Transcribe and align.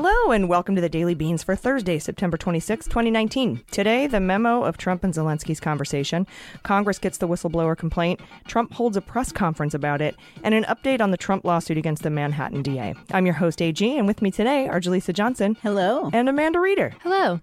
Hello 0.00 0.30
and 0.30 0.48
welcome 0.48 0.76
to 0.76 0.80
the 0.80 0.88
Daily 0.88 1.16
Beans 1.16 1.42
for 1.42 1.56
Thursday, 1.56 1.98
September 1.98 2.36
26, 2.36 2.86
2019. 2.86 3.64
Today, 3.72 4.06
the 4.06 4.20
memo 4.20 4.62
of 4.62 4.76
Trump 4.76 5.02
and 5.02 5.12
Zelensky's 5.12 5.58
conversation. 5.58 6.24
Congress 6.62 7.00
gets 7.00 7.18
the 7.18 7.26
whistleblower 7.26 7.76
complaint. 7.76 8.20
Trump 8.46 8.72
holds 8.74 8.96
a 8.96 9.00
press 9.00 9.32
conference 9.32 9.74
about 9.74 10.00
it, 10.00 10.14
and 10.44 10.54
an 10.54 10.62
update 10.66 11.00
on 11.00 11.10
the 11.10 11.16
Trump 11.16 11.44
lawsuit 11.44 11.76
against 11.76 12.04
the 12.04 12.10
Manhattan 12.10 12.62
DA. 12.62 12.94
I'm 13.10 13.26
your 13.26 13.34
host, 13.34 13.60
AG, 13.60 13.98
and 13.98 14.06
with 14.06 14.22
me 14.22 14.30
today 14.30 14.68
are 14.68 14.80
Jaleesa 14.80 15.12
Johnson. 15.12 15.56
Hello. 15.64 16.10
And 16.12 16.28
Amanda 16.28 16.60
Reeder. 16.60 16.94
Hello. 17.02 17.40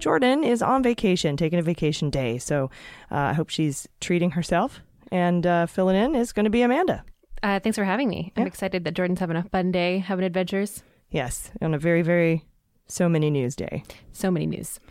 Jordan 0.00 0.42
is 0.42 0.62
on 0.62 0.82
vacation, 0.82 1.36
taking 1.36 1.60
a 1.60 1.62
vacation 1.62 2.10
day, 2.10 2.38
so 2.38 2.72
uh, 3.12 3.18
I 3.18 3.32
hope 3.34 3.50
she's 3.50 3.86
treating 4.00 4.32
herself. 4.32 4.80
And 5.12 5.46
uh, 5.46 5.66
filling 5.66 5.94
in 5.94 6.16
is 6.16 6.32
going 6.32 6.42
to 6.42 6.50
be 6.50 6.62
Amanda. 6.62 7.04
Uh, 7.42 7.60
thanks 7.60 7.76
for 7.78 7.84
having 7.84 8.08
me. 8.08 8.32
I'm 8.36 8.46
excited 8.46 8.84
that 8.84 8.94
Jordan's 8.94 9.20
having 9.20 9.36
a 9.36 9.44
fun 9.44 9.70
day, 9.72 9.98
having 9.98 10.24
adventures. 10.24 10.82
Yes, 11.10 11.50
on 11.62 11.72
a 11.74 11.78
very, 11.78 12.02
very 12.02 12.44
so 12.86 13.08
many 13.08 13.30
news 13.30 13.54
day. 13.56 13.82
So 14.12 14.30
many 14.30 14.46
news. 14.46 14.80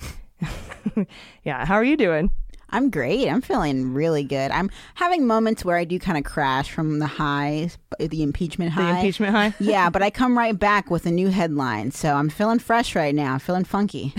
Yeah, 1.44 1.66
how 1.66 1.76
are 1.76 1.84
you 1.84 1.96
doing? 1.98 2.32
I'm 2.70 2.90
great. 2.90 3.30
I'm 3.30 3.42
feeling 3.42 3.94
really 3.94 4.24
good. 4.24 4.52
I'm 4.52 4.70
having 4.96 5.26
moments 5.28 5.64
where 5.64 5.78
I 5.78 5.84
do 5.84 6.00
kind 6.00 6.18
of 6.18 6.24
crash 6.24 6.72
from 6.72 7.00
the 7.00 7.06
highs, 7.06 7.78
the 8.00 8.24
impeachment 8.24 8.74
The 8.76 8.82
high. 8.82 8.96
impeachment 9.00 9.32
high? 9.34 9.54
yeah, 9.60 9.90
but 9.90 10.02
I 10.02 10.10
come 10.10 10.38
right 10.38 10.58
back 10.60 10.90
with 10.90 11.06
a 11.06 11.12
new 11.12 11.28
headline. 11.30 11.92
So 11.92 12.14
I'm 12.16 12.30
feeling 12.30 12.60
fresh 12.60 12.96
right 12.96 13.14
now. 13.14 13.34
I'm 13.34 13.40
feeling 13.40 13.64
funky. 13.64 14.14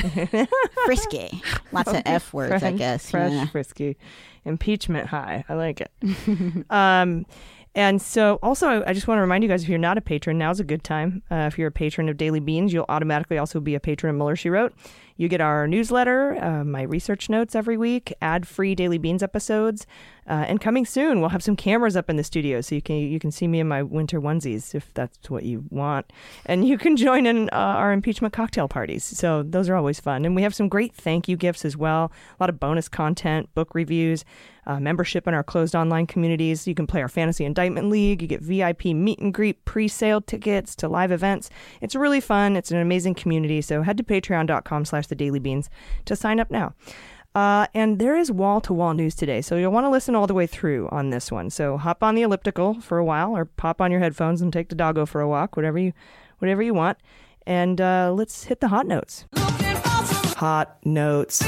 Frisky. 0.87 1.43
Lots 1.73 1.93
of 1.93 2.03
F 2.06 2.33
words, 2.33 2.62
I 2.62 2.73
guess. 2.73 3.11
Fresh, 3.11 3.33
yeah. 3.33 3.47
frisky, 3.47 3.97
impeachment 4.45 5.09
high. 5.09 5.45
I 5.49 5.55
like 5.55 5.81
it. 5.81 5.91
um, 6.71 7.27
and 7.75 8.01
so, 8.03 8.39
also, 8.43 8.83
I- 8.87 8.93
just 8.93 9.07
want 9.09 9.19
to 9.19 9.23
remind 9.23 9.45
you 9.45 9.49
guys: 9.49 9.63
if 9.63 9.69
you're 9.69 9.79
not 9.79 9.99
a 9.99 10.01
patron, 10.01 10.39
now's 10.39 10.61
a 10.61 10.65
good 10.65 10.83
time. 10.85 11.23
Uh, 11.31 11.47
if 11.51 11.59
you're 11.59 11.69
a 11.69 11.73
patron 11.73 12.09
of 12.09 12.17
Daily 12.17 12.41
Beans, 12.41 12.73
you'll 12.73 12.87
automatically 12.89 13.39
also 13.39 13.61
be 13.61 13.75
a 13.75 13.81
patron 13.81 14.11
of 14.11 14.17
Mueller 14.17 14.37
She 14.37 14.51
Wrote. 14.51 14.73
You 15.19 15.27
get 15.29 15.41
our 15.41 15.67
newsletter, 15.67 16.43
uh, 16.43 16.63
my 16.63 16.83
research 16.83 17.29
notes 17.29 17.57
every 17.57 17.77
week, 17.77 18.15
ad-free 18.23 18.77
Daily 18.77 18.99
Beans 18.99 19.21
episodes, 19.21 19.85
uh, 20.29 20.45
and 20.47 20.61
coming 20.61 20.87
soon, 20.87 21.21
we'll 21.21 21.31
have 21.31 21.43
some 21.43 21.57
cameras 21.57 21.97
up 21.97 22.09
in 22.09 22.17
the 22.17 22.23
studio, 22.23 22.61
so 22.61 22.77
you 22.77 22.83
can 22.83 22.97
you 22.97 23.19
can 23.19 23.33
see 23.33 23.49
me 23.49 23.59
in 23.59 23.67
my 23.67 23.83
winter 23.83 24.21
onesies 24.21 24.77
if 24.77 24.95
that's 24.95 25.29
what 25.29 25.43
you 25.43 25.65
want, 25.71 26.13
and 26.47 26.69
you 26.69 26.79
can 26.79 26.97
join 26.97 27.27
in 27.27 27.49
uh, 27.51 27.57
our 27.57 27.93
impeachment 27.93 28.33
cocktail 28.33 28.69
parties. 28.69 29.03
So 29.03 29.43
those 29.43 29.69
are 29.69 29.75
always 29.75 29.99
fun, 29.99 30.25
and 30.25 30.37
we 30.37 30.43
have 30.43 30.55
some 30.55 30.69
great 30.69 30.95
thank 30.95 31.29
you 31.29 31.37
gifts 31.37 31.65
as 31.65 31.77
well. 31.77 32.13
A 32.39 32.43
lot 32.43 32.51
of 32.51 32.61
bonus 32.61 32.89
content, 32.89 33.53
book 33.55 33.75
reviews, 33.75 34.25
uh, 34.69 34.79
membership 34.79 35.27
in 35.27 35.35
our 35.35 35.43
closed 35.43 35.75
online 35.75 36.07
communities. 36.07 36.69
You 36.69 36.75
can 36.75 36.87
play 36.87 37.01
our 37.01 37.09
fantasy 37.09 37.45
indictment 37.45 37.89
league. 37.89 38.21
You 38.21 38.29
get 38.29 38.43
VIP 38.43 38.87
meet 38.87 39.19
and 39.19 39.33
greet, 39.33 39.65
pre-sale 39.65 40.21
tickets 40.21 40.77
to 40.77 40.89
live 40.89 41.11
events. 41.11 41.49
It's 41.81 41.95
really 41.95 42.21
fun. 42.21 42.55
It's 42.55 42.71
an 42.71 42.79
amazing 42.79 43.15
community. 43.15 43.63
So 43.63 43.83
head 43.83 43.97
to 43.97 44.05
patreon.com 44.05 44.85
slash 44.85 45.07
the 45.09 45.14
daily 45.14 45.39
beans 45.39 45.69
to 46.05 46.14
sign 46.17 46.41
up 46.41 46.51
now. 46.51 46.75
Uh, 47.34 47.67
and 47.75 47.98
there 47.98 48.17
is 48.17 48.33
wall 48.33 48.61
to 48.61 48.73
wall 48.73 48.95
news 48.95 49.15
today, 49.15 49.41
so 49.41 49.56
you'll 49.56 49.70
want 49.70 49.84
to 49.84 49.91
listen 49.91 50.15
all 50.15 50.27
the 50.27 50.34
way 50.34 50.47
through 50.47 50.89
on 50.91 51.11
this 51.11 51.31
one. 51.31 51.50
So 51.50 51.77
hop 51.77 52.03
on 52.03 52.15
the 52.15 52.23
elliptical 52.23 52.81
for 52.81 52.99
a 52.99 53.05
while, 53.05 53.37
or 53.37 53.44
pop 53.44 53.81
on 53.81 53.91
your 53.91 54.00
headphones 54.00 54.41
and 54.41 54.53
take 54.53 54.71
the 54.71 54.75
doggo 54.75 55.06
for 55.06 55.21
a 55.21 55.28
walk, 55.28 55.56
whatever 55.56 55.78
you, 55.78 55.93
whatever 56.38 56.62
you 56.62 56.75
want. 56.75 56.99
And 57.47 57.81
uh, 57.81 58.12
let's 58.12 58.44
hit 58.44 58.60
the 58.60 58.69
hot 58.69 58.87
notes. 58.87 59.27
Hot 59.34 60.78
notes. 60.84 61.43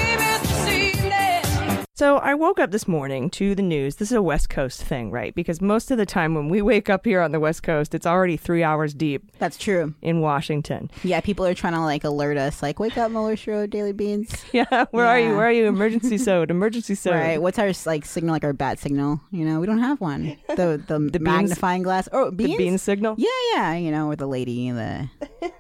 So 2.01 2.17
I 2.17 2.33
woke 2.33 2.59
up 2.59 2.71
this 2.71 2.89
morning 2.89 3.29
to 3.33 3.55
the 3.55 3.61
news. 3.61 3.97
This 3.97 4.11
is 4.11 4.17
a 4.17 4.23
West 4.23 4.49
Coast 4.49 4.83
thing, 4.83 5.11
right? 5.11 5.35
Because 5.35 5.61
most 5.61 5.91
of 5.91 5.99
the 5.99 6.07
time 6.07 6.35
when 6.35 6.49
we 6.49 6.63
wake 6.73 6.89
up 6.89 7.05
here 7.05 7.21
on 7.21 7.31
the 7.31 7.39
West 7.39 7.63
Coast, 7.63 7.95
it's 7.95 8.07
already 8.07 8.39
three 8.39 8.63
hours 8.63 8.95
deep 8.95 9.31
That's 9.39 9.59
true. 9.59 9.93
in 10.01 10.23
Washington. 10.23 10.91
Yeah, 11.05 11.21
people 11.21 11.45
are 11.45 11.53
trying 11.53 11.75
to 11.75 11.81
like 11.81 12.03
alert 12.05 12.39
us, 12.39 12.63
like, 12.63 12.81
wake 12.81 12.97
up, 12.97 13.11
Mueller 13.11 13.37
Show, 13.37 13.67
Daily 13.67 13.93
Beans. 13.93 14.35
Yeah, 14.53 14.87
where 14.93 15.05
are 15.05 15.21
you? 15.21 15.37
Where 15.37 15.45
are 15.45 15.53
you? 15.53 15.67
Emergency 15.67 16.17
sode, 16.27 16.51
emergency 16.51 16.95
sode. 16.95 17.17
Right. 17.17 17.41
What's 17.41 17.59
our 17.59 17.71
like 17.85 18.07
signal, 18.07 18.33
like 18.33 18.45
our 18.45 18.55
bat 18.55 18.79
signal? 18.79 19.21
You 19.31 19.45
know, 19.45 19.61
we 19.61 19.67
don't 19.67 19.81
have 19.81 20.01
one. 20.01 20.39
The 20.49 20.83
the, 20.87 20.99
beans- 20.99 21.21
magnifying 21.21 21.83
glass. 21.83 22.09
Oh, 22.13 22.31
beans? 22.31 22.53
The 22.53 22.57
bean 22.57 22.79
signal. 22.79 23.17
Yeah, 23.19 23.29
yeah. 23.55 23.75
You 23.75 23.91
know, 23.91 24.09
or 24.09 24.17
the 24.17 24.27
lady, 24.27 24.71
the 24.71 25.11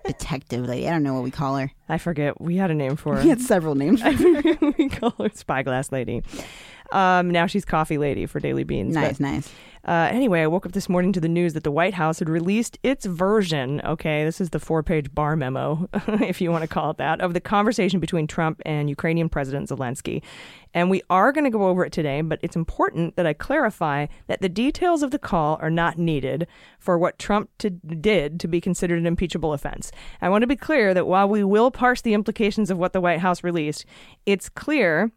detective 0.04 0.66
lady. 0.66 0.88
I 0.88 0.90
don't 0.90 1.02
know 1.02 1.14
what 1.14 1.22
we 1.22 1.30
call 1.30 1.56
her. 1.56 1.72
I 1.88 1.98
forget. 1.98 2.40
We 2.40 2.56
had 2.56 2.70
a 2.70 2.74
name 2.74 2.96
for 2.96 3.16
her. 3.16 3.22
We 3.22 3.28
had 3.28 3.40
several 3.40 3.74
names. 3.74 4.02
we 4.78 4.88
call 4.88 5.14
her 5.18 5.30
Spyglass 5.32 5.92
Lady. 5.92 6.22
Um, 6.92 7.30
now 7.30 7.46
she's 7.46 7.64
Coffee 7.64 7.98
Lady 7.98 8.26
for 8.26 8.40
Daily 8.40 8.64
Beans. 8.64 8.94
but- 8.94 9.00
nice, 9.00 9.20
nice. 9.20 9.52
Uh, 9.84 10.08
anyway, 10.12 10.42
I 10.42 10.46
woke 10.46 10.66
up 10.66 10.72
this 10.72 10.90
morning 10.90 11.12
to 11.14 11.20
the 11.20 11.28
news 11.28 11.54
that 11.54 11.64
the 11.64 11.70
White 11.70 11.94
House 11.94 12.18
had 12.18 12.28
released 12.28 12.78
its 12.82 13.06
version, 13.06 13.80
okay, 13.82 14.24
this 14.24 14.38
is 14.40 14.50
the 14.50 14.60
four 14.60 14.82
page 14.82 15.14
bar 15.14 15.36
memo, 15.36 15.88
if 16.20 16.40
you 16.40 16.50
want 16.50 16.62
to 16.62 16.68
call 16.68 16.90
it 16.90 16.98
that, 16.98 17.20
of 17.22 17.32
the 17.32 17.40
conversation 17.40 17.98
between 17.98 18.26
Trump 18.26 18.60
and 18.66 18.90
Ukrainian 18.90 19.30
President 19.30 19.70
Zelensky. 19.70 20.22
And 20.74 20.90
we 20.90 21.02
are 21.08 21.32
going 21.32 21.44
to 21.44 21.50
go 21.50 21.66
over 21.66 21.84
it 21.84 21.92
today, 21.92 22.20
but 22.20 22.38
it's 22.42 22.56
important 22.56 23.16
that 23.16 23.26
I 23.26 23.32
clarify 23.32 24.06
that 24.26 24.42
the 24.42 24.48
details 24.48 25.02
of 25.02 25.12
the 25.12 25.18
call 25.18 25.58
are 25.62 25.70
not 25.70 25.98
needed 25.98 26.46
for 26.78 26.98
what 26.98 27.18
Trump 27.18 27.48
to, 27.58 27.70
did 27.70 28.38
to 28.40 28.48
be 28.48 28.60
considered 28.60 28.98
an 28.98 29.06
impeachable 29.06 29.54
offense. 29.54 29.90
I 30.20 30.28
want 30.28 30.42
to 30.42 30.46
be 30.46 30.56
clear 30.56 30.92
that 30.92 31.06
while 31.06 31.28
we 31.28 31.42
will 31.42 31.70
parse 31.70 32.02
the 32.02 32.14
implications 32.14 32.70
of 32.70 32.78
what 32.78 32.92
the 32.92 33.00
White 33.00 33.20
House 33.20 33.42
released, 33.42 33.86
it's 34.26 34.48
clear 34.50 35.10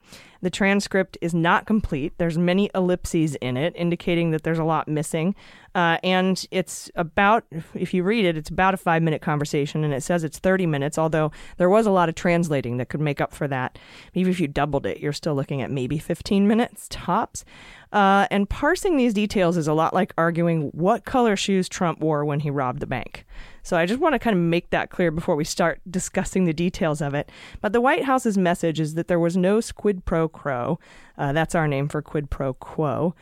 the 0.43 0.49
transcript 0.49 1.17
is 1.21 1.33
not 1.33 1.65
complete. 1.65 2.13
There's 2.17 2.37
many 2.37 2.69
ellipses 2.75 3.35
in 3.35 3.55
it, 3.55 3.73
indicating 3.77 4.31
that 4.31 4.43
there's 4.43 4.59
a 4.59 4.65
lot 4.65 4.89
missing. 4.89 5.35
Uh, 5.73 5.97
and 6.03 6.45
it's 6.51 6.91
about, 6.95 7.45
if 7.73 7.93
you 7.93 8.03
read 8.03 8.25
it, 8.25 8.35
it's 8.35 8.49
about 8.49 8.73
a 8.73 8.77
five 8.77 9.01
minute 9.01 9.21
conversation, 9.21 9.85
and 9.85 9.93
it 9.93 10.03
says 10.03 10.25
it's 10.25 10.39
30 10.39 10.65
minutes, 10.65 10.97
although 10.97 11.31
there 11.55 11.69
was 11.69 11.85
a 11.85 11.91
lot 11.91 12.09
of 12.09 12.15
translating 12.15 12.75
that 12.75 12.89
could 12.89 12.99
make 12.99 13.21
up 13.21 13.33
for 13.33 13.47
that. 13.47 13.79
Even 14.13 14.31
if 14.31 14.39
you 14.41 14.49
doubled 14.49 14.85
it, 14.85 14.99
you're 14.99 15.13
still 15.13 15.33
looking 15.33 15.61
at 15.61 15.71
maybe 15.71 15.97
15 15.97 16.45
minutes 16.45 16.87
tops. 16.89 17.45
Uh, 17.93 18.27
and 18.29 18.49
parsing 18.49 18.97
these 18.97 19.13
details 19.13 19.55
is 19.55 19.67
a 19.67 19.73
lot 19.73 19.93
like 19.93 20.13
arguing 20.17 20.71
what 20.73 21.05
color 21.05 21.37
shoes 21.37 21.69
Trump 21.69 22.01
wore 22.01 22.25
when 22.25 22.41
he 22.41 22.49
robbed 22.49 22.81
the 22.81 22.87
bank. 22.87 23.25
So 23.63 23.77
I 23.77 23.85
just 23.85 23.99
want 23.99 24.13
to 24.13 24.19
kind 24.19 24.35
of 24.35 24.41
make 24.41 24.69
that 24.69 24.89
clear 24.89 25.09
before 25.09 25.35
we 25.35 25.45
start 25.45 25.81
discussing 25.89 26.45
the 26.45 26.53
details 26.53 27.01
of 27.01 27.13
it. 27.13 27.31
But 27.61 27.73
the 27.73 27.81
White 27.81 28.03
House's 28.03 28.37
message 28.37 28.79
is 28.79 28.93
that 28.95 29.07
there 29.07 29.19
was 29.19 29.35
no 29.37 29.61
squid 29.61 30.05
pro 30.05 30.27
quo. 30.27 30.79
Uh, 31.17 31.33
that's 31.33 31.55
our 31.55 31.67
name 31.67 31.87
for 31.87 32.01
quid 32.01 32.29
pro 32.29 32.53
quo. 32.53 33.15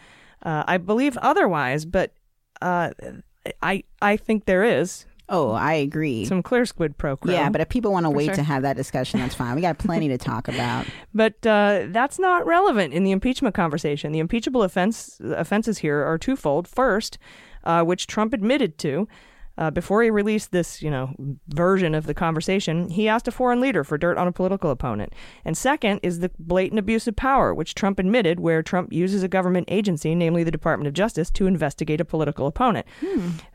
Uh, 0.44 0.63
I 0.68 0.78
believe 0.78 1.18
otherwise, 1.18 1.85
but 1.85 2.13
uh, 2.62 2.91
I 3.62 3.84
I 4.01 4.18
think 4.18 4.46
there 4.46 4.63
is 4.63 5.06
Oh, 5.30 5.51
I 5.51 5.74
agree. 5.74 6.25
some 6.25 6.44
clear 6.44 6.66
squid 6.66 6.97
pro 6.97 7.16
quo. 7.16 7.31
yeah, 7.31 7.50
but 7.50 7.62
if 7.62 7.69
people 7.69 7.94
want 7.94 8.06
to 8.06 8.09
wait 8.09 8.25
sure. 8.25 8.35
to 8.35 8.44
have 8.44 8.63
that 8.63 8.75
discussion, 8.75 9.22
that's 9.22 9.34
fine. 9.34 9.56
We 9.56 9.62
got 9.62 9.78
plenty 9.78 10.09
to 10.09 10.18
talk 10.18 10.47
about. 10.47 10.85
But 11.13 11.46
uh, 11.46 11.88
that's 11.90 12.19
not 12.19 12.46
relevant 12.46 12.94
in 12.94 13.03
the 13.03 13.12
impeachment 13.12 13.53
conversation. 13.53 14.12
The 14.13 14.19
impeachable 14.19 14.63
offense 14.63 15.19
offenses 15.22 15.80
here 15.80 16.03
are 16.03 16.18
twofold. 16.18 16.68
First, 16.68 17.18
uh, 17.63 17.84
which 17.84 18.07
Trump 18.07 18.34
admitted 18.34 18.78
to. 18.80 19.07
Uh, 19.57 19.69
before 19.69 20.01
he 20.01 20.09
released 20.09 20.51
this, 20.51 20.81
you 20.81 20.89
know, 20.89 21.13
version 21.50 21.94
of 21.94 22.06
the 22.07 22.13
conversation, 22.13 22.89
he 22.89 23.07
asked 23.07 23.28
a 23.28 23.31
foreign 23.31 23.59
leader 23.59 23.84
for 23.84 23.97
dirt 23.97 24.17
on 24.17 24.28
a 24.28 24.31
political 24.31 24.72
opponent. 24.72 25.13
And 25.45 25.57
second 25.57 26.00
is 26.03 26.19
the 26.19 26.31
blatant 26.39 26.80
abuse 26.80 27.06
of 27.07 27.15
power, 27.15 27.53
which 27.53 27.75
Trump 27.75 28.00
admitted, 28.00 28.39
where 28.39 28.63
Trump 28.63 28.92
uses 28.94 29.24
a 29.24 29.27
government 29.27 29.68
agency, 29.69 30.15
namely 30.15 30.44
the 30.44 30.51
Department 30.51 30.88
of 30.88 30.94
Justice, 30.94 31.30
to 31.31 31.48
investigate 31.48 32.00
a 32.01 32.06
political 32.06 32.48
opponent. 32.48 32.88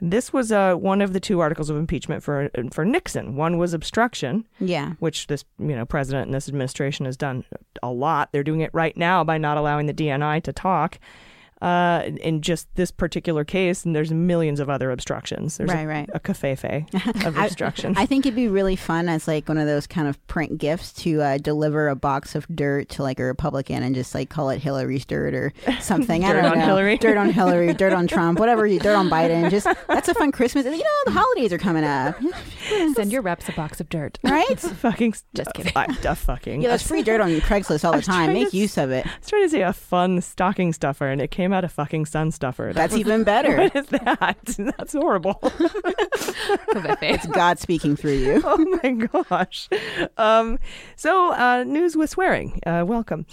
This 0.00 0.32
was 0.32 0.52
uh, 0.52 0.74
one 0.74 1.00
of 1.00 1.12
the 1.12 1.20
two 1.20 1.40
articles 1.40 1.70
of 1.70 1.76
impeachment 1.76 2.22
for 2.22 2.50
for 2.72 2.84
Nixon. 2.84 3.34
One 3.34 3.56
was 3.58 3.72
obstruction, 3.74 4.46
Yeah. 4.60 4.92
which 4.98 5.26
this 5.28 5.44
you 5.58 5.74
know 5.74 5.86
president 5.86 6.26
and 6.26 6.34
this 6.34 6.48
administration 6.48 7.06
has 7.06 7.16
done 7.16 7.44
a 7.82 7.90
lot. 7.90 8.30
They're 8.32 8.44
doing 8.44 8.60
it 8.60 8.70
right 8.72 8.96
now 8.96 9.24
by 9.24 9.38
not 9.38 9.56
allowing 9.56 9.86
the 9.86 9.94
DNI 9.94 10.42
to 10.42 10.52
talk. 10.52 10.98
Uh, 11.62 12.10
in 12.20 12.42
just 12.42 12.68
this 12.74 12.90
particular 12.90 13.42
case, 13.42 13.86
and 13.86 13.96
there's 13.96 14.12
millions 14.12 14.60
of 14.60 14.68
other 14.68 14.90
obstructions. 14.90 15.56
There's 15.56 15.70
Right, 15.70 15.84
a, 15.84 15.86
right. 15.86 16.10
a 16.12 16.20
covfefe 16.20 17.24
of 17.26 17.34
obstruction. 17.38 17.94
I 17.96 18.04
think 18.04 18.26
it'd 18.26 18.36
be 18.36 18.46
really 18.48 18.76
fun 18.76 19.08
as 19.08 19.26
like 19.26 19.48
one 19.48 19.56
of 19.56 19.66
those 19.66 19.86
kind 19.86 20.06
of 20.06 20.24
print 20.26 20.58
gifts 20.58 20.92
to 21.04 21.22
uh, 21.22 21.38
deliver 21.38 21.88
a 21.88 21.96
box 21.96 22.34
of 22.34 22.46
dirt 22.54 22.90
to 22.90 23.02
like 23.02 23.18
a 23.18 23.24
Republican 23.24 23.82
and 23.82 23.94
just 23.94 24.14
like 24.14 24.28
call 24.28 24.50
it 24.50 24.60
Hillary's 24.60 25.06
dirt 25.06 25.32
or 25.32 25.54
something. 25.80 26.24
I 26.26 26.32
Dirt 26.34 26.42
don't 26.42 26.52
on 26.52 26.58
know. 26.58 26.64
Hillary. 26.66 26.98
Dirt 26.98 27.16
on 27.16 27.30
Hillary, 27.30 27.72
dirt 27.72 27.94
on 27.94 28.06
Trump, 28.06 28.38
whatever. 28.38 28.66
You, 28.66 28.78
dirt 28.78 28.94
on 28.94 29.08
Biden. 29.08 29.50
Just 29.50 29.66
that's 29.88 30.08
a 30.08 30.14
fun 30.14 30.32
Christmas. 30.32 30.66
You 30.66 30.72
know, 30.72 30.84
the 31.06 31.12
holidays 31.12 31.54
are 31.54 31.58
coming 31.58 31.84
up, 31.84 32.16
Send 32.94 33.10
your 33.10 33.22
reps 33.22 33.48
a 33.48 33.52
box 33.52 33.80
of 33.80 33.88
dirt. 33.88 34.18
right? 34.22 34.60
fucking 34.60 35.14
Just 35.34 35.54
kidding. 35.54 35.72
I, 35.74 35.86
uh, 36.06 36.14
fucking. 36.14 36.60
Yeah, 36.60 36.68
there's 36.68 36.82
free 36.86 37.02
dirt 37.02 37.22
on 37.22 37.30
Craigslist 37.40 37.82
all 37.82 37.92
the 37.94 38.02
time. 38.02 38.34
Make 38.34 38.50
to 38.50 38.56
use 38.58 38.76
of 38.76 38.90
it. 38.90 39.06
I 39.06 39.10
was 39.20 39.28
trying 39.30 39.44
to 39.44 39.48
say 39.48 39.62
a 39.62 39.72
fun 39.72 40.20
stocking 40.20 40.74
stuffer, 40.74 41.06
and 41.08 41.22
it 41.22 41.30
came 41.30 41.45
out 41.52 41.64
a 41.64 41.68
fucking 41.68 42.06
sun 42.06 42.30
stuffer. 42.30 42.66
That 42.68 42.74
That's 42.74 42.92
was- 42.92 43.00
even 43.00 43.24
better. 43.32 43.56
What 43.56 43.76
is 43.76 43.86
that? 43.86 44.38
That's 44.76 44.92
horrible. 44.92 45.38
it's 47.02 47.26
God 47.26 47.58
speaking 47.58 47.96
through 47.96 48.12
you. 48.18 48.42
oh 48.44 48.78
my 48.82 48.90
gosh. 48.92 49.68
Um, 50.16 50.58
so, 50.96 51.32
uh, 51.32 51.64
news 51.64 51.96
with 51.96 52.10
swearing. 52.10 52.60
Uh, 52.66 52.84
welcome. 52.86 53.26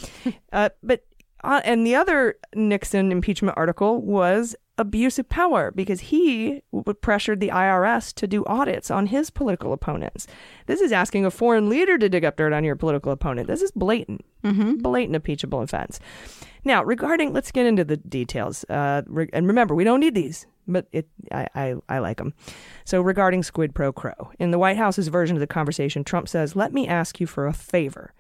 Uh, 0.52 0.70
but 0.82 1.06
uh, 1.44 1.62
and 1.66 1.86
the 1.86 1.96
other 1.96 2.36
Nixon 2.56 3.12
impeachment 3.12 3.58
article 3.58 4.02
was 4.02 4.56
abuse 4.78 5.20
of 5.20 5.30
power 5.30 5.72
because 5.72 6.02
he 6.02 6.62
pressured 7.02 7.40
the 7.40 7.50
IRS 7.50 8.14
to 8.16 8.28
do 8.28 8.44
audits 8.46 8.90
on 8.90 9.08
his 9.08 9.30
political 9.30 9.72
opponents. 9.72 10.26
This 10.66 10.82
is 10.82 10.92
asking 10.92 11.26
a 11.26 11.32
foreign 11.32 11.70
leader 11.70 11.98
to 11.98 12.10
dig 12.10 12.26
up 12.26 12.38
dirt 12.38 12.54
on 12.54 12.64
your 12.64 12.76
political 12.76 13.12
opponent. 13.12 13.48
This 13.48 13.62
is 13.62 13.72
blatant, 13.72 14.26
blatant 14.82 15.16
impeachable 15.16 15.62
offense. 15.62 16.00
Now, 16.66 16.84
regarding, 16.84 17.34
let's 17.34 17.52
get 17.52 17.66
into 17.66 17.84
the 17.84 17.98
details. 17.98 18.64
Uh, 18.70 19.04
re- 19.08 19.30
and 19.34 19.48
remember, 19.48 19.76
we 19.76 19.84
don't 19.84 20.00
need 20.00 20.16
these, 20.16 20.48
but 20.68 20.88
it, 20.92 21.08
I, 21.32 21.48
I, 21.54 21.76
I 21.90 22.00
like 22.00 22.18
them. 22.18 22.34
So, 22.86 23.02
regarding 23.02 23.44
squid 23.44 23.76
pro 23.76 23.92
quo, 23.92 24.32
in 24.40 24.52
the 24.52 24.60
White 24.60 24.78
House's 24.78 25.10
version 25.10 25.36
of 25.36 25.42
the 25.42 25.48
conversation, 25.48 26.04
Trump 26.04 26.30
says, 26.30 26.56
"Let 26.56 26.74
me 26.74 26.88
ask 26.88 27.20
you 27.20 27.28
for 27.28 27.48
a 27.48 27.54
favor." 27.54 28.14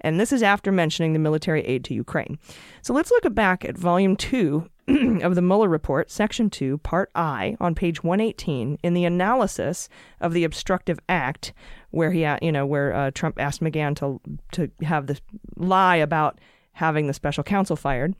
And 0.00 0.20
this 0.20 0.32
is 0.32 0.44
after 0.44 0.70
mentioning 0.70 1.12
the 1.12 1.18
military 1.18 1.62
aid 1.62 1.84
to 1.86 1.94
Ukraine. 1.94 2.38
So 2.82 2.94
let's 2.94 3.10
look 3.10 3.34
back 3.34 3.64
at 3.64 3.76
volume 3.76 4.14
two 4.14 4.70
of 5.22 5.34
the 5.34 5.42
Mueller 5.42 5.68
report, 5.68 6.10
section 6.10 6.48
two, 6.48 6.78
part 6.78 7.10
I, 7.14 7.56
on 7.60 7.74
page 7.74 8.02
118, 8.02 8.78
in 8.82 8.94
the 8.94 9.04
analysis 9.04 9.88
of 10.20 10.32
the 10.32 10.44
obstructive 10.44 10.98
act, 11.08 11.52
where 11.90 12.10
he, 12.10 12.26
you 12.42 12.52
know, 12.52 12.64
where 12.64 12.94
uh, 12.94 13.10
Trump 13.10 13.38
asked 13.38 13.60
McGahn 13.60 13.96
to 13.96 14.20
to 14.52 14.70
have 14.84 15.06
this 15.06 15.20
lie 15.56 15.96
about 15.96 16.38
having 16.72 17.06
the 17.06 17.14
special 17.14 17.44
counsel 17.44 17.76
fired. 17.76 18.14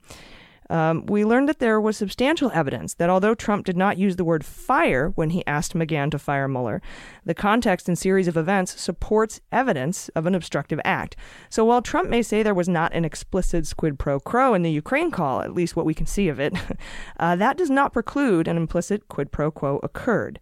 Um, 0.69 1.05
we 1.07 1.25
learned 1.25 1.49
that 1.49 1.59
there 1.59 1.81
was 1.81 1.97
substantial 1.97 2.51
evidence 2.53 2.93
that 2.95 3.09
although 3.09 3.33
Trump 3.33 3.65
did 3.65 3.75
not 3.77 3.97
use 3.97 4.15
the 4.15 4.23
word 4.23 4.45
fire 4.45 5.09
when 5.15 5.31
he 5.31 5.45
asked 5.47 5.73
McGahn 5.73 6.11
to 6.11 6.19
fire 6.19 6.47
Mueller, 6.47 6.81
the 7.25 7.33
context 7.33 7.87
and 7.87 7.97
series 7.97 8.27
of 8.27 8.37
events 8.37 8.79
supports 8.79 9.41
evidence 9.51 10.09
of 10.09 10.25
an 10.25 10.35
obstructive 10.35 10.79
act. 10.85 11.15
So 11.49 11.65
while 11.65 11.81
Trump 11.81 12.09
may 12.09 12.21
say 12.21 12.43
there 12.43 12.53
was 12.53 12.69
not 12.69 12.93
an 12.93 13.05
explicit 13.05 13.65
squid 13.65 13.97
pro 13.97 14.19
quo 14.19 14.53
in 14.53 14.61
the 14.61 14.71
Ukraine 14.71 15.11
call, 15.11 15.41
at 15.41 15.53
least 15.53 15.75
what 15.75 15.85
we 15.85 15.93
can 15.93 16.05
see 16.05 16.27
of 16.27 16.39
it, 16.39 16.53
uh, 17.19 17.35
that 17.35 17.57
does 17.57 17.69
not 17.69 17.93
preclude 17.93 18.47
an 18.47 18.57
implicit 18.57 19.07
quid 19.07 19.31
pro 19.31 19.49
quo 19.49 19.79
occurred. 19.81 20.39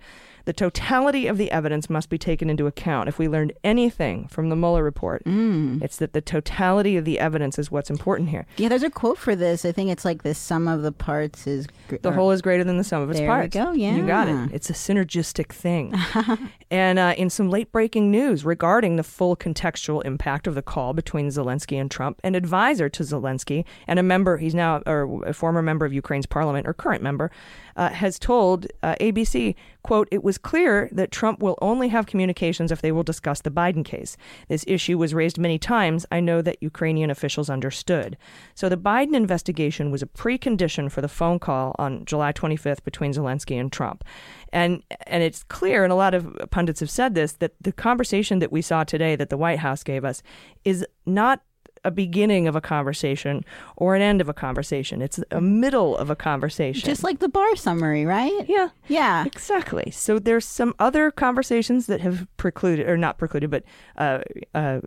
The 0.48 0.54
totality 0.54 1.28
of 1.28 1.38
the 1.38 1.52
evidence 1.52 1.90
must 1.90 2.10
be 2.10 2.18
taken 2.18 2.50
into 2.50 2.68
account. 2.68 3.10
If 3.10 3.20
we 3.20 3.28
learned 3.28 3.52
anything 3.66 4.30
from 4.30 4.48
the 4.48 4.56
Mueller 4.56 4.82
report, 4.82 5.26
mm. 5.26 5.84
it's 5.84 5.98
that 5.98 6.14
the 6.14 6.22
totality 6.22 6.96
of 6.96 7.04
the 7.04 7.20
evidence 7.20 7.60
is 7.60 7.70
what's 7.70 7.90
important 7.90 8.30
here. 8.30 8.46
Yeah, 8.56 8.70
there's 8.70 8.82
a 8.82 8.90
quote 8.90 9.18
for 9.18 9.36
this. 9.36 9.66
I 9.66 9.74
think 9.74 9.90
it's 9.90 10.06
like 10.06 10.24
the 10.24 10.34
sum 10.34 10.70
of 10.70 10.84
the 10.84 10.94
parts 10.94 11.48
is 11.48 11.68
gr- 11.90 11.98
The 12.02 12.14
whole 12.14 12.32
is 12.32 12.42
greater 12.42 12.64
than 12.64 12.78
the 12.78 12.86
sum 12.86 13.02
of 13.02 13.10
its 13.10 13.20
There 13.20 13.28
we 13.28 13.36
parts. 13.50 13.54
go, 13.54 13.74
Yeah, 13.74 13.98
You 13.98 14.08
got 14.08 14.30
it. 14.30 14.52
It's 14.54 14.70
a 14.70 14.74
synergistic 14.74 15.52
thing. 15.52 15.94
and 16.70 17.00
uh, 17.00 17.14
in 17.18 17.30
some 17.30 17.50
late 17.50 17.72
breaking 17.72 18.12
news 18.12 18.44
regarding 18.44 18.96
the 18.96 19.04
full 19.04 19.36
contextual 19.36 20.04
impact 20.06 20.48
of 20.48 20.56
the 20.56 20.62
call 20.62 20.94
between 20.94 21.30
Zelensky 21.30 21.80
and 21.80 21.90
Trump, 21.90 22.20
an 22.24 22.36
advisor 22.36 22.90
to 22.90 23.04
Zelensky 23.04 23.64
and 23.88 24.00
a 24.00 24.04
member, 24.04 24.38
he's 24.38 24.56
now 24.56 24.82
or 24.86 25.24
a 25.26 25.34
former 25.34 25.62
member 25.62 25.86
of 25.86 25.94
Ukraine's 25.94 26.26
parliament 26.26 26.68
or 26.68 26.74
current 26.74 27.02
member, 27.02 27.32
uh, 27.78 27.90
has 27.90 28.20
told 28.20 28.68
uh, 28.84 28.96
ABC, 29.00 29.56
quote, 29.84 30.08
it 30.12 30.24
was 30.24 30.38
clear 30.38 30.90
that 30.92 31.12
Trump 31.12 31.42
will 31.42 31.58
only 31.62 31.88
have 31.88 32.06
communications 32.06 32.72
if 32.72 32.82
they 32.82 32.92
will 32.92 33.04
discuss 33.04 33.42
the 33.42 33.52
Biden 33.52 33.86
case. 33.86 34.18
This 34.50 34.66
issue 34.68 34.98
was 34.98 35.14
raised 35.14 35.38
many 35.38 35.58
times. 35.58 36.06
I 36.12 36.20
know 36.20 36.42
that 36.42 36.58
Ukrainian 36.62 37.10
officials 37.10 37.50
understood. 37.50 38.18
So 38.56 38.68
the 38.68 38.78
Biden 38.78 39.16
investigation 39.16 39.92
was 39.92 40.02
a 40.02 40.08
precondition 40.08 40.92
for 40.92 41.02
the 41.02 41.08
phone 41.08 41.40
call 41.40 41.76
on 41.80 42.04
July 42.04 42.34
25th 42.34 42.84
between 42.84 43.14
Zelensky 43.14 43.60
and 43.60 43.72
Trump. 43.72 44.04
And 44.52 44.84
and 45.06 45.24
it's 45.24 45.44
clear, 45.44 45.84
and 45.84 45.92
a 45.92 45.96
lot 45.96 46.14
of 46.14 46.36
pundits 46.58 46.80
have 46.80 46.90
said 46.90 47.14
this, 47.14 47.34
that 47.34 47.52
the 47.62 47.72
conversation 47.72 48.40
that 48.40 48.52
we 48.52 48.64
saw 48.64 48.84
today 48.84 49.16
that 49.16 49.30
the 49.30 49.38
White 49.38 49.60
House 49.60 49.84
gave 49.84 50.04
us 50.04 50.24
is 50.66 50.84
not 51.06 51.44
a 51.86 51.92
beginning 51.92 52.48
of 52.48 52.56
a 52.56 52.62
conversation 52.62 53.46
or 53.76 53.96
an 53.96 54.02
end 54.02 54.22
of 54.22 54.28
a 54.28 54.34
conversation. 54.34 55.00
It's 55.00 55.20
a 55.30 55.40
middle 55.40 55.96
of 55.96 56.10
a 56.10 56.16
conversation. 56.16 56.84
just 56.90 57.04
like 57.04 57.20
the 57.20 57.30
bar 57.30 57.56
summary, 57.56 58.08
right? 58.08 58.50
yeah. 58.50 58.70
Yeah. 58.88 59.24
Exactly. 59.24 59.92
So 59.92 60.18
there's 60.18 60.48
some 60.48 60.74
other 60.80 61.12
conversations 61.12 61.86
that 61.86 62.02
have 62.02 62.26
precluded, 62.38 62.90
or 62.90 62.98
not 62.98 63.20
precluded, 63.20 63.52
but 63.52 63.64
uh, 63.96 64.22
uh, 64.56 64.80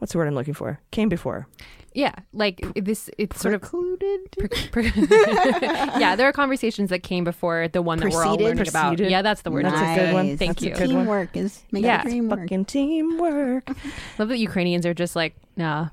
what's 0.00 0.12
the 0.12 0.18
word 0.18 0.26
I'm 0.26 0.34
looking 0.34 0.54
for? 0.54 0.80
Came 0.90 1.08
before. 1.08 1.46
Yeah, 1.92 2.14
like 2.32 2.60
this. 2.76 3.10
It's 3.18 3.40
sort 3.40 3.52
of. 3.52 3.62
Precluded. 3.62 4.20
pre- 4.70 4.90
pre- 4.92 5.06
yeah, 5.10 6.14
there 6.14 6.28
are 6.28 6.32
conversations 6.32 6.88
that 6.90 7.02
came 7.02 7.24
before 7.24 7.66
the 7.66 7.82
one 7.82 7.98
that 7.98 8.12
we're 8.12 8.24
all 8.24 8.36
Preceded? 8.36 8.44
learning 8.58 8.68
about. 8.68 8.88
Preceded. 8.90 9.10
Yeah, 9.10 9.22
that's 9.22 9.42
the 9.42 9.50
word. 9.50 9.64
That's 9.64 9.80
a 9.80 9.94
good 10.04 10.14
one. 10.14 10.28
Nice. 10.28 10.38
Thank 10.38 10.60
That's 10.60 10.62
a 10.62 10.68
you. 10.68 10.74
good 10.86 10.94
one. 10.94 11.04
Teamwork 11.04 11.36
is 11.36 11.64
making 11.72 11.86
Yeah. 11.86 12.04
the 12.04 12.10
dream 12.10 12.28
work. 12.28 12.40
Fucking 12.42 12.64
teamwork. 12.66 13.68
Love 14.20 14.28
that 14.28 14.38
Ukrainians 14.38 14.86
are 14.86 14.94
just 14.94 15.16
like, 15.16 15.34
nah. 15.56 15.88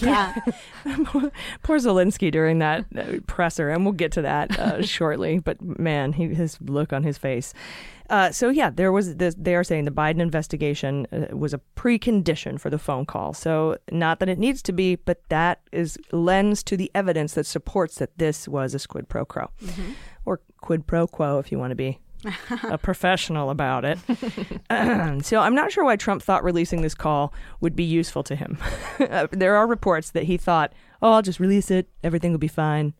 Yeah. 0.00 0.34
Poor 1.62 1.78
Zelensky 1.78 2.30
during 2.32 2.58
that 2.60 2.86
uh, 2.96 3.04
presser, 3.26 3.68
and 3.68 3.84
we'll 3.84 3.92
get 3.92 4.12
to 4.12 4.22
that 4.22 4.58
uh, 4.58 4.82
shortly. 4.82 5.40
But 5.40 5.60
man, 5.60 6.14
he, 6.14 6.28
his 6.28 6.58
look 6.62 6.94
on 6.94 7.02
his 7.02 7.18
face. 7.18 7.52
Uh, 8.10 8.30
so 8.32 8.48
yeah, 8.48 8.70
there 8.70 8.90
was 8.90 9.16
this. 9.16 9.34
They 9.38 9.54
are 9.54 9.64
saying 9.64 9.84
the 9.84 9.90
Biden 9.90 10.20
investigation 10.20 11.06
uh, 11.12 11.36
was 11.36 11.52
a 11.52 11.60
precondition 11.76 12.58
for 12.58 12.70
the 12.70 12.78
phone 12.78 13.04
call. 13.04 13.34
So 13.34 13.76
not 13.90 14.18
that 14.20 14.28
it 14.28 14.38
needs 14.38 14.62
to 14.62 14.72
be, 14.72 14.96
but 14.96 15.22
that 15.28 15.60
is 15.72 15.98
lends 16.10 16.62
to 16.64 16.76
the 16.76 16.90
evidence 16.94 17.34
that 17.34 17.44
supports 17.46 17.96
that 17.96 18.16
this 18.18 18.48
was 18.48 18.74
a 18.74 18.88
quid 18.88 19.08
pro 19.08 19.24
quo, 19.24 19.50
or 20.24 20.40
quid 20.60 20.86
pro 20.86 21.06
quo, 21.06 21.38
if 21.38 21.52
you 21.52 21.58
want 21.58 21.70
to 21.70 21.76
be 21.76 21.98
a 22.64 22.78
professional 22.78 23.50
about 23.50 23.84
it. 23.84 23.98
so 25.24 25.40
I'm 25.40 25.54
not 25.54 25.70
sure 25.70 25.84
why 25.84 25.96
Trump 25.96 26.22
thought 26.22 26.42
releasing 26.44 26.82
this 26.82 26.94
call 26.94 27.32
would 27.60 27.76
be 27.76 27.84
useful 27.84 28.22
to 28.24 28.36
him. 28.36 28.58
Uh, 28.98 29.28
there 29.30 29.54
are 29.54 29.66
reports 29.66 30.10
that 30.10 30.24
he 30.24 30.36
thought, 30.36 30.72
"Oh, 31.00 31.12
I'll 31.12 31.22
just 31.22 31.38
release 31.38 31.70
it. 31.70 31.88
Everything 32.02 32.32
will 32.32 32.38
be 32.38 32.48
fine." 32.48 32.94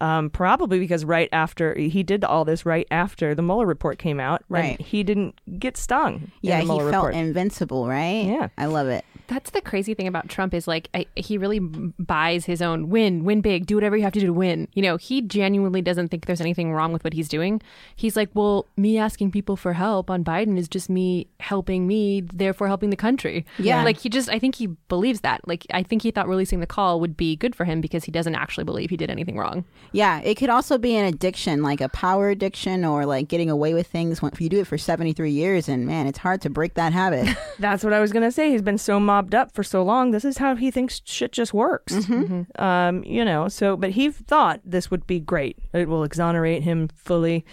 Um, 0.00 0.30
probably 0.30 0.78
because 0.78 1.04
right 1.04 1.28
after 1.32 1.74
he 1.78 2.02
did 2.02 2.24
all 2.24 2.44
this, 2.44 2.64
right 2.64 2.86
after 2.90 3.34
the 3.34 3.42
Mueller 3.42 3.66
report 3.66 3.98
came 3.98 4.18
out, 4.18 4.42
Right. 4.48 4.80
he 4.80 5.02
didn't 5.02 5.34
get 5.58 5.76
stung. 5.76 6.14
in 6.14 6.30
Yeah, 6.42 6.60
he 6.60 6.66
felt 6.66 6.82
report. 6.84 7.14
invincible, 7.14 7.86
right? 7.86 8.24
Yeah. 8.26 8.48
I 8.56 8.66
love 8.66 8.88
it. 8.88 9.04
That's 9.30 9.50
the 9.50 9.60
crazy 9.60 9.94
thing 9.94 10.08
about 10.08 10.28
Trump 10.28 10.52
is 10.52 10.66
like 10.66 10.88
I, 10.92 11.06
he 11.14 11.38
really 11.38 11.60
buys 11.60 12.46
his 12.46 12.60
own 12.60 12.90
win, 12.90 13.22
win 13.24 13.40
big, 13.42 13.64
do 13.64 13.76
whatever 13.76 13.96
you 13.96 14.02
have 14.02 14.12
to 14.14 14.20
do 14.20 14.26
to 14.26 14.32
win. 14.32 14.66
You 14.74 14.82
know, 14.82 14.96
he 14.96 15.22
genuinely 15.22 15.80
doesn't 15.80 16.08
think 16.08 16.26
there's 16.26 16.40
anything 16.40 16.72
wrong 16.72 16.92
with 16.92 17.04
what 17.04 17.12
he's 17.12 17.28
doing. 17.28 17.62
He's 17.94 18.16
like, 18.16 18.30
well, 18.34 18.66
me 18.76 18.98
asking 18.98 19.30
people 19.30 19.54
for 19.54 19.72
help 19.74 20.10
on 20.10 20.24
Biden 20.24 20.58
is 20.58 20.68
just 20.68 20.90
me 20.90 21.28
helping 21.38 21.86
me, 21.86 22.22
therefore 22.22 22.66
helping 22.66 22.90
the 22.90 22.96
country. 22.96 23.46
Yeah. 23.56 23.84
like 23.84 23.98
he 23.98 24.08
just, 24.08 24.28
I 24.28 24.40
think 24.40 24.56
he 24.56 24.66
believes 24.88 25.20
that. 25.20 25.46
Like 25.46 25.64
I 25.70 25.84
think 25.84 26.02
he 26.02 26.10
thought 26.10 26.26
releasing 26.26 26.58
the 26.58 26.66
call 26.66 26.98
would 26.98 27.16
be 27.16 27.36
good 27.36 27.54
for 27.54 27.64
him 27.64 27.80
because 27.80 28.02
he 28.02 28.10
doesn't 28.10 28.34
actually 28.34 28.64
believe 28.64 28.90
he 28.90 28.96
did 28.96 29.10
anything 29.10 29.38
wrong. 29.38 29.64
Yeah, 29.92 30.20
it 30.22 30.34
could 30.34 30.50
also 30.50 30.76
be 30.76 30.96
an 30.96 31.04
addiction, 31.04 31.62
like 31.62 31.80
a 31.80 31.88
power 31.88 32.30
addiction 32.30 32.84
or 32.84 33.06
like 33.06 33.28
getting 33.28 33.48
away 33.48 33.74
with 33.74 33.86
things. 33.86 34.20
When, 34.20 34.32
if 34.32 34.40
you 34.40 34.48
do 34.48 34.58
it 34.58 34.66
for 34.66 34.76
73 34.76 35.30
years, 35.30 35.68
and 35.68 35.86
man, 35.86 36.08
it's 36.08 36.18
hard 36.18 36.40
to 36.42 36.50
break 36.50 36.74
that 36.74 36.92
habit. 36.92 37.36
That's 37.60 37.84
what 37.84 37.92
I 37.92 38.00
was 38.00 38.12
gonna 38.12 38.32
say. 38.32 38.50
He's 38.50 38.62
been 38.62 38.78
so 38.78 38.98
mobbed 39.20 39.34
up 39.34 39.52
for 39.52 39.62
so 39.62 39.82
long. 39.82 40.10
This 40.10 40.24
is 40.24 40.38
how 40.38 40.56
he 40.56 40.70
thinks 40.70 41.02
shit 41.04 41.32
just 41.32 41.52
works. 41.52 41.92
Mm-hmm. 41.92 42.62
Um, 42.62 43.04
you 43.04 43.24
know. 43.24 43.48
So, 43.48 43.76
but 43.76 43.90
he 43.90 44.10
thought 44.10 44.60
this 44.64 44.90
would 44.90 45.06
be 45.06 45.20
great. 45.20 45.58
It 45.72 45.88
will 45.88 46.04
exonerate 46.04 46.62
him 46.62 46.88
fully. 46.94 47.44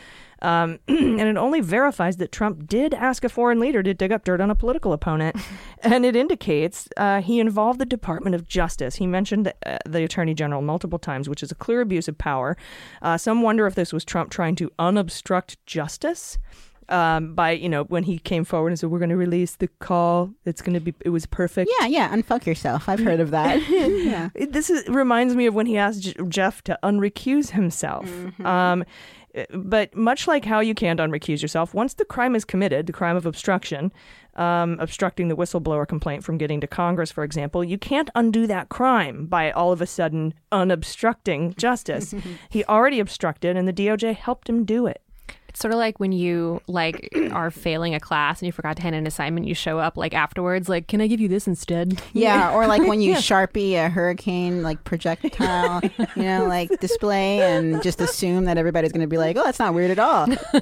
Um, 0.42 0.80
and 0.88 1.20
it 1.20 1.36
only 1.36 1.62
verifies 1.62 2.18
that 2.18 2.32
Trump 2.32 2.68
did 2.68 2.94
ask 2.94 3.24
a 3.24 3.30
foreign 3.30 3.60
leader 3.60 3.82
to 3.82 3.94
dig 3.94 4.12
up 4.12 4.24
dirt 4.24 4.40
on 4.40 4.52
a 4.52 4.56
political 4.56 4.94
opponent, 4.94 5.36
and 5.84 6.06
it 6.06 6.16
indicates 6.16 6.88
uh, 6.96 7.22
he 7.22 7.40
involved 7.40 7.80
the 7.80 7.86
Department 7.86 8.36
of 8.36 8.48
Justice. 8.48 8.96
He 8.96 9.08
mentioned 9.08 9.52
uh, 9.66 9.78
the 9.86 10.04
Attorney 10.04 10.36
General 10.36 10.62
multiple 10.62 11.00
times, 11.00 11.28
which 11.28 11.42
is 11.42 11.52
a 11.52 11.56
clear 11.56 11.82
abuse 11.82 12.08
of 12.08 12.18
power. 12.18 12.56
Uh, 13.02 13.18
some 13.18 13.42
wonder 13.42 13.66
if 13.66 13.76
this 13.76 13.92
was 13.92 14.06
Trump 14.06 14.30
trying 14.30 14.56
to 14.56 14.70
unobstruct 14.80 15.58
justice. 15.66 16.38
Um, 16.89 17.34
by 17.34 17.51
you 17.51 17.70
know 17.70 17.84
when 17.86 18.03
he 18.03 18.20
came 18.20 18.44
forward 18.44 18.70
and 18.70 18.79
said 18.79 18.89
we're 18.89 19.00
going 19.00 19.10
to 19.10 19.17
release 19.17 19.56
the 19.56 19.67
call. 19.79 20.32
It's 20.46 20.62
going 20.62 20.74
to 20.74 20.79
be. 20.79 20.94
It 21.01 21.10
was 21.10 21.25
perfect. 21.25 21.70
Yeah, 21.79 21.88
yeah, 21.88 22.15
unfuck 22.15 22.46
yourself. 22.46 22.88
I've 22.88 23.00
heard 23.00 23.20
of 23.20 23.32
that. 23.32 23.67
yeah. 23.70 24.29
This 24.36 24.70
is, 24.70 24.88
reminds 24.88 25.36
me 25.36 25.46
of 25.46 25.53
when 25.53 25.65
he 25.65 25.77
asked 25.77 26.01
J- 26.01 26.15
Jeff 26.27 26.63
to 26.63 26.79
unrecuse 26.84 27.51
himself. 27.51 28.06
Mm-hmm. 28.06 28.46
Um, 28.46 28.86
eh, 29.36 29.46
but 29.53 29.96
much 29.96 30.27
like 30.27 30.46
how 30.46 30.60
you 30.60 30.74
can't 30.74 31.00
unrecuse 31.00 31.41
yourself, 31.41 31.74
once 31.74 31.94
the 31.94 32.06
crime 32.06 32.36
is 32.36 32.46
committed, 32.46 32.88
the 32.88 32.94
crime 32.94 33.17
of 33.17 33.25
obstruction, 33.25 33.91
um, 34.36 34.77
obstructing 34.79 35.27
the 35.27 35.36
whistleblower 35.36 35.88
complaint 35.88 36.24
from 36.24 36.38
getting 36.38 36.62
to 36.62 36.67
Congress, 36.67 37.12
for 37.12 37.24
example, 37.24 37.63
you 37.63 37.77
can't 37.77 38.10
undo 38.15 38.48
that 38.48 38.70
crime 38.70 39.25
by 39.25 39.51
all 39.51 39.72
of 39.72 39.82
a 39.82 39.88
sudden 39.88 40.34
unobstructing 40.51 41.53
justice. 41.56 42.13
he 42.50 42.63
already 42.65 43.00
obstructed, 43.00 43.58
and 43.58 43.67
the 43.67 43.74
DOJ 43.74 44.15
helped 44.15 44.48
him 44.48 44.63
do 44.63 44.86
it. 44.86 45.01
It's 45.58 45.62
sort 45.64 45.74
of 45.74 45.80
like 45.80 46.00
when 46.00 46.12
you 46.12 46.62
like 46.68 47.10
are 47.32 47.50
failing 47.50 47.96
a 47.96 48.00
class 48.00 48.40
and 48.40 48.46
you 48.46 48.52
forgot 48.52 48.76
to 48.76 48.84
hand 48.84 48.94
in 48.94 49.00
an 49.00 49.08
assignment. 49.08 49.48
You 49.48 49.56
show 49.56 49.80
up 49.80 49.98
like 49.98 50.14
afterwards, 50.14 50.70
like, 50.70 50.88
"Can 50.88 51.02
I 51.02 51.08
give 51.08 51.20
you 51.20 51.28
this 51.28 51.48
instead?" 51.48 52.00
Yeah, 52.14 52.54
or 52.54 52.68
like 52.68 52.84
when 52.84 53.02
you 53.02 53.16
sharpie 53.16 53.74
a 53.74 53.90
hurricane 53.90 54.62
like 54.62 54.84
projectile, 54.84 55.82
you 56.16 56.22
know, 56.22 56.46
like 56.48 56.80
display, 56.80 57.42
and 57.42 57.82
just 57.82 58.02
assume 58.02 58.46
that 58.46 58.60
everybody's 58.60 58.92
going 58.92 59.02
to 59.02 59.08
be 59.08 59.18
like, 59.18 59.36
"Oh, 59.36 59.44
that's 59.46 59.58
not 59.58 59.74
weird 59.74 59.90
at 59.90 59.98
all." 59.98 60.28
Who 60.28 60.62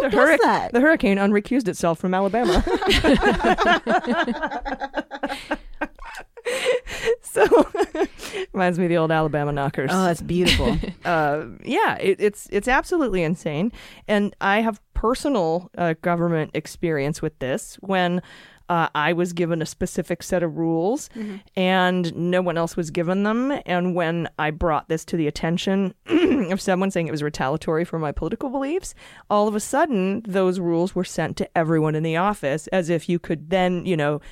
The, 0.00 0.08
does 0.08 0.40
that? 0.42 0.72
the 0.72 0.80
hurricane 0.80 1.18
unrecused 1.18 1.68
itself 1.68 1.98
from 1.98 2.14
Alabama. 2.14 2.64
so 7.22 7.46
reminds 8.52 8.78
me 8.78 8.86
of 8.86 8.88
the 8.88 8.96
old 8.96 9.10
Alabama 9.10 9.52
knockers. 9.52 9.90
Oh, 9.92 10.04
that's 10.04 10.22
beautiful. 10.22 10.78
uh, 11.04 11.44
yeah, 11.64 11.96
it, 11.98 12.20
it's 12.20 12.48
it's 12.50 12.68
absolutely 12.68 13.22
insane, 13.22 13.72
and 14.08 14.34
I 14.40 14.60
have 14.60 14.80
personal 14.94 15.70
uh, 15.76 15.94
government 16.02 16.50
experience 16.54 17.22
with 17.22 17.38
this 17.38 17.76
when. 17.80 18.22
Uh, 18.68 18.88
I 18.94 19.12
was 19.12 19.34
given 19.34 19.60
a 19.60 19.66
specific 19.66 20.22
set 20.22 20.42
of 20.42 20.56
rules 20.56 21.10
and 21.56 22.14
no 22.14 22.40
one 22.40 22.56
else 22.56 22.74
was 22.74 22.90
given 22.90 23.22
them. 23.22 23.52
And 23.66 23.94
when 23.94 24.30
I 24.38 24.50
brought 24.50 24.88
this 24.88 25.04
to 25.06 25.16
the 25.16 25.26
attention 25.26 25.92
of 26.06 26.58
someone 26.58 26.90
saying 26.90 27.06
it 27.06 27.10
was 27.10 27.24
retaliatory 27.24 27.84
for 27.84 27.98
my 27.98 28.12
political 28.12 28.48
beliefs, 28.48 28.94
all 29.28 29.46
of 29.46 29.54
a 29.54 29.60
sudden 29.60 30.22
those 30.26 30.58
rules 30.58 30.94
were 30.94 31.04
sent 31.04 31.36
to 31.38 31.58
everyone 31.58 31.94
in 31.94 32.02
the 32.02 32.16
office 32.16 32.66
as 32.68 32.88
if 32.88 33.10
you 33.10 33.18
could 33.18 33.50
then, 33.50 33.84
you 33.84 33.96
know, 33.96 34.22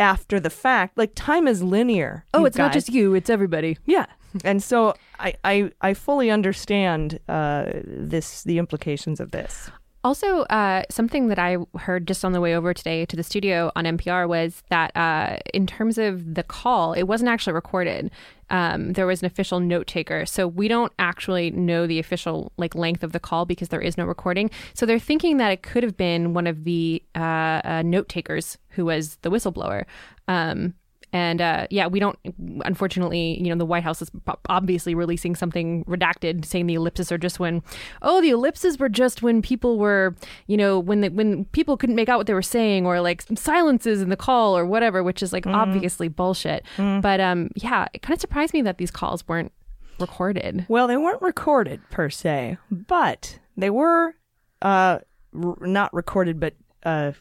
after 0.00 0.40
the 0.40 0.50
fact, 0.50 0.98
like 0.98 1.12
time 1.14 1.46
is 1.46 1.62
linear. 1.62 2.24
Oh, 2.34 2.44
it's 2.44 2.56
not 2.56 2.72
just 2.72 2.88
you; 2.88 3.14
it's 3.14 3.30
everybody. 3.30 3.78
Yeah. 3.86 4.06
And 4.44 4.62
so 4.62 4.94
I, 5.18 5.34
I, 5.44 5.72
I 5.80 5.94
fully 5.94 6.30
understand 6.30 7.18
uh, 7.28 7.66
this 7.84 8.44
the 8.44 8.58
implications 8.58 9.20
of 9.20 9.32
this. 9.32 9.70
Also, 10.02 10.42
uh, 10.44 10.82
something 10.88 11.28
that 11.28 11.38
I 11.38 11.58
heard 11.78 12.08
just 12.08 12.24
on 12.24 12.32
the 12.32 12.40
way 12.40 12.56
over 12.56 12.72
today 12.72 13.04
to 13.04 13.16
the 13.16 13.22
studio 13.22 13.70
on 13.76 13.84
NPR 13.84 14.26
was 14.26 14.62
that 14.70 14.96
uh, 14.96 15.36
in 15.52 15.66
terms 15.66 15.98
of 15.98 16.36
the 16.36 16.42
call, 16.42 16.94
it 16.94 17.02
wasn't 17.02 17.28
actually 17.28 17.52
recorded. 17.52 18.10
Um, 18.48 18.94
there 18.94 19.06
was 19.06 19.20
an 19.20 19.26
official 19.26 19.60
note 19.60 19.86
taker, 19.86 20.24
so 20.24 20.48
we 20.48 20.68
don't 20.68 20.92
actually 20.98 21.50
know 21.50 21.86
the 21.86 21.98
official 21.98 22.50
like 22.56 22.74
length 22.74 23.02
of 23.02 23.12
the 23.12 23.20
call 23.20 23.44
because 23.44 23.68
there 23.68 23.80
is 23.80 23.98
no 23.98 24.06
recording. 24.06 24.50
So 24.72 24.86
they're 24.86 24.98
thinking 24.98 25.36
that 25.36 25.52
it 25.52 25.62
could 25.62 25.82
have 25.82 25.98
been 25.98 26.32
one 26.32 26.46
of 26.46 26.64
the 26.64 27.02
uh, 27.14 27.60
uh, 27.62 27.82
note 27.84 28.08
takers 28.08 28.56
who 28.70 28.84
was 28.84 29.16
the 29.22 29.30
whistleblower. 29.30 29.84
Um, 30.28 30.74
and 31.12 31.40
uh, 31.40 31.66
yeah, 31.70 31.88
we 31.88 31.98
don't. 31.98 32.16
Unfortunately, 32.64 33.36
you 33.42 33.48
know, 33.48 33.56
the 33.56 33.66
White 33.66 33.82
House 33.82 34.00
is 34.00 34.12
obviously 34.48 34.94
releasing 34.94 35.34
something 35.34 35.84
redacted, 35.86 36.44
saying 36.44 36.68
the 36.68 36.74
ellipses 36.74 37.10
are 37.10 37.18
just 37.18 37.40
when, 37.40 37.62
oh, 38.00 38.20
the 38.20 38.30
ellipses 38.30 38.78
were 38.78 38.88
just 38.88 39.20
when 39.20 39.42
people 39.42 39.76
were, 39.76 40.14
you 40.46 40.56
know, 40.56 40.78
when 40.78 41.00
the, 41.00 41.08
when 41.08 41.46
people 41.46 41.76
couldn't 41.76 41.96
make 41.96 42.08
out 42.08 42.16
what 42.18 42.28
they 42.28 42.32
were 42.34 42.42
saying, 42.42 42.86
or 42.86 43.00
like 43.00 43.24
silences 43.34 44.00
in 44.00 44.08
the 44.08 44.16
call 44.16 44.56
or 44.56 44.64
whatever, 44.64 45.02
which 45.02 45.20
is 45.20 45.32
like 45.32 45.46
obviously 45.48 46.06
bullshit. 46.06 46.64
But 46.76 47.20
um, 47.20 47.50
yeah, 47.56 47.88
it 47.92 48.02
kind 48.02 48.14
of 48.16 48.20
surprised 48.20 48.54
me 48.54 48.62
that 48.62 48.78
these 48.78 48.92
calls 48.92 49.26
weren't 49.26 49.50
recorded. 49.98 50.64
Well, 50.68 50.86
they 50.86 50.96
weren't 50.96 51.22
recorded 51.22 51.80
per 51.90 52.08
se, 52.08 52.56
but 52.70 53.40
they 53.56 53.70
were 53.70 54.14
uh, 54.62 55.00
r- 55.34 55.56
not 55.60 55.92
recorded, 55.92 56.38
but 56.38 56.54
uh, 56.84 57.12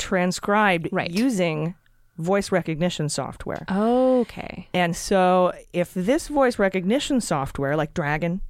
transcribed 0.00 0.88
Right. 0.90 1.10
using 1.10 1.74
voice 2.18 2.50
recognition 2.52 3.08
software. 3.08 3.64
Okay. 3.70 4.68
And 4.74 4.96
so, 4.96 5.52
if 5.72 5.94
this 5.94 6.28
voice 6.28 6.58
recognition 6.58 7.20
software, 7.20 7.76
like 7.76 7.94
Dragon, 7.94 8.40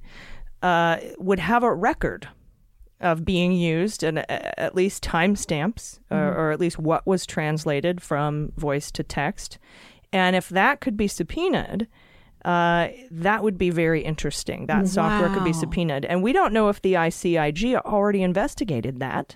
uh, 0.61 0.97
would 1.17 1.39
have 1.39 1.63
a 1.63 1.73
record 1.73 2.27
of 2.99 3.25
being 3.25 3.51
used 3.51 4.03
and 4.03 4.19
uh, 4.19 4.23
at 4.29 4.75
least 4.75 5.03
timestamps, 5.03 5.99
or, 6.11 6.33
or 6.35 6.51
at 6.51 6.59
least 6.59 6.77
what 6.77 7.05
was 7.07 7.25
translated 7.25 8.01
from 8.01 8.51
voice 8.57 8.91
to 8.91 9.03
text, 9.03 9.57
and 10.13 10.35
if 10.35 10.49
that 10.49 10.81
could 10.81 10.95
be 10.97 11.07
subpoenaed, 11.07 11.87
uh, 12.45 12.87
that 13.11 13.43
would 13.43 13.57
be 13.57 13.69
very 13.69 14.01
interesting. 14.03 14.65
That 14.65 14.87
software 14.87 15.29
could 15.29 15.43
be 15.43 15.53
subpoenaed, 15.53 16.05
and 16.05 16.23
we 16.23 16.33
don't 16.33 16.53
know 16.53 16.69
if 16.69 16.81
the 16.81 16.93
ICIG 16.93 17.75
already 17.81 18.23
investigated 18.23 18.99
that 18.99 19.35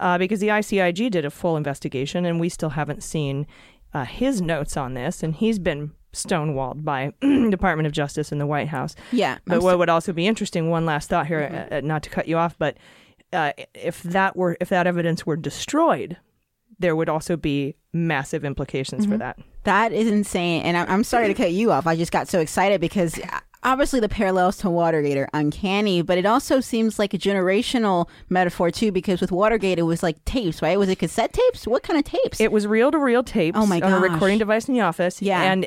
uh, 0.00 0.18
because 0.18 0.40
the 0.40 0.48
ICIG 0.48 1.10
did 1.10 1.24
a 1.24 1.30
full 1.30 1.56
investigation, 1.56 2.24
and 2.24 2.40
we 2.40 2.48
still 2.48 2.70
haven't 2.70 3.02
seen 3.02 3.46
uh, 3.92 4.04
his 4.04 4.40
notes 4.40 4.76
on 4.76 4.94
this, 4.94 5.22
and 5.22 5.34
he's 5.34 5.58
been 5.58 5.92
stonewalled 6.12 6.84
by 6.84 7.12
Department 7.50 7.86
of 7.86 7.92
Justice 7.92 8.32
and 8.32 8.40
the 8.40 8.46
White 8.46 8.68
House. 8.68 8.94
yeah, 9.12 9.38
But 9.46 9.58
I'm 9.58 9.62
what 9.62 9.72
so- 9.72 9.78
would 9.78 9.88
also 9.88 10.12
be 10.12 10.26
interesting, 10.26 10.70
one 10.70 10.84
last 10.86 11.08
thought 11.08 11.26
here, 11.26 11.68
uh, 11.70 11.76
uh, 11.76 11.80
not 11.82 12.02
to 12.04 12.10
cut 12.10 12.26
you 12.26 12.36
off, 12.36 12.56
but 12.58 12.76
uh, 13.32 13.52
if 13.74 14.02
that 14.02 14.36
were 14.36 14.56
if 14.60 14.68
that 14.70 14.86
evidence 14.88 15.24
were 15.24 15.36
destroyed, 15.36 16.16
there 16.80 16.96
would 16.96 17.08
also 17.08 17.36
be 17.36 17.76
massive 17.92 18.44
implications 18.44 19.06
for 19.06 19.16
that. 19.18 19.38
That 19.64 19.92
is 19.92 20.08
insane. 20.08 20.62
And 20.62 20.76
I'm, 20.76 20.88
I'm 20.88 21.04
sorry 21.04 21.28
to 21.28 21.34
cut 21.34 21.52
you 21.52 21.70
off. 21.72 21.86
I 21.86 21.96
just 21.96 22.12
got 22.12 22.28
so 22.28 22.40
excited 22.40 22.80
because 22.80 23.18
uh, 23.18 23.40
obviously 23.62 24.00
the 24.00 24.08
parallels 24.08 24.56
to 24.58 24.70
Watergate 24.70 25.16
are 25.16 25.28
uncanny, 25.32 26.02
but 26.02 26.18
it 26.18 26.26
also 26.26 26.60
seems 26.60 26.98
like 26.98 27.12
a 27.12 27.18
generational 27.18 28.08
metaphor 28.28 28.70
too, 28.70 28.90
because 28.90 29.20
with 29.20 29.30
Watergate, 29.30 29.78
it 29.78 29.82
was 29.82 30.02
like 30.02 30.24
tapes, 30.24 30.62
right? 30.62 30.78
Was 30.78 30.88
it 30.88 30.98
cassette 30.98 31.32
tapes? 31.32 31.66
What 31.66 31.82
kind 31.82 31.98
of 31.98 32.04
tapes? 32.04 32.40
It 32.40 32.52
was 32.52 32.66
reel 32.66 32.90
to 32.90 32.98
reel 32.98 33.22
tapes 33.22 33.58
Oh 33.58 33.66
my 33.66 33.80
on 33.80 33.92
a 33.92 33.98
recording 33.98 34.38
device 34.38 34.68
in 34.68 34.74
the 34.74 34.80
office. 34.80 35.20
Yeah. 35.20 35.42
And 35.42 35.66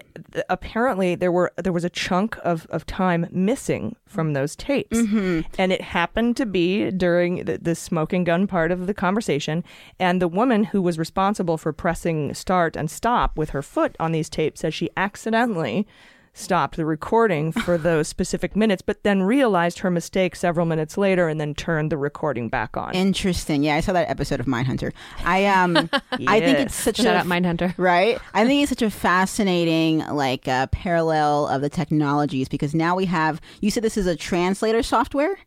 apparently 0.49 1.15
there 1.15 1.31
were 1.31 1.51
there 1.57 1.73
was 1.73 1.83
a 1.83 1.89
chunk 1.89 2.37
of, 2.43 2.65
of 2.69 2.85
time 2.85 3.27
missing 3.31 3.95
from 4.05 4.33
those 4.33 4.55
tapes. 4.55 4.97
Mm-hmm. 4.97 5.41
And 5.57 5.71
it 5.71 5.81
happened 5.81 6.37
to 6.37 6.45
be 6.45 6.91
during 6.91 7.45
the, 7.45 7.57
the 7.57 7.75
smoking 7.75 8.23
gun 8.23 8.47
part 8.47 8.71
of 8.71 8.87
the 8.87 8.93
conversation. 8.93 9.63
And 9.99 10.21
the 10.21 10.27
woman 10.27 10.65
who 10.65 10.81
was 10.81 10.97
responsible 10.97 11.57
for 11.57 11.73
pressing 11.73 12.33
start 12.33 12.75
and 12.75 12.89
stop 12.89 13.37
with 13.37 13.51
her 13.51 13.61
foot 13.61 13.95
on 13.99 14.11
these 14.11 14.29
tapes 14.29 14.61
says 14.61 14.73
she 14.73 14.89
accidentally 14.97 15.87
stopped 16.33 16.77
the 16.77 16.85
recording 16.85 17.51
for 17.51 17.77
those 17.89 18.07
specific 18.07 18.55
minutes, 18.55 18.81
but 18.81 19.03
then 19.03 19.21
realized 19.23 19.79
her 19.79 19.91
mistake 19.91 20.35
several 20.35 20.65
minutes 20.65 20.97
later 20.97 21.27
and 21.27 21.39
then 21.39 21.53
turned 21.53 21.91
the 21.91 21.97
recording 21.97 22.49
back 22.49 22.75
on. 22.75 22.93
Interesting. 22.95 23.63
Yeah, 23.63 23.75
I 23.75 23.79
saw 23.81 23.93
that 23.93 24.09
episode 24.09 24.39
of 24.39 24.45
Mindhunter. 24.47 24.91
I 25.23 25.45
um, 25.45 25.77
I 26.27 26.39
think 26.39 26.59
it's 26.59 26.75
such 26.75 26.97
Shout 26.97 27.07
a 27.07 27.19
out 27.19 27.25
Mindhunter. 27.25 27.73
right? 27.77 28.17
I 28.33 28.45
think 28.45 28.63
it's 28.63 28.69
such 28.71 28.81
a 28.81 28.89
fascinating 28.89 29.99
like 30.07 30.47
uh, 30.47 30.67
parallel 30.67 31.47
of 31.47 31.61
the 31.61 31.69
technologies 31.69 32.49
because 32.49 32.73
now 32.75 32.95
we 32.95 33.05
have. 33.05 33.39
You 33.61 33.71
said 33.71 33.83
this 33.83 33.97
is 33.97 34.07
a 34.07 34.15
translator 34.15 34.83
software. 34.83 35.37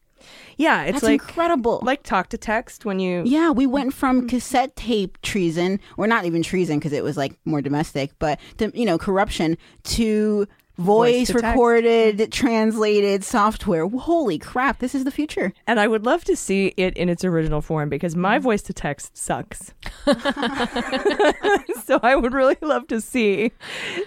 yeah, 0.56 0.84
it's 0.84 0.94
That's 0.94 1.04
like 1.04 1.20
incredible. 1.20 1.80
like 1.82 2.02
talk 2.02 2.28
to 2.30 2.38
text 2.38 2.84
when 2.84 2.98
you 2.98 3.22
Yeah, 3.26 3.50
we 3.50 3.66
went 3.66 3.92
from 3.92 4.26
cassette 4.28 4.74
tape 4.76 5.20
treason, 5.22 5.78
or 5.96 6.06
not 6.06 6.24
even 6.24 6.42
treason 6.42 6.78
because 6.78 6.92
it 6.92 7.04
was 7.04 7.16
like 7.16 7.36
more 7.44 7.60
domestic, 7.60 8.12
but 8.18 8.40
to, 8.58 8.72
you 8.74 8.86
know, 8.86 8.98
corruption 8.98 9.56
to 9.84 10.46
voice 10.78 11.28
to 11.28 11.34
text. 11.34 11.46
recorded, 11.46 12.18
mm. 12.18 12.30
translated 12.30 13.24
software. 13.24 13.88
Holy 13.88 14.38
crap, 14.38 14.78
this 14.78 14.94
is 14.94 15.04
the 15.04 15.10
future. 15.10 15.52
And 15.66 15.80
I 15.80 15.88
would 15.88 16.04
love 16.04 16.24
to 16.24 16.36
see 16.36 16.74
it 16.76 16.96
in 16.96 17.08
its 17.08 17.24
original 17.24 17.60
form 17.60 17.88
because 17.88 18.14
my 18.14 18.38
mm. 18.38 18.42
voice 18.42 18.62
to 18.62 18.72
text 18.72 19.16
sucks. 19.16 19.74
so 21.84 22.00
I 22.02 22.16
would 22.16 22.32
really 22.32 22.56
love 22.60 22.86
to 22.88 23.00
see 23.00 23.52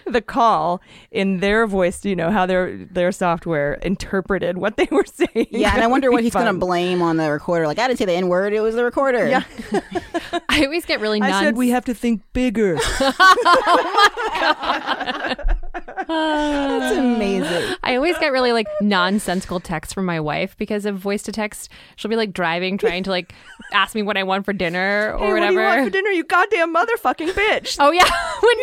the 0.06 0.22
call 0.22 0.82
in 1.12 1.40
their 1.40 1.68
voice, 1.68 2.06
you 2.06 2.16
know, 2.16 2.32
how 2.32 2.46
their 2.46 2.86
their 2.86 3.12
software 3.12 3.74
interpreted 3.76 4.58
what 4.58 4.78
they 4.78 4.88
were 4.92 5.06
saying. 5.06 5.48
Yeah, 5.52 5.74
and 5.74 5.84
I 5.84 5.88
wonder 5.88 6.12
what 6.12 6.24
he's 6.24 6.34
going 6.34 6.46
to 6.46 6.54
blame 6.54 7.02
on 7.02 7.18
the 7.18 7.32
recorder. 7.32 7.68
Like, 7.68 7.80
I 7.80 7.88
didn't 7.88 8.00
say 8.00 8.06
the 8.06 8.14
N 8.14 8.28
word, 8.28 8.54
it 8.54 8.62
was 8.62 8.76
the 8.76 8.84
recorder. 8.84 9.28
Yeah. 9.28 9.44
I 10.50 10.64
always 10.66 10.86
get 10.86 11.00
really 11.00 11.22
I 11.22 11.32
said 11.32 11.58
we 11.58 11.70
have 11.70 11.86
to 11.86 11.94
think 11.94 12.22
bigger. 12.34 12.78
Oh 14.42 15.59
That's 16.10 16.98
amazing. 16.98 17.76
I 17.84 17.96
always 17.96 18.18
get 18.18 18.32
really 18.32 18.52
like 18.52 18.68
nonsensical 18.82 19.60
texts 19.60 19.94
from 19.94 20.06
my 20.06 20.20
wife 20.20 20.58
because 20.58 20.86
of 20.86 20.98
voice 20.98 21.22
to 21.24 21.32
text. 21.32 21.70
She'll 21.96 22.10
be 22.10 22.16
like 22.16 22.34
driving, 22.34 22.78
trying 22.78 23.04
to 23.04 23.12
like 23.12 23.34
ask 23.74 23.94
me 23.94 24.02
what 24.02 24.18
I 24.18 24.24
want 24.24 24.46
for 24.46 24.54
dinner 24.54 25.14
or 25.14 25.20
hey, 25.20 25.20
what 25.20 25.28
do 25.28 25.34
whatever. 25.34 25.62
you 25.62 25.68
want 25.68 25.84
for 25.84 25.90
dinner, 25.92 26.10
you 26.10 26.24
goddamn 26.24 26.74
motherfucking 26.74 27.30
bitch? 27.30 27.78
Oh 27.80 27.92
yeah. 27.92 28.10
when 28.42 28.56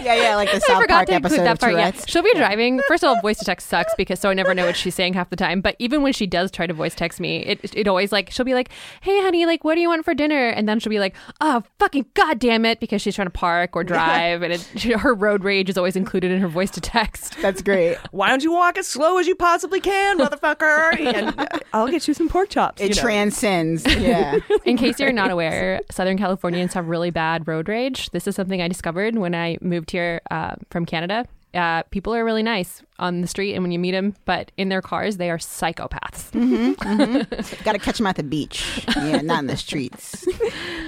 yeah, 0.02 0.14
yeah, 0.14 0.34
like 0.34 0.50
the 0.50 0.56
I 0.56 0.60
South 0.60 0.82
forgot 0.82 0.94
Park 0.94 1.06
to 1.08 1.14
include 1.14 1.32
episode 1.32 1.44
that 1.44 1.52
of 1.52 1.60
part. 1.60 1.72
Yeah, 1.74 1.90
Tourette's. 1.90 2.10
she'll 2.10 2.22
be 2.22 2.34
driving. 2.34 2.80
First 2.88 3.04
of 3.04 3.08
all, 3.08 3.20
voice 3.20 3.38
to 3.38 3.44
text 3.44 3.68
sucks 3.68 3.94
because 3.96 4.18
so 4.18 4.30
I 4.30 4.34
never 4.34 4.52
know 4.52 4.66
what 4.66 4.76
she's 4.76 4.94
saying 4.94 5.14
half 5.14 5.30
the 5.30 5.36
time. 5.36 5.60
But 5.60 5.76
even 5.78 6.02
when 6.02 6.12
she 6.12 6.26
does 6.26 6.50
try 6.50 6.66
to 6.66 6.74
voice 6.74 6.96
text 6.96 7.20
me, 7.20 7.44
it 7.44 7.60
it 7.76 7.86
always 7.86 8.10
like 8.10 8.30
she'll 8.30 8.44
be 8.44 8.54
like, 8.54 8.70
"Hey, 9.02 9.22
honey, 9.22 9.46
like, 9.46 9.62
what 9.62 9.76
do 9.76 9.80
you 9.80 9.88
want 9.88 10.04
for 10.04 10.14
dinner?" 10.14 10.48
And 10.48 10.68
then 10.68 10.80
she'll 10.80 10.90
be 10.90 10.98
like, 10.98 11.14
"Oh, 11.40 11.62
fucking 11.78 12.06
goddamn 12.14 12.64
it," 12.64 12.80
because 12.80 13.00
she's 13.02 13.14
trying 13.14 13.26
to 13.26 13.30
park 13.30 13.76
or 13.76 13.84
drive, 13.84 14.42
and 14.42 14.54
it, 14.54 14.68
she, 14.76 14.92
her 15.02 15.14
road 15.14 15.44
rage 15.44 15.70
is 15.70 15.78
always 15.78 15.94
included 15.94 16.32
in 16.32 16.40
her 16.40 16.48
voice 16.48 16.71
to 16.72 16.80
text. 16.80 17.36
That's 17.42 17.62
great. 17.62 17.96
Why 18.10 18.28
don't 18.28 18.42
you 18.42 18.52
walk 18.52 18.78
as 18.78 18.86
slow 18.86 19.18
as 19.18 19.26
you 19.26 19.34
possibly 19.34 19.80
can, 19.80 20.18
motherfucker? 20.18 20.98
and 20.98 21.62
I'll 21.72 21.88
get 21.88 22.06
you 22.08 22.14
some 22.14 22.28
pork 22.28 22.48
chops. 22.50 22.80
It 22.80 22.90
you 22.90 22.94
know. 22.96 23.02
transcends. 23.02 23.86
Yeah. 24.02 24.38
In 24.64 24.76
case 24.76 24.98
you're 24.98 25.12
not 25.12 25.30
aware, 25.30 25.80
Southern 25.90 26.18
Californians 26.18 26.74
have 26.74 26.88
really 26.88 27.10
bad 27.10 27.46
road 27.46 27.68
rage. 27.68 28.10
This 28.10 28.26
is 28.26 28.34
something 28.34 28.60
I 28.60 28.66
discovered 28.66 29.16
when 29.16 29.34
I 29.34 29.58
moved 29.60 29.92
here 29.92 30.20
uh, 30.30 30.56
from 30.70 30.86
Canada. 30.86 31.26
Uh, 31.54 31.82
people 31.90 32.14
are 32.14 32.24
really 32.24 32.42
nice 32.42 32.82
on 32.98 33.20
the 33.20 33.26
street 33.26 33.52
and 33.54 33.62
when 33.62 33.72
you 33.72 33.78
meet 33.78 33.90
them, 33.90 34.14
but 34.24 34.50
in 34.56 34.68
their 34.70 34.80
cars, 34.80 35.18
they 35.18 35.28
are 35.30 35.36
psychopaths. 35.38 36.32
Got 37.64 37.72
to 37.72 37.78
catch 37.78 37.98
them 37.98 38.06
at 38.06 38.16
the 38.16 38.22
beach. 38.22 38.86
Yeah, 39.02 39.20
not 39.20 39.40
in 39.40 39.46
the 39.48 39.56
streets. 39.56 40.24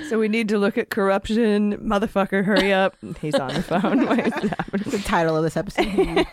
So 0.09 0.18
we 0.21 0.28
need 0.28 0.49
to 0.50 0.59
look 0.59 0.78
at 0.78 0.88
corruption. 0.88 1.78
Motherfucker, 1.78 2.44
hurry 2.44 2.73
up. 2.73 2.97
He's 3.21 3.35
on 3.35 3.52
the 3.52 3.62
phone. 3.62 4.06
Wait, 4.09 4.33
That's 4.73 4.90
the 4.92 5.02
title 5.04 5.37
of 5.37 5.42
this 5.42 5.56
episode. 5.56 6.26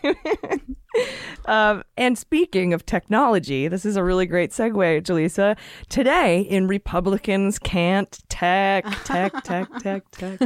Um, 1.45 1.83
and 1.97 2.17
speaking 2.17 2.73
of 2.73 2.85
technology, 2.85 3.67
this 3.67 3.85
is 3.85 3.95
a 3.95 4.03
really 4.03 4.25
great 4.25 4.51
segue, 4.51 5.01
Jaleesa. 5.01 5.57
Today 5.89 6.41
in 6.41 6.67
Republicans 6.67 7.57
Can't 7.57 8.19
Tech, 8.29 8.85
Tech, 9.03 9.43
Tech, 9.43 9.67
Tech, 9.79 10.09
Tech, 10.11 10.39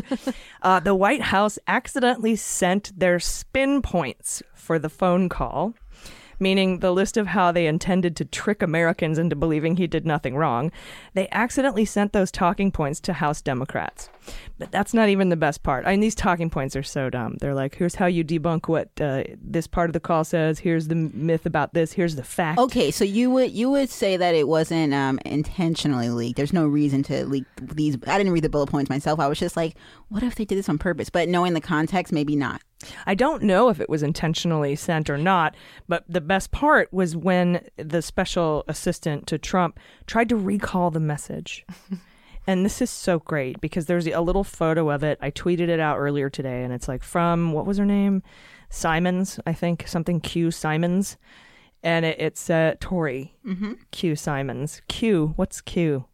uh, 0.62 0.80
the 0.80 0.96
White 0.96 1.22
House 1.22 1.60
accidentally 1.68 2.36
sent 2.36 2.98
their 2.98 3.20
spin 3.20 3.82
points 3.82 4.42
for 4.54 4.80
the 4.80 4.90
phone 4.90 5.30
call, 5.30 5.74
meaning 6.40 6.80
the 6.80 6.94
list 6.94 7.18
of 7.18 7.28
how 7.28 7.52
they 7.52 7.68
intended 7.68 8.16
to 8.16 8.25
trick 8.25 8.62
Americans 8.62 9.18
into 9.18 9.36
believing 9.36 9.75
he 9.75 9.88
did 9.88 10.06
nothing 10.06 10.36
wrong. 10.36 10.72
They 11.14 11.28
accidentally 11.32 11.86
sent 11.86 12.14
those 12.14 12.32
talking 12.32 12.72
points 12.72 13.00
to 13.02 13.14
House 13.14 13.42
Democrats. 13.42 14.10
But 14.58 14.72
that's 14.72 14.94
not 14.94 15.10
even 15.10 15.29
the 15.29 15.36
best 15.36 15.63
part. 15.63 15.86
I 15.86 15.91
mean, 15.91 16.00
these 16.00 16.15
talking 16.15 16.50
points 16.50 16.75
are 16.75 16.84
so 16.84 17.10
dumb. 17.10 17.38
They're 17.41 17.53
like, 17.53 17.75
here's 17.75 17.96
how 17.96 18.05
you 18.05 18.24
debunk 18.24 18.67
what 18.67 18.89
uh, 19.01 19.24
this 19.41 19.67
part 19.67 19.89
of 19.89 19.94
the 19.94 20.00
call 20.00 20.24
says. 20.24 20.60
Here's 20.60 20.88
the 20.88 20.96
myth 20.96 21.46
about 21.46 21.74
this. 21.74 21.94
Here's 21.94 22.15
the 22.15 22.24
fact. 22.24 22.60
Okay, 22.60 22.91
so 22.91 23.03
you 23.03 23.29
would 23.32 23.51
you 23.51 23.70
would 23.70 23.89
say 23.89 24.17
that 24.17 24.36
it 24.36 24.48
wasn't 24.48 24.94
um, 24.94 25.20
intentionally 25.25 26.10
leaked. 26.10 26.38
There's 26.38 26.53
no 26.53 26.65
reason 26.67 27.03
to 27.03 27.25
leak 27.25 27.46
these. 27.62 27.98
I 28.08 28.17
didn't 28.17 28.34
read 28.34 28.44
the 28.44 28.50
bullet 28.50 28.70
points 28.70 28.89
myself. 28.89 29.20
I 29.20 29.27
was 29.27 29.39
just 29.39 29.58
like, 29.58 29.75
what 30.10 30.24
if 30.24 30.36
they 30.36 30.46
did 30.46 30.58
this 30.58 30.70
on 30.70 30.77
purpose? 30.77 31.10
But 31.10 31.29
knowing 31.29 31.53
the 31.53 31.62
context, 31.62 32.13
maybe 32.13 32.36
not. 32.36 32.62
I 33.05 33.15
don't 33.15 33.44
know 33.44 33.70
if 33.70 33.79
it 33.79 33.89
was 33.89 34.03
intentionally 34.03 34.75
sent 34.75 35.10
or 35.10 35.17
not, 35.17 35.55
but 35.88 36.03
the 36.08 36.22
best 36.22 36.51
part 36.51 36.91
was 36.94 37.15
when 37.15 37.65
the 37.77 38.01
special 38.01 38.63
assistant 38.67 39.27
to 39.27 39.38
Trump 39.38 39.79
tried 40.08 40.29
to 40.29 40.36
recall 40.36 40.91
the 40.91 41.00
message. 41.00 41.65
and 42.48 42.66
this 42.66 42.82
is 42.82 42.90
so 42.90 43.20
great 43.20 43.60
because 43.62 43.86
there's 43.88 44.08
a 44.08 44.20
little 44.22 44.44
photo 44.44 44.90
of 44.90 45.04
it. 45.04 45.18
I 45.22 45.32
tweeted 45.32 45.70
it 45.70 45.80
out 45.80 45.98
earlier 45.98 46.30
today, 46.30 46.64
and 46.64 46.74
it's 46.74 46.88
like 46.88 47.04
from 47.04 47.52
what 47.54 47.66
was 47.66 47.78
her 47.78 47.86
name? 47.86 48.24
Simons, 48.70 49.40
I 49.46 49.54
think, 49.54 49.88
something 49.88 50.20
Q 50.20 50.52
Simons. 50.52 51.18
And 51.84 52.04
it, 52.06 52.20
it's 52.20 52.50
uh, 52.50 52.75
Tori 52.80 53.36
Mm-hmm. 53.46 53.74
Q 53.92 54.16
Simons. 54.16 54.82
Q, 54.88 55.34
what's 55.36 55.62
Q? 55.62 56.06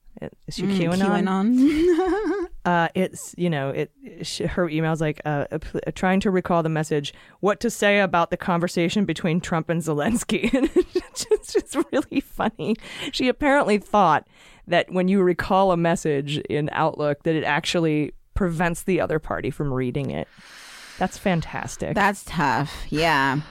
Is 0.46 0.56
she 0.56 0.64
Mm, 0.64 0.78
QAnon? 0.78 1.24
QAnon. 1.24 2.48
uh, 2.66 2.90
it's 2.94 3.34
you 3.38 3.50
know 3.50 3.70
it 3.70 3.92
sh- 4.22 4.42
her 4.42 4.70
email's 4.70 5.02
like 5.02 5.20
uh, 5.26 5.46
uh, 5.52 5.58
trying 5.96 6.20
to 6.20 6.30
recall 6.30 6.62
the 6.62 6.70
message 6.70 7.12
what 7.40 7.60
to 7.62 7.72
say 7.72 8.02
about 8.02 8.30
the 8.30 8.38
conversation 8.38 9.06
between 9.06 9.42
Trump 9.42 9.68
and 9.70 9.82
Zelensky 9.82 10.54
and 10.54 10.70
it's 10.76 11.26
just, 11.26 11.56
it's 11.56 11.76
really 11.92 12.20
funny 12.20 12.76
she 13.12 13.30
apparently 13.30 13.80
thought 13.80 14.28
that 14.72 14.92
when 14.92 15.08
you 15.08 15.22
recall 15.22 15.72
a 15.72 15.78
message 15.78 16.38
in 16.50 16.70
Outlook 16.74 17.24
that 17.24 17.36
it 17.36 17.44
actually 17.44 18.14
prevents 18.34 18.84
the 18.84 19.00
other 19.00 19.20
party 19.20 19.50
from 19.52 19.74
reading 19.74 20.10
it 20.10 20.28
that's 21.02 21.18
fantastic 21.18 21.96
That's 21.96 22.24
tough. 22.26 22.86
Yeah. 22.90 23.42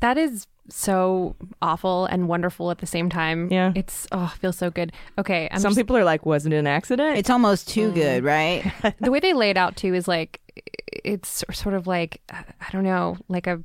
That 0.00 0.16
is 0.16 0.46
so 0.68 1.34
awful 1.60 2.06
and 2.06 2.28
wonderful 2.28 2.70
at 2.70 2.78
the 2.78 2.86
same 2.86 3.10
time. 3.10 3.50
Yeah. 3.50 3.72
It's, 3.74 4.06
oh, 4.12 4.30
it 4.32 4.38
feels 4.38 4.56
so 4.56 4.70
good. 4.70 4.92
Okay. 5.18 5.48
I'm 5.50 5.58
some 5.58 5.70
just- 5.70 5.78
people 5.80 5.96
are 5.96 6.04
like 6.04 6.24
"Wasn't 6.24 6.54
it 6.54 6.58
an 6.58 6.68
accident 6.68 7.18
It's 7.18 7.28
almost 7.28 7.68
too 7.68 7.90
mm. 7.90 7.94
good, 7.94 8.22
right? 8.22 8.72
the 9.00 9.10
way 9.10 9.18
they 9.18 9.32
lay 9.34 9.50
it 9.50 9.56
out 9.56 9.74
too 9.74 9.94
is 9.94 10.06
like 10.06 10.40
it's 11.04 11.44
sort 11.52 11.74
of 11.74 11.88
like 11.88 12.20
I 12.30 12.70
don't 12.70 12.84
know, 12.84 13.16
like 13.26 13.48
a 13.48 13.60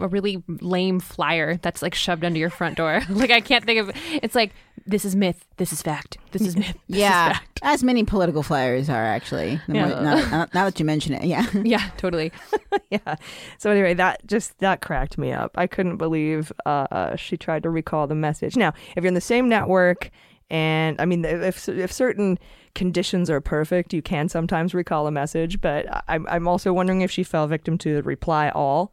a 0.00 0.08
really 0.08 0.42
lame 0.48 1.00
flyer 1.00 1.56
that's 1.56 1.82
like 1.82 1.94
shoved 1.94 2.24
under 2.24 2.38
your 2.38 2.50
front 2.50 2.78
door. 2.78 3.02
like 3.10 3.30
I 3.30 3.42
can't 3.42 3.66
think 3.66 3.80
of 3.80 3.90
it's 4.22 4.34
like 4.34 4.52
this 4.86 5.04
is 5.04 5.14
myth, 5.14 5.46
this 5.56 5.72
is 5.72 5.82
fact, 5.82 6.18
this 6.32 6.42
is 6.42 6.56
myth. 6.56 6.76
this 6.88 6.96
is 6.96 7.02
yeah. 7.02 7.32
fact. 7.34 7.60
As 7.62 7.82
many 7.82 8.04
political 8.04 8.42
flyers 8.42 8.88
are 8.88 9.04
actually. 9.04 9.60
Yeah. 9.68 9.88
more- 9.88 10.02
now, 10.02 10.48
now- 10.54 10.64
that 10.64 10.78
you 10.78 10.84
mention 10.84 11.14
it, 11.14 11.24
yeah. 11.24 11.46
Yeah, 11.64 11.90
totally. 11.96 12.32
yeah. 12.90 13.16
So 13.58 13.70
anyway, 13.70 13.94
that 13.94 14.26
just 14.26 14.58
that 14.58 14.80
cracked 14.80 15.18
me 15.18 15.32
up. 15.32 15.52
I 15.56 15.66
couldn't 15.66 15.96
believe 15.98 16.52
uh, 16.66 17.16
she 17.16 17.36
tried 17.36 17.62
to 17.64 17.70
recall 17.70 18.06
the 18.06 18.14
message. 18.14 18.56
Now, 18.56 18.72
if 18.96 19.02
you're 19.02 19.08
in 19.08 19.14
the 19.14 19.20
same 19.20 19.48
network, 19.48 20.10
and 20.50 21.00
I 21.00 21.04
mean, 21.04 21.24
if 21.24 21.68
if 21.68 21.92
certain 21.92 22.38
conditions 22.74 23.30
are 23.30 23.40
perfect, 23.40 23.92
you 23.92 24.02
can 24.02 24.28
sometimes 24.28 24.74
recall 24.74 25.06
a 25.06 25.10
message. 25.10 25.60
But 25.60 26.04
I'm 26.08 26.26
I'm 26.28 26.48
also 26.48 26.72
wondering 26.72 27.02
if 27.02 27.10
she 27.10 27.22
fell 27.22 27.46
victim 27.46 27.78
to 27.78 27.94
the 27.94 28.02
reply 28.02 28.50
all 28.50 28.92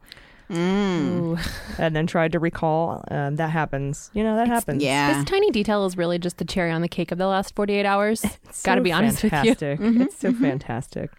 Ooh. 0.50 1.36
and 1.78 1.94
then 1.94 2.06
tried 2.06 2.32
to 2.32 2.38
recall. 2.38 3.04
Um, 3.10 3.36
that 3.36 3.50
happens. 3.50 4.10
You 4.14 4.24
know, 4.24 4.36
that 4.36 4.48
happens. 4.48 4.82
Yeah. 4.82 5.14
This 5.14 5.24
tiny 5.24 5.50
detail 5.50 5.84
is 5.86 5.96
really 5.96 6.18
just 6.18 6.38
the 6.38 6.44
cherry 6.44 6.70
on 6.70 6.80
the 6.82 6.88
cake 6.88 7.12
of 7.12 7.18
the 7.18 7.26
last 7.26 7.54
48 7.54 7.84
hours. 7.86 8.24
It's 8.24 8.62
Got 8.62 8.76
to 8.76 8.80
so 8.80 8.84
be 8.84 8.92
honest 8.92 9.22
with 9.22 9.32
you. 9.32 9.54
fantastic. 9.54 9.80
It's 9.80 10.18
so 10.18 10.32
fantastic. 10.32 11.10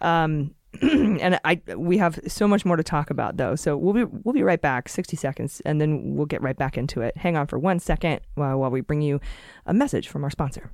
Um, 0.00 0.54
and 0.82 1.40
I 1.44 1.60
we 1.74 1.96
have 1.96 2.20
so 2.26 2.46
much 2.46 2.66
more 2.66 2.76
to 2.76 2.82
talk 2.82 3.08
about 3.08 3.38
though. 3.38 3.54
So 3.56 3.76
we'll 3.78 3.94
be 3.94 4.04
we'll 4.04 4.34
be 4.34 4.42
right 4.42 4.60
back, 4.60 4.90
sixty 4.90 5.16
seconds, 5.16 5.62
and 5.64 5.80
then 5.80 6.14
we'll 6.16 6.26
get 6.26 6.42
right 6.42 6.56
back 6.56 6.76
into 6.76 7.00
it. 7.00 7.16
Hang 7.16 7.34
on 7.36 7.46
for 7.46 7.58
one 7.58 7.78
second 7.78 8.20
while 8.34 8.58
while 8.58 8.70
we 8.70 8.82
bring 8.82 9.00
you 9.00 9.20
a 9.64 9.72
message 9.72 10.08
from 10.08 10.22
our 10.22 10.30
sponsor. 10.30 10.70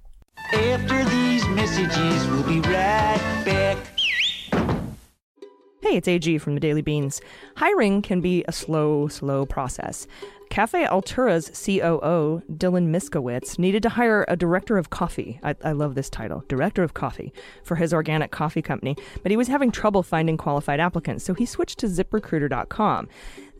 After 0.52 1.04
these 1.04 1.46
messages, 1.48 2.26
we'll 2.28 2.42
be 2.42 2.60
right 2.68 3.42
back. 3.44 3.78
Hey, 5.82 5.96
it's 5.96 6.06
AG 6.06 6.38
from 6.38 6.54
the 6.54 6.60
Daily 6.60 6.80
Beans. 6.80 7.20
Hiring 7.56 8.02
can 8.02 8.20
be 8.20 8.44
a 8.46 8.52
slow, 8.52 9.08
slow 9.08 9.44
process. 9.44 10.06
Cafe 10.48 10.86
Altura's 10.86 11.48
COO, 11.48 12.40
Dylan 12.52 12.90
Miskowitz, 12.90 13.58
needed 13.58 13.82
to 13.82 13.88
hire 13.88 14.24
a 14.28 14.36
director 14.36 14.78
of 14.78 14.90
coffee. 14.90 15.40
I, 15.42 15.56
I 15.64 15.72
love 15.72 15.96
this 15.96 16.08
title, 16.08 16.44
director 16.46 16.84
of 16.84 16.94
coffee, 16.94 17.32
for 17.64 17.74
his 17.74 17.92
organic 17.92 18.30
coffee 18.30 18.62
company, 18.62 18.96
but 19.24 19.30
he 19.30 19.36
was 19.36 19.48
having 19.48 19.72
trouble 19.72 20.04
finding 20.04 20.36
qualified 20.36 20.78
applicants, 20.78 21.24
so 21.24 21.34
he 21.34 21.46
switched 21.46 21.78
to 21.80 21.86
ziprecruiter.com. 21.86 23.08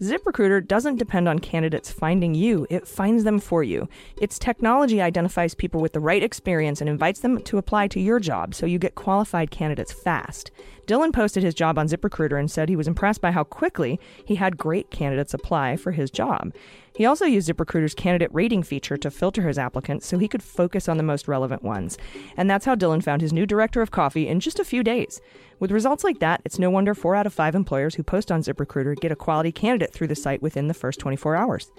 ZipRecruiter 0.01 0.67
doesn't 0.67 0.97
depend 0.97 1.29
on 1.29 1.39
candidates 1.39 1.93
finding 1.93 2.35
you, 2.35 2.67
it 2.71 2.89
finds 2.89 3.25
them 3.25 3.39
for 3.39 3.63
you. 3.63 3.89
Its 4.21 4.39
technology 4.39 5.01
identifies 5.01 5.55
people 5.55 5.81
with 5.81 5.93
the 5.93 6.01
right 6.01 6.23
experience 6.23 6.81
and 6.81 6.91
invites 6.91 7.21
them 7.21 7.41
to 7.43 7.59
apply 7.59 7.89
to 7.89 8.01
your 8.01 8.19
job 8.19 8.55
so 8.55 8.67
you 8.67 8.79
get 8.79 8.95
qualified 8.95 9.51
candidates 9.51 9.93
fast. 9.93 10.51
Dylan 10.87 11.13
posted 11.13 11.43
his 11.43 11.55
job 11.55 11.79
on 11.79 11.87
ZipRecruiter 11.87 12.39
and 12.39 12.51
said 12.51 12.69
he 12.69 12.77
was 12.77 12.89
impressed 12.89 13.21
by 13.21 13.31
how 13.31 13.45
quickly 13.45 14.01
he 14.25 14.35
had 14.35 14.57
great 14.57 14.91
candidates 14.91 15.35
apply 15.35 15.77
for 15.77 15.93
his 15.93 16.11
job. 16.11 16.53
He 16.95 17.07
also 17.07 17.25
used 17.25 17.49
ZipRecruiter's 17.49 17.95
candidate 17.95 18.31
rating 18.33 18.63
feature 18.63 18.97
to 18.97 19.11
filter 19.11 19.43
his 19.43 19.59
applicants 19.59 20.07
so 20.07 20.19
he 20.19 20.29
could 20.29 20.43
focus 20.43 20.89
on 20.89 20.97
the 20.97 21.03
most 21.03 21.27
relevant 21.27 21.63
ones. 21.63 21.97
And 22.37 22.51
that's 22.51 22.67
how 22.67 22.75
Dylan 22.75 23.03
found 23.03 23.23
his 23.23 23.33
new 23.33 23.47
director 23.47 23.81
of 23.81 23.91
coffee 23.91 24.29
in 24.29 24.41
just 24.41 24.61
a 24.61 24.65
few 24.65 24.83
days. 24.83 25.21
With 25.59 25.73
results 25.73 26.05
like 26.05 26.19
that, 26.19 26.43
it's 26.45 26.59
no 26.59 26.71
wonder 26.71 26.95
four 26.95 27.15
out 27.15 27.27
of 27.27 27.33
five 27.33 27.55
employers 27.55 27.95
who 27.95 28.03
post 28.03 28.31
on 28.31 28.43
ZipRecruiter 28.43 29.01
get 29.01 29.13
a 29.13 29.17
quality 29.17 29.53
candidate 29.53 29.93
through 29.93 30.09
the 30.09 30.15
site 30.15 30.43
within 30.43 30.69
the 30.69 30.75
first 30.75 31.01
24 31.01 31.37
hours. 31.37 31.71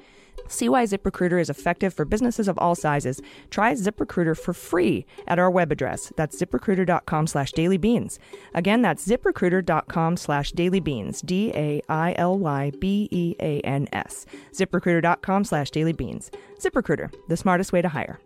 See 0.47 0.69
why 0.69 0.83
ZipRecruiter 0.85 1.41
is 1.41 1.49
effective 1.49 1.93
for 1.93 2.05
businesses 2.05 2.47
of 2.47 2.57
all 2.59 2.75
sizes. 2.75 3.21
Try 3.49 3.73
ZipRecruiter 3.73 4.37
for 4.37 4.53
free 4.53 5.05
at 5.27 5.39
our 5.39 5.49
web 5.49 5.71
address. 5.71 6.11
That's 6.15 6.39
ziprecruiter.com 6.39 7.27
slash 7.27 7.51
dailybeans. 7.53 8.19
Again, 8.53 8.81
that's 8.81 9.07
ziprecruiter.com 9.07 10.17
slash 10.17 10.53
dailybeans. 10.53 11.25
D-A-I-L-Y-B-E-A-N-S. 11.25 11.85
ZipRecruiter.com 14.53 15.43
slash 15.43 15.71
dailybeans. 15.71 16.29
ZipRecruiter, 16.59 17.13
the 17.27 17.37
smartest 17.37 17.73
way 17.73 17.81
to 17.81 17.89
hire. 17.89 18.19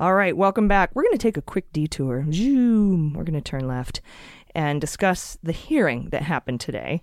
All 0.00 0.14
right, 0.14 0.36
welcome 0.36 0.68
back. 0.68 0.94
We're 0.94 1.02
going 1.02 1.16
to 1.16 1.18
take 1.18 1.36
a 1.36 1.42
quick 1.42 1.72
detour. 1.72 2.24
Zoom. 2.32 3.14
We're 3.14 3.24
going 3.24 3.34
to 3.34 3.40
turn 3.40 3.66
left 3.66 4.00
and 4.54 4.80
discuss 4.80 5.38
the 5.42 5.52
hearing 5.52 6.10
that 6.10 6.22
happened 6.22 6.60
today 6.60 7.02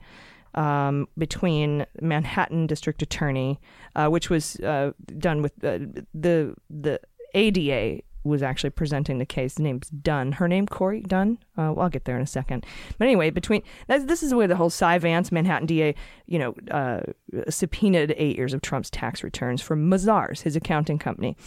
um, 0.56 1.08
between 1.18 1.86
Manhattan 2.02 2.68
District 2.68 3.02
Attorney, 3.02 3.60
uh, 3.96 4.08
which 4.08 4.30
was 4.30 4.56
uh, 4.62 4.92
done 5.18 5.42
with 5.42 5.54
uh, 5.64 5.80
the 6.14 6.56
the 6.70 7.00
ADA 7.34 8.02
was 8.24 8.42
actually 8.42 8.72
presenting 8.72 9.20
the 9.20 9.26
case. 9.26 9.54
The 9.54 9.64
name's 9.64 9.90
Dunne. 9.90 10.34
Her 10.34 10.48
name 10.48 10.66
Corey 10.66 11.02
Dunne. 11.02 11.38
Uh, 11.58 11.72
well, 11.76 11.82
I'll 11.82 11.90
get 11.90 12.06
there 12.06 12.16
in 12.16 12.24
a 12.24 12.28
second. 12.28 12.66
But 12.98 13.06
anyway, 13.06 13.30
between 13.30 13.62
this 13.88 14.24
is 14.24 14.34
where 14.34 14.48
the 14.48 14.56
whole 14.56 14.72
Cy 14.72 14.98
Vance, 14.98 15.32
Manhattan 15.32 15.68
DA, 15.68 15.94
you 16.26 16.40
know, 16.40 16.56
uh, 16.72 17.02
subpoenaed 17.50 18.16
eight 18.18 18.36
years 18.36 18.54
of 18.54 18.62
Trump's 18.62 18.90
tax 18.90 19.24
returns 19.24 19.62
from 19.62 19.90
Mazars, 19.90 20.42
his 20.42 20.56
accounting 20.56 20.98
company. 20.98 21.38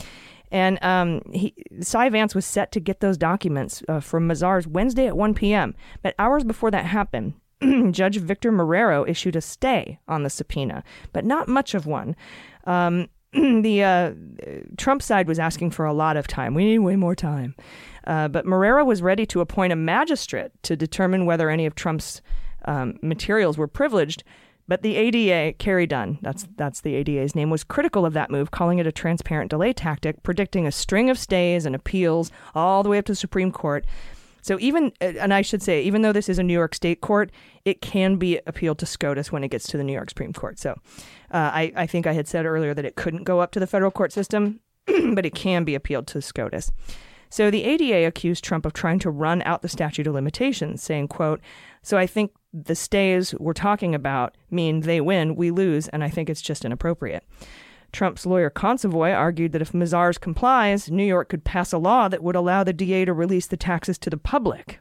And 0.50 0.82
um, 0.82 1.22
he, 1.32 1.52
Cy 1.80 2.08
Vance 2.08 2.34
was 2.34 2.46
set 2.46 2.72
to 2.72 2.80
get 2.80 3.00
those 3.00 3.18
documents 3.18 3.82
uh, 3.88 4.00
from 4.00 4.28
Mazars 4.28 4.66
Wednesday 4.66 5.06
at 5.06 5.16
1 5.16 5.34
p.m. 5.34 5.74
But 6.02 6.14
hours 6.18 6.44
before 6.44 6.70
that 6.70 6.86
happened, 6.86 7.34
Judge 7.90 8.18
Victor 8.18 8.52
Marrero 8.52 9.08
issued 9.08 9.36
a 9.36 9.40
stay 9.40 9.98
on 10.08 10.22
the 10.22 10.30
subpoena, 10.30 10.84
but 11.12 11.24
not 11.24 11.48
much 11.48 11.74
of 11.74 11.86
one. 11.86 12.14
Um, 12.64 13.08
the 13.32 13.82
uh, 13.82 14.12
Trump 14.76 15.02
side 15.02 15.28
was 15.28 15.38
asking 15.38 15.70
for 15.70 15.84
a 15.84 15.92
lot 15.92 16.16
of 16.16 16.26
time. 16.26 16.54
We 16.54 16.64
need 16.64 16.78
way 16.78 16.96
more 16.96 17.14
time. 17.14 17.54
Uh, 18.06 18.28
but 18.28 18.46
Marrero 18.46 18.86
was 18.86 19.02
ready 19.02 19.26
to 19.26 19.40
appoint 19.40 19.72
a 19.72 19.76
magistrate 19.76 20.50
to 20.62 20.76
determine 20.76 21.26
whether 21.26 21.50
any 21.50 21.66
of 21.66 21.74
Trump's 21.74 22.22
um, 22.64 22.98
materials 23.02 23.58
were 23.58 23.68
privileged. 23.68 24.24
But 24.66 24.82
the 24.82 24.96
ADA, 24.96 25.54
Carey 25.54 25.86
Dunne, 25.86 26.18
that's 26.20 26.46
that's 26.56 26.82
the 26.82 26.94
ADA's 26.94 27.34
name, 27.34 27.48
was 27.48 27.64
critical 27.64 28.04
of 28.04 28.12
that 28.12 28.30
move, 28.30 28.50
calling 28.50 28.78
it 28.78 28.86
a 28.86 28.92
transparent 28.92 29.50
delay 29.50 29.72
tactic, 29.72 30.22
predicting 30.22 30.66
a 30.66 30.72
string 30.72 31.08
of 31.08 31.18
stays 31.18 31.64
and 31.64 31.74
appeals 31.74 32.30
all 32.54 32.82
the 32.82 32.90
way 32.90 32.98
up 32.98 33.06
to 33.06 33.12
the 33.12 33.16
Supreme 33.16 33.50
Court. 33.50 33.86
So 34.48 34.56
even, 34.60 34.92
uh, 35.02 35.12
and 35.20 35.34
I 35.34 35.42
should 35.42 35.62
say, 35.62 35.82
even 35.82 36.00
though 36.00 36.10
this 36.10 36.26
is 36.26 36.38
a 36.38 36.42
New 36.42 36.54
York 36.54 36.74
State 36.74 37.02
court, 37.02 37.30
it 37.66 37.82
can 37.82 38.16
be 38.16 38.40
appealed 38.46 38.78
to 38.78 38.86
SCOTUS 38.86 39.30
when 39.30 39.44
it 39.44 39.48
gets 39.48 39.66
to 39.66 39.76
the 39.76 39.84
New 39.84 39.92
York 39.92 40.08
Supreme 40.08 40.32
Court. 40.32 40.58
So 40.58 40.70
uh, 41.30 41.50
I, 41.52 41.70
I 41.76 41.86
think 41.86 42.06
I 42.06 42.14
had 42.14 42.26
said 42.26 42.46
earlier 42.46 42.72
that 42.72 42.86
it 42.86 42.96
couldn't 42.96 43.24
go 43.24 43.40
up 43.40 43.50
to 43.52 43.60
the 43.60 43.66
federal 43.66 43.90
court 43.90 44.10
system, 44.10 44.60
but 44.86 45.26
it 45.26 45.34
can 45.34 45.64
be 45.64 45.74
appealed 45.74 46.06
to 46.06 46.22
SCOTUS. 46.22 46.72
So 47.28 47.50
the 47.50 47.62
ADA 47.62 48.06
accused 48.06 48.42
Trump 48.42 48.64
of 48.64 48.72
trying 48.72 49.00
to 49.00 49.10
run 49.10 49.42
out 49.42 49.60
the 49.60 49.68
statute 49.68 50.06
of 50.06 50.14
limitations, 50.14 50.82
saying, 50.82 51.08
quote, 51.08 51.42
so 51.82 51.98
I 51.98 52.06
think 52.06 52.32
the 52.54 52.74
stays 52.74 53.34
we're 53.34 53.52
talking 53.52 53.94
about 53.94 54.34
mean 54.50 54.80
they 54.80 55.02
win, 55.02 55.36
we 55.36 55.50
lose, 55.50 55.88
and 55.88 56.02
I 56.02 56.08
think 56.08 56.30
it's 56.30 56.40
just 56.40 56.64
inappropriate. 56.64 57.22
Trump's 57.92 58.26
lawyer 58.26 58.50
Consovoy 58.50 59.14
argued 59.14 59.52
that 59.52 59.62
if 59.62 59.72
Mazars 59.72 60.20
complies, 60.20 60.90
New 60.90 61.04
York 61.04 61.28
could 61.28 61.44
pass 61.44 61.72
a 61.72 61.78
law 61.78 62.08
that 62.08 62.22
would 62.22 62.36
allow 62.36 62.64
the 62.64 62.72
DA 62.72 63.04
to 63.04 63.12
release 63.12 63.46
the 63.46 63.56
taxes 63.56 63.98
to 63.98 64.10
the 64.10 64.16
public. 64.16 64.80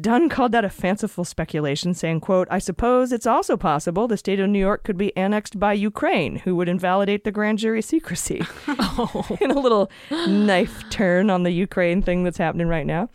Dunne 0.00 0.30
called 0.30 0.52
that 0.52 0.64
a 0.64 0.70
fanciful 0.70 1.24
speculation, 1.24 1.92
saying, 1.92 2.20
quote, 2.20 2.48
I 2.50 2.58
suppose 2.58 3.12
it's 3.12 3.26
also 3.26 3.56
possible 3.58 4.08
the 4.08 4.16
state 4.16 4.40
of 4.40 4.48
New 4.48 4.58
York 4.58 4.82
could 4.82 4.96
be 4.96 5.14
annexed 5.14 5.60
by 5.60 5.74
Ukraine, 5.74 6.36
who 6.36 6.56
would 6.56 6.70
invalidate 6.70 7.24
the 7.24 7.30
grand 7.30 7.58
jury 7.58 7.82
secrecy. 7.82 8.42
In 9.42 9.50
a 9.50 9.60
little 9.60 9.90
knife 10.10 10.84
turn 10.88 11.28
on 11.28 11.42
the 11.42 11.50
Ukraine 11.50 12.00
thing 12.00 12.24
that's 12.24 12.38
happening 12.38 12.66
right 12.66 12.86
now. 12.86 13.10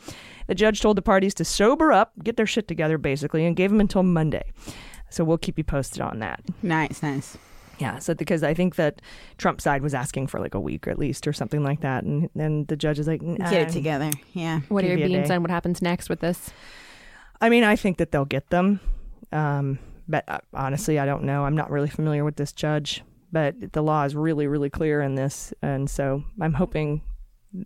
The 0.46 0.56
judge 0.56 0.82
told 0.82 0.98
the 0.98 1.02
parties 1.02 1.34
to 1.36 1.46
sober 1.46 1.92
up, 1.92 2.12
get 2.24 2.38
their 2.38 2.46
shit 2.46 2.68
together, 2.68 3.00
basically, 3.00 3.46
and 3.46 3.56
gave 3.56 3.72
them 3.72 3.80
until 3.80 4.04
Monday. 4.04 4.52
So 5.10 5.24
we'll 5.24 5.38
keep 5.40 5.58
you 5.58 5.64
posted 5.64 6.02
on 6.02 6.20
that. 6.20 6.42
Nice, 6.62 7.02
nice. 7.02 7.38
Yeah, 7.80 8.00
so 8.00 8.14
because 8.14 8.44
I 8.44 8.54
think 8.54 8.76
that 8.76 9.02
Trump 9.38 9.62
side 9.62 9.82
was 9.82 9.94
asking 9.94 10.28
for 10.28 10.40
like 10.40 10.54
a 10.54 10.60
week 10.60 10.88
at 10.88 11.00
least 11.00 11.28
or 11.28 11.34
something 11.34 11.64
like 11.64 11.82
that, 11.82 12.04
and 12.04 12.30
then 12.36 12.66
the 12.66 12.76
judge 12.76 13.00
is 13.00 13.08
like, 13.08 13.22
Get 13.22 13.54
it 13.54 13.70
together. 13.70 14.12
Yeah. 14.34 14.62
What 14.70 14.84
are 14.84 14.88
your 14.88 14.98
you 14.98 15.06
a 15.06 15.08
beans 15.08 15.30
day. 15.30 15.36
on 15.36 15.42
what 15.42 15.52
happens 15.52 15.82
next 15.82 16.10
with 16.10 16.20
this? 16.20 16.52
I 17.42 17.50
mean, 17.50 17.64
I 17.64 17.76
think 17.76 17.98
that 17.98 18.12
they'll 18.12 18.26
get 18.26 18.50
them, 18.50 18.82
um, 19.32 19.80
but 20.08 20.26
uh, 20.28 20.40
honestly, 20.54 21.00
I 21.00 21.06
don't 21.06 21.24
know. 21.24 21.46
I'm 21.46 21.56
not 21.56 21.72
really 21.72 21.90
familiar 21.90 22.26
with 22.26 22.36
this 22.36 22.52
judge, 22.52 23.02
but 23.32 23.56
the 23.72 23.82
law 23.82 24.04
is 24.04 24.16
really, 24.16 24.48
really 24.48 24.70
clear 24.70 25.02
in 25.02 25.16
this, 25.16 25.54
and 25.62 25.90
so 25.90 26.24
I'm 26.42 26.54
hoping 26.54 27.02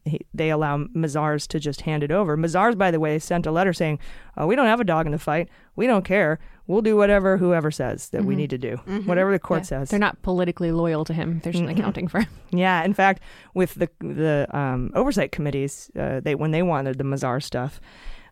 he, 0.06 0.22
they 0.34 0.50
allow 0.50 0.78
Mazars 0.78 1.48
to 1.50 1.60
just 1.60 1.82
hand 1.82 2.04
it 2.04 2.12
over. 2.12 2.38
Mazars, 2.38 2.78
by 2.78 2.90
the 2.92 3.00
way, 3.00 3.20
sent 3.20 3.46
a 3.46 3.52
letter 3.52 3.74
saying, 3.74 4.00
oh, 4.38 4.48
"We 4.48 4.56
don't 4.56 4.66
have 4.68 4.80
a 4.80 4.84
dog 4.86 5.06
in 5.06 5.12
the 5.12 5.20
fight. 5.20 5.50
We 5.76 5.88
don't 5.88 6.06
care. 6.06 6.40
We'll 6.68 6.82
do 6.82 6.96
whatever 6.96 7.38
whoever 7.38 7.72
says 7.72 8.10
that 8.12 8.24
we 8.24 8.36
need 8.38 8.50
to 8.52 8.58
do, 8.58 8.78
whatever 9.06 9.32
the 9.32 9.40
court 9.40 9.62
Yeah. 9.62 9.66
says." 9.66 9.90
They're 9.90 10.00
not 10.00 10.22
politically 10.22 10.72
loyal 10.72 11.04
to 11.06 11.14
him. 11.14 11.42
They're 11.44 11.52
just 11.54 11.64
an 11.64 11.70
accounting 11.70 12.08
firm. 12.08 12.26
Yeah, 12.52 12.84
in 12.84 12.94
fact, 12.94 13.22
with 13.54 13.74
the 13.76 13.90
the 14.00 14.48
um, 14.58 14.92
oversight 14.96 15.32
committees, 15.32 15.92
uh, 16.00 16.20
they 16.22 16.36
when 16.36 16.52
they 16.52 16.64
wanted 16.64 16.98
the 16.98 17.04
Mazar 17.04 17.42
stuff, 17.44 17.82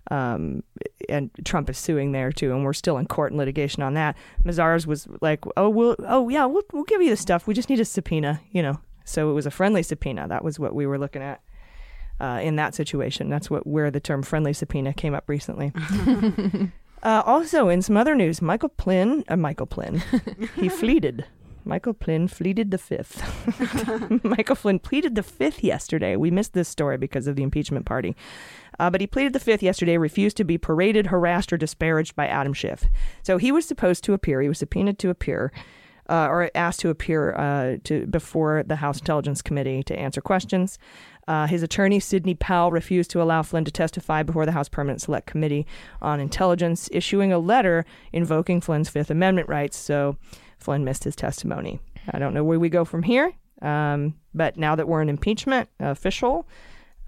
um, 0.09 0.63
and 1.09 1.29
Trump 1.43 1.69
is 1.69 1.77
suing 1.77 2.11
there 2.11 2.31
too, 2.31 2.51
and 2.53 2.63
we're 2.63 2.73
still 2.73 2.97
in 2.97 3.05
court 3.07 3.31
and 3.31 3.37
litigation 3.39 3.83
on 3.83 3.93
that. 3.95 4.15
Mazars 4.45 4.85
was 4.87 5.07
like, 5.21 5.43
"Oh, 5.57 5.69
we'll, 5.69 5.95
oh 6.07 6.29
yeah, 6.29 6.45
we'll 6.45 6.63
we'll 6.71 6.83
give 6.83 7.01
you 7.01 7.09
the 7.09 7.17
stuff. 7.17 7.47
We 7.47 7.53
just 7.53 7.69
need 7.69 7.79
a 7.79 7.85
subpoena, 7.85 8.41
you 8.51 8.61
know." 8.63 8.79
So 9.11 9.29
it 9.29 9.33
was 9.33 9.45
a 9.45 9.51
friendly 9.51 9.83
subpoena. 9.83 10.27
That 10.27 10.43
was 10.43 10.57
what 10.57 10.73
we 10.73 10.85
were 10.85 10.97
looking 10.97 11.21
at. 11.21 11.41
Uh, 12.19 12.39
in 12.41 12.55
that 12.55 12.75
situation, 12.75 13.29
that's 13.29 13.49
what 13.49 13.65
where 13.65 13.89
the 13.89 13.99
term 13.99 14.21
"friendly 14.21 14.53
subpoena" 14.53 14.93
came 14.93 15.15
up 15.15 15.27
recently. 15.27 15.73
uh, 17.03 17.23
also, 17.25 17.67
in 17.67 17.81
some 17.81 17.97
other 17.97 18.13
news, 18.13 18.43
Michael 18.43 18.69
Plyn, 18.69 19.23
uh, 19.27 19.35
Michael 19.35 19.65
Plyn, 19.65 20.03
he 20.55 20.69
fleeted. 20.81 21.25
Michael 21.65 21.93
Plyn 21.93 22.27
pleaded 22.27 22.71
the 22.71 22.77
fifth. 22.77 23.21
Michael 24.23 24.55
Flynn 24.55 24.79
pleaded 24.79 25.15
the 25.15 25.23
fifth 25.23 25.63
yesterday. 25.63 26.15
We 26.15 26.31
missed 26.31 26.53
this 26.53 26.69
story 26.69 26.97
because 26.97 27.27
of 27.27 27.35
the 27.35 27.43
impeachment 27.43 27.85
party. 27.85 28.15
Uh, 28.79 28.89
but 28.89 29.01
he 29.01 29.07
pleaded 29.07 29.33
the 29.33 29.39
fifth 29.39 29.61
yesterday, 29.61 29.97
refused 29.97 30.37
to 30.37 30.43
be 30.43 30.57
paraded, 30.57 31.07
harassed, 31.07 31.53
or 31.53 31.57
disparaged 31.57 32.15
by 32.15 32.27
Adam 32.27 32.53
Schiff. 32.53 32.85
So 33.21 33.37
he 33.37 33.51
was 33.51 33.65
supposed 33.65 34.03
to 34.05 34.13
appear. 34.13 34.41
He 34.41 34.47
was 34.47 34.59
subpoenaed 34.59 34.97
to 34.99 35.09
appear, 35.09 35.51
uh, 36.11 36.27
or 36.27 36.51
asked 36.53 36.81
to 36.81 36.89
appear 36.89 37.33
uh, 37.35 37.77
to 37.85 38.05
before 38.07 38.63
the 38.63 38.75
House 38.75 38.99
Intelligence 38.99 39.41
Committee 39.41 39.81
to 39.83 39.97
answer 39.97 40.21
questions. 40.21 40.77
Uh, 41.27 41.47
his 41.47 41.63
attorney, 41.63 41.99
Sidney 41.99 42.33
Powell, 42.35 42.71
refused 42.71 43.09
to 43.11 43.21
allow 43.21 43.41
Flynn 43.41 43.63
to 43.63 43.71
testify 43.71 44.21
before 44.21 44.45
the 44.45 44.51
House 44.51 44.67
Permanent 44.67 45.01
Select 45.01 45.25
Committee 45.27 45.65
on 46.01 46.19
Intelligence, 46.19 46.89
issuing 46.91 47.31
a 47.31 47.39
letter 47.39 47.85
invoking 48.11 48.59
Flynn's 48.59 48.89
Fifth 48.89 49.09
Amendment 49.09 49.47
rights. 49.47 49.77
So 49.77 50.17
Flynn 50.57 50.83
missed 50.83 51.05
his 51.05 51.15
testimony. 51.15 51.79
I 52.11 52.19
don't 52.19 52.33
know 52.33 52.43
where 52.43 52.59
we 52.59 52.69
go 52.69 52.83
from 52.83 53.03
here, 53.03 53.31
um, 53.61 54.15
but 54.33 54.57
now 54.57 54.75
that 54.75 54.87
we're 54.87 55.01
in 55.01 55.09
impeachment 55.09 55.69
official, 55.79 56.47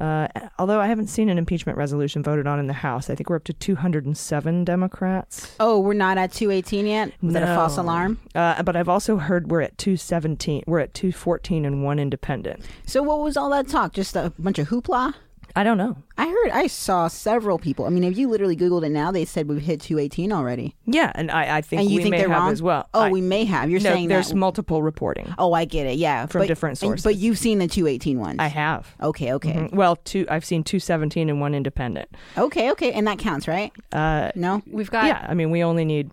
uh, 0.04 0.28
although 0.60 0.82
I 0.82 0.88
haven't 0.88 1.08
seen 1.08 1.30
an 1.30 1.38
impeachment 1.38 1.78
resolution 1.78 2.24
voted 2.24 2.46
on 2.46 2.60
in 2.60 2.68
the 2.68 2.74
House, 2.74 3.10
I 3.10 3.16
think 3.16 3.30
we're 3.30 3.38
up 3.38 3.46
to 3.46 3.54
207 3.54 4.66
Democrats. 4.66 5.56
Oh, 5.62 5.80
we're 5.80 5.94
not 5.94 6.18
at 6.18 6.34
218 6.34 6.86
yet? 6.86 7.14
Was 7.22 7.34
that 7.34 7.44
a 7.44 7.56
false 7.56 7.78
alarm? 7.78 8.20
Uh, 8.36 8.62
but 8.64 8.76
I've 8.76 8.90
also 8.90 9.18
heard 9.18 9.50
we're 9.50 9.62
at 9.62 9.78
217. 9.78 10.64
We're 10.68 10.80
at 10.80 10.94
214 10.94 11.64
and 11.66 11.84
one 11.84 12.00
independent. 12.00 12.66
So 12.86 13.02
what 13.02 13.22
was 13.22 13.38
all 13.38 13.50
that 13.52 13.70
talk? 13.70 13.94
Just 13.94 14.16
a 14.18 14.34
bunch 14.38 14.60
of 14.60 14.68
hoopla? 14.68 15.14
I 15.56 15.64
don't 15.64 15.78
know. 15.78 15.96
I 16.18 16.28
heard, 16.28 16.50
I 16.52 16.66
saw 16.66 17.08
several 17.08 17.60
people. 17.60 17.86
I 17.86 17.90
mean, 17.90 18.04
if 18.04 18.18
you 18.18 18.28
literally 18.28 18.56
Googled 18.58 18.84
it 18.84 18.90
now, 18.90 19.12
they 19.12 19.24
said 19.24 19.48
we've 19.48 19.62
hit 19.62 19.82
218 19.82 20.32
already. 20.32 20.76
Yeah, 20.86 21.12
and 21.14 21.30
I, 21.30 21.58
I 21.58 21.62
think 21.62 21.82
and 21.84 21.92
you 21.92 21.98
we 21.98 22.02
think 22.04 22.12
may 22.14 22.18
they're 22.22 22.30
have 22.30 22.42
wrong 22.42 22.52
as 22.52 22.62
well. 22.64 22.90
Oh, 22.94 23.02
I- 23.02 23.12
we 23.12 23.22
may 23.22 23.46
have. 23.46 23.70
You're 23.70 23.80
no, 23.82 23.92
saying 23.92 24.08
there's 24.08 24.30
that. 24.30 24.36
multiple 24.36 24.82
reporting. 24.82 25.32
oh, 25.38 25.54
I 25.54 25.66
get 25.66 25.86
it. 25.86 25.98
Yeah. 25.98 26.26
From 26.26 26.42
but, 26.42 26.48
different 26.48 26.72
and- 26.82 26.90
sources. 26.90 27.04
But 27.04 27.18
you've 27.18 27.38
seen 27.38 27.60
the 27.60 27.68
218 27.68 28.20
ones. 28.20 28.38
I 28.40 28.48
have. 28.48 28.96
Okay, 29.00 29.32
okay. 29.34 29.54
Mhm. 29.54 29.74
Well, 29.76 29.96
two. 29.98 30.26
I've 30.28 30.44
seen 30.44 30.64
217 30.64 31.30
and 31.30 31.40
one 31.40 31.54
independent. 31.54 32.10
Okay, 32.36 32.72
okay. 32.72 32.92
And 32.92 33.06
that 33.06 33.20
counts, 33.20 33.48
right? 33.48 33.72
Uh, 33.92 34.32
No? 34.36 34.64
We've 34.66 34.90
got. 34.90 35.06
yeah, 35.06 35.24
I 35.30 35.36
mean, 35.36 35.52
we 35.52 35.64
only 35.64 35.86
need 35.86 36.10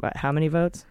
what, 0.00 0.16
how 0.18 0.32
many 0.32 0.48
votes? 0.48 0.84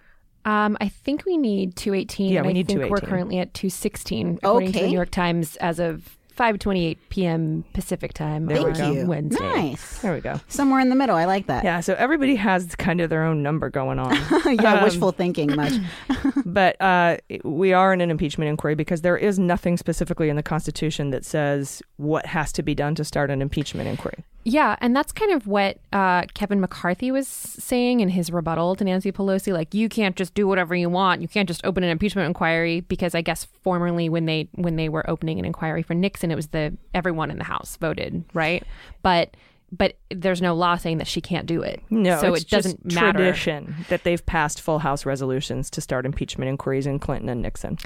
Um, 0.45 0.75
I 0.81 0.89
think 0.89 1.23
we 1.25 1.37
need 1.37 1.75
218. 1.75 2.31
Yeah, 2.31 2.39
and 2.39 2.47
we 2.47 2.49
I 2.49 2.53
need 2.53 2.67
think 2.67 2.89
We're 2.89 2.97
currently 2.97 3.37
at 3.39 3.53
216, 3.53 4.39
according 4.41 4.67
to 4.69 4.73
the 4.73 4.79
Okay. 4.79 4.87
New 4.89 4.95
York 4.95 5.11
Times, 5.11 5.55
as 5.57 5.79
of 5.79 6.17
5:28 6.37 6.97
p.m. 7.09 7.63
Pacific 7.73 8.13
time 8.13 8.45
There 8.47 8.57
we 8.57 8.65
on 8.65 8.73
go. 8.73 8.79
Thank 8.79 8.95
you. 8.95 9.05
Wednesday. 9.05 9.43
Nice. 9.43 9.99
There 9.99 10.13
we 10.13 10.19
go. 10.21 10.39
Somewhere 10.47 10.79
in 10.79 10.89
the 10.89 10.95
middle. 10.95 11.15
I 11.15 11.25
like 11.25 11.47
that. 11.47 11.63
Yeah, 11.63 11.79
so 11.79 11.93
everybody 11.95 12.35
has 12.35 12.75
kind 12.75 13.01
of 13.01 13.09
their 13.09 13.23
own 13.23 13.43
number 13.43 13.69
going 13.69 13.99
on. 13.99 14.13
yeah, 14.45 14.75
Um, 14.75 14.83
wishful 14.83 15.11
thinking 15.11 15.55
much. 15.55 15.73
but 16.45 16.79
uh, 16.81 17.17
we 17.43 17.73
are 17.73 17.93
in 17.93 18.01
an 18.01 18.09
impeachment 18.11 18.49
inquiry 18.49 18.75
because 18.75 19.01
there 19.01 19.17
is 19.17 19.37
nothing 19.37 19.77
specifically 19.77 20.29
in 20.29 20.35
the 20.35 20.43
Constitution 20.43 21.11
that 21.11 21.25
says 21.25 21.81
what 21.97 22.25
has 22.27 22.51
to 22.53 22.63
be 22.63 22.73
done 22.75 22.95
to 22.95 23.03
start 23.03 23.29
an 23.29 23.41
impeachment 23.41 23.87
inquiry. 23.87 24.23
Yeah, 24.45 24.75
and 24.81 24.95
that's 24.95 25.11
kind 25.11 25.31
of 25.31 25.47
what 25.47 25.77
uh, 25.93 26.23
Kevin 26.33 26.59
McCarthy 26.59 27.11
was 27.11 27.27
saying 27.27 28.01
in 28.01 28.09
his 28.09 28.31
rebuttal 28.31 28.75
to 28.75 28.83
Nancy 28.83 29.11
Pelosi. 29.11 29.53
Like, 29.53 29.73
you 29.73 29.87
can't 29.87 30.15
just 30.15 30.33
do 30.33 30.47
whatever 30.47 30.75
you 30.75 30.89
want. 30.89 31.21
You 31.21 31.27
can't 31.27 31.47
just 31.47 31.65
open 31.65 31.83
an 31.83 31.89
impeachment 31.89 32.27
inquiry 32.27 32.81
because 32.81 33.15
I 33.15 33.21
guess 33.21 33.45
formerly 33.61 34.09
when 34.09 34.25
they 34.25 34.49
when 34.53 34.75
they 34.75 34.89
were 34.89 35.09
opening 35.09 35.39
an 35.39 35.45
inquiry 35.45 35.81
for 35.81 35.93
Nixon, 35.93 36.31
it 36.31 36.35
was 36.35 36.47
the 36.47 36.77
everyone 36.93 37.31
in 37.31 37.37
the 37.37 37.43
House 37.45 37.77
voted 37.77 38.23
right, 38.33 38.63
but 39.01 39.35
but 39.71 39.97
there's 40.11 40.41
no 40.41 40.53
law 40.53 40.75
saying 40.75 40.99
that 40.99 41.07
she 41.07 41.19
can't 41.19 41.47
do 41.47 41.61
it. 41.63 41.81
No, 41.89 42.19
so 42.21 42.33
it's 42.33 42.43
it 42.43 42.49
doesn't 42.49 42.93
matter. 42.93 43.17
tradition 43.17 43.75
that 43.89 44.03
they've 44.03 44.23
passed 44.25 44.61
full 44.61 44.79
House 44.79 45.05
resolutions 45.05 45.69
to 45.71 45.81
start 45.81 46.05
impeachment 46.05 46.49
inquiries 46.49 46.85
in 46.85 46.99
Clinton 46.99 47.29
and 47.29 47.41
Nixon. 47.41 47.77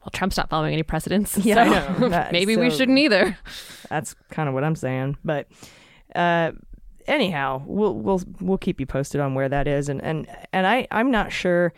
Well, 0.00 0.10
Trump's 0.12 0.36
not 0.36 0.48
following 0.50 0.72
any 0.72 0.82
precedents. 0.82 1.36
Yeah, 1.38 1.54
so 1.54 1.60
I 1.60 1.98
know. 1.98 2.08
That- 2.10 2.32
maybe 2.32 2.56
we 2.56 2.70
shouldn't 2.70 2.98
either. 2.98 3.36
That's 3.88 4.14
kind 4.30 4.48
of 4.48 4.54
what 4.54 4.64
I'm 4.64 4.76
saying. 4.76 5.16
But 5.24 5.48
uh, 6.14 6.52
anyhow, 7.06 7.62
we'll 7.66 7.94
we'll 7.94 8.22
we'll 8.40 8.58
keep 8.58 8.80
you 8.80 8.86
posted 8.86 9.20
on 9.20 9.34
where 9.34 9.48
that 9.48 9.66
is, 9.68 9.88
and 9.88 10.02
and 10.02 10.26
and 10.52 10.66
I 10.66 10.86
I'm 10.90 11.10
not 11.10 11.32
sure. 11.32 11.72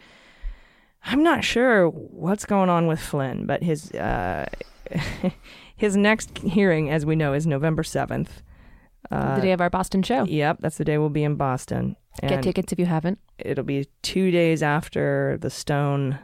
I'm 1.02 1.22
not 1.22 1.44
sure 1.44 1.88
what's 1.88 2.44
going 2.44 2.68
on 2.68 2.86
with 2.86 3.00
Flynn, 3.00 3.46
but 3.46 3.62
his 3.62 3.90
uh, 3.92 4.46
His 5.76 5.96
next 5.96 6.36
hearing, 6.38 6.90
as 6.90 7.06
we 7.06 7.16
know, 7.16 7.32
is 7.32 7.46
November 7.46 7.82
7th. 7.82 8.28
Uh, 9.10 9.36
the 9.36 9.40
day 9.40 9.52
of 9.52 9.60
our 9.62 9.70
Boston 9.70 10.02
show. 10.02 10.24
Yep, 10.24 10.58
that's 10.60 10.76
the 10.76 10.84
day 10.84 10.98
we'll 10.98 11.08
be 11.08 11.24
in 11.24 11.36
Boston. 11.36 11.96
Get 12.20 12.42
tickets 12.42 12.70
if 12.70 12.78
you 12.78 12.84
haven't. 12.84 13.18
It'll 13.38 13.64
be 13.64 13.86
two 14.02 14.30
days 14.30 14.62
after 14.62 15.38
the 15.40 15.48
Stone 15.48 16.18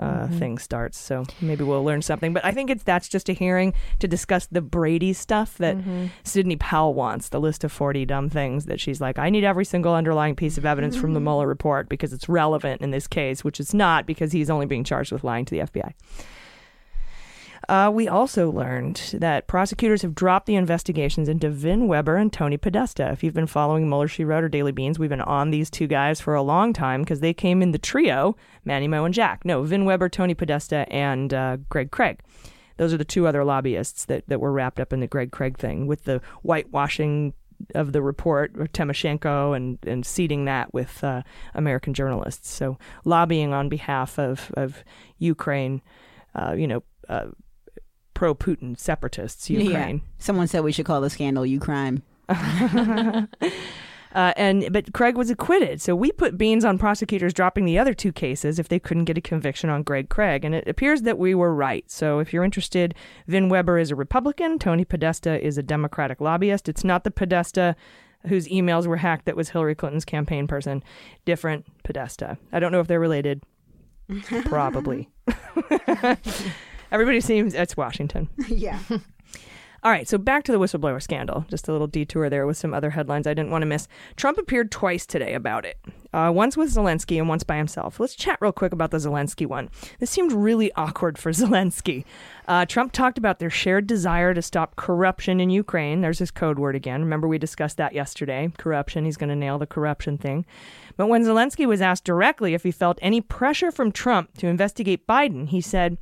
uh, 0.00 0.26
Mhm. 0.26 0.38
thing 0.38 0.58
starts, 0.58 0.98
so 0.98 1.24
maybe 1.40 1.62
we'll 1.62 1.84
learn 1.84 2.02
something. 2.02 2.32
But 2.32 2.44
I 2.44 2.50
think 2.50 2.70
it's 2.70 2.82
that's 2.82 3.08
just 3.08 3.28
a 3.28 3.32
hearing 3.32 3.74
to 4.00 4.08
discuss 4.08 4.46
the 4.46 4.60
Brady 4.62 5.12
stuff 5.12 5.56
that 5.58 5.76
Mhm. 5.76 6.10
Sidney 6.24 6.56
Powell 6.56 6.94
wants, 6.94 7.28
the 7.28 7.38
list 7.40 7.62
of 7.62 7.70
40 7.70 8.04
dumb 8.06 8.28
things 8.30 8.64
that 8.66 8.80
she's 8.80 9.00
like, 9.00 9.18
I 9.18 9.30
need 9.30 9.44
every 9.44 9.64
single 9.64 9.94
underlying 9.94 10.34
piece 10.34 10.56
of 10.58 10.64
evidence 10.66 10.96
from 10.96 11.14
the 11.14 11.20
Mueller 11.20 11.46
report 11.46 11.88
because 11.88 12.12
it's 12.12 12.28
relevant 12.28 12.80
in 12.80 12.90
this 12.90 13.06
case, 13.06 13.44
which 13.44 13.60
it's 13.60 13.74
not 13.74 14.06
because 14.06 14.32
he's 14.32 14.50
only 14.50 14.66
being 14.66 14.84
charged 14.84 15.12
with 15.12 15.22
lying 15.22 15.44
to 15.44 15.50
the 15.54 15.60
FBI. 15.60 15.92
Uh, 17.70 17.88
we 17.88 18.08
also 18.08 18.50
learned 18.50 18.96
that 19.14 19.46
prosecutors 19.46 20.02
have 20.02 20.12
dropped 20.12 20.46
the 20.46 20.56
investigations 20.56 21.28
into 21.28 21.48
Vin 21.48 21.86
Weber 21.86 22.16
and 22.16 22.32
Tony 22.32 22.56
Podesta. 22.56 23.08
If 23.12 23.22
you've 23.22 23.32
been 23.32 23.46
following 23.46 23.88
Mueller, 23.88 24.08
She 24.08 24.24
Wrote, 24.24 24.42
or 24.42 24.48
Daily 24.48 24.72
Beans, 24.72 24.98
we've 24.98 25.08
been 25.08 25.20
on 25.20 25.52
these 25.52 25.70
two 25.70 25.86
guys 25.86 26.20
for 26.20 26.34
a 26.34 26.42
long 26.42 26.72
time 26.72 27.02
because 27.02 27.20
they 27.20 27.32
came 27.32 27.62
in 27.62 27.70
the 27.70 27.78
trio, 27.78 28.36
Manny 28.64 28.88
Moe 28.88 29.04
and 29.04 29.14
Jack. 29.14 29.44
No, 29.44 29.62
Vin 29.62 29.84
Weber, 29.84 30.08
Tony 30.08 30.34
Podesta, 30.34 30.84
and 30.92 31.32
uh, 31.32 31.58
Greg 31.68 31.92
Craig. 31.92 32.18
Those 32.76 32.92
are 32.92 32.96
the 32.96 33.04
two 33.04 33.28
other 33.28 33.44
lobbyists 33.44 34.04
that, 34.06 34.26
that 34.26 34.40
were 34.40 34.50
wrapped 34.50 34.80
up 34.80 34.92
in 34.92 34.98
the 34.98 35.06
Greg 35.06 35.30
Craig 35.30 35.56
thing 35.56 35.86
with 35.86 36.02
the 36.06 36.20
whitewashing 36.42 37.34
of 37.76 37.92
the 37.92 38.02
report 38.02 38.56
of 38.56 38.72
Timoshenko 38.72 39.54
and, 39.54 39.78
and 39.86 40.04
seeding 40.04 40.44
that 40.46 40.74
with 40.74 41.04
uh, 41.04 41.22
American 41.54 41.94
journalists. 41.94 42.50
So 42.50 42.78
lobbying 43.04 43.54
on 43.54 43.68
behalf 43.68 44.18
of, 44.18 44.50
of 44.56 44.82
Ukraine, 45.18 45.82
uh, 46.34 46.56
you 46.58 46.66
know, 46.66 46.82
uh, 47.08 47.26
pro 48.20 48.34
Putin 48.34 48.78
separatists, 48.78 49.48
Ukraine. 49.48 50.02
Someone 50.18 50.46
said 50.46 50.62
we 50.62 50.72
should 50.72 50.84
call 50.84 51.00
the 51.00 51.08
scandal 51.08 51.46
"You 51.46 51.58
Crime." 51.58 52.02
Uh, 54.12 54.32
and 54.36 54.72
but 54.72 54.92
Craig 54.92 55.16
was 55.16 55.30
acquitted, 55.30 55.80
so 55.80 55.94
we 55.94 56.10
put 56.10 56.36
beans 56.36 56.64
on 56.64 56.76
prosecutors 56.76 57.32
dropping 57.32 57.64
the 57.64 57.78
other 57.78 57.94
two 57.94 58.10
cases 58.10 58.58
if 58.58 58.66
they 58.66 58.80
couldn't 58.80 59.04
get 59.04 59.16
a 59.16 59.20
conviction 59.20 59.70
on 59.70 59.84
Greg 59.84 60.08
Craig, 60.08 60.44
and 60.44 60.52
it 60.52 60.66
appears 60.66 61.02
that 61.02 61.16
we 61.16 61.32
were 61.32 61.54
right. 61.54 61.88
So 61.88 62.18
if 62.18 62.32
you're 62.32 62.42
interested, 62.42 62.92
Vin 63.28 63.48
Weber 63.48 63.78
is 63.78 63.92
a 63.92 63.94
Republican, 63.94 64.58
Tony 64.58 64.84
Podesta 64.84 65.40
is 65.40 65.56
a 65.58 65.62
Democratic 65.62 66.20
lobbyist. 66.20 66.68
It's 66.68 66.82
not 66.82 67.04
the 67.04 67.12
Podesta 67.12 67.76
whose 68.26 68.48
emails 68.48 68.88
were 68.88 68.96
hacked 68.96 69.26
that 69.26 69.36
was 69.36 69.50
Hillary 69.50 69.76
Clinton's 69.76 70.04
campaign 70.04 70.48
person. 70.48 70.82
Different 71.24 71.66
Podesta. 71.84 72.36
I 72.50 72.58
don't 72.58 72.72
know 72.72 72.80
if 72.80 72.88
they're 72.88 72.98
related. 72.98 73.44
Probably. 74.46 75.08
Everybody 76.92 77.20
seems 77.20 77.54
it's 77.54 77.76
Washington. 77.76 78.28
yeah. 78.48 78.78
All 79.82 79.90
right, 79.90 80.06
so 80.06 80.18
back 80.18 80.44
to 80.44 80.52
the 80.52 80.58
whistleblower 80.58 81.02
scandal. 81.02 81.46
Just 81.48 81.66
a 81.66 81.72
little 81.72 81.86
detour 81.86 82.28
there 82.28 82.46
with 82.46 82.58
some 82.58 82.74
other 82.74 82.90
headlines 82.90 83.26
I 83.26 83.32
didn't 83.32 83.50
want 83.50 83.62
to 83.62 83.66
miss. 83.66 83.88
Trump 84.14 84.36
appeared 84.36 84.70
twice 84.70 85.06
today 85.06 85.32
about 85.32 85.64
it. 85.64 85.78
Uh, 86.12 86.30
once 86.34 86.54
with 86.54 86.68
Zelensky 86.68 87.16
and 87.16 87.30
once 87.30 87.44
by 87.44 87.56
himself. 87.56 87.98
Let's 87.98 88.14
chat 88.14 88.36
real 88.42 88.52
quick 88.52 88.74
about 88.74 88.90
the 88.90 88.98
Zelensky 88.98 89.46
one. 89.46 89.70
This 89.98 90.10
seemed 90.10 90.32
really 90.32 90.70
awkward 90.76 91.16
for 91.16 91.32
Zelensky. 91.32 92.04
Uh, 92.46 92.66
Trump 92.66 92.92
talked 92.92 93.16
about 93.16 93.38
their 93.38 93.48
shared 93.48 93.86
desire 93.86 94.34
to 94.34 94.42
stop 94.42 94.76
corruption 94.76 95.40
in 95.40 95.48
Ukraine. 95.48 96.02
There's 96.02 96.18
his 96.18 96.30
code 96.30 96.58
word 96.58 96.76
again. 96.76 97.00
Remember, 97.00 97.26
we 97.26 97.38
discussed 97.38 97.78
that 97.78 97.94
yesterday. 97.94 98.52
Corruption. 98.58 99.06
He's 99.06 99.16
going 99.16 99.30
to 99.30 99.36
nail 99.36 99.56
the 99.56 99.66
corruption 99.66 100.18
thing. 100.18 100.44
But 100.98 101.06
when 101.06 101.24
Zelensky 101.24 101.66
was 101.66 101.80
asked 101.80 102.04
directly 102.04 102.52
if 102.52 102.64
he 102.64 102.70
felt 102.70 102.98
any 103.00 103.22
pressure 103.22 103.70
from 103.70 103.92
Trump 103.92 104.36
to 104.38 104.46
investigate 104.46 105.06
Biden, 105.06 105.48
he 105.48 105.62
said, 105.62 105.96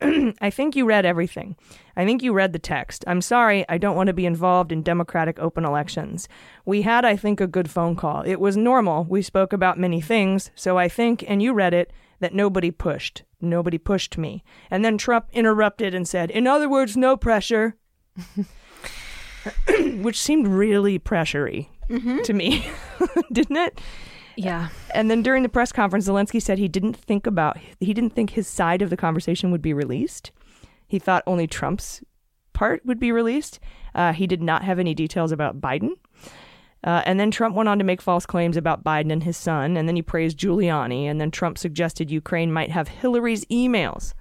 I 0.40 0.50
think 0.50 0.76
you 0.76 0.84
read 0.84 1.04
everything. 1.04 1.56
I 1.96 2.04
think 2.04 2.22
you 2.22 2.32
read 2.32 2.52
the 2.52 2.58
text. 2.58 3.04
I'm 3.06 3.20
sorry, 3.20 3.64
I 3.68 3.78
don't 3.78 3.96
want 3.96 4.06
to 4.06 4.12
be 4.12 4.26
involved 4.26 4.70
in 4.70 4.82
democratic 4.82 5.38
open 5.38 5.64
elections. 5.64 6.28
We 6.64 6.82
had, 6.82 7.04
I 7.04 7.16
think, 7.16 7.40
a 7.40 7.46
good 7.46 7.70
phone 7.70 7.96
call. 7.96 8.22
It 8.22 8.40
was 8.40 8.56
normal. 8.56 9.04
We 9.04 9.22
spoke 9.22 9.52
about 9.52 9.78
many 9.78 10.00
things, 10.00 10.50
so 10.54 10.78
I 10.78 10.88
think, 10.88 11.24
and 11.26 11.42
you 11.42 11.52
read 11.52 11.74
it, 11.74 11.92
that 12.20 12.34
nobody 12.34 12.70
pushed. 12.70 13.22
Nobody 13.40 13.78
pushed 13.78 14.18
me. 14.18 14.44
And 14.70 14.84
then 14.84 14.98
Trump 14.98 15.26
interrupted 15.32 15.94
and 15.94 16.06
said, 16.06 16.30
In 16.30 16.46
other 16.46 16.68
words, 16.68 16.96
no 16.96 17.16
pressure. 17.16 17.76
Which 20.02 20.20
seemed 20.20 20.48
really 20.48 20.98
pressury 20.98 21.68
mm-hmm. 21.88 22.22
to 22.22 22.32
me, 22.32 22.66
didn't 23.32 23.56
it? 23.56 23.80
Yeah. 24.38 24.68
And 24.94 25.10
then 25.10 25.22
during 25.22 25.42
the 25.42 25.48
press 25.48 25.72
conference, 25.72 26.08
Zelensky 26.08 26.40
said 26.40 26.58
he 26.58 26.68
didn't 26.68 26.96
think 26.96 27.26
about 27.26 27.58
he 27.80 27.92
didn't 27.92 28.14
think 28.14 28.30
his 28.30 28.46
side 28.46 28.82
of 28.82 28.90
the 28.90 28.96
conversation 28.96 29.50
would 29.50 29.60
be 29.60 29.74
released. 29.74 30.30
He 30.86 31.00
thought 31.00 31.24
only 31.26 31.48
Trump's 31.48 32.02
part 32.52 32.86
would 32.86 33.00
be 33.00 33.10
released. 33.10 33.58
Uh, 33.96 34.12
he 34.12 34.28
did 34.28 34.40
not 34.40 34.62
have 34.62 34.78
any 34.78 34.94
details 34.94 35.32
about 35.32 35.60
Biden. 35.60 35.90
Uh, 36.84 37.02
and 37.04 37.18
then 37.18 37.32
Trump 37.32 37.56
went 37.56 37.68
on 37.68 37.78
to 37.78 37.84
make 37.84 38.00
false 38.00 38.26
claims 38.26 38.56
about 38.56 38.84
Biden 38.84 39.12
and 39.12 39.24
his 39.24 39.36
son. 39.36 39.76
And 39.76 39.88
then 39.88 39.96
he 39.96 40.02
praised 40.02 40.38
Giuliani. 40.38 41.02
And 41.04 41.20
then 41.20 41.32
Trump 41.32 41.58
suggested 41.58 42.08
Ukraine 42.08 42.52
might 42.52 42.70
have 42.70 42.86
Hillary's 42.86 43.44
emails 43.46 44.14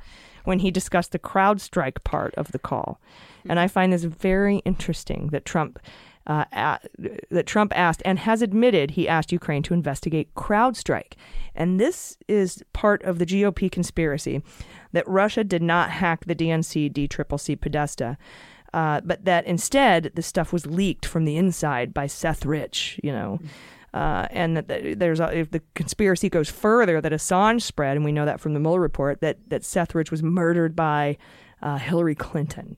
when 0.45 0.59
he 0.59 0.71
discussed 0.71 1.11
the 1.11 1.19
CrowdStrike 1.19 2.03
part 2.03 2.33
of 2.35 2.51
the 2.51 2.59
call. 2.59 2.99
And 3.47 3.59
I 3.59 3.67
find 3.67 3.93
this 3.93 4.05
very 4.05 4.57
interesting 4.65 5.27
that 5.27 5.45
Trump 5.45 5.77
uh, 6.27 6.45
a- 6.51 6.79
that 7.31 7.47
Trump 7.47 7.71
asked 7.75 8.01
and 8.05 8.19
has 8.19 8.41
admitted 8.41 8.91
he 8.91 9.07
asked 9.07 9.31
Ukraine 9.31 9.63
to 9.63 9.73
investigate 9.73 10.33
CrowdStrike. 10.35 11.13
And 11.55 11.79
this 11.79 12.17
is 12.27 12.63
part 12.73 13.01
of 13.03 13.17
the 13.17 13.25
GOP 13.25 13.71
conspiracy 13.71 14.43
that 14.91 15.07
Russia 15.07 15.43
did 15.43 15.63
not 15.63 15.89
hack 15.89 16.25
the 16.25 16.35
DNC 16.35 16.91
DCCC 16.91 17.59
Podesta. 17.59 18.17
Uh, 18.73 18.99
but 19.01 19.23
that 19.23 19.45
instead 19.45 20.11
the 20.15 20.21
stuff 20.21 20.51
was 20.51 20.65
leaked 20.65 21.05
from 21.05 21.23
the 21.23 21.37
inside 21.37 21.93
by 21.93 22.05
Seth 22.05 22.45
Rich, 22.45 22.99
you 23.01 23.13
know, 23.13 23.39
uh, 23.93 24.27
and 24.29 24.57
that 24.57 24.67
that 24.67 24.99
there's 24.99 25.21
a, 25.21 25.35
if 25.35 25.51
the 25.51 25.61
conspiracy 25.73 26.29
goes 26.29 26.49
further 26.49 26.99
that 26.99 27.13
Assange 27.13 27.61
spread, 27.61 27.95
and 27.95 28.03
we 28.03 28.11
know 28.11 28.25
that 28.25 28.41
from 28.41 28.53
the 28.53 28.59
Mueller 28.59 28.81
report 28.81 29.21
that 29.21 29.37
that 29.47 29.63
Seth 29.63 29.95
Rich 29.95 30.11
was 30.11 30.21
murdered 30.21 30.75
by 30.75 31.17
uh, 31.61 31.77
Hillary 31.77 32.13
Clinton 32.13 32.77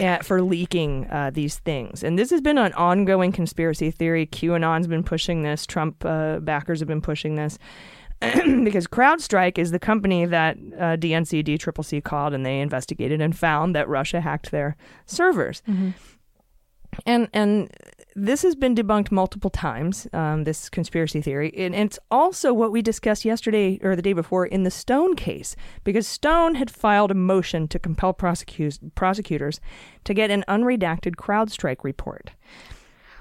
at, 0.00 0.24
for 0.24 0.42
leaking 0.42 1.06
uh, 1.10 1.30
these 1.32 1.58
things. 1.58 2.02
And 2.02 2.18
this 2.18 2.30
has 2.30 2.40
been 2.40 2.58
an 2.58 2.72
ongoing 2.74 3.32
conspiracy 3.32 3.90
theory. 3.90 4.26
QAnon's 4.26 4.86
been 4.86 5.04
pushing 5.04 5.42
this. 5.42 5.66
Trump 5.66 6.04
uh, 6.04 6.40
backers 6.40 6.80
have 6.80 6.88
been 6.88 7.02
pushing 7.02 7.36
this. 7.36 7.58
because 8.20 8.86
CrowdStrike 8.86 9.58
is 9.58 9.72
the 9.72 9.80
company 9.80 10.26
that 10.26 10.56
uh, 10.56 10.96
DNC 10.96 11.44
DCCC 11.44 12.04
called 12.04 12.32
and 12.32 12.46
they 12.46 12.60
investigated 12.60 13.20
and 13.20 13.36
found 13.36 13.74
that 13.74 13.88
Russia 13.88 14.20
hacked 14.20 14.52
their 14.52 14.76
servers. 15.06 15.60
And 17.06 17.28
and 17.32 17.70
this 18.14 18.42
has 18.42 18.54
been 18.54 18.74
debunked 18.74 19.10
multiple 19.10 19.50
times. 19.50 20.06
Um, 20.12 20.44
this 20.44 20.68
conspiracy 20.68 21.20
theory, 21.20 21.52
and 21.56 21.74
it's 21.74 21.98
also 22.10 22.52
what 22.52 22.72
we 22.72 22.82
discussed 22.82 23.24
yesterday 23.24 23.78
or 23.82 23.96
the 23.96 24.02
day 24.02 24.12
before 24.12 24.46
in 24.46 24.64
the 24.64 24.70
Stone 24.70 25.16
case, 25.16 25.56
because 25.84 26.06
Stone 26.06 26.56
had 26.56 26.70
filed 26.70 27.10
a 27.10 27.14
motion 27.14 27.68
to 27.68 27.78
compel 27.78 28.12
prosecutors 28.12 28.80
prosecutors 28.94 29.60
to 30.04 30.14
get 30.14 30.30
an 30.30 30.44
unredacted 30.48 31.16
CrowdStrike 31.16 31.84
report. 31.84 32.32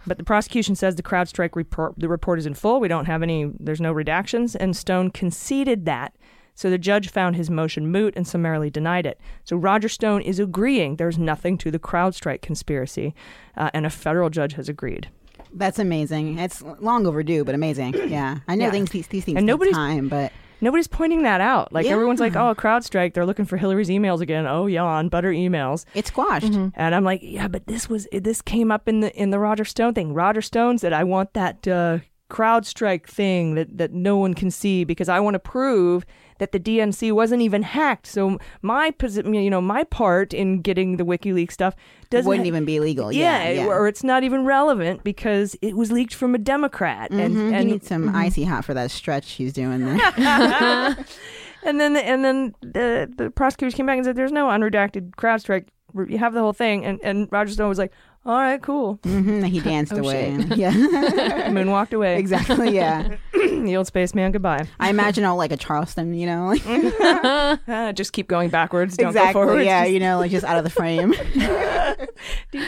But 0.08 0.18
the 0.18 0.24
prosecution 0.24 0.76
says 0.76 0.96
the 0.96 1.04
CrowdStrike 1.04 1.56
report 1.56 1.94
the 1.98 2.10
report 2.10 2.40
is 2.40 2.46
in 2.46 2.54
full. 2.54 2.80
We 2.80 2.88
don't 2.88 3.06
have 3.06 3.22
any. 3.22 3.52
There's 3.60 3.82
no 3.82 3.94
redactions, 3.94 4.56
and 4.60 4.76
Stone 4.76 5.12
conceded 5.12 5.86
that. 5.86 6.16
So 6.62 6.69
the 6.69 6.78
judge 6.78 7.10
found 7.10 7.36
his 7.36 7.50
motion 7.50 7.88
moot 7.88 8.13
and 8.15 8.28
summarily 8.28 8.69
denied 8.69 9.08
it. 9.08 9.19
So 9.45 9.56
Roger 9.58 9.89
Stone 9.89 10.21
is 10.21 10.38
agreeing 10.39 10.97
there's 10.97 11.17
nothing 11.17 11.58
to 11.58 11.71
the 11.71 11.80
CrowdStrike 11.80 12.43
conspiracy, 12.43 13.15
uh, 13.58 13.71
and 13.74 13.84
a 13.84 13.89
federal 13.89 14.30
judge 14.30 14.54
has 14.54 14.69
agreed. 14.69 15.10
That's 15.52 15.80
amazing. 15.80 16.38
It's 16.38 16.62
long 16.62 17.08
overdue, 17.08 17.43
but 17.43 17.56
amazing. 17.56 17.95
Yeah, 18.10 18.38
I 18.47 18.54
know 18.54 18.65
Yeah. 18.65 18.71
things 18.71 18.91
these, 18.91 19.08
these 19.08 19.26
things 19.26 19.38
And 19.38 19.45
take 19.47 19.54
nobody's- 19.54 19.76
time, 19.76 20.08
but 20.08 20.32
Nobody's 20.63 20.88
pointing 20.88 21.24
that 21.24 21.41
out. 21.41 21.74
Like 21.74 21.88
everyone's 21.88 22.19
like, 22.19 22.36
Yeah. 22.36 22.50
"Oh, 22.52 22.54
CrowdStrike, 22.54 23.15
they're 23.15 23.26
looking 23.26 23.45
for 23.45 23.58
Hillary's 23.58 23.89
emails 23.89 24.21
again." 24.21 24.45
Oh, 24.45 24.67
yawn, 24.67 25.10
butter 25.10 25.32
emails. 25.32 25.86
it's 25.95 26.10
squashed. 26.10 26.54
And 26.54 26.93
I'm 26.95 27.04
like, 27.04 27.21
yeah, 27.24 27.47
but 27.47 27.65
this 27.65 27.89
was 27.89 28.08
this 28.13 28.43
came 28.43 28.71
up 28.71 28.88
in 28.88 29.00
the 29.00 29.12
in 29.19 29.32
the 29.32 29.39
Roger 29.39 29.65
Stone 29.65 29.95
thing. 29.95 30.13
Roger 30.13 30.43
Stone 30.43 30.78
said, 30.78 30.93
I 30.93 31.04
want 31.04 31.34
that 31.34 31.67
uh, 31.67 31.97
CrowdStrike 32.32 33.06
thing 33.08 33.56
that 33.56 33.78
that 33.78 33.91
no 33.91 34.15
one 34.17 34.34
can 34.34 34.50
see 34.50 34.84
because 34.86 35.10
I 35.10 35.20
want 35.20 35.36
to 35.36 35.39
prove 35.39 36.06
that 36.39 36.52
the 36.54 36.60
DNC 36.60 37.12
wasn't 37.12 37.41
even 37.41 37.62
hacked. 37.62 38.08
So 38.08 38.39
my 38.62 38.94
you 39.26 39.50
know, 39.50 39.62
my 39.62 39.84
part 39.84 40.34
in 40.34 40.62
getting 40.62 40.98
the 40.98 41.04
WikiLeaks 41.04 41.52
stuff 41.52 41.76
doesn't 42.10 42.28
Wouldn't 42.28 42.48
even 42.48 42.65
be 42.65 42.80
legal. 42.80 43.12
yeah, 43.12 43.44
Yeah, 43.44 43.50
yeah. 43.62 43.65
or 43.67 43.88
it's 43.88 44.04
not 44.04 44.24
even 44.24 44.46
relevant 44.46 45.04
because 45.04 45.56
it 45.62 45.76
was 45.76 45.91
leaked 45.91 46.13
from 46.15 46.34
a 46.34 46.39
Democrat. 46.39 47.12
Mhm, 47.12 47.20
And 47.26 47.38
he 47.38 47.54
and 47.54 47.70
needs 47.70 47.88
some 47.88 48.15
icy 48.15 48.44
hot 48.46 48.65
for 48.65 48.74
that 48.74 48.89
stretch 48.91 49.32
he's 49.34 49.54
doing 49.54 49.86
there. 49.86 50.00
and 51.63 51.80
then 51.80 51.96
and 51.98 52.24
then 52.26 52.56
the 52.62 53.12
the 53.15 53.30
prosecutors 53.30 53.76
came 53.76 53.86
back 53.86 53.98
and 53.98 54.06
said 54.06 54.15
there's 54.15 54.32
no 54.32 54.48
unredacted 54.48 55.12
CrowdStrike. 55.12 55.67
You 56.08 56.17
have 56.17 56.34
the 56.34 56.39
whole 56.39 56.54
thing, 56.54 56.86
and 56.86 57.00
and 57.04 57.28
Roger 57.32 57.52
Stone 57.52 57.67
was 57.70 57.78
like, 57.78 57.91
All 58.24 58.38
right, 58.38 58.62
cool. 58.62 59.00
hmm 59.04 59.44
he 59.44 59.60
danced 59.72 59.94
Oh, 59.94 59.98
away. 59.98 60.38
shit. 60.38 60.58
Yeah, 60.58 60.72
Moonwalked 61.50 61.94
away. 61.94 62.20
exactly. 62.20 62.76
Yeah, 62.76 63.16
the 63.34 63.76
old 63.78 63.88
spaceman, 63.88 64.32
goodbye. 64.32 64.68
I 64.80 64.90
imagine 64.90 65.24
all 65.24 65.38
like 65.38 65.52
a 65.52 65.58
Charleston, 65.58 66.14
you 66.14 66.28
know, 66.28 66.48
like, 66.48 66.62
Ah, 67.68 67.92
just 67.96 68.14
keep 68.14 68.28
going 68.28 68.50
backwards. 68.50 68.96
Don't 68.96 69.06
go 69.06 69.10
exactly. 69.10 69.34
forwards. 69.34 69.66
Yeah, 69.66 69.86
you 69.86 70.00
know, 70.00 70.20
like 70.20 70.30
just 70.32 70.46
out 70.46 70.58
of 70.58 70.64
the 70.64 70.70
frame. 70.70 71.14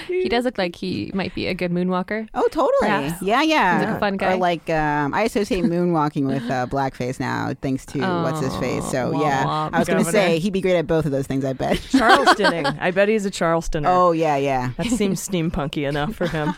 He 0.08 0.30
does 0.30 0.46
look 0.46 0.58
like 0.58 0.76
he 0.76 1.12
might 1.13 1.36
be 1.36 1.48
a 1.48 1.54
good 1.54 1.72
moonwalker. 1.72 2.28
Oh, 2.34 2.48
totally. 2.52 2.72
Perhaps. 2.82 3.22
Yeah, 3.22 3.42
yeah. 3.42 3.78
He's 3.80 3.88
like 3.88 3.96
a 3.98 4.00
fun 4.00 4.18
guy. 4.18 4.34
Or 4.34 4.38
like, 4.38 4.70
um, 4.70 5.13
I 5.13 5.24
associate 5.24 5.63
moonwalking 5.66 6.26
with 6.26 6.44
uh, 6.50 6.66
blackface 6.68 7.20
now, 7.20 7.54
thanks 7.62 7.86
to 7.88 8.00
what's 8.00 8.39
his 8.39 8.56
face. 8.58 8.89
So 8.89 9.12
womp 9.12 9.22
yeah, 9.22 9.44
womp. 9.46 9.70
I 9.74 9.80
was 9.80 9.88
gonna 9.88 10.04
say 10.06 10.39
he'd 10.39 10.54
be 10.54 10.62
great 10.62 10.78
at 10.78 10.88
both 10.88 11.06
of 11.06 11.12
those 11.12 11.28
things. 11.28 11.46
I 11.46 11.54
bet. 11.54 11.78
Charlestoning. 11.92 12.66
I 12.80 12.92
bet 12.92 13.10
he's 13.10 13.26
a 13.26 13.32
Charlestoner. 13.32 13.88
Oh 13.89 14.12
yeah, 14.13 14.38
yeah. 14.38 14.72
That 14.78 14.88
seems 14.88 15.22
steampunky 15.51 15.88
enough 15.88 16.15
for 16.15 16.27
him. 16.27 16.53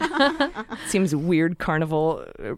seems 0.87 1.15
weird 1.15 1.59
carnival 1.59 2.25
uh, 2.43 2.53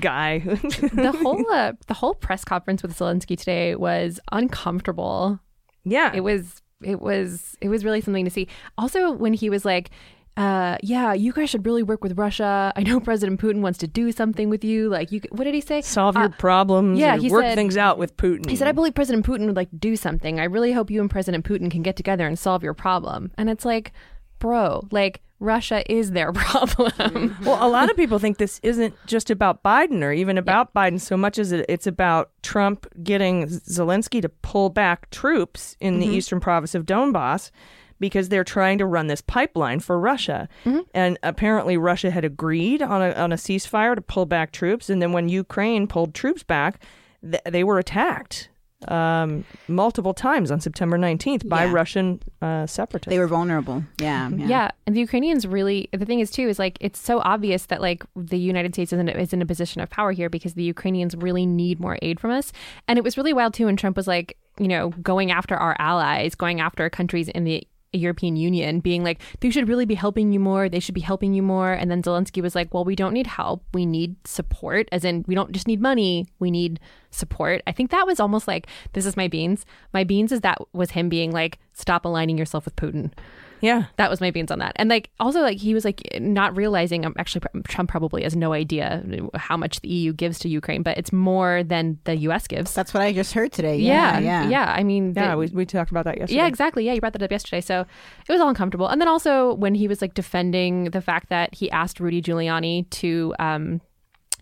guy. 0.00 0.38
The 0.40 1.12
whole 1.22 1.50
uh, 1.52 1.72
the 1.86 1.94
whole 1.94 2.14
press 2.14 2.44
conference 2.44 2.82
with 2.82 2.96
Zelensky 2.96 3.36
today 3.38 3.74
was 3.76 4.20
uncomfortable. 4.32 5.40
yeah. 5.84 6.12
It 6.14 6.20
was 6.20 6.62
it 6.82 7.00
was 7.00 7.56
it 7.60 7.68
was 7.68 7.84
really 7.84 8.00
something 8.00 8.24
to 8.24 8.30
see. 8.30 8.48
Also, 8.78 9.12
when 9.12 9.32
he 9.34 9.50
was 9.50 9.64
like. 9.64 9.90
Uh, 10.36 10.78
yeah, 10.82 11.12
you 11.12 11.32
guys 11.32 11.50
should 11.50 11.66
really 11.66 11.82
work 11.82 12.02
with 12.02 12.16
Russia. 12.16 12.72
I 12.76 12.82
know 12.84 13.00
President 13.10 13.38
Putin 13.40 13.60
wants 13.60 13.78
to 13.80 13.86
do 13.88 14.10
something 14.12 14.48
with 14.48 14.64
you. 14.64 14.88
Like, 14.88 15.10
you, 15.12 15.20
what 15.32 15.44
did 15.44 15.54
he 15.54 15.60
say? 15.60 15.82
Solve 15.82 16.14
your 16.14 16.26
Uh, 16.26 16.28
problems. 16.38 16.98
yeah, 17.00 17.16
he 17.16 17.28
work 17.30 17.42
said- 17.42 17.56
things 17.56 17.76
out 17.76 17.98
with 17.98 18.16
Putin. 18.16 18.48
He 18.48 18.54
said, 18.56 18.68
I 18.68 18.72
believe 18.72 18.94
President 18.94 19.26
Putin 19.26 19.46
would 19.46 19.56
like 19.56 19.68
do 19.78 19.96
something. 19.96 20.38
I 20.40 20.44
really 20.44 20.72
hope 20.72 20.88
you 20.88 21.00
and 21.00 21.10
President 21.10 21.44
Putin 21.44 21.68
can 21.70 21.82
get 21.82 21.96
together 21.96 22.26
and 22.26 22.38
solve 22.38 22.62
your 22.62 22.74
problem. 22.74 23.32
And 23.36 23.50
it's 23.50 23.64
like, 23.66 23.92
bro, 24.38 24.86
like 24.92 25.20
Russia 25.40 25.82
is 25.90 26.12
their 26.12 26.32
problem. 26.34 27.36
Well, 27.42 27.66
a 27.66 27.68
lot 27.68 27.90
of 27.90 27.96
people 27.96 28.18
think 28.18 28.38
this 28.38 28.60
isn't 28.62 28.94
just 29.06 29.30
about 29.30 29.62
Biden 29.62 30.02
or 30.02 30.12
even 30.12 30.38
about 30.38 30.72
Biden 30.74 31.00
so 31.00 31.16
much 31.16 31.38
as 31.38 31.50
it, 31.50 31.66
it's 31.68 31.86
about 31.86 32.30
Trump 32.42 32.86
getting 33.02 33.46
Zelensky 33.46 34.22
to 34.22 34.28
pull 34.28 34.70
back 34.70 35.10
troops 35.10 35.76
in 35.80 35.98
the 35.98 36.06
mm-hmm. 36.06 36.14
eastern 36.14 36.40
province 36.40 36.74
of 36.74 36.84
Donbass 36.84 37.50
because 37.98 38.28
they're 38.28 38.44
trying 38.44 38.78
to 38.78 38.86
run 38.86 39.08
this 39.08 39.20
pipeline 39.20 39.80
for 39.80 39.98
Russia. 39.98 40.48
Mm-hmm. 40.64 40.80
And 40.94 41.18
apparently 41.22 41.76
Russia 41.76 42.10
had 42.10 42.24
agreed 42.24 42.82
on 42.82 43.02
a 43.02 43.12
on 43.12 43.32
a 43.32 43.36
ceasefire 43.36 43.94
to 43.94 44.00
pull 44.00 44.26
back 44.26 44.52
troops. 44.52 44.90
And 44.90 45.00
then 45.00 45.12
when 45.12 45.28
Ukraine 45.28 45.86
pulled 45.86 46.14
troops 46.14 46.42
back, 46.42 46.82
th- 47.22 47.42
they 47.44 47.64
were 47.64 47.78
attacked 47.78 48.48
um, 48.88 49.44
multiple 49.68 50.14
times 50.14 50.50
on 50.50 50.60
September 50.60 50.96
19th 50.98 51.48
by 51.48 51.64
Yeah. 51.64 51.72
Russian 51.72 52.20
uh, 52.40 52.66
separatists. 52.66 53.10
They 53.10 53.18
were 53.18 53.26
vulnerable. 53.26 53.84
Yeah, 54.00 54.28
yeah. 54.30 54.46
Yeah. 54.46 54.70
and 54.86 54.96
the 54.96 55.00
Ukrainians 55.00 55.46
really. 55.46 55.88
The 55.92 56.06
thing 56.06 56.20
is 56.20 56.30
too 56.30 56.48
is 56.48 56.58
like 56.58 56.78
it's 56.80 56.98
so 56.98 57.20
obvious 57.20 57.66
that 57.66 57.80
like 57.80 58.04
the 58.16 58.38
United 58.38 58.74
States 58.74 58.92
is 58.92 58.98
in, 58.98 59.08
is 59.08 59.32
in 59.32 59.42
a 59.42 59.46
position 59.46 59.80
of 59.80 59.90
power 59.90 60.12
here 60.12 60.30
because 60.30 60.54
the 60.54 60.62
Ukrainians 60.62 61.14
really 61.16 61.46
need 61.46 61.78
more 61.80 61.98
aid 62.02 62.18
from 62.20 62.30
us. 62.30 62.52
And 62.88 62.98
it 62.98 63.04
was 63.04 63.16
really 63.16 63.32
wild 63.32 63.54
too 63.54 63.66
when 63.66 63.76
Trump 63.76 63.96
was 63.96 64.06
like, 64.08 64.36
you 64.58 64.68
know, 64.68 64.90
going 65.02 65.30
after 65.30 65.56
our 65.56 65.76
allies, 65.78 66.34
going 66.34 66.60
after 66.60 66.88
countries 66.90 67.28
in 67.28 67.44
the 67.44 67.66
European 67.92 68.36
Union, 68.36 68.80
being 68.80 69.02
like, 69.02 69.20
they 69.40 69.50
should 69.50 69.68
really 69.68 69.84
be 69.84 69.94
helping 69.94 70.32
you 70.32 70.40
more. 70.40 70.68
They 70.68 70.80
should 70.80 70.94
be 70.94 71.00
helping 71.00 71.34
you 71.34 71.42
more. 71.42 71.72
And 71.72 71.90
then 71.90 72.02
Zelensky 72.02 72.40
was 72.42 72.54
like, 72.54 72.72
well, 72.72 72.84
we 72.84 72.96
don't 72.96 73.12
need 73.12 73.26
help. 73.26 73.64
We 73.74 73.86
need 73.86 74.16
support. 74.24 74.88
As 74.92 75.04
in, 75.04 75.24
we 75.26 75.34
don't 75.34 75.52
just 75.52 75.66
need 75.66 75.80
money. 75.80 76.26
We 76.38 76.50
need 76.50 76.78
support. 77.10 77.62
I 77.66 77.72
think 77.72 77.90
that 77.90 78.06
was 78.06 78.20
almost 78.20 78.46
like, 78.46 78.66
this 78.92 79.06
is 79.06 79.16
my 79.16 79.28
beans. 79.28 79.66
My 79.92 80.04
beans 80.04 80.30
is 80.32 80.40
that 80.42 80.58
was 80.72 80.92
him 80.92 81.08
being 81.08 81.32
like, 81.32 81.58
stop 81.72 82.04
aligning 82.04 82.38
yourself 82.38 82.64
with 82.64 82.76
Putin. 82.76 83.12
Yeah. 83.60 83.84
That 83.96 84.10
was 84.10 84.20
my 84.20 84.30
beans 84.30 84.50
on 84.50 84.58
that. 84.60 84.72
And 84.76 84.88
like 84.88 85.10
also 85.20 85.40
like 85.40 85.58
he 85.58 85.74
was 85.74 85.84
like 85.84 86.02
not 86.20 86.56
realizing 86.56 87.04
um, 87.06 87.14
actually 87.18 87.42
Trump 87.68 87.90
probably 87.90 88.22
has 88.22 88.34
no 88.36 88.52
idea 88.52 89.04
how 89.34 89.56
much 89.56 89.80
the 89.80 89.88
EU 89.88 90.12
gives 90.12 90.38
to 90.40 90.48
Ukraine, 90.48 90.82
but 90.82 90.96
it's 90.98 91.12
more 91.12 91.62
than 91.62 91.98
the 92.04 92.16
US 92.28 92.46
gives. 92.46 92.74
That's 92.74 92.92
what 92.94 93.02
I 93.02 93.12
just 93.12 93.32
heard 93.32 93.52
today. 93.52 93.76
Yeah, 93.78 94.18
yeah. 94.18 94.48
yeah. 94.48 94.72
I 94.76 94.82
mean 94.84 95.12
Yeah, 95.14 95.32
the- 95.32 95.38
we, 95.38 95.46
we 95.48 95.66
talked 95.66 95.90
about 95.90 96.04
that 96.04 96.18
yesterday. 96.18 96.36
yeah, 96.38 96.46
exactly. 96.46 96.84
Yeah, 96.86 96.92
you 96.94 97.00
brought 97.00 97.12
that 97.14 97.22
up 97.22 97.30
yesterday. 97.30 97.60
So 97.60 97.80
it 97.80 98.32
was 98.32 98.40
all 98.40 98.48
uncomfortable. 98.48 98.88
And 98.88 99.00
then 99.00 99.08
also 99.08 99.54
when 99.54 99.74
he 99.74 99.88
was 99.88 100.00
like 100.02 100.14
defending 100.14 100.84
the 100.90 101.00
fact 101.00 101.28
that 101.28 101.54
he 101.54 101.70
asked 101.70 102.00
Rudy 102.00 102.22
Giuliani 102.22 102.88
to 102.90 103.34
um 103.38 103.80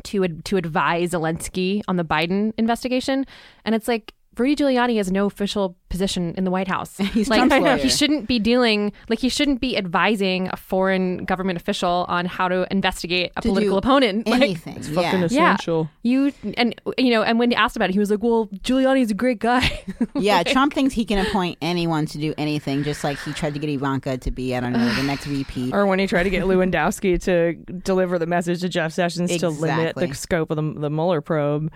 to 0.05 0.23
ad- 0.25 0.45
to 0.45 0.57
advise 0.57 1.11
Zelensky 1.11 1.83
on 1.89 1.97
the 1.97 2.05
Biden 2.05 2.53
investigation, 2.57 3.27
and 3.65 3.75
it's 3.75 3.89
like 3.89 4.15
Rudy 4.39 4.57
Giuliani 4.57 4.97
has 4.97 5.11
no 5.11 5.27
official 5.27 5.77
position 5.89 6.35
in 6.37 6.45
the 6.45 6.51
White 6.51 6.69
House. 6.69 6.97
He's 7.13 7.29
like 7.29 7.39
Trump's 7.39 7.57
lawyer. 7.65 7.77
he 7.79 7.89
shouldn't 7.89 8.29
be 8.29 8.39
dealing 8.39 8.93
like 9.09 9.19
he 9.19 9.29
shouldn't 9.29 9.61
be 9.61 9.77
advising 9.77 10.49
a 10.53 10.57
foreign 10.57 11.25
government 11.25 11.59
official 11.59 12.05
on 12.09 12.27
how 12.27 12.49
to 12.49 12.67
investigate 12.71 13.33
a 13.37 13.41
To 13.43 13.49
political 13.49 13.75
do 13.75 13.79
opponent. 13.79 14.29
Like, 14.29 14.43
Anything. 14.43 14.77
It's 14.77 14.89
yeah. 14.89 15.03
fucking 15.03 15.21
Yeah. 15.31 15.55
essential. 15.55 15.91
you 16.03 16.33
and 16.57 16.81
you 16.99 17.11
know, 17.11 17.23
and 17.23 17.39
when 17.39 17.51
he 17.51 17.57
asked 17.57 17.77
about 17.77 17.89
it, 17.91 17.93
he 17.95 17.99
was 17.99 18.11
like, 18.11 18.23
"Well, 18.23 18.47
Giuliani's 18.63 19.11
a 19.11 19.15
great 19.15 19.39
guy." 19.39 19.83
Yeah, 20.15 20.43
Trump 20.43 20.73
thinks 20.75 20.95
he 20.95 21.05
can 21.05 21.25
appoint 21.27 21.59
anyone 21.63 22.07
to 22.07 22.19
do 22.19 22.35
anything, 22.39 22.83
just 22.85 23.03
like 23.05 23.19
he 23.21 23.33
tried 23.33 23.55
to 23.55 23.61
get 23.61 23.71
Ivanka 23.71 24.19
to 24.19 24.31
be, 24.31 24.55
I 24.55 24.61
don't 24.61 24.73
know, 24.73 24.95
the 24.95 25.03
next 25.03 25.25
VP. 25.27 25.71
Or 25.73 25.87
when 25.87 25.99
he 25.99 26.07
tried 26.07 26.25
to 26.25 26.31
get 26.31 26.45
Lewandowski 26.45 27.21
to 27.25 27.55
deliver 27.55 28.19
the 28.19 28.27
message 28.27 28.61
to 28.61 28.69
Jeff 28.69 28.93
Sessions 28.93 29.37
to 29.39 29.49
limit 29.49 29.97
the 29.97 30.13
scope 30.15 30.51
of 30.51 30.57
the, 30.57 30.81
the 30.81 30.91
Mueller 30.91 31.21
probe. 31.21 31.71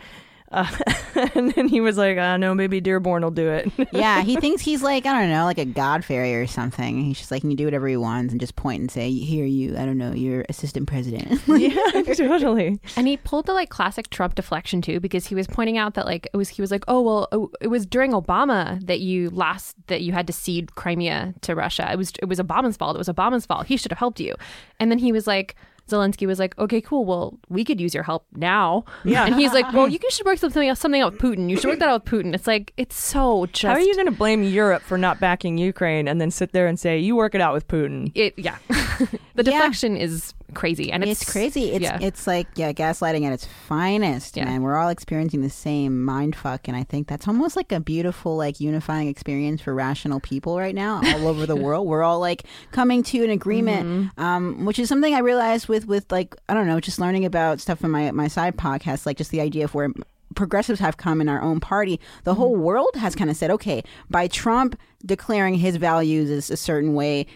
Uh, 0.52 0.66
and 1.34 1.52
then 1.52 1.66
he 1.66 1.80
was 1.80 1.96
like, 1.96 2.18
uh, 2.18 2.36
know, 2.36 2.54
maybe 2.54 2.80
Dearborn 2.80 3.22
will 3.22 3.30
do 3.30 3.50
it. 3.50 3.72
yeah, 3.92 4.22
he 4.22 4.36
thinks 4.36 4.62
he's 4.62 4.82
like, 4.82 5.06
I 5.06 5.18
don't 5.18 5.30
know, 5.30 5.44
like 5.44 5.58
a 5.58 5.64
god 5.64 6.04
fairy 6.04 6.34
or 6.34 6.46
something. 6.46 7.02
He's 7.02 7.18
just 7.18 7.30
like, 7.30 7.42
he 7.42 7.48
can 7.48 7.56
do 7.56 7.64
whatever 7.64 7.88
he 7.88 7.96
wants 7.96 8.32
and 8.32 8.40
just 8.40 8.54
point 8.56 8.80
and 8.80 8.90
say, 8.90 9.10
here, 9.10 9.46
you, 9.46 9.76
I 9.76 9.86
don't 9.86 9.98
know, 9.98 10.12
you're 10.12 10.44
assistant 10.48 10.86
president. 10.88 11.40
yeah, 11.48 12.02
totally. 12.02 12.78
And 12.96 13.08
he 13.08 13.16
pulled 13.16 13.46
the 13.46 13.54
like 13.54 13.70
classic 13.70 14.10
Trump 14.10 14.34
deflection 14.34 14.82
too, 14.82 15.00
because 15.00 15.26
he 15.26 15.34
was 15.34 15.46
pointing 15.46 15.78
out 15.78 15.94
that 15.94 16.06
like 16.06 16.28
it 16.32 16.36
was 16.36 16.50
he 16.50 16.60
was 16.60 16.70
like, 16.70 16.84
oh 16.88 17.00
well, 17.00 17.28
oh, 17.32 17.50
it 17.60 17.68
was 17.68 17.86
during 17.86 18.12
Obama 18.12 18.84
that 18.86 19.00
you 19.00 19.30
lost 19.30 19.76
that 19.86 20.02
you 20.02 20.12
had 20.12 20.26
to 20.26 20.32
cede 20.32 20.74
Crimea 20.74 21.34
to 21.40 21.54
Russia. 21.54 21.90
It 21.90 21.96
was 21.96 22.12
it 22.20 22.26
was 22.26 22.38
Obama's 22.38 22.76
fault. 22.76 22.96
It 22.96 22.98
was 22.98 23.08
Obama's 23.08 23.46
fault. 23.46 23.66
He 23.66 23.76
should 23.76 23.90
have 23.90 23.98
helped 23.98 24.20
you. 24.20 24.34
And 24.78 24.90
then 24.90 24.98
he 24.98 25.12
was 25.12 25.26
like. 25.26 25.56
Zelensky 25.88 26.26
was 26.26 26.38
like, 26.38 26.58
"Okay, 26.58 26.80
cool. 26.80 27.04
Well, 27.04 27.38
we 27.48 27.64
could 27.64 27.80
use 27.80 27.94
your 27.94 28.02
help 28.02 28.26
now." 28.34 28.84
Yeah. 29.04 29.26
and 29.26 29.34
he's 29.34 29.52
like, 29.52 29.72
"Well, 29.72 29.88
you 29.88 29.98
should 30.10 30.26
work 30.26 30.38
something 30.38 30.68
out, 30.68 30.78
something 30.78 31.00
out 31.00 31.12
with 31.12 31.20
Putin. 31.20 31.50
You 31.50 31.56
should 31.56 31.68
work 31.68 31.78
that 31.80 31.88
out 31.88 32.04
with 32.04 32.12
Putin." 32.12 32.34
It's 32.34 32.46
like 32.46 32.72
it's 32.76 32.96
so 32.96 33.46
just. 33.46 33.62
How 33.62 33.72
are 33.72 33.80
you 33.80 33.94
going 33.94 34.06
to 34.06 34.12
blame 34.12 34.42
Europe 34.42 34.82
for 34.82 34.98
not 34.98 35.20
backing 35.20 35.58
Ukraine 35.58 36.08
and 36.08 36.20
then 36.20 36.30
sit 36.30 36.52
there 36.52 36.66
and 36.66 36.78
say, 36.78 36.98
you 36.98 37.16
work 37.16 37.34
it 37.34 37.40
out 37.40 37.54
with 37.54 37.68
Putin? 37.68 38.10
It 38.14 38.34
yeah. 38.38 38.58
the 39.34 39.42
deflection 39.42 39.96
is 39.96 40.34
crazy, 40.54 40.92
and 40.92 41.02
it's, 41.04 41.22
it's 41.22 41.30
crazy. 41.32 41.72
It's 41.72 41.82
yeah. 41.82 41.98
it's 42.00 42.26
like 42.26 42.46
yeah, 42.56 42.72
gaslighting 42.72 43.24
at 43.26 43.32
its 43.32 43.46
finest, 43.46 44.36
Yeah. 44.36 44.44
man. 44.44 44.62
We're 44.62 44.76
all 44.76 44.88
experiencing 44.88 45.40
the 45.42 45.50
same 45.50 46.04
mind 46.04 46.36
fuck, 46.36 46.68
and 46.68 46.76
I 46.76 46.84
think 46.84 47.08
that's 47.08 47.26
almost 47.28 47.56
like 47.56 47.72
a 47.72 47.80
beautiful, 47.80 48.36
like 48.36 48.60
unifying 48.60 49.08
experience 49.08 49.60
for 49.60 49.74
rational 49.74 50.20
people 50.20 50.58
right 50.58 50.74
now, 50.74 51.00
all 51.04 51.28
over 51.28 51.46
the 51.46 51.56
world. 51.66 51.86
We're 51.86 52.02
all 52.02 52.20
like 52.20 52.44
coming 52.70 53.02
to 53.04 53.24
an 53.24 53.30
agreement, 53.30 53.86
Mm-hmm. 53.86 54.20
um, 54.22 54.64
which 54.64 54.78
is 54.78 54.88
something 54.88 55.14
I 55.14 55.18
realized 55.20 55.68
with 55.68 55.86
with 55.86 56.10
like 56.12 56.36
I 56.48 56.54
don't 56.54 56.66
know, 56.66 56.80
just 56.80 56.98
learning 56.98 57.24
about 57.24 57.60
stuff 57.60 57.82
in 57.84 57.90
my 57.90 58.10
my 58.12 58.28
side 58.28 58.56
podcast, 58.56 59.06
like 59.06 59.16
just 59.16 59.30
the 59.30 59.40
idea 59.40 59.64
of 59.64 59.74
where 59.74 59.88
progressives 60.34 60.80
have 60.80 60.96
come 60.96 61.20
in 61.20 61.28
our 61.28 61.42
own 61.42 61.60
party, 61.60 62.00
the 62.24 62.34
whole 62.34 62.56
world 62.56 62.88
has 62.96 63.14
kind 63.14 63.28
of 63.28 63.36
said, 63.36 63.50
okay, 63.50 63.82
by 64.08 64.26
Trump 64.26 64.78
declaring 65.04 65.54
his 65.56 65.76
values 65.76 66.30
as 66.30 66.50
a 66.50 66.56
certain 66.56 66.94
way, 66.94 67.26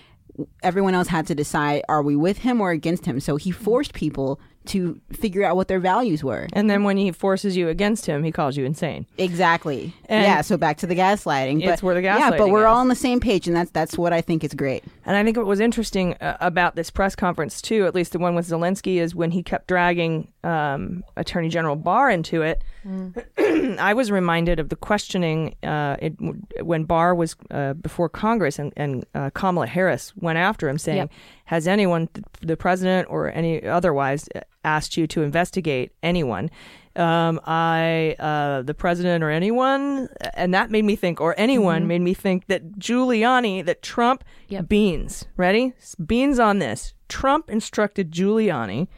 everyone 0.62 0.94
else 0.94 1.09
had 1.09 1.27
to 1.29 1.35
decide 1.35 1.83
are 1.88 2.03
we 2.03 2.16
with 2.16 2.38
him 2.38 2.61
or 2.61 2.70
against 2.70 3.07
him. 3.07 3.20
So 3.20 3.37
he 3.37 3.51
forced 3.51 3.92
people 3.92 4.40
to 4.68 5.00
figure 5.12 5.44
out 5.44 5.57
what 5.57 5.68
their 5.68 5.81
values 5.81 6.22
were. 6.22 6.48
And 6.52 6.68
then 6.68 6.85
when 6.85 6.96
he 6.96 7.12
forces 7.12 7.57
you 7.57 7.68
against 7.68 8.07
him, 8.07 8.24
he 8.24 8.33
calls 8.33 8.57
you 8.57 8.64
insane. 8.64 9.07
Exactly. 9.18 9.92
And 10.09 10.24
yeah. 10.24 10.40
So 10.40 10.57
back 10.57 10.79
to 10.79 10.87
the 10.87 10.94
gaslighting. 10.94 11.62
It's 11.62 11.81
but, 11.81 11.83
where 11.83 11.94
the 11.94 12.02
gaslighting. 12.02 12.18
Yeah, 12.18 12.37
but 12.37 12.48
we're 12.50 12.61
is. 12.61 12.66
all 12.66 12.79
on 12.79 12.88
the 12.88 12.94
same 12.94 13.20
page, 13.20 13.46
and 13.46 13.57
that's 13.57 13.70
that's 13.70 13.98
what 13.98 14.12
I 14.12 14.20
think 14.20 14.44
is 14.44 14.55
great. 14.55 14.85
And 15.05 15.16
I 15.16 15.24
think 15.24 15.37
what 15.37 15.46
was 15.46 15.61
interesting 15.61 16.14
uh, 16.14 16.37
about 16.40 16.76
this 16.76 16.90
press 16.90 17.14
conference, 17.14 17.62
too, 17.62 17.87
at 17.87 17.94
least 17.94 18.12
the 18.12 18.18
one 18.18 18.35
with 18.35 18.48
Zelensky, 18.48 18.96
is 18.96 19.14
when 19.14 19.31
he 19.31 19.42
kept 19.42 19.68
dragging 19.68 20.29
um, 20.44 21.05
Attorney 21.16 21.48
General 21.48 21.76
Barr 21.76 22.11
into 22.11 22.42
it. 22.42 22.62
I 23.79 23.94
was 23.94 24.11
reminded 24.11 24.61
of 24.61 24.68
the 24.68 24.76
questioning 24.76 25.57
uh, 25.62 25.96
it, 26.00 26.14
when 26.62 26.85
Barr 26.85 27.14
was 27.14 27.37
uh, 27.50 27.74
before 27.74 28.09
Congress 28.09 28.59
and, 28.59 28.72
and 28.76 29.07
uh, 29.14 29.31
Kamala 29.31 29.66
Harris 29.66 30.12
went 30.16 30.38
after 30.38 30.68
him, 30.68 30.79
saying, 30.79 30.96
Yep. 30.96 31.11
Has 31.46 31.68
anyone, 31.68 32.09
the 32.42 32.57
president 32.57 33.09
or 33.09 33.33
any 33.33 33.64
otherwise, 33.64 34.29
asked 34.66 34.96
you 34.98 35.07
to 35.07 35.22
investigate 35.22 35.92
anyone? 36.02 36.50
Um, 36.96 37.40
I, 37.46 38.16
uh, 38.18 38.62
the 38.62 38.72
president 38.74 39.22
or 39.22 39.31
anyone, 39.31 40.09
and 40.35 40.52
that 40.55 40.70
made 40.70 40.85
me 40.85 40.96
think, 40.96 41.20
or 41.20 41.35
anyone 41.38 41.87
made 41.87 42.00
me 42.00 42.14
think 42.14 42.46
that 42.46 42.79
Giuliani, 42.79 43.64
that 43.66 43.83
Trump, 43.83 44.24
Yep. 44.48 44.68
beans, 44.68 45.26
ready? 45.37 45.74
Beans 46.05 46.38
on 46.38 46.59
this. 46.59 46.94
Trump 47.09 47.50
instructed 47.50 48.11
Giuliani 48.12 48.88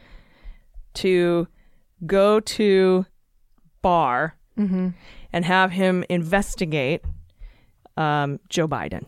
to 0.95 1.47
go 2.05 2.39
to 2.39 3.05
Barr 3.81 4.35
and 4.57 5.45
have 5.45 5.71
him 5.71 6.03
investigate 6.09 7.01
um, 7.95 8.39
Joe 8.49 8.67
Biden. 8.67 9.07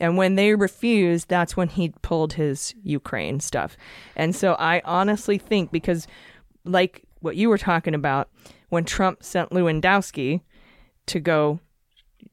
And 0.00 0.16
when 0.16 0.36
they 0.36 0.54
refused, 0.54 1.28
that's 1.28 1.56
when 1.56 1.68
he 1.68 1.92
pulled 2.02 2.34
his 2.34 2.74
Ukraine 2.82 3.40
stuff. 3.40 3.76
And 4.16 4.34
so 4.34 4.54
I 4.54 4.80
honestly 4.84 5.38
think 5.38 5.70
because, 5.72 6.06
like 6.64 7.02
what 7.20 7.36
you 7.36 7.48
were 7.48 7.58
talking 7.58 7.94
about, 7.94 8.28
when 8.68 8.84
Trump 8.84 9.22
sent 9.22 9.50
Lewandowski 9.50 10.42
to 11.06 11.20
go 11.20 11.58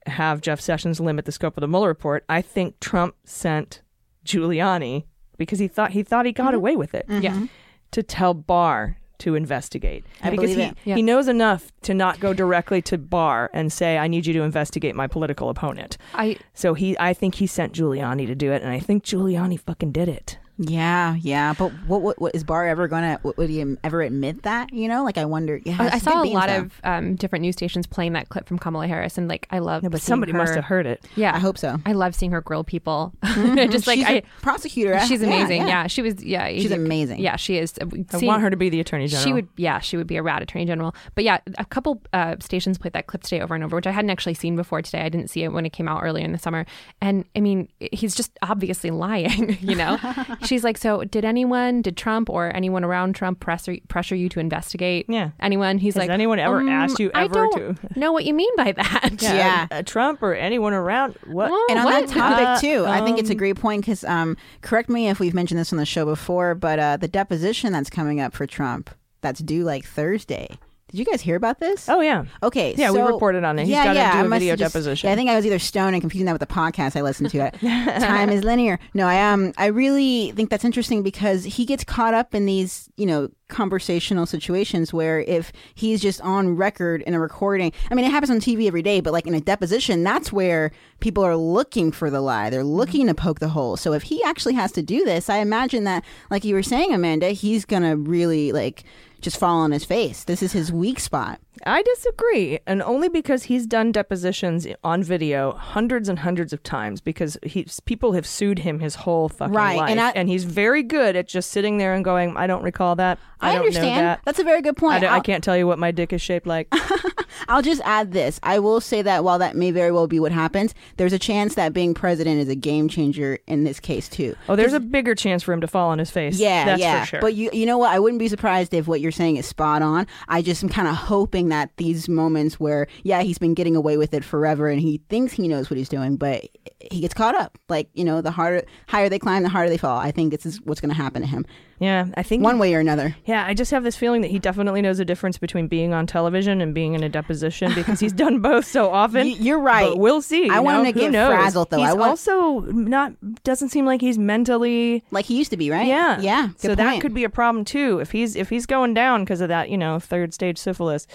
have 0.06 0.42
Jeff 0.42 0.60
Sessions 0.62 1.00
limit 1.00 1.26
the 1.26 1.32
scope 1.32 1.58
of 1.58 1.62
the 1.62 1.68
Mueller 1.68 1.88
report, 1.88 2.24
I 2.30 2.42
think 2.42 2.80
Trump 2.80 3.16
sent 3.24 3.82
Giuliani 4.26 5.06
because 5.38 5.60
he 5.60 5.68
thought 5.68 5.92
he 5.92 6.04
thought 6.04 6.26
he 6.26 6.32
got 6.32 6.48
Mm-hmm. 6.48 6.56
away 6.56 6.76
with 6.76 6.94
it. 6.94 7.06
Yeah. 7.10 7.48
To 7.92 8.04
tell 8.04 8.34
Barr 8.34 8.98
to 9.20 9.36
investigate. 9.36 10.06
I 10.22 10.30
because 10.30 10.52
believe 10.52 10.58
he, 10.58 10.64
it. 10.64 10.78
Yeah. 10.86 10.96
he 10.96 11.02
knows 11.02 11.28
enough 11.28 11.72
to 11.84 11.94
not 11.94 12.20
go 12.20 12.34
directly 12.34 12.82
to 12.84 12.98
Barr 12.98 13.50
and 13.54 13.72
say, 13.72 13.98
I 13.98 14.08
need 14.08 14.26
you 14.26 14.34
to 14.34 14.42
investigate 14.42 14.96
my 14.96 15.08
political 15.08 15.50
opponent. 15.50 15.98
I 16.14 16.38
So 16.54 16.74
he 16.74 16.98
I 17.00 17.14
think 17.14 17.36
he 17.36 17.48
sent 17.48 17.74
Giuliani 17.74 18.28
to 18.28 18.36
do 18.36 18.52
it, 18.52 18.62
and 18.62 18.72
I 18.72 18.80
think 18.80 19.04
Giuliani 19.04 19.60
fucking 19.60 19.92
did 19.92 20.10
it. 20.10 20.38
Yeah, 20.58 21.16
yeah. 21.16 21.54
But 21.58 21.70
what, 21.88 22.02
what, 22.02 22.20
what 22.22 22.36
is 22.36 22.44
Barr 22.44 22.68
ever 22.68 22.88
gonna? 22.88 23.20
Would 23.24 23.38
would 23.38 23.50
he 23.50 23.64
ever 23.84 24.02
admit 24.02 24.44
that? 24.44 24.74
You 24.74 24.88
know, 24.88 25.04
like 25.04 25.18
I 25.18 25.26
wonder. 25.26 25.60
Yeah, 25.64 25.78
I, 25.80 25.96
I 25.96 26.00
saw 26.00 26.24
a 26.24 26.26
lot 26.26 26.48
though. 26.48 26.62
of 26.62 26.82
um, 26.84 27.16
different 27.16 27.42
news 27.42 27.56
stations 27.56 27.86
playing 27.88 28.14
that 28.14 28.30
clip 28.30 28.48
from 28.48 28.58
Kamala 28.58 28.88
Harris, 28.88 29.18
and 29.18 29.28
like 29.28 29.48
I 29.52 29.60
love. 29.60 29.84
Yeah, 29.84 29.90
but 29.90 30.02
seeing 30.02 30.14
somebody 30.14 30.32
must 30.34 30.56
have 30.56 30.64
heard 30.64 30.86
it. 30.86 31.04
Yeah, 31.16 31.36
I 31.36 31.40
hope 31.40 31.58
so. 31.58 31.78
I 31.86 31.92
love 31.94 32.16
seeing 32.16 32.32
her 32.32 32.42
grill 32.42 32.64
people. 32.64 33.14
Just 33.24 33.86
like 33.88 33.98
she's 34.00 34.08
I, 34.08 34.12
a 34.14 34.22
prosecutor. 34.42 35.00
she's 35.08 35.22
amazing. 35.22 35.64
yeah. 35.64 35.76
Yeah, 35.76 35.88
she 35.88 36.02
was. 36.02 36.24
Yeah, 36.24 36.48
She's 36.50 36.72
amazing. 36.72 37.20
Yeah, 37.20 37.36
she 37.36 37.58
is. 37.58 37.74
Uh, 37.82 37.88
I 38.14 38.18
seeing- 38.18 38.28
want 38.28 38.42
her 38.42 38.50
to 38.50 38.56
be 38.56 38.70
the 38.70 38.80
attorney 38.80 39.08
general. 39.08 39.26
She 39.26 39.34
would, 39.34 39.48
yeah, 39.58 39.80
she 39.80 39.98
would 39.98 40.08
be 40.08 40.16
a 40.16 40.24
rad 40.24 40.42
attorney 40.42 40.66
general. 40.66 40.96
But 41.16 41.26
yeah, 41.26 41.40
a 41.58 41.66
couple 41.66 42.02
uh, 42.14 42.38
stations 42.40 42.78
played 42.78 42.94
that 42.94 43.08
clip 43.08 43.24
today 43.24 43.42
over 43.42 43.56
and 43.56 43.64
over, 43.64 43.76
which 43.76 43.88
I 43.88 43.92
hadn't 43.92 44.10
actually 44.10 44.36
seen 44.36 44.56
before 44.56 44.82
today. 44.82 45.02
I 45.02 45.10
didn't 45.10 45.30
see 45.30 45.44
it 45.44 45.52
when 45.52 45.66
it 45.66 45.72
came 45.74 45.90
out 45.90 46.02
earlier 46.02 46.24
in 46.24 46.32
the 46.32 46.38
summer. 46.40 46.66
And 47.02 47.26
I 47.36 47.42
mean, 47.42 47.68
he's 47.92 48.16
just 48.16 48.32
obviously 48.42 48.90
lying, 48.92 49.58
you 49.62 49.76
know? 49.76 49.98
She's 50.46 50.64
like, 50.64 50.78
so 50.78 51.04
did 51.04 51.26
anyone, 51.26 51.82
did 51.82 51.98
Trump 51.98 52.30
or 52.30 52.56
anyone 52.56 52.84
around 52.84 53.16
Trump 53.16 53.40
pressure, 53.40 53.78
pressure 53.88 54.16
you 54.16 54.30
to 54.30 54.40
investigate 54.40 55.06
Yeah. 55.10 55.32
anyone? 55.40 55.78
He's 55.78 55.94
Has 55.96 56.02
like, 56.02 56.10
anyone 56.10 56.40
ever 56.40 56.60
"Um, 56.60 56.70
asked 56.70 57.00
you 57.00 57.12
I 57.14 57.26
ever 57.26 57.34
don't 57.34 57.78
to- 57.78 57.78
know 58.00 58.12
what 58.12 58.26
you 58.26 58.34
mean 58.34 58.52
by 58.58 58.72
that. 58.74 59.16
Yeah. 59.22 59.68
uh, 59.72 59.82
Trump 59.84 60.22
or 60.24 60.34
anyone 60.34 60.74
around. 60.74 61.16
What? 61.26 61.52
Well, 61.52 61.66
And 61.70 61.80
on 61.80 61.86
what? 61.86 62.08
that 62.08 62.14
topic 62.14 62.48
Uh, 62.48 62.60
too, 62.60 62.86
I 62.88 63.04
think 63.04 63.20
it's 63.20 63.30
a 63.30 63.34
um, 63.34 63.38
great 63.38 63.56
point 63.58 63.82
because, 63.82 64.04
um, 64.04 64.38
correct 64.62 64.90
me 64.90 65.10
if 65.10 65.20
we've 65.20 65.34
mentioned 65.34 65.60
this 65.60 65.72
on 65.74 65.78
the 65.78 65.86
show 65.86 66.06
before, 66.06 66.56
but 66.56 66.80
uh, 66.80 66.98
the 66.98 67.08
deposition 67.08 67.74
that's 67.74 67.90
coming 67.90 68.20
up 68.22 68.34
for 68.34 68.46
Trump 68.48 68.90
that's 69.22 69.40
due 69.40 69.64
like 69.64 69.86
Thursday. 69.86 70.58
Did 70.96 71.00
you 71.06 71.12
guys 71.12 71.20
hear 71.20 71.36
about 71.36 71.60
this? 71.60 71.90
oh 71.90 72.00
yeah. 72.00 72.24
Okay, 72.42 72.74
Yeah, 72.78 72.92
we 72.92 73.02
reported 73.02 73.44
on 73.44 73.60
it. 73.60 73.64
He's 73.64 73.72
yeah, 73.72 73.84
gotta 73.84 74.00
yeah, 74.00 74.22
do 74.22 74.28
a 74.28 74.30
video 74.30 74.56
just- 74.56 74.74
deposition. 74.74 75.08
Yeah, 75.10 75.14
I 75.14 75.18
think 75.18 75.30
I 75.30 75.36
was 75.36 75.46
either 75.46 75.60
stoned 75.60 75.94
and 75.94 76.02
confusing 76.02 76.26
that 76.28 76.32
with 76.32 76.40
the 76.40 76.46
podcast 76.54 76.96
I 76.96 77.02
listened 77.02 77.32
to. 77.32 77.52
Time 78.00 78.30
is 78.30 78.46
linear. 78.46 78.80
No, 78.94 79.06
I 79.06 79.34
um, 79.34 79.52
I 79.58 79.66
really 79.66 80.32
think 80.32 80.50
that's 80.50 80.64
interesting 80.64 81.04
because 81.04 81.44
he 81.44 81.66
gets 81.66 81.84
caught 81.84 82.14
up 82.14 82.34
in 82.34 82.46
these, 82.46 82.90
you 82.96 83.08
know, 83.08 83.30
conversational 83.48 84.26
situations 84.26 84.94
where 84.94 85.20
if 85.22 85.52
he's 85.74 86.02
just 86.02 86.22
on 86.22 86.56
record 86.56 87.02
in 87.04 87.14
a 87.14 87.20
recording, 87.20 87.72
I 87.92 87.96
mean, 87.96 88.06
it 88.06 88.12
happens 88.12 88.32
on 88.32 88.40
TV 88.40 88.68
every 88.68 88.82
day, 88.82 89.02
but 89.02 89.14
like 89.14 89.28
in 89.28 89.34
a 89.34 89.42
deposition, 89.42 90.04
that's 90.04 90.32
where 90.32 90.72
people 91.00 91.24
are 91.24 91.36
looking 91.36 91.92
for 91.92 92.10
the 92.10 92.22
lie. 92.22 92.50
They're 92.50 92.62
mm-hmm. 92.62 92.70
looking 92.70 93.08
to 93.08 93.14
poke 93.14 93.40
the 93.40 93.50
hole. 93.50 93.78
So 93.78 93.94
if 93.94 94.04
he 94.04 94.24
actually 94.24 94.56
has 94.56 94.72
to 94.74 94.82
do 94.82 95.04
this, 95.06 95.30
I 95.30 95.38
imagine 95.38 95.84
that, 95.84 96.04
like 96.30 96.44
you 96.44 96.56
were 96.56 96.64
saying, 96.64 96.94
Amanda, 96.94 97.30
he's 97.30 97.66
gonna 97.66 97.96
really 97.96 98.52
like 98.52 98.84
just 99.22 99.38
fall 99.38 99.60
on 99.60 99.72
his 99.72 99.86
face. 99.86 100.24
This 100.24 100.44
is 100.44 100.54
his 100.54 100.72
weak 100.72 101.00
spot. 101.00 101.40
I 101.66 101.82
disagree, 101.84 102.60
and 102.68 102.82
only 102.82 103.10
because 103.10 103.44
he's 103.44 103.66
done 103.66 103.92
depositions 103.92 104.68
on 104.84 105.04
video 105.04 105.54
hundreds 105.54 106.10
and 106.10 106.20
hundreds 106.20 106.54
of 106.54 106.64
times. 106.64 107.02
Because 107.02 107.38
he's 107.44 107.80
people 107.82 108.14
have 108.14 108.26
sued 108.26 108.60
him 108.60 108.80
his 108.80 108.96
whole 108.96 109.30
fucking 109.30 109.54
Right, 109.54 109.78
life, 109.78 109.90
and 109.92 110.00
I- 110.02 110.24
he's 110.26 110.44
very 110.44 110.84
good 110.84 111.16
at 111.16 111.28
just 111.28 111.52
sitting 111.52 111.78
there 111.78 111.94
and 111.94 112.04
going, 112.04 112.36
"I 112.38 112.48
don't 112.48 112.64
recall 112.64 112.96
that. 112.98 113.20
I, 113.42 113.50
I, 113.50 113.52
don't 113.54 113.62
understand. 113.62 113.96
know 113.98 114.02
that. 114.02 114.22
That's 114.26 114.40
a 114.40 114.44
very 114.44 114.62
good 114.62 114.78
point. 114.78 115.04
I 115.04 115.08
I'll- 115.08 115.22
can't 115.22 115.44
tell 115.44 115.58
you 115.58 115.68
what 115.68 115.80
my 115.80 115.92
dick 115.92 116.12
is 116.14 116.22
shaped 116.22 116.48
like." 116.48 116.68
I'll 117.48 117.62
just 117.62 117.82
add 117.84 118.12
this. 118.12 118.40
I 118.44 118.60
will 118.60 118.82
say 118.82 119.02
that 119.02 119.24
while 119.24 119.38
that 119.40 119.56
may 119.56 119.70
very 119.72 119.92
well 119.92 120.08
be 120.08 120.20
what 120.20 120.32
happens, 120.32 120.74
there's 120.98 121.14
a 121.14 121.20
chance 121.20 121.56
that 121.56 121.74
being 121.74 121.94
president 121.94 122.40
is 122.40 122.48
a 122.50 122.56
game 122.56 122.88
changer 122.88 123.38
in 123.46 123.66
this 123.66 123.80
case 123.80 124.08
too. 124.10 124.36
oh, 124.50 124.56
there's 124.56 124.74
a 124.74 124.80
bigger 124.80 125.14
chance 125.16 125.44
for 125.44 125.54
him 125.54 125.62
to 125.62 125.68
fall 125.68 125.90
on 125.90 126.00
his 126.00 126.10
face. 126.10 126.40
Yeah, 126.40 126.66
that's 126.66 126.80
yeah. 126.80 127.02
for 127.02 127.06
sure. 127.08 127.22
But 127.22 127.36
you, 127.36 127.50
you 127.54 127.66
know 127.66 127.78
what? 127.78 127.92
I 127.92 128.00
wouldn't 128.00 128.20
be 128.20 128.30
surprised 128.30 128.74
if 128.74 128.88
what 128.88 129.02
you're 129.02 129.12
saying 129.12 129.36
is 129.38 129.46
spot 129.46 129.82
on. 129.82 130.08
I 130.28 130.42
just 130.42 130.64
am 130.64 130.70
kind 130.70 130.88
of 130.88 130.96
hoping 130.96 131.45
that 131.50 131.76
these 131.78 132.08
moments 132.08 132.60
where, 132.60 132.88
yeah, 133.04 133.22
he's 133.22 133.38
been 133.38 133.54
getting 133.54 133.76
away 133.76 133.98
with 133.98 134.14
it 134.14 134.24
forever 134.24 134.68
and 134.68 134.82
he 134.82 135.02
thinks 135.10 135.34
he 135.34 135.48
knows 135.48 135.70
what 135.70 135.78
he's 135.78 135.90
doing, 135.90 136.18
but 136.18 136.46
he 136.92 137.00
gets 137.00 137.14
caught 137.14 137.36
up. 137.36 137.58
Like 137.70 137.90
you 137.94 138.04
know, 138.04 138.22
the 138.22 138.32
harder, 138.32 138.64
higher 138.88 139.10
they 139.10 139.20
climb, 139.20 139.44
the 139.44 139.50
harder 139.50 139.70
they 139.70 139.78
fall. 139.78 139.98
I 139.98 140.12
think 140.12 140.32
this 140.32 140.46
is 140.46 140.62
what's 140.62 140.82
going 140.82 140.90
to 140.90 140.96
happen 140.96 141.22
to 141.22 141.28
him, 141.28 141.46
yeah, 141.80 142.06
I 142.16 142.24
think 142.24 142.42
one 142.44 142.58
way 142.60 142.74
or 142.74 142.80
another. 142.80 143.16
Yeah, 143.26 143.46
I 143.46 143.54
just 143.54 143.72
have 143.72 143.84
this 143.84 143.96
feeling 143.98 144.22
that 144.22 144.32
he 144.32 144.40
definitely 144.40 144.82
knows 144.82 144.98
the 144.98 145.06
difference 145.06 145.38
between 145.38 145.68
being 145.68 145.94
on 145.94 146.08
television 146.08 146.62
and 146.62 146.74
being 146.74 146.94
in 146.94 147.04
a 147.04 147.10
deposition 147.10 147.74
because 147.76 148.00
he's 148.00 148.14
done 148.14 148.40
both 148.40 148.66
so 148.66 148.90
often. 148.94 149.28
Y- 149.28 149.36
you're 149.40 149.60
right. 149.60 149.90
But 149.90 149.98
we'll 150.00 150.22
see. 150.22 150.50
I 150.50 150.62
want 150.62 150.80
him 150.88 150.94
to 150.94 151.00
Who 151.00 151.06
get 151.08 151.12
knows? 151.12 151.30
frazzled, 151.34 151.70
though. 151.72 151.78
He's 151.80 151.90
I 151.90 151.94
want- 151.94 152.10
also 152.12 152.62
not 152.62 153.14
doesn't 153.44 153.70
seem 153.70 153.86
like 153.86 154.00
he's 154.02 154.18
mentally. 154.18 155.04
Like 155.12 155.26
he 155.26 155.38
used 155.38 155.52
to 155.52 155.58
be, 155.58 155.70
right? 155.70 155.88
Yeah, 155.88 156.20
yeah. 156.22 156.50
So 156.58 156.70
good 156.70 156.78
that 156.80 157.02
could 157.02 157.14
be 157.14 157.24
a 157.26 157.30
problem 157.30 157.66
too 157.66 158.00
if 158.00 158.12
he's 158.12 158.36
if 158.36 158.50
he's 158.50 158.66
going 158.66 158.94
down 158.94 159.24
because 159.24 159.42
of 159.42 159.50
that, 159.50 159.70
you 159.70 159.78
know, 159.78 160.00
third 160.00 160.34
stage 160.34 160.58
syphilis. 160.58 161.08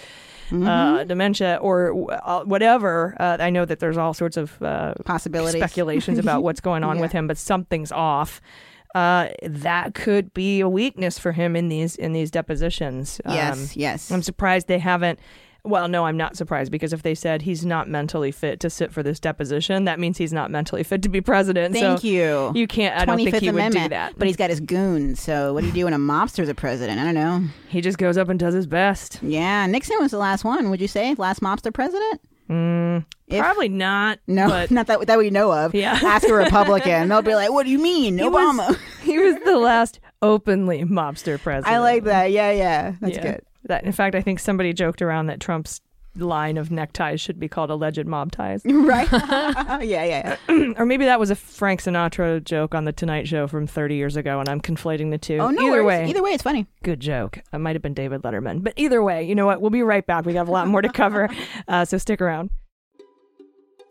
Mm-hmm. 0.50 0.66
Uh, 0.66 1.04
dementia 1.04 1.60
or 1.62 2.12
uh, 2.24 2.42
whatever. 2.42 3.16
Uh, 3.20 3.36
I 3.38 3.50
know 3.50 3.64
that 3.64 3.78
there's 3.78 3.96
all 3.96 4.12
sorts 4.12 4.36
of 4.36 4.60
uh, 4.60 4.94
possibilities. 5.04 5.60
speculations 5.62 6.18
about 6.18 6.42
what's 6.46 6.58
going 6.60 6.82
on 6.82 6.96
Yeah. 6.96 7.02
with 7.02 7.12
him, 7.12 7.28
but 7.28 7.38
something's 7.38 7.92
off. 7.92 8.40
Uh, 8.94 9.28
that 9.42 9.94
could 9.94 10.32
be 10.34 10.60
a 10.60 10.68
weakness 10.68 11.18
for 11.18 11.32
him 11.32 11.54
in 11.56 11.68
these 11.68 11.96
in 11.96 12.12
these 12.12 12.30
depositions. 12.30 13.20
Yes, 13.26 13.58
Um, 13.58 13.68
yes. 13.74 14.10
I'm 14.10 14.22
surprised 14.22 14.66
they 14.68 14.78
haven't. 14.78 15.18
Well, 15.62 15.88
no, 15.88 16.06
I'm 16.06 16.16
not 16.16 16.36
surprised 16.38 16.72
because 16.72 16.94
if 16.94 17.02
they 17.02 17.14
said 17.14 17.42
he's 17.42 17.66
not 17.66 17.86
mentally 17.86 18.32
fit 18.32 18.60
to 18.60 18.70
sit 18.70 18.92
for 18.92 19.02
this 19.02 19.20
deposition, 19.20 19.84
that 19.84 20.00
means 20.00 20.16
he's 20.16 20.32
not 20.32 20.50
mentally 20.50 20.82
fit 20.82 21.02
to 21.02 21.10
be 21.10 21.20
president. 21.20 21.74
Thank 21.74 22.00
so 22.00 22.06
you. 22.06 22.52
You 22.54 22.66
can't. 22.66 22.96
I 22.98 23.04
don't 23.04 23.18
think 23.18 23.34
25th 23.36 23.40
he 23.40 23.50
would 23.50 23.72
do 23.72 23.88
that. 23.90 24.14
But 24.18 24.26
he's 24.26 24.36
got 24.38 24.48
his 24.48 24.60
goons. 24.60 25.20
So 25.20 25.52
what 25.52 25.60
do 25.60 25.66
you 25.66 25.72
do 25.74 25.84
when 25.84 25.92
a 25.92 25.98
mobster's 25.98 26.48
a 26.48 26.54
president? 26.54 26.98
I 26.98 27.04
don't 27.04 27.14
know. 27.14 27.44
he 27.68 27.82
just 27.82 27.98
goes 27.98 28.16
up 28.16 28.30
and 28.30 28.40
does 28.40 28.54
his 28.54 28.66
best. 28.66 29.18
Yeah, 29.22 29.66
Nixon 29.66 29.98
was 30.00 30.12
the 30.12 30.18
last 30.18 30.44
one. 30.44 30.70
Would 30.70 30.80
you 30.80 30.88
say 30.88 31.14
last 31.18 31.42
mobster 31.42 31.72
president? 31.74 32.22
Mm, 32.48 33.04
If- 33.30 33.40
probably 33.40 33.68
not. 33.68 34.18
No, 34.26 34.48
but 34.48 34.70
not 34.70 34.86
that 34.88 35.06
that 35.06 35.18
we 35.18 35.30
know 35.30 35.52
of. 35.52 35.74
Yeah. 35.74 35.98
Ask 36.02 36.28
a 36.28 36.34
Republican. 36.34 37.08
They'll 37.08 37.22
be 37.22 37.34
like, 37.34 37.50
"What 37.50 37.64
do 37.64 37.70
you 37.70 37.78
mean, 37.78 38.18
He 38.18 38.28
was- 38.28 38.56
Obama?" 38.56 38.78
he 39.02 39.18
was 39.18 39.36
the 39.44 39.56
last 39.58 40.00
openly 40.22 40.82
mobster 40.84 41.40
president. 41.40 41.74
I 41.74 41.78
like 41.80 42.04
that. 42.04 42.30
Yeah, 42.30 42.50
yeah, 42.52 42.92
that's 43.00 43.16
Yeah. 43.16 43.22
good. 43.22 43.42
That 43.64 43.84
in 43.84 43.92
fact, 43.92 44.14
I 44.14 44.20
think 44.22 44.38
somebody 44.40 44.72
joked 44.72 45.02
around 45.02 45.26
that 45.26 45.38
Trump's 45.40 45.80
line 46.16 46.56
of 46.58 46.70
neckties 46.72 47.20
should 47.20 47.38
be 47.38 47.46
called 47.46 47.70
alleged 47.70 48.04
mob 48.04 48.32
ties. 48.32 48.62
Right? 48.66 49.06
yeah, 49.12 49.78
yeah. 50.04 50.36
yeah. 50.48 50.72
or 50.76 50.84
maybe 50.84 51.04
that 51.04 51.20
was 51.20 51.30
a 51.30 51.36
Frank 51.36 51.80
Sinatra 51.82 52.42
joke 52.42 52.74
on 52.74 52.84
the 52.84 52.92
Tonight 52.92 53.28
Show 53.28 53.46
from 53.46 53.66
30 53.68 53.94
years 53.94 54.16
ago, 54.16 54.40
and 54.40 54.48
I'm 54.48 54.60
conflating 54.60 55.10
the 55.10 55.18
two. 55.18 55.38
Oh 55.38 55.50
no, 55.50 55.62
either 55.62 55.84
worries. 55.84 55.86
way, 56.04 56.10
either 56.10 56.22
way, 56.22 56.30
it's 56.30 56.42
funny. 56.42 56.66
good 56.82 56.98
joke. 57.00 57.38
It 57.52 57.58
might 57.58 57.76
have 57.76 57.82
been 57.82 57.94
David 57.94 58.22
Letterman, 58.22 58.64
but 58.64 58.72
either 58.76 59.02
way, 59.02 59.22
you 59.24 59.34
know 59.36 59.46
what? 59.46 59.60
We'll 59.60 59.70
be 59.70 59.82
right 59.82 60.04
back. 60.04 60.24
We 60.26 60.34
have 60.34 60.48
a 60.48 60.52
lot 60.52 60.66
more 60.66 60.82
to 60.82 60.88
cover, 60.88 61.28
uh, 61.68 61.84
so 61.84 61.96
stick 61.96 62.20
around. 62.20 62.50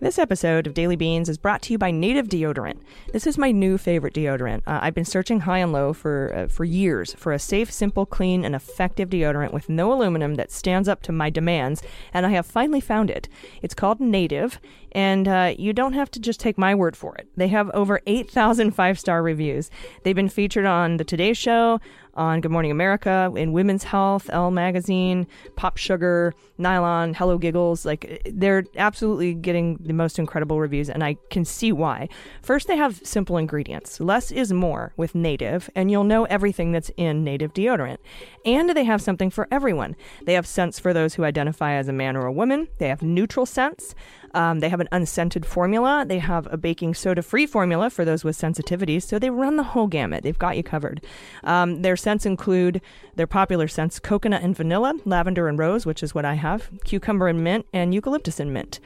This 0.02 0.18
episode 0.18 0.66
of 0.66 0.74
Daily 0.74 0.95
Beans 0.95 1.28
is 1.28 1.38
brought 1.38 1.62
to 1.64 1.74
you 1.74 1.78
by 1.78 1.91
Native 1.91 2.30
Deodorant. 2.30 2.80
This 3.12 3.28
is 3.28 3.38
my 3.38 3.52
new 3.52 3.78
favorite 3.78 4.14
deodorant. 4.14 4.62
Uh, 4.66 4.80
I've 4.82 4.93
been 4.93 5.04
searching 5.04 5.41
high 5.41 5.58
and 5.58 5.74
low 5.74 5.91
for 5.91 6.34
uh, 6.34 6.47
for 6.47 6.64
years 6.64 7.12
for 7.16 7.34
a 7.34 7.39
safe, 7.39 7.70
simple, 7.70 8.06
clean, 8.06 8.45
and 8.45 8.56
effective 8.56 9.10
deodorant 9.10 9.52
with 9.52 9.68
no 9.68 9.91
aluminum 9.91 10.36
that 10.36 10.54
stands 10.54 10.88
up 10.88 11.02
to 11.02 11.12
my 11.12 11.30
demands, 11.30 11.84
and 12.14 12.26
I 12.26 12.30
have 12.30 12.45
finally 12.45 12.80
found 12.80 13.10
it. 13.10 13.28
It's 13.62 13.74
called 13.74 14.00
Native, 14.00 14.62
and 14.93 15.28
uh, 15.28 15.54
you 15.60 15.74
don't 15.74 15.91
have 15.91 16.10
to 16.12 16.20
just 16.22 16.39
take 16.39 16.58
my 16.58 16.74
word 16.74 16.95
for 16.95 17.16
it. 17.16 17.28
They 17.36 17.50
have 17.50 17.70
over 17.72 18.00
8,000 18.08 18.72
five 18.72 18.97
star 18.97 19.22
reviews. 19.22 19.70
They've 20.04 20.16
been 20.16 20.30
featured 20.30 20.66
on 20.66 20.95
The 20.95 21.04
Today 21.04 21.34
Show, 21.34 21.82
on 22.16 22.41
Good 22.41 22.51
Morning 22.51 22.72
America, 22.72 23.32
in 23.36 23.53
Women's 23.53 23.84
Health, 23.84 24.30
Elle 24.32 24.51
Magazine, 24.51 25.28
Pop 25.55 25.78
Sugar, 25.78 26.34
Nylon, 26.57 27.14
Hello 27.14 27.38
Giggles. 27.38 27.86
Like, 27.86 28.22
they're 28.32 28.66
absolutely 28.76 29.34
getting 29.34 29.78
the 29.80 29.93
most 29.93 30.20
incredible 30.20 30.60
reviews, 30.60 30.89
and 30.89 31.03
I 31.03 31.16
can 31.30 31.45
see 31.45 31.72
why. 31.72 32.10
First, 32.41 32.68
they 32.68 32.78
have 32.78 32.99
simple 33.03 33.38
ingredients. 33.38 33.99
Less 33.99 34.32
is 34.32 34.51
more 34.51 34.93
with 34.97 35.16
Native, 35.16 35.70
and 35.76 35.89
you'll 35.89 36.03
know 36.03 36.26
everything 36.26 36.72
that's 36.72 36.91
in 36.97 37.24
Native 37.24 37.53
deodorant. 37.53 37.97
And 38.45 38.70
they 38.72 38.84
have 38.84 39.01
something 39.01 39.30
for 39.30 39.47
everyone. 39.51 39.95
They 40.26 40.34
have 40.34 40.47
scents 40.47 40.80
for 40.80 40.93
those 40.93 41.14
who 41.14 41.24
identify 41.24 41.74
as 41.74 41.88
a 41.88 41.93
man 41.93 42.18
or 42.18 42.26
a 42.26 42.32
woman, 42.32 42.68
they 42.78 42.88
have 42.89 43.01
neutral 43.01 43.45
scents. 43.45 43.95
Um, 44.34 44.59
they 44.59 44.69
have 44.69 44.80
an 44.80 44.89
unscented 44.91 45.45
formula. 45.45 46.05
They 46.07 46.19
have 46.19 46.47
a 46.51 46.57
baking 46.57 46.93
soda 46.93 47.21
free 47.21 47.45
formula 47.45 47.89
for 47.89 48.05
those 48.05 48.23
with 48.23 48.38
sensitivities. 48.38 49.03
So 49.03 49.19
they 49.19 49.30
run 49.30 49.55
the 49.55 49.63
whole 49.63 49.88
gamut. 49.88 50.23
They've 50.23 50.38
got 50.38 50.57
you 50.57 50.63
covered. 50.63 51.03
Um, 51.43 51.82
their 51.82 51.97
scents 51.97 52.25
include 52.25 52.82
their 53.15 53.27
popular 53.27 53.67
scents 53.67 53.99
coconut 53.99 54.43
and 54.43 54.55
vanilla, 54.55 54.95
lavender 55.05 55.47
and 55.47 55.57
rose, 55.57 55.86
which 55.86 56.03
is 56.03 56.15
what 56.15 56.25
I 56.25 56.36
have, 56.36 56.69
cucumber 56.84 57.27
and 57.27 57.43
mint, 57.43 57.65
and 57.73 57.93
eucalyptus 57.93 58.39
and 58.39 58.53
mint. 58.53 58.80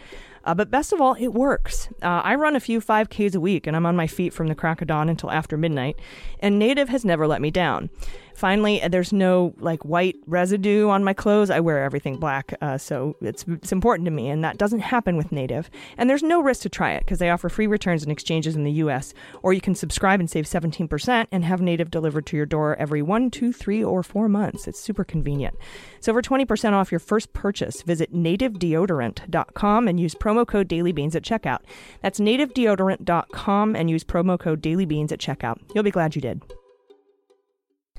Uh, 0.45 0.53
but 0.53 0.69
best 0.69 0.91
of 0.91 0.99
all, 0.99 1.13
it 1.13 1.29
works. 1.29 1.87
Uh, 2.01 2.21
I 2.23 2.35
run 2.35 2.55
a 2.55 2.59
few 2.59 2.81
5Ks 2.81 3.35
a 3.35 3.39
week 3.39 3.65
and 3.65 3.75
I'm 3.75 3.85
on 3.85 3.95
my 3.95 4.07
feet 4.07 4.33
from 4.33 4.47
the 4.47 4.55
crack 4.55 4.81
of 4.81 4.87
dawn 4.87 5.07
until 5.09 5.31
after 5.31 5.57
midnight, 5.57 5.97
and 6.39 6.59
Native 6.59 6.89
has 6.89 7.05
never 7.05 7.27
let 7.27 7.41
me 7.41 7.49
down. 7.49 7.89
Finally, 8.35 8.81
there's 8.89 9.13
no 9.13 9.53
like 9.59 9.83
white 9.85 10.15
residue 10.25 10.89
on 10.89 11.03
my 11.03 11.13
clothes. 11.13 11.49
I 11.49 11.59
wear 11.59 11.83
everything 11.83 12.17
black, 12.17 12.53
uh, 12.61 12.77
so 12.77 13.15
it's 13.21 13.45
it's 13.47 13.71
important 13.71 14.05
to 14.05 14.11
me, 14.11 14.29
and 14.29 14.43
that 14.43 14.57
doesn't 14.57 14.79
happen 14.79 15.17
with 15.17 15.31
Native. 15.31 15.69
And 15.97 16.09
there's 16.09 16.23
no 16.23 16.41
risk 16.41 16.61
to 16.63 16.69
try 16.69 16.91
it 16.93 16.99
because 17.01 17.19
they 17.19 17.29
offer 17.29 17.49
free 17.49 17.67
returns 17.67 18.03
and 18.03 18.11
exchanges 18.11 18.55
in 18.55 18.63
the 18.63 18.71
U.S. 18.73 19.13
Or 19.41 19.53
you 19.53 19.61
can 19.61 19.75
subscribe 19.75 20.19
and 20.19 20.29
save 20.29 20.45
17% 20.45 21.27
and 21.31 21.45
have 21.45 21.61
Native 21.61 21.91
delivered 21.91 22.25
to 22.27 22.37
your 22.37 22.45
door 22.45 22.75
every 22.77 23.01
one, 23.01 23.29
two, 23.29 23.53
three, 23.53 23.83
or 23.83 24.03
four 24.03 24.27
months. 24.27 24.67
It's 24.67 24.79
super 24.79 25.03
convenient. 25.03 25.55
So 25.99 26.13
for 26.13 26.21
20% 26.21 26.73
off 26.73 26.91
your 26.91 26.99
first 26.99 27.33
purchase, 27.33 27.81
visit 27.81 28.13
nativedeodorant.com 28.13 29.87
and 29.87 29.99
use 29.99 30.15
promo 30.15 30.47
code 30.47 30.67
DailyBeans 30.67 31.15
at 31.15 31.23
checkout. 31.23 31.59
That's 32.01 32.19
nativedeodorant.com 32.19 33.75
and 33.75 33.89
use 33.89 34.03
promo 34.03 34.39
code 34.39 34.61
DailyBeans 34.61 35.11
at 35.11 35.19
checkout. 35.19 35.59
You'll 35.73 35.83
be 35.83 35.91
glad 35.91 36.15
you 36.15 36.21
did. 36.21 36.41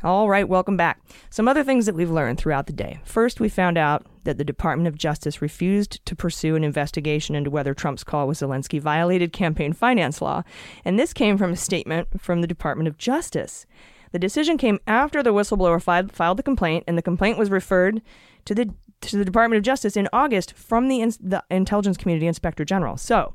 All 0.04 0.28
right, 0.28 0.46
welcome 0.46 0.76
back. 0.76 1.00
Some 1.30 1.48
other 1.48 1.64
things 1.64 1.86
that 1.86 1.94
we've 1.94 2.10
learned 2.10 2.36
throughout 2.36 2.66
the 2.66 2.74
day. 2.74 3.00
First, 3.04 3.40
we 3.40 3.48
found 3.48 3.78
out 3.78 4.04
that 4.24 4.36
the 4.36 4.44
Department 4.44 4.86
of 4.86 4.98
Justice 4.98 5.40
refused 5.40 6.04
to 6.04 6.14
pursue 6.14 6.56
an 6.56 6.62
investigation 6.62 7.34
into 7.34 7.48
whether 7.48 7.72
Trump's 7.72 8.04
call 8.04 8.28
with 8.28 8.36
Zelensky 8.36 8.78
violated 8.78 9.32
campaign 9.32 9.72
finance 9.72 10.20
law. 10.20 10.42
And 10.84 10.98
this 10.98 11.14
came 11.14 11.38
from 11.38 11.52
a 11.52 11.56
statement 11.56 12.20
from 12.20 12.42
the 12.42 12.46
Department 12.46 12.86
of 12.86 12.98
Justice. 12.98 13.64
The 14.12 14.18
decision 14.18 14.58
came 14.58 14.78
after 14.86 15.22
the 15.22 15.32
whistleblower 15.32 15.80
filed, 15.80 16.12
filed 16.12 16.36
the 16.36 16.42
complaint, 16.42 16.84
and 16.86 16.98
the 16.98 17.02
complaint 17.02 17.38
was 17.38 17.48
referred 17.48 18.02
to 18.44 18.54
the 18.54 18.74
to 19.00 19.16
the 19.16 19.24
Department 19.24 19.56
of 19.56 19.64
Justice 19.64 19.96
in 19.96 20.08
August 20.12 20.52
from 20.52 20.88
the, 20.88 21.00
the 21.20 21.42
Intelligence 21.50 21.96
Community 21.96 22.26
Inspector 22.26 22.64
General. 22.64 22.96
So, 22.96 23.34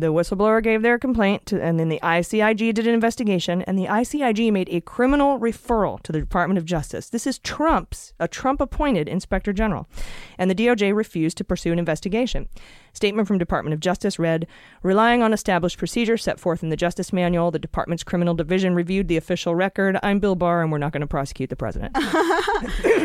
the 0.00 0.12
whistleblower 0.12 0.62
gave 0.62 0.82
their 0.82 0.98
complaint, 0.98 1.46
to, 1.46 1.62
and 1.62 1.78
then 1.78 1.88
the 1.88 2.00
ICIG 2.02 2.74
did 2.74 2.86
an 2.86 2.94
investigation, 2.94 3.62
and 3.62 3.78
the 3.78 3.86
ICIG 3.86 4.52
made 4.52 4.68
a 4.70 4.80
criminal 4.80 5.38
referral 5.38 6.00
to 6.02 6.12
the 6.12 6.20
Department 6.20 6.58
of 6.58 6.64
Justice. 6.64 7.08
This 7.08 7.26
is 7.26 7.38
Trump's, 7.38 8.12
a 8.20 8.28
Trump 8.28 8.60
appointed 8.60 9.08
inspector 9.08 9.52
general. 9.52 9.88
And 10.38 10.50
the 10.50 10.54
DOJ 10.54 10.94
refused 10.94 11.36
to 11.38 11.44
pursue 11.44 11.72
an 11.72 11.78
investigation. 11.78 12.48
Statement 12.92 13.28
from 13.28 13.38
Department 13.38 13.74
of 13.74 13.80
Justice 13.80 14.18
read 14.18 14.46
Relying 14.82 15.22
on 15.22 15.32
established 15.32 15.78
procedures 15.78 16.22
set 16.22 16.40
forth 16.40 16.62
in 16.62 16.68
the 16.68 16.76
Justice 16.76 17.12
Manual, 17.12 17.50
the 17.50 17.58
Department's 17.58 18.04
criminal 18.04 18.34
division 18.34 18.74
reviewed 18.74 19.08
the 19.08 19.16
official 19.16 19.54
record. 19.54 19.98
I'm 20.02 20.18
Bill 20.20 20.34
Barr, 20.34 20.62
and 20.62 20.70
we're 20.72 20.78
not 20.78 20.92
going 20.92 21.00
to 21.00 21.06
prosecute 21.06 21.50
the 21.50 21.56
president. 21.56 21.96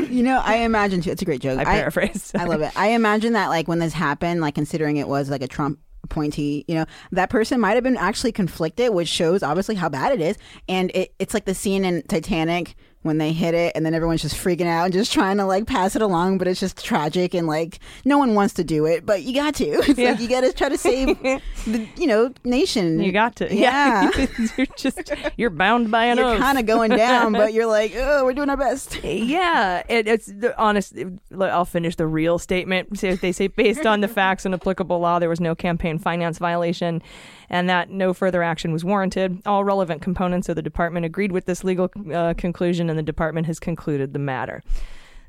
You 0.10 0.22
know, 0.22 0.42
I 0.44 0.58
imagine 0.58 1.02
too. 1.02 1.10
It's 1.10 1.22
a 1.22 1.26
great 1.26 1.42
joke. 1.42 1.60
I 1.60 1.66
paraphrase. 1.66 2.32
I 2.36 2.46
love 2.46 2.62
it. 2.62 2.72
I 2.76 2.90
imagine 2.90 3.34
that 3.34 3.48
like 3.48 3.68
when 3.68 3.80
this 3.80 3.94
happened, 3.94 4.42
like 4.42 4.54
considering 4.54 4.98
it 4.98 5.08
was 5.08 5.30
like 5.30 5.42
a 5.42 5.48
Trump 5.48 5.80
appointee, 6.04 6.66
you 6.68 6.76
know, 6.76 6.86
that 7.12 7.30
person 7.30 7.60
might 7.60 7.74
have 7.74 7.84
been 7.84 7.98
actually 7.98 8.32
conflicted, 8.32 8.94
which 8.94 9.08
shows 9.08 9.44
obviously 9.44 9.76
how 9.76 9.90
bad 9.90 10.12
it 10.12 10.22
is. 10.22 10.38
And 10.68 10.92
it, 10.94 11.14
it's 11.20 11.34
like 11.34 11.46
the 11.46 11.56
scene 11.56 11.86
in 11.86 12.02
Titanic 12.04 12.76
when 13.04 13.18
they 13.20 13.32
hit 13.34 13.54
it 13.54 13.72
and 13.76 13.86
then 13.86 13.94
everyone's 13.94 14.22
just 14.22 14.36
freaking 14.36 14.66
out 14.66 14.86
and 14.86 14.94
just 14.94 15.14
trying 15.14 15.38
to 15.38 15.46
like 15.46 15.68
pass 15.68 15.96
it 15.96 16.02
along, 16.02 16.38
but 16.40 16.48
it's 16.48 16.60
just 16.60 16.84
tragic 16.84 17.34
and 17.34 17.46
like 17.48 17.80
no 18.06 18.18
one 18.18 18.34
wants 18.34 18.54
to 18.56 18.64
do 18.64 18.86
it, 18.86 19.06
but 19.06 19.24
you 19.24 19.34
got 19.36 19.54
to. 19.56 19.66
It's 19.90 20.00
Yeah. 20.00 20.12
like 20.12 20.20
you 20.22 20.28
got 20.30 20.42
to 20.42 20.52
try 20.54 20.70
to 20.70 20.78
save 20.78 21.08
the, 21.22 21.88
you 21.98 22.08
know, 22.08 22.34
nation. 22.44 23.02
You 23.04 23.12
got 23.12 23.36
to. 23.38 23.54
Yeah. 23.56 24.10
you're 24.58 24.68
just, 24.78 25.12
you're 25.38 25.50
bound 25.50 25.92
by 25.92 26.06
an 26.06 26.18
You're 26.18 26.38
kind 26.38 26.58
of 26.58 26.66
going 26.66 26.92
down, 26.92 27.34
but 27.34 27.54
you're 27.54 27.68
like, 27.68 27.94
oh, 27.96 28.26
we're 28.26 28.34
doing 28.34 28.50
our 28.50 28.58
best. 28.58 29.04
Yeah, 29.04 29.84
it, 29.90 30.08
it's 30.08 30.26
the 30.28 30.58
honest. 30.60 30.94
I'll 31.40 31.66
finish 31.66 31.96
the 31.96 32.08
real 32.08 32.40
statement. 32.40 32.98
So 33.00 33.16
they 33.16 33.32
say 33.32 33.48
based 33.48 33.86
on 33.86 34.02
the 34.02 34.08
facts 34.08 34.46
and 34.46 34.54
applicable 34.54 35.00
law, 35.00 35.20
there 35.20 35.30
was 35.30 35.40
no 35.42 35.54
campaign 35.56 36.00
finance 36.00 36.38
violation, 36.38 37.02
and 37.50 37.70
that 37.70 37.90
no 37.90 38.14
further 38.14 38.44
action 38.44 38.72
was 38.72 38.84
warranted. 38.84 39.42
All 39.46 39.64
relevant 39.64 40.02
components 40.02 40.50
of 40.50 40.56
the 40.56 40.62
department 40.62 41.06
agreed 41.06 41.32
with 41.32 41.46
this 41.46 41.64
legal 41.64 41.90
uh, 42.14 42.34
conclusion, 42.36 42.90
and 42.90 42.98
the 42.98 43.04
department 43.04 43.48
has 43.48 43.60
concluded 43.60 44.14
the 44.14 44.20
matter. 44.20 44.64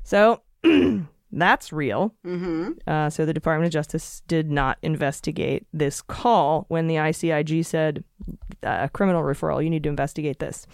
So. 0.03 0.41
That's 1.31 1.73
real. 1.73 2.13
Mm-hmm. 2.25 2.71
Uh, 2.87 3.09
so 3.09 3.25
the 3.25 3.33
Department 3.33 3.67
of 3.67 3.73
Justice 3.73 4.21
did 4.25 4.49
not 4.49 4.77
investigate 4.81 5.67
this 5.73 6.01
call 6.01 6.65
when 6.69 6.87
the 6.87 6.95
ICIG 6.95 7.65
said 7.65 8.05
uh, 8.63 8.87
criminal 8.89 9.21
referral. 9.21 9.61
You 9.61 9.69
need 9.69 9.83
to 9.83 9.89
investigate 9.89 10.39
this. 10.39 10.65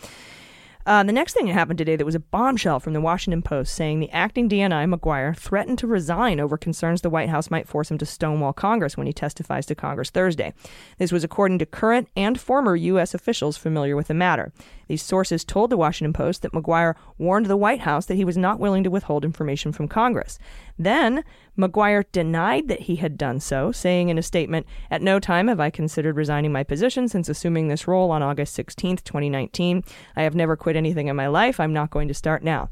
Uh, 0.86 1.04
the 1.04 1.12
next 1.12 1.34
thing 1.34 1.46
that 1.46 1.54
happened 1.54 1.78
today 1.78 1.96
that 1.96 2.06
was 2.06 2.16
a 2.16 2.20
bombshell 2.20 2.80
from 2.80 2.94
the 2.94 3.02
Washington 3.02 3.42
Post 3.42 3.74
saying 3.76 4.00
the 4.00 4.10
acting 4.12 4.50
DNI 4.50 4.88
Maguire 4.90 5.34
threatened 5.34 5.78
to 5.80 5.88
resign 5.88 6.40
over 6.40 6.58
concerns 6.58 7.02
the 7.02 7.10
White 7.10 7.30
House 7.30 7.52
might 7.52 7.68
force 7.68 7.92
him 7.92 7.98
to 8.00 8.06
stonewall 8.06 8.54
Congress 8.54 8.98
when 8.98 9.08
he 9.08 9.14
testifies 9.14 9.66
to 9.68 9.76
Congress 9.76 10.10
Thursday. 10.10 10.54
This 10.98 11.12
was 11.12 11.24
according 11.24 11.60
to 11.60 11.66
current 11.66 12.08
and 12.16 12.40
former 12.40 12.76
U.S. 12.76 13.14
officials 13.14 13.58
familiar 13.58 13.96
with 13.96 14.08
the 14.08 14.14
matter. 14.14 14.52
These 14.92 15.04
sources 15.04 15.46
told 15.46 15.70
the 15.70 15.78
Washington 15.78 16.12
Post 16.12 16.42
that 16.42 16.54
Maguire 16.54 16.98
warned 17.18 17.46
the 17.46 17.56
White 17.56 17.80
House 17.80 18.08
that 18.08 18.16
he 18.16 18.26
was 18.26 18.36
not 18.36 18.60
willing 18.60 18.84
to 18.84 18.92
withhold 18.92 19.24
information 19.24 19.72
from 19.72 19.88
Congress. 19.88 20.38
Then, 20.78 21.24
Maguire 21.56 22.04
denied 22.12 22.68
that 22.68 22.82
he 22.82 22.98
had 22.98 23.18
done 23.18 23.40
so, 23.40 23.72
saying 23.72 24.10
in 24.10 24.18
a 24.18 24.22
statement, 24.22 24.68
At 24.90 25.02
no 25.02 25.18
time 25.18 25.48
have 25.48 25.62
I 25.62 25.70
considered 25.70 26.18
resigning 26.18 26.52
my 26.52 26.66
position 26.66 27.08
since 27.08 27.30
assuming 27.30 27.70
this 27.70 27.88
role 27.88 28.12
on 28.12 28.22
August 28.22 28.54
16th, 28.58 29.06
2019. 29.06 29.82
I 30.18 30.24
have 30.24 30.36
never 30.36 30.58
quit 30.58 30.76
anything 30.76 31.08
in 31.08 31.16
my 31.16 31.28
life. 31.28 31.62
I'm 31.62 31.72
not 31.72 31.92
going 31.92 32.10
to 32.10 32.14
start 32.14 32.44
now. 32.44 32.70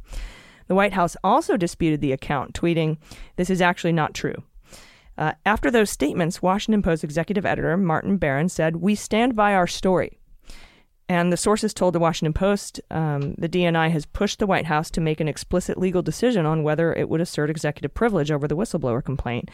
The 0.68 0.76
White 0.76 0.92
House 0.92 1.16
also 1.24 1.56
disputed 1.56 2.02
the 2.02 2.12
account, 2.12 2.54
tweeting, 2.54 2.98
This 3.38 3.50
is 3.50 3.62
actually 3.62 3.94
not 3.94 4.14
true. 4.14 4.44
Uh, 5.18 5.36
after 5.46 5.72
those 5.72 5.90
statements, 5.90 6.42
Washington 6.42 6.82
Post 6.82 7.06
executive 7.06 7.46
editor 7.46 7.78
Martin 7.78 8.18
Baron 8.18 8.50
said, 8.50 8.76
We 8.76 8.94
stand 8.94 9.38
by 9.38 9.54
our 9.54 9.68
story. 9.68 10.19
And 11.10 11.34
the 11.34 11.38
sources 11.38 11.74
told 11.74 11.96
the 11.96 12.00
Washington 12.00 12.34
Post 12.34 12.80
um, 12.92 13.34
the 13.40 13.50
DNI 13.50 13.90
has 13.90 14.06
pushed 14.06 14.38
the 14.38 14.46
White 14.46 14.68
House 14.68 14.92
to 14.92 15.02
make 15.02 15.20
an 15.20 15.28
explicit 15.28 15.76
legal 15.76 16.04
decision 16.04 16.46
on 16.46 16.62
whether 16.62 16.94
it 16.94 17.10
would 17.10 17.20
assert 17.20 17.50
executive 17.50 17.96
privilege 17.96 18.30
over 18.30 18.48
the 18.48 18.56
whistleblower 18.56 19.04
complaint. 19.04 19.50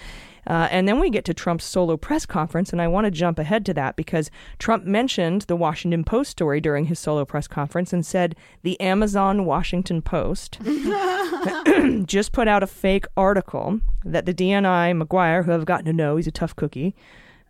Uh, 0.45 0.68
and 0.70 0.86
then 0.86 0.99
we 0.99 1.10
get 1.10 1.24
to 1.26 1.34
Trump's 1.34 1.64
solo 1.64 1.95
press 1.95 2.26
conference, 2.26 2.74
and 2.74 2.82
I 2.82 2.89
want 2.89 3.06
to 3.06 3.12
jump 3.12 3.39
ahead 3.39 3.66
to 3.68 3.74
that 3.74 3.95
because 3.95 4.30
Trump 4.60 4.84
mentioned 4.84 5.43
the 5.43 5.56
Washington 5.56 6.03
Post 6.03 6.32
story 6.32 6.60
during 6.60 6.86
his 6.86 6.99
solo 6.99 7.24
press 7.24 7.47
conference 7.47 7.93
and 7.93 8.06
said 8.06 8.36
the 8.64 8.80
Amazon 8.82 9.45
Washington 9.45 10.01
Post 10.01 10.60
just 12.06 12.34
put 12.34 12.49
out 12.49 12.64
a 12.64 12.68
fake 12.68 13.06
article 13.16 13.80
that 14.03 14.26
the 14.26 14.34
DNI 14.34 14.95
Maguire, 14.95 15.43
who 15.43 15.53
I've 15.53 15.66
gotten 15.66 15.86
to 15.86 15.93
know, 15.93 16.18
he's 16.18 16.28
a 16.28 16.32
tough 16.32 16.56
cookie, 16.56 16.95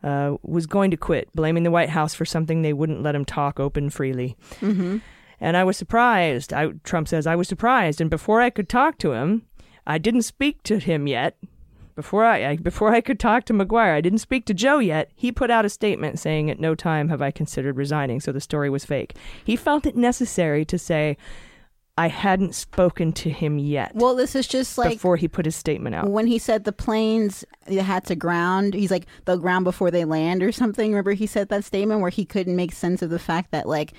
uh, 0.05 0.37
was 0.43 0.67
going 0.67 0.91
to 0.91 0.97
quit, 0.97 1.27
blaming 1.33 1.63
the 1.63 1.71
White 1.71 1.89
House 1.89 2.13
for 2.13 2.25
something 2.25 2.61
they 2.61 2.73
wouldn't 2.73 3.01
let 3.01 3.15
him 3.15 3.25
talk 3.25 3.59
open 3.59 3.89
freely. 3.89 4.37
Mm-hmm. 4.61 4.99
And 5.41 5.57
I 5.57 5.63
was 5.63 5.77
surprised. 5.77 6.53
I, 6.53 6.67
Trump 6.83 7.07
says, 7.07 7.27
I 7.27 7.35
was 7.35 7.47
surprised. 7.47 7.99
And 7.99 8.09
before 8.09 8.39
I 8.39 8.51
could 8.51 8.69
talk 8.69 8.99
to 8.99 9.13
him, 9.13 9.47
I 9.85 9.97
didn't 9.97 10.21
speak 10.21 10.61
to 10.63 10.77
him 10.77 11.07
yet. 11.07 11.37
Before 11.95 12.23
I, 12.23 12.45
I 12.45 12.55
before 12.57 12.93
I 12.93 13.01
could 13.01 13.19
talk 13.19 13.45
to 13.45 13.53
Maguire, 13.53 13.93
I 13.93 14.01
didn't 14.01 14.19
speak 14.19 14.45
to 14.47 14.53
Joe 14.53 14.79
yet. 14.79 15.11
He 15.15 15.31
put 15.31 15.49
out 15.49 15.63
a 15.63 15.69
statement 15.69 16.19
saying, 16.19 16.51
"At 16.51 16.59
no 16.59 16.75
time 16.75 17.07
have 17.07 17.21
I 17.21 17.31
considered 17.31 17.77
resigning." 17.77 18.19
So 18.19 18.33
the 18.33 18.41
story 18.41 18.69
was 18.69 18.83
fake. 18.83 19.15
He 19.45 19.55
felt 19.55 19.85
it 19.85 19.95
necessary 19.95 20.65
to 20.65 20.77
say, 20.77 21.15
"I 21.97 22.07
hadn't 22.07 22.55
spoken 22.55 23.13
to 23.13 23.29
him 23.29 23.57
yet." 23.57 23.93
Well, 23.95 24.15
this 24.15 24.35
is 24.35 24.47
just 24.47 24.77
like 24.77 24.93
before 24.93 25.17
he 25.17 25.27
put 25.27 25.45
his 25.45 25.55
statement 25.55 25.95
out. 25.95 26.09
when 26.09 26.27
he 26.27 26.37
said 26.37 26.63
the 26.63 26.71
planes 26.71 27.45
had 27.67 28.05
to 28.05 28.15
ground. 28.15 28.73
He's 28.73 28.91
like 28.91 29.05
they'll 29.25 29.37
ground 29.37 29.65
before 29.65 29.91
they 29.91 30.05
land 30.05 30.43
or 30.43 30.51
something. 30.51 30.91
Remember 30.91 31.13
he 31.13 31.27
said 31.27 31.49
that 31.49 31.63
statement 31.63 32.01
where 32.01 32.09
he 32.09 32.25
couldn't 32.25 32.55
make 32.55 32.73
sense 32.73 33.01
of 33.01 33.09
the 33.09 33.19
fact 33.19 33.51
that 33.51 33.67
like 33.67 33.93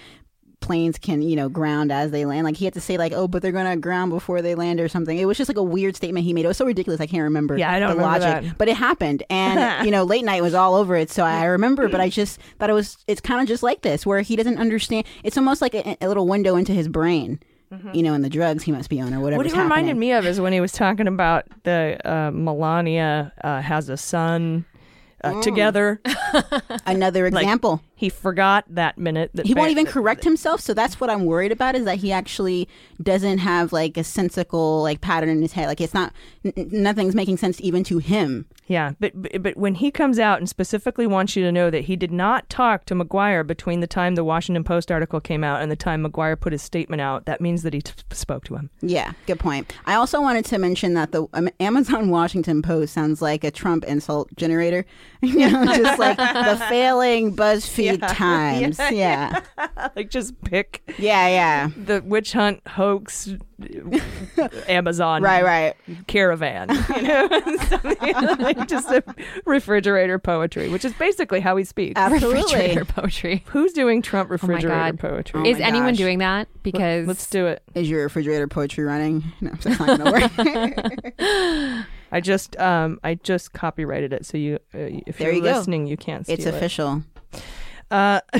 planes 0.60 0.98
can 0.98 1.22
you 1.22 1.36
know 1.36 1.48
ground 1.48 1.92
as 1.92 2.10
they 2.10 2.24
land. 2.24 2.44
Like 2.44 2.56
he 2.56 2.64
had 2.64 2.74
to 2.74 2.80
say 2.80 2.96
like 2.96 3.12
oh 3.12 3.28
but 3.28 3.42
they're 3.42 3.52
gonna 3.52 3.76
ground 3.76 4.10
before 4.10 4.42
they 4.42 4.54
land 4.54 4.80
or 4.80 4.88
something. 4.88 5.16
It 5.16 5.24
was 5.26 5.38
just 5.38 5.48
like 5.48 5.56
a 5.56 5.62
weird 5.62 5.96
statement 5.96 6.24
he 6.24 6.32
made. 6.32 6.44
It 6.44 6.48
was 6.48 6.56
so 6.56 6.66
ridiculous. 6.66 7.00
I 7.00 7.06
can't 7.06 7.22
remember. 7.22 7.56
Yeah, 7.56 7.70
I 7.70 7.78
don't 7.78 7.90
the 7.90 7.96
remember 7.96 8.26
logic, 8.26 8.44
that. 8.48 8.58
but 8.58 8.68
it 8.68 8.76
happened, 8.76 9.22
and 9.30 9.84
you 9.86 9.90
know 9.90 10.04
late 10.04 10.24
night 10.24 10.42
was 10.42 10.54
all 10.54 10.74
over 10.74 10.96
it. 10.96 11.10
So 11.10 11.24
I 11.24 11.44
remember, 11.44 11.88
but 11.88 12.00
I 12.00 12.08
just 12.08 12.40
thought 12.58 12.70
it 12.70 12.74
was 12.74 12.98
it's 13.06 13.20
kind 13.20 13.40
of 13.40 13.46
just 13.46 13.62
like 13.62 13.82
this 13.82 14.04
where 14.04 14.20
he 14.22 14.36
doesn't 14.36 14.58
understand. 14.58 15.06
It's 15.22 15.36
almost 15.36 15.62
like 15.62 15.74
a, 15.74 15.96
a 16.00 16.08
little 16.08 16.26
window 16.26 16.56
into 16.56 16.72
his 16.72 16.88
brain. 16.88 17.38
You 17.92 18.02
know, 18.02 18.14
and 18.14 18.24
the 18.24 18.28
drugs 18.30 18.62
he 18.62 18.72
must 18.72 18.88
be 18.88 19.00
on 19.00 19.12
or 19.12 19.20
whatever. 19.20 19.38
What 19.42 19.46
it 19.52 19.56
reminded 19.58 19.96
me 19.96 20.12
of 20.12 20.24
is 20.24 20.40
when 20.40 20.52
he 20.52 20.60
was 20.60 20.72
talking 20.72 21.08
about 21.08 21.44
the 21.64 21.98
uh, 22.04 22.30
Melania 22.32 23.32
uh, 23.42 23.60
has 23.60 23.88
a 23.88 23.96
son 23.96 24.64
uh, 25.24 25.32
Mm. 25.32 25.42
together. 25.42 26.00
Another 26.86 27.26
example. 27.26 27.82
He 27.96 28.08
forgot 28.08 28.64
that 28.68 28.98
minute. 28.98 29.30
That 29.34 29.46
he 29.46 29.54
won't 29.54 29.70
even 29.70 29.86
correct 29.86 30.22
himself 30.22 30.60
so 30.60 30.72
that's 30.74 31.00
what 31.00 31.08
i'm 31.10 31.24
worried 31.24 31.50
about 31.52 31.74
is 31.74 31.84
that 31.84 31.96
he 31.98 32.12
actually 32.12 32.68
doesn't 33.02 33.38
have 33.38 33.72
like 33.72 33.96
a 33.96 34.04
sensical 34.04 34.82
like 34.82 35.00
pattern 35.00 35.28
in 35.28 35.42
his 35.42 35.52
head 35.52 35.66
like 35.66 35.80
it's 35.80 35.94
not 35.94 36.12
n- 36.44 36.52
nothing's 36.70 37.14
making 37.14 37.36
sense 37.36 37.60
even 37.60 37.82
to 37.84 37.98
him 37.98 38.46
Yeah, 38.68 38.92
but, 39.00 39.12
but 39.14 39.42
but 39.42 39.56
when 39.56 39.76
he 39.76 39.90
comes 39.90 40.18
out 40.18 40.38
and 40.38 40.48
specifically 40.48 41.06
wants 41.06 41.36
you 41.36 41.42
to 41.44 41.52
know 41.52 41.70
that 41.70 41.84
he 41.84 41.96
did 41.96 42.12
not 42.12 42.48
talk 42.50 42.84
to 42.86 42.94
Maguire 42.94 43.44
between 43.44 43.80
the 43.80 43.86
time 43.86 44.14
the 44.14 44.24
Washington 44.24 44.64
Post 44.64 44.90
article 44.92 45.20
came 45.20 45.42
out 45.44 45.62
and 45.62 45.70
the 45.70 45.76
time 45.76 46.02
Maguire 46.02 46.36
put 46.36 46.52
his 46.52 46.62
statement 46.62 47.00
out, 47.00 47.24
that 47.26 47.40
means 47.40 47.62
that 47.62 47.72
he 47.74 47.80
t- 47.82 47.92
spoke 48.12 48.44
to 48.44 48.56
him. 48.56 48.70
yeah 48.82 49.12
good 49.26 49.38
point 49.38 49.72
i 49.86 49.94
also 49.94 50.20
wanted 50.20 50.44
to 50.44 50.58
mention 50.58 50.94
that 50.94 51.12
the 51.12 51.26
um, 51.34 51.48
amazon 51.60 52.10
washington 52.18 52.60
post 52.62 52.92
sounds 52.94 53.22
like 53.22 53.44
a 53.44 53.50
trump 53.50 53.84
insult 53.84 54.28
generator 54.36 54.84
you 55.22 55.50
know 55.50 55.64
just 55.76 55.98
like 55.98 56.16
the 56.16 56.56
failing 56.68 57.34
buzzfeed 57.34 57.85
times 58.08 58.78
yeah 58.92 59.40
like 59.96 60.10
just 60.10 60.40
pick 60.42 60.82
yeah 60.98 61.28
yeah 61.28 61.70
the 61.76 62.02
witch 62.04 62.32
hunt 62.32 62.60
hoax 62.68 63.28
Amazon 64.68 65.22
right 65.22 65.42
right 65.44 65.74
caravan, 66.06 66.68
you 66.94 67.02
know, 67.02 67.28
Something 67.68 68.38
like 68.38 68.68
just 68.68 68.90
a 68.90 69.02
refrigerator 69.46 70.18
poetry, 70.18 70.68
which 70.68 70.84
is 70.84 70.92
basically 70.94 71.40
how 71.40 71.56
he 71.56 71.64
speaks. 71.64 71.98
absolutely 71.98 72.42
Refrigerator 72.42 72.84
poetry. 72.84 73.44
Who's 73.46 73.72
doing 73.72 74.02
Trump 74.02 74.30
refrigerator 74.30 74.68
God. 74.68 74.98
poetry? 74.98 75.40
Oh 75.40 75.46
Is 75.46 75.58
my 75.58 75.64
anyone 75.64 75.92
gosh. 75.92 75.98
doing 75.98 76.18
that? 76.18 76.48
Because 76.62 77.06
Let's 77.06 77.28
do 77.30 77.46
it. 77.46 77.62
is 77.74 77.88
your 77.88 78.02
refrigerator 78.02 78.46
poetry 78.46 78.84
running 78.84 79.24
no 79.40 79.50
that's 79.60 79.78
not 79.78 79.98
gonna 79.98 80.12
work 80.12 81.84
I 82.12 82.20
just 82.20 82.56
um 82.58 83.00
I 83.02 83.14
just 83.14 83.52
copyrighted 83.52 84.12
it, 84.12 84.26
so 84.26 84.36
you 84.38 84.56
uh, 84.74 84.78
if 85.06 85.18
There 85.18 85.28
you're 85.28 85.36
you 85.36 85.42
go. 85.42 85.52
listening, 85.58 85.86
you 85.86 85.96
can't 85.96 86.24
steal 86.26 86.34
it's 86.34 86.46
it. 86.46 86.54
official 86.54 87.02
Uh, 87.90 88.20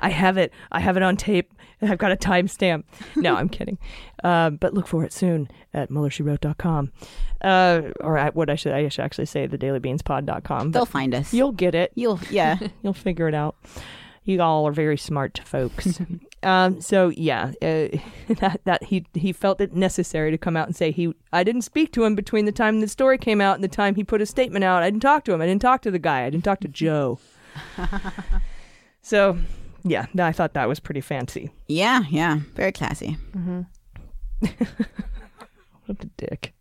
I 0.00 0.10
have 0.10 0.36
it. 0.36 0.52
I 0.72 0.80
have 0.80 0.96
it 0.96 1.02
on 1.02 1.16
tape. 1.16 1.52
I've 1.82 1.98
got 1.98 2.12
a 2.12 2.16
timestamp. 2.16 2.84
No, 3.16 3.36
I'm 3.36 3.48
kidding. 3.48 3.78
Uh, 4.22 4.50
but 4.50 4.74
look 4.74 4.86
for 4.86 5.02
it 5.04 5.12
soon 5.12 5.48
at 5.72 5.88
MuellerSheWrote.com. 5.90 6.92
Uh, 7.40 7.82
or 8.00 8.18
at 8.18 8.34
what 8.34 8.50
I 8.50 8.54
should 8.54 8.72
I 8.72 8.86
should 8.88 9.04
actually 9.04 9.24
say 9.26 9.48
thedailybeanspod.com. 9.48 10.72
they'll 10.72 10.84
find 10.84 11.14
us 11.14 11.32
you'll 11.32 11.52
get 11.52 11.74
it. 11.74 11.90
you'll 11.94 12.20
yeah 12.30 12.58
You'll 12.82 12.92
figure 12.92 13.28
it 13.28 13.34
out. 13.34 13.56
You 14.24 14.42
all 14.42 14.68
are 14.68 14.72
very 14.72 14.98
smart 14.98 15.40
folks. 15.46 15.98
um, 16.42 16.82
so 16.82 17.08
yeah, 17.08 17.52
uh, 17.62 17.88
that 18.40 18.60
that 18.64 18.84
he 18.84 19.06
he 19.14 19.32
felt 19.32 19.62
it 19.62 19.72
necessary 19.74 20.30
to 20.30 20.36
come 20.36 20.58
out 20.58 20.66
and 20.66 20.76
say 20.76 20.90
he 20.92 21.14
I 21.32 21.42
didn't 21.42 21.62
speak 21.62 21.92
to 21.92 22.04
him 22.04 22.14
between 22.14 22.44
the 22.44 22.52
time 22.52 22.80
the 22.80 22.88
story 22.88 23.16
came 23.16 23.40
out 23.40 23.54
and 23.54 23.64
the 23.64 23.68
time 23.68 23.94
he 23.94 24.04
put 24.04 24.20
his 24.20 24.28
statement 24.28 24.62
out. 24.62 24.82
I 24.82 24.90
didn't 24.90 25.00
talk 25.02 25.24
to 25.24 25.32
him. 25.32 25.40
I 25.40 25.46
didn't 25.46 25.62
talk 25.62 25.80
to 25.82 25.90
the 25.90 25.98
guy. 25.98 26.24
I 26.24 26.30
didn't 26.30 26.44
talk 26.44 26.60
to 26.60 26.68
Joe. 26.68 27.18
so 29.02 29.38
yeah, 29.82 30.06
I 30.18 30.32
thought 30.32 30.54
that 30.54 30.68
was 30.68 30.80
pretty 30.80 31.00
fancy. 31.00 31.50
Yeah, 31.66 32.02
yeah, 32.10 32.40
very 32.54 32.72
classy. 32.72 33.16
Mm-hmm. 33.36 33.62
What 35.90 36.04
a 36.04 36.06
dick. 36.16 36.54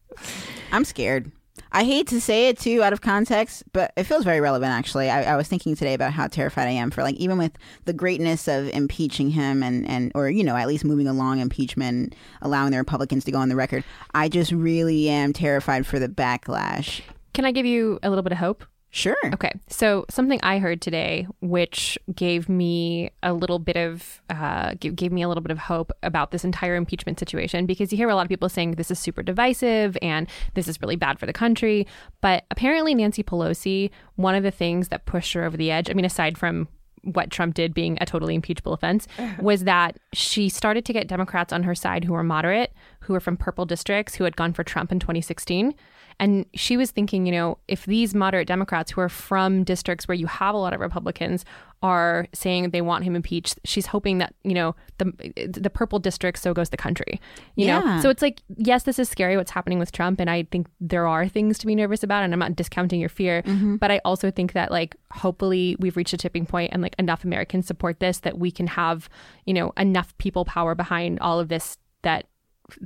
I'm 0.72 0.84
scared. 0.84 1.32
I 1.72 1.84
hate 1.84 2.08
to 2.08 2.20
say 2.20 2.48
it 2.48 2.58
too 2.58 2.82
out 2.82 2.94
of 2.94 3.02
context, 3.02 3.62
but 3.74 3.94
it 3.96 4.06
feels 4.06 4.24
very 4.24 4.42
relevant 4.42 4.72
actually. 4.72 5.08
I, 5.08 5.34
I 5.34 5.36
was 5.36 5.48
thinking 5.48 5.76
today 5.76 5.94
about 5.94 6.14
how 6.14 6.26
terrified 6.26 6.68
I 6.68 6.72
am 6.72 6.90
for 6.90 7.04
like 7.04 7.14
even 7.18 7.38
with 7.38 7.52
the 7.86 7.94
greatness 7.94 8.48
of 8.48 8.70
impeaching 8.70 9.30
him 9.30 9.62
and, 9.62 9.88
and 9.88 10.12
or 10.16 10.32
you 10.32 10.44
know, 10.44 10.56
at 10.56 10.68
least 10.68 10.84
moving 10.84 11.08
along 11.08 11.42
impeachment, 11.42 12.16
allowing 12.42 12.72
the 12.72 12.78
Republicans 12.78 13.24
to 13.26 13.32
go 13.32 13.38
on 13.38 13.50
the 13.50 13.56
record. 13.56 13.84
I 14.16 14.30
just 14.30 14.52
really 14.52 15.10
am 15.10 15.32
terrified 15.32 15.86
for 15.86 16.00
the 16.00 16.10
backlash. 16.10 17.02
can 17.34 17.46
I 17.46 17.52
give 17.52 17.68
you 17.68 18.00
a 18.02 18.10
little 18.10 18.24
bit 18.24 18.32
of 18.32 18.40
hope? 18.40 18.64
Sure. 18.92 19.18
Okay, 19.34 19.52
so 19.68 20.06
something 20.10 20.40
I 20.42 20.58
heard 20.58 20.82
today, 20.82 21.28
which 21.42 21.98
gave 22.16 22.50
me 22.50 23.12
a 23.22 23.34
little 23.34 23.60
bit 23.60 23.78
of 23.78 24.22
uh, 24.32 24.74
g- 24.76 24.90
gave 24.90 25.12
me 25.12 25.22
a 25.22 25.28
little 25.28 25.44
bit 25.44 25.52
of 25.52 25.60
hope 25.60 25.92
about 26.02 26.32
this 26.32 26.44
entire 26.44 26.76
impeachment 26.76 27.20
situation, 27.20 27.68
because 27.68 27.92
you 27.92 27.98
hear 27.98 28.10
a 28.10 28.16
lot 28.16 28.24
of 28.24 28.30
people 28.30 28.50
saying 28.50 28.72
this 28.72 28.90
is 28.90 28.98
super 28.98 29.22
divisive 29.22 29.96
and 30.02 30.28
this 30.56 30.68
is 30.68 30.82
really 30.82 30.96
bad 30.96 31.20
for 31.20 31.28
the 31.28 31.34
country. 31.34 31.86
But 32.22 32.46
apparently, 32.50 32.96
Nancy 32.96 33.22
Pelosi, 33.22 33.92
one 34.16 34.34
of 34.34 34.42
the 34.42 34.52
things 34.52 34.88
that 34.88 35.06
pushed 35.06 35.34
her 35.34 35.44
over 35.44 35.56
the 35.56 35.70
edge, 35.70 35.90
I 35.90 35.94
mean, 35.94 36.06
aside 36.06 36.36
from 36.38 36.68
what 37.04 37.30
Trump 37.30 37.54
did 37.54 37.74
being 37.76 37.98
a 38.02 38.08
totally 38.08 38.34
impeachable 38.34 38.74
offense, 38.74 39.08
was 39.40 39.66
that 39.66 40.00
she 40.14 40.50
started 40.50 40.84
to 40.86 40.94
get 40.94 41.08
Democrats 41.08 41.54
on 41.54 41.62
her 41.62 41.76
side 41.76 42.06
who 42.06 42.14
were 42.14 42.24
moderate, 42.24 42.74
who 43.02 43.14
were 43.14 43.20
from 43.20 43.38
purple 43.38 43.66
districts, 43.66 44.16
who 44.16 44.24
had 44.24 44.36
gone 44.36 44.52
for 44.52 44.64
Trump 44.64 44.92
in 44.92 45.00
2016. 45.00 45.76
And 46.20 46.46
she 46.54 46.76
was 46.76 46.92
thinking, 46.92 47.26
you 47.26 47.32
know, 47.32 47.58
if 47.68 47.86
these 47.86 48.14
moderate 48.14 48.48
Democrats 48.48 48.92
who 48.92 49.00
are 49.02 49.10
from 49.10 49.64
districts 49.64 50.08
where 50.08 50.16
you 50.16 50.28
have 50.28 50.54
a 50.54 50.58
lot 50.58 50.74
of 50.74 50.82
Republicans 50.82 51.46
are 51.82 52.28
saying 52.34 52.72
they 52.72 52.82
want 52.82 53.06
him 53.06 53.16
impeached, 53.16 53.58
she's 53.64 53.86
hoping 53.86 54.18
that, 54.18 54.36
you 54.44 54.54
know, 54.54 54.76
the 54.98 55.14
the 55.58 55.70
purple 55.70 55.98
districts, 55.98 56.42
so 56.42 56.54
goes 56.54 56.72
the 56.72 56.78
country. 56.78 57.22
You 57.56 57.68
Yeah. 57.68 57.80
know? 57.80 58.02
So 58.02 58.10
it's 58.10 58.22
like, 58.22 58.42
yes, 58.58 58.84
this 58.84 59.00
is 59.00 59.08
scary 59.08 59.38
what's 59.38 59.52
happening 59.52 59.80
with 59.80 59.94
Trump. 59.94 60.20
And 60.20 60.30
I 60.30 60.44
think 60.44 60.68
there 60.82 61.08
are 61.08 61.28
things 61.30 61.58
to 61.60 61.66
be 61.66 61.74
nervous 61.74 62.04
about. 62.04 62.24
And 62.24 62.34
I'm 62.34 62.40
not 62.40 62.56
discounting 62.58 63.00
your 63.00 63.08
fear. 63.08 63.42
Mm-hmm. 63.44 63.78
But 63.78 63.90
I 63.92 64.02
also 64.04 64.30
think 64.30 64.52
that, 64.54 64.72
like, 64.72 64.98
hopefully 65.12 65.78
we've 65.80 65.96
reached 65.96 66.14
a 66.14 66.18
tipping 66.18 66.46
point 66.46 66.74
and, 66.74 66.82
like, 66.82 66.96
enough 67.00 67.24
Americans 67.24 67.66
support 67.66 68.02
this 68.02 68.20
that 68.20 68.38
we 68.38 68.52
can 68.52 68.68
have, 68.68 69.08
you 69.46 69.54
know, 69.54 69.72
enough 69.78 70.18
people 70.18 70.44
power 70.44 70.76
behind 70.76 71.20
all 71.22 71.40
of 71.40 71.48
this 71.48 71.78
that 72.02 72.26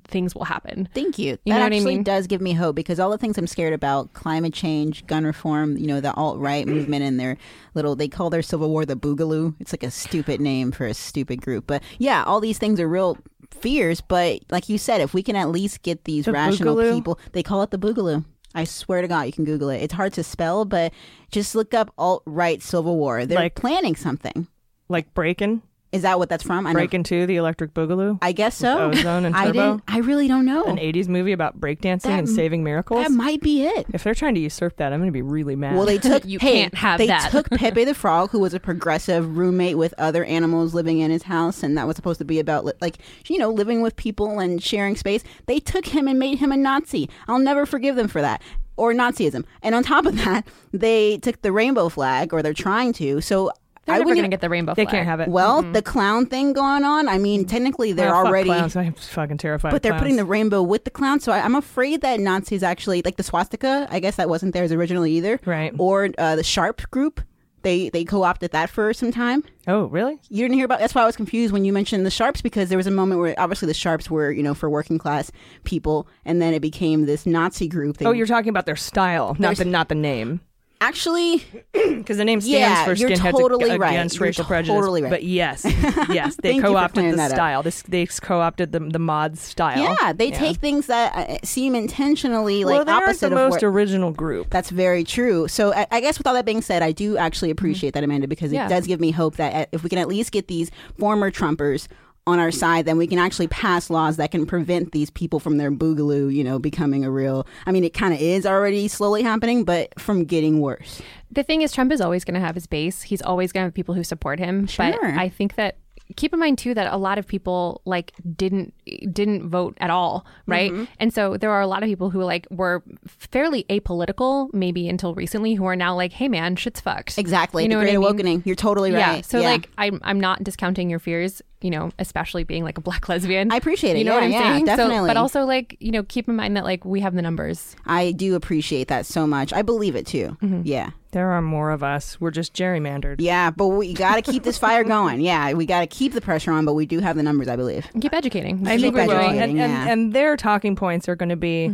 things 0.08 0.34
will 0.36 0.46
happen. 0.46 0.88
Thank 0.94 1.18
you. 1.20 1.38
You 1.46 1.54
that 1.54 1.60
know 1.60 1.64
what 1.66 1.74
I 1.74 1.76
actually 1.78 1.96
mean? 1.96 2.04
does 2.04 2.28
give 2.28 2.42
me 2.42 2.54
hope 2.54 2.76
because 2.76 3.00
all 3.00 3.10
the 3.10 3.18
things 3.18 3.38
I'm 3.38 3.48
scared 3.48 3.74
about 3.74 4.14
climate 4.14 4.54
change, 4.54 5.06
gun 5.08 5.24
reform, 5.26 5.78
you 5.78 5.88
know, 5.88 6.02
the 6.02 6.14
alt 6.14 6.40
right 6.40 6.68
movement 6.68 7.04
and 7.04 7.20
their 7.20 7.38
little, 7.74 7.96
they 7.96 8.08
call 8.08 8.30
their 8.30 8.42
civil 8.42 8.70
war 8.70 8.86
the 8.86 8.96
Boogaloo. 8.96 9.56
It's 9.60 9.74
like 9.74 9.84
a 9.84 9.92
stupid 9.92 10.40
name 10.42 10.72
for 10.72 10.86
a 10.86 10.94
stupid 10.94 11.42
group. 11.42 11.66
But 11.68 11.84
yeah, 11.98 12.24
all 12.24 12.40
these 12.40 12.58
things 12.58 12.80
are 12.80 12.88
real 12.88 13.18
fears. 13.52 14.02
But 14.02 14.40
like 14.50 14.70
you 14.70 14.78
said, 14.78 15.02
if 15.02 15.14
we 15.14 15.24
can 15.24 15.36
at 15.36 15.50
least 15.50 15.82
get 15.84 16.04
these 16.06 16.26
The 16.26 16.32
rational 16.32 16.76
Boogaloo? 16.76 16.94
people, 16.96 17.20
they 17.34 17.44
call 17.44 17.62
it 17.64 17.72
the 17.72 17.78
Boogaloo. 17.80 18.26
I 18.56 18.66
swear 18.66 19.02
to 19.02 19.08
God, 19.08 19.24
you 19.24 19.32
can 19.34 19.46
Google 19.46 19.70
it. 19.70 19.82
It's 19.82 19.94
hard 19.96 20.14
to 20.14 20.24
spell, 20.24 20.64
but 20.66 20.94
just 21.32 21.56
look 21.56 21.74
up 21.74 21.92
alt 21.98 22.22
right 22.28 22.62
civil 22.62 22.98
war. 22.98 23.26
They're 23.26 23.40
Like- 23.40 23.56
planning 23.56 23.96
something. 23.96 24.48
Like 24.90 25.14
Breakin', 25.16 25.64
Is 25.94 26.02
that 26.02 26.18
what 26.20 26.28
that's 26.28 26.44
from? 26.44 26.66
I 26.66 26.72
never- 26.72 26.80
Breakin' 26.80 27.04
2, 27.04 27.28
the 27.28 27.36
Electric 27.38 27.74
Boogaloo, 27.74 28.18
I 28.22 28.32
guess 28.32 28.58
so. 28.58 28.90
Ozone 28.90 29.26
and 29.26 29.36
I 29.36 29.46
Turbo? 29.46 29.54
didn't. 29.78 29.84
I 29.88 30.00
really 30.00 30.28
don't 30.28 30.44
know. 30.46 30.64
an 30.66 30.78
80s 30.78 31.08
movie 31.08 31.32
about 31.32 31.60
breakdancing 31.60 32.08
and 32.10 32.28
saving 32.28 32.64
miracles. 32.64 33.04
That 33.04 33.12
might 33.12 33.42
be 33.42 33.64
it. 33.66 33.86
if 33.94 34.04
they're 34.04 34.16
trying 34.16 34.34
to 34.36 34.42
usurp 34.42 34.78
that, 34.78 34.92
I'm 34.92 35.00
going 35.00 35.08
to 35.10 35.14
be 35.14 35.22
really 35.22 35.56
mad. 35.56 35.76
Well, 35.78 35.86
they 35.86 35.98
took. 36.10 36.26
You 36.26 36.40
hey, 36.40 36.62
can't 36.64 36.74
have 36.76 36.98
they 36.98 37.08
that. 37.08 37.30
took 37.32 37.50
Pepe 37.52 37.86
the 37.86 37.94
Frog, 38.04 38.32
who 38.32 38.40
was 38.40 38.54
a 38.54 38.60
progressive 38.60 39.38
roommate 39.38 39.78
with 39.78 39.94
other 40.00 40.26
animals 40.26 40.74
living 40.74 41.00
in 41.00 41.12
his 41.12 41.24
house, 41.24 41.62
and 41.64 41.78
that 41.78 41.86
was 41.88 41.96
supposed 41.96 42.18
to 42.20 42.26
be 42.26 42.40
about 42.40 42.66
like 42.82 42.98
you 43.28 43.38
know 43.38 43.52
living 43.52 43.82
with 43.84 43.96
people 43.96 44.40
and 44.40 44.64
sharing 44.64 44.96
space. 44.96 45.24
They 45.46 45.60
took 45.60 45.86
him 45.86 46.08
and 46.08 46.18
made 46.18 46.40
him 46.40 46.52
a 46.52 46.58
Nazi. 46.58 47.08
I'll 47.28 47.38
never 47.40 47.66
forgive 47.68 47.96
them 47.96 48.08
for 48.08 48.22
that. 48.22 48.42
Or 48.76 48.92
Nazism. 48.92 49.46
And 49.62 49.76
on 49.76 49.84
top 49.84 50.08
of 50.08 50.16
that, 50.18 50.48
they 50.72 51.20
took 51.20 51.40
the 51.44 51.52
rainbow 51.52 51.90
flag, 51.90 52.34
or 52.34 52.42
they're 52.42 52.54
trying 52.56 52.92
to. 52.94 53.22
So 53.22 53.52
They're 53.86 53.96
I 53.96 53.98
never 53.98 54.08
wouldn't. 54.10 54.22
going 54.22 54.32
to 54.32 54.34
get 54.34 54.42
the 54.42 54.50
rainbow 54.50 54.74
they 54.76 54.86
flag. 54.86 54.94
can't 54.96 55.06
have 55.08 55.20
it. 55.20 55.28
well, 55.28 55.62
the 55.62 55.82
clown 55.82 56.26
thing 56.26 56.54
going 56.54 56.84
on. 56.86 57.10
I 57.10 57.18
mean, 57.18 57.44
technically 57.46 57.92
they're 57.92 58.10
Oh, 58.16 58.20
fuck 58.24 58.28
already. 58.28 58.48
clowns. 58.50 58.76
I'm 58.78 58.94
fucking 58.94 59.38
terrified. 59.40 59.72
But 59.72 59.76
of 59.78 59.82
they're 59.82 59.92
clowns. 59.92 60.02
putting 60.02 60.16
the 60.16 60.26
rainbow 60.26 60.62
with 60.64 60.86
the 60.86 60.90
clown, 60.92 61.20
so 61.20 61.32
I, 61.32 61.40
I'm 61.40 61.56
afraid 61.56 62.02
that 62.02 62.20
Nazis 62.22 62.64
actually 62.64 63.02
like 63.04 63.18
the 63.18 63.24
swastika. 63.24 63.88
I 63.92 64.00
guess 64.00 64.16
that 64.16 64.30
wasn't 64.30 64.54
theirs 64.54 64.72
originally 64.72 65.12
either, 65.14 65.40
Right. 65.46 65.74
Or 65.78 66.10
uh, 66.18 66.36
the 66.38 66.44
Sharp 66.44 66.90
group, 66.92 67.20
they 67.64 67.90
they 67.90 68.04
co-opted 68.06 68.52
that 68.52 68.70
for 68.70 68.94
some 68.94 69.12
time. 69.12 69.44
Oh, 69.68 69.86
really? 69.86 70.18
You 70.30 70.44
didn't 70.46 70.56
hear 70.56 70.66
about. 70.66 70.80
That's 70.80 70.96
why 70.96 71.02
I 71.04 71.06
was 71.06 71.16
confused 71.16 71.52
when 71.54 71.64
you 71.66 71.72
mentioned 71.74 72.06
the 72.06 72.10
Sharps 72.12 72.42
because 72.42 72.70
there 72.70 72.78
was 72.78 72.88
a 72.88 72.92
moment 72.92 73.20
where 73.22 73.34
obviously 73.38 73.68
the 73.68 73.74
Sharps 73.74 74.10
were 74.10 74.32
you 74.32 74.44
know 74.44 74.54
for 74.54 74.70
working 74.70 74.98
class 74.98 75.32
people, 75.66 76.08
and 76.26 76.42
then 76.42 76.54
it 76.54 76.62
became 76.62 77.06
this 77.06 77.26
Nazi 77.26 77.68
group. 77.68 77.98
They, 77.98 78.06
Oh, 78.06 78.12
you're 78.12 78.28
talking 78.28 78.50
about 78.50 78.66
their 78.66 78.76
style, 78.78 79.36
not 79.40 79.58
the 79.58 79.66
not 79.66 79.90
the 79.90 79.96
name. 79.96 80.40
Actually 80.88 81.44
Because 81.74 82.18
the 82.18 82.26
name 82.26 82.42
stands 82.42 82.60
Yeah, 82.60 82.86
for 82.86 82.96
skinheads 82.96 83.32
totally 83.32 83.72
ag- 83.72 83.80
right. 83.80 83.92
against 83.92 84.16
You're 84.18 84.28
racial 84.28 84.46
prejudice. 84.46 84.76
totally 84.80 85.02
right. 85.02 85.10
But 85.10 85.24
yes, 85.24 85.64
yes, 86.10 86.36
they 86.38 86.50
Thank 86.50 86.56
you 86.58 86.62
for 86.62 86.68
co-opted 86.68 87.18
the 87.18 87.22
up. 87.24 87.32
style. 87.32 87.64
This 87.64 87.82
they 87.84 88.06
co-opted 88.06 88.72
the 88.72 88.80
the 88.80 89.00
mod 89.00 89.38
style. 89.38 89.82
yeah, 90.02 90.14
they 90.14 90.32
take 90.32 90.58
things 90.58 90.88
that 90.88 91.16
uh, 91.16 91.38
seem 91.44 91.76
intentionally 91.76 92.64
like 92.66 92.76
well, 92.76 92.86
they 92.86 92.92
opposite 92.92 93.30
the 93.30 93.36
of 93.36 93.42
most 93.52 93.52
what. 93.54 93.64
original 93.64 94.12
group. 94.12 94.50
That's 94.50 94.70
very 94.70 95.04
true. 95.04 95.48
So 95.48 95.74
I, 95.74 95.88
I 95.92 96.00
guess 96.02 96.18
with 96.18 96.28
all 96.28 96.34
that 96.34 96.46
being 96.46 96.62
said, 96.62 96.82
I 96.84 96.92
do 96.92 97.18
actually 97.18 97.50
appreciate 97.52 97.94
that, 97.94 98.04
Amanda, 98.04 98.28
because 98.28 98.52
it 98.52 98.56
Yeah. 98.56 98.68
does 98.68 98.86
give 98.88 99.00
me 99.00 99.12
hope 99.12 99.38
that 99.38 99.54
uh, 99.54 99.66
if 99.72 99.84
we 99.84 99.90
can 99.90 100.00
at 100.00 100.08
least 100.08 100.32
get 100.32 100.48
these 100.48 100.70
former 101.00 101.32
Trumpers 101.32 101.88
on 102.26 102.40
our 102.40 102.52
side, 102.52 102.86
then 102.86 102.98
we 102.98 103.08
can 103.08 103.20
actually 103.20 103.48
pass 103.48 103.90
laws 103.90 104.18
that 104.18 104.32
can 104.32 104.46
prevent 104.46 104.94
these 104.94 105.10
people 105.10 105.40
from 105.40 105.58
their 105.58 105.72
boogaloo, 105.72 106.34
you 106.34 106.44
know, 106.44 106.58
becoming 106.58 107.04
a 107.04 107.12
real. 107.12 107.46
I 107.66 107.72
mean, 107.72 107.84
it 107.84 107.94
kind 107.94 108.14
of 108.14 108.22
is 108.22 108.46
already 108.46 108.88
slowly 108.88 109.24
happening, 109.24 109.66
but 109.66 110.00
from 110.00 110.24
getting 110.24 110.62
worse. 110.62 111.02
The 111.32 111.44
thing 111.44 111.64
is, 111.64 111.72
Trump 111.72 111.92
is 111.92 112.00
always 112.00 112.24
going 112.24 112.36
to 112.36 112.40
have 112.40 112.56
his 112.56 112.68
base. 112.68 113.02
He's 113.02 113.22
always 113.22 113.52
going 113.52 113.64
to 113.64 113.68
have 113.68 113.74
people 113.74 113.94
who 113.94 114.04
support 114.04 114.40
him. 114.40 114.62
But 114.78 114.94
Sure. 114.94 115.20
I 115.20 115.28
think 115.30 115.56
that 115.56 115.78
keep 116.16 116.34
in 116.34 116.40
mind 116.40 116.58
too 116.58 116.74
that 116.74 116.94
a 116.94 116.98
lot 116.98 117.18
of 117.18 117.28
people 117.28 117.82
like 117.86 118.14
didn't 118.36 118.74
didn't 119.12 119.50
vote 119.50 119.78
at 119.80 119.90
all, 119.90 120.26
right? 120.48 120.72
Mm-hmm. 120.72 120.86
And 121.00 121.14
so 121.14 121.38
there 121.38 121.52
are 121.52 121.62
a 121.62 121.68
lot 121.68 121.84
of 121.84 121.88
people 121.88 122.10
who 122.10 122.24
like 122.24 122.48
were 122.50 122.84
fairly 123.08 123.66
apolitical 123.70 124.54
maybe 124.54 124.88
until 124.90 125.14
recently 125.14 125.54
who 125.54 125.66
are 125.66 125.76
now 125.76 125.96
like, 125.96 126.14
hey 126.14 126.28
man, 126.28 126.56
shit's 126.56 126.80
fucked. 126.80 127.18
Exactly. 127.18 127.64
You 127.64 127.70
know 127.70 127.76
the 127.76 127.80
what 127.80 127.86
Great 127.86 127.94
I 127.94 127.98
mean? 127.98 128.08
Awakening. 128.08 128.44
You're 128.46 128.56
totally 128.56 128.92
right. 128.92 129.00
Yeah. 129.00 129.14
right. 129.14 129.26
So 129.26 129.42
like 129.42 129.70
I'm 129.78 130.00
I'm 130.04 130.20
not 130.20 130.44
discounting 130.44 130.90
your 130.90 131.00
fears, 131.00 131.42
you 131.62 131.70
know, 131.70 131.92
especially 132.00 132.44
being 132.44 132.64
like 132.64 132.78
a 132.78 132.82
black 132.82 133.08
lesbian. 133.10 133.52
I 133.52 133.58
appreciate 133.58 133.96
it. 133.96 134.00
You 134.00 134.06
know 134.06 134.16
what 134.16 134.24
I'm 134.24 134.32
yeah, 134.32 134.54
saying? 134.54 134.66
So- 134.66 134.76
definitely. 134.78 135.10
but 135.10 135.18
also 135.18 135.46
like, 135.46 135.78
you 135.80 135.92
know, 135.92 136.04
keep 136.04 136.28
in 136.28 136.36
mind 136.36 136.58
that 136.58 136.64
like 136.64 136.86
we 136.86 137.00
have 137.02 137.16
the 137.16 137.22
numbers. 137.22 137.76
I 137.86 138.12
do 138.12 138.36
appreciate 138.36 138.88
that 138.90 139.06
so 139.06 139.26
much. 139.28 139.54
I 139.54 139.62
believe 139.62 139.96
it 139.96 140.06
too. 140.08 140.38
Mm-hmm. 140.42 140.62
Yeah. 140.66 140.92
There 141.12 141.30
are 141.30 141.44
more 141.44 141.70
of 141.70 141.84
us. 141.84 142.20
We're 142.20 142.32
just 142.32 142.56
gerrymandered. 142.56 143.18
Yeah, 143.20 143.52
but 143.52 143.68
we 143.68 143.94
got 143.94 144.16
to 144.16 144.24
keep 144.24 144.42
this 144.42 144.58
fire 144.58 144.84
going. 144.96 145.22
Yeah, 145.22 145.54
we 145.54 145.68
got 145.68 145.82
to 145.82 145.88
keep 145.88 146.14
the 146.14 146.22
pressure 146.22 146.52
on, 146.52 146.66
but 146.66 146.74
we 146.74 146.88
do 146.88 147.00
have 147.02 147.16
the 147.16 147.22
numbers, 147.22 147.48
I 147.48 147.56
believe. 147.56 147.88
And 147.94 148.02
keep 148.02 148.16
educating. 148.16 148.66
I 148.74 148.78
think 148.78 148.96
we 148.96 149.08
will. 149.08 149.12
And, 149.14 149.40
and, 149.40 149.58
yeah. 149.58 149.88
and 149.88 150.14
their 150.14 150.36
talking 150.38 150.76
points 150.76 151.08
are 151.08 151.16
going 151.16 151.30
to 151.30 151.36
be 151.36 151.72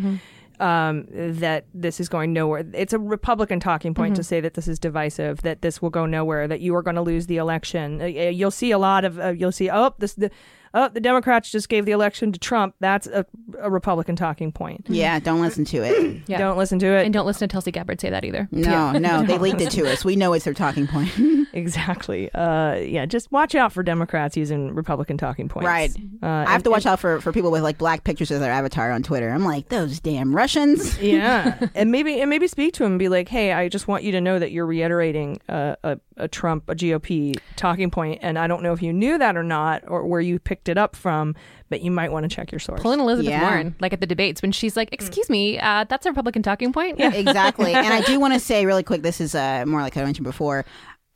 um, 0.59 1.05
that 1.09 1.65
this 1.73 1.99
is 1.99 2.09
going 2.09 2.33
nowhere. 2.33 2.65
It's 2.73 2.93
a 2.93 2.99
Republican 2.99 3.59
talking 3.59 3.93
point 3.93 4.15
to 4.17 4.23
say 4.23 4.41
that 4.41 4.55
this 4.55 4.67
is 4.67 4.77
divisive, 4.79 5.41
that 5.43 5.61
this 5.61 5.81
will 5.81 5.89
go 5.89 6.05
nowhere, 6.05 6.47
that 6.47 6.59
you 6.59 6.75
are 6.75 6.81
going 6.81 6.95
to 6.95 7.01
lose 7.01 7.27
the 7.27 7.37
election. 7.37 8.01
Uh, 8.01 8.05
uh, 8.05 8.07
You'll 8.07 8.51
see 8.51 8.71
a 8.71 8.77
lot 8.77 9.05
of, 9.05 9.19
uh, 9.19 9.29
you'll 9.29 9.51
see, 9.51 9.69
oh, 9.69 9.93
this, 9.99 10.13
the, 10.13 10.29
oh, 10.73 10.89
the 10.89 10.99
Democrats 10.99 11.51
just 11.51 11.69
gave 11.69 11.85
the 11.85 11.91
election 11.91 12.31
to 12.31 12.39
Trump. 12.39 12.75
That's 12.79 13.07
a, 13.07 13.25
a 13.59 13.69
Republican 13.69 14.15
talking 14.15 14.51
point. 14.51 14.85
Yeah, 14.89 15.19
don't 15.19 15.41
listen 15.41 15.65
to 15.65 15.77
it. 15.83 16.21
Yeah. 16.27 16.37
Don't 16.37 16.57
listen 16.57 16.79
to 16.79 16.87
it. 16.87 17.05
And 17.05 17.13
don't 17.13 17.25
listen 17.25 17.47
to 17.47 17.51
Tulsi 17.51 17.71
Gabbard 17.71 17.99
say 17.99 18.09
that 18.09 18.25
either. 18.25 18.47
No, 18.51 18.91
no, 18.91 19.23
they 19.23 19.37
leaked 19.39 19.61
it 19.61 19.71
to 19.71 19.91
us. 19.91 20.05
We 20.05 20.15
know 20.15 20.33
it's 20.33 20.45
their 20.45 20.53
talking 20.53 20.87
point. 20.87 21.11
exactly. 21.53 22.31
Uh, 22.33 22.75
yeah, 22.75 23.05
just 23.05 23.31
watch 23.31 23.55
out 23.55 23.73
for 23.73 23.83
Democrats 23.83 24.37
using 24.37 24.73
Republican 24.73 25.17
talking 25.17 25.49
points. 25.49 25.65
Right. 25.65 25.91
Uh, 26.21 26.45
I 26.47 26.51
have 26.51 26.63
to 26.63 26.71
watch 26.71 26.85
out 26.85 26.99
for, 26.99 27.21
for 27.21 27.31
people 27.31 27.51
with 27.51 27.63
like 27.63 27.77
black 27.77 28.03
pictures 28.03 28.31
of 28.31 28.39
their 28.39 28.51
avatar 28.51 28.91
on 28.91 29.03
Twitter. 29.03 29.29
I'm 29.29 29.45
like, 29.45 29.69
those 29.69 29.99
damn 29.99 30.35
Russians. 30.35 30.99
yeah 31.09 31.67
and 31.75 31.91
maybe 31.91 32.19
and 32.19 32.29
maybe 32.29 32.47
speak 32.47 32.73
to 32.73 32.83
them 32.83 32.93
and 32.93 32.99
be 32.99 33.09
like 33.09 33.27
hey 33.27 33.53
i 33.53 33.67
just 33.69 33.87
want 33.87 34.03
you 34.03 34.11
to 34.11 34.21
know 34.21 34.39
that 34.39 34.51
you're 34.51 34.65
reiterating 34.65 35.39
a, 35.47 35.77
a, 35.83 35.99
a 36.17 36.27
trump 36.27 36.69
a 36.69 36.75
gop 36.75 37.39
talking 37.55 37.89
point 37.89 38.19
and 38.21 38.37
i 38.37 38.47
don't 38.47 38.63
know 38.63 38.73
if 38.73 38.81
you 38.81 38.91
knew 38.91 39.17
that 39.17 39.37
or 39.37 39.43
not 39.43 39.83
or 39.87 40.05
where 40.05 40.21
you 40.21 40.39
picked 40.39 40.58
it 40.67 40.77
up 40.77 40.95
from 40.95 41.35
but 41.69 41.81
you 41.81 41.91
might 41.91 42.11
want 42.11 42.27
to 42.27 42.35
check 42.35 42.51
your 42.51 42.57
source 42.59 42.81
Pulling 42.81 42.99
Elizabeth 42.99 43.29
Yeah. 43.29 43.43
Warren, 43.43 43.75
like 43.79 43.93
at 43.93 44.01
the 44.01 44.07
debates 44.07 44.41
when 44.41 44.51
she's 44.51 44.75
like, 44.75 44.89
"Excuse 44.91 45.29
me, 45.29 45.59
uh, 45.59 45.83
that's 45.87 46.05
a 46.07 46.09
Republican 46.09 46.41
talking 46.41 46.73
point." 46.73 46.97
Yeah, 46.97 47.13
exactly. 47.13 47.73
And 47.75 47.93
I 47.93 48.01
do 48.01 48.19
want 48.19 48.33
to 48.33 48.39
say 48.39 48.65
really 48.65 48.81
quick, 48.83 49.03
this 49.03 49.21
is 49.21 49.35
uh, 49.35 49.63
more 49.67 49.81
like 49.81 49.95
I 49.95 50.03
mentioned 50.03 50.25
before. 50.25 50.65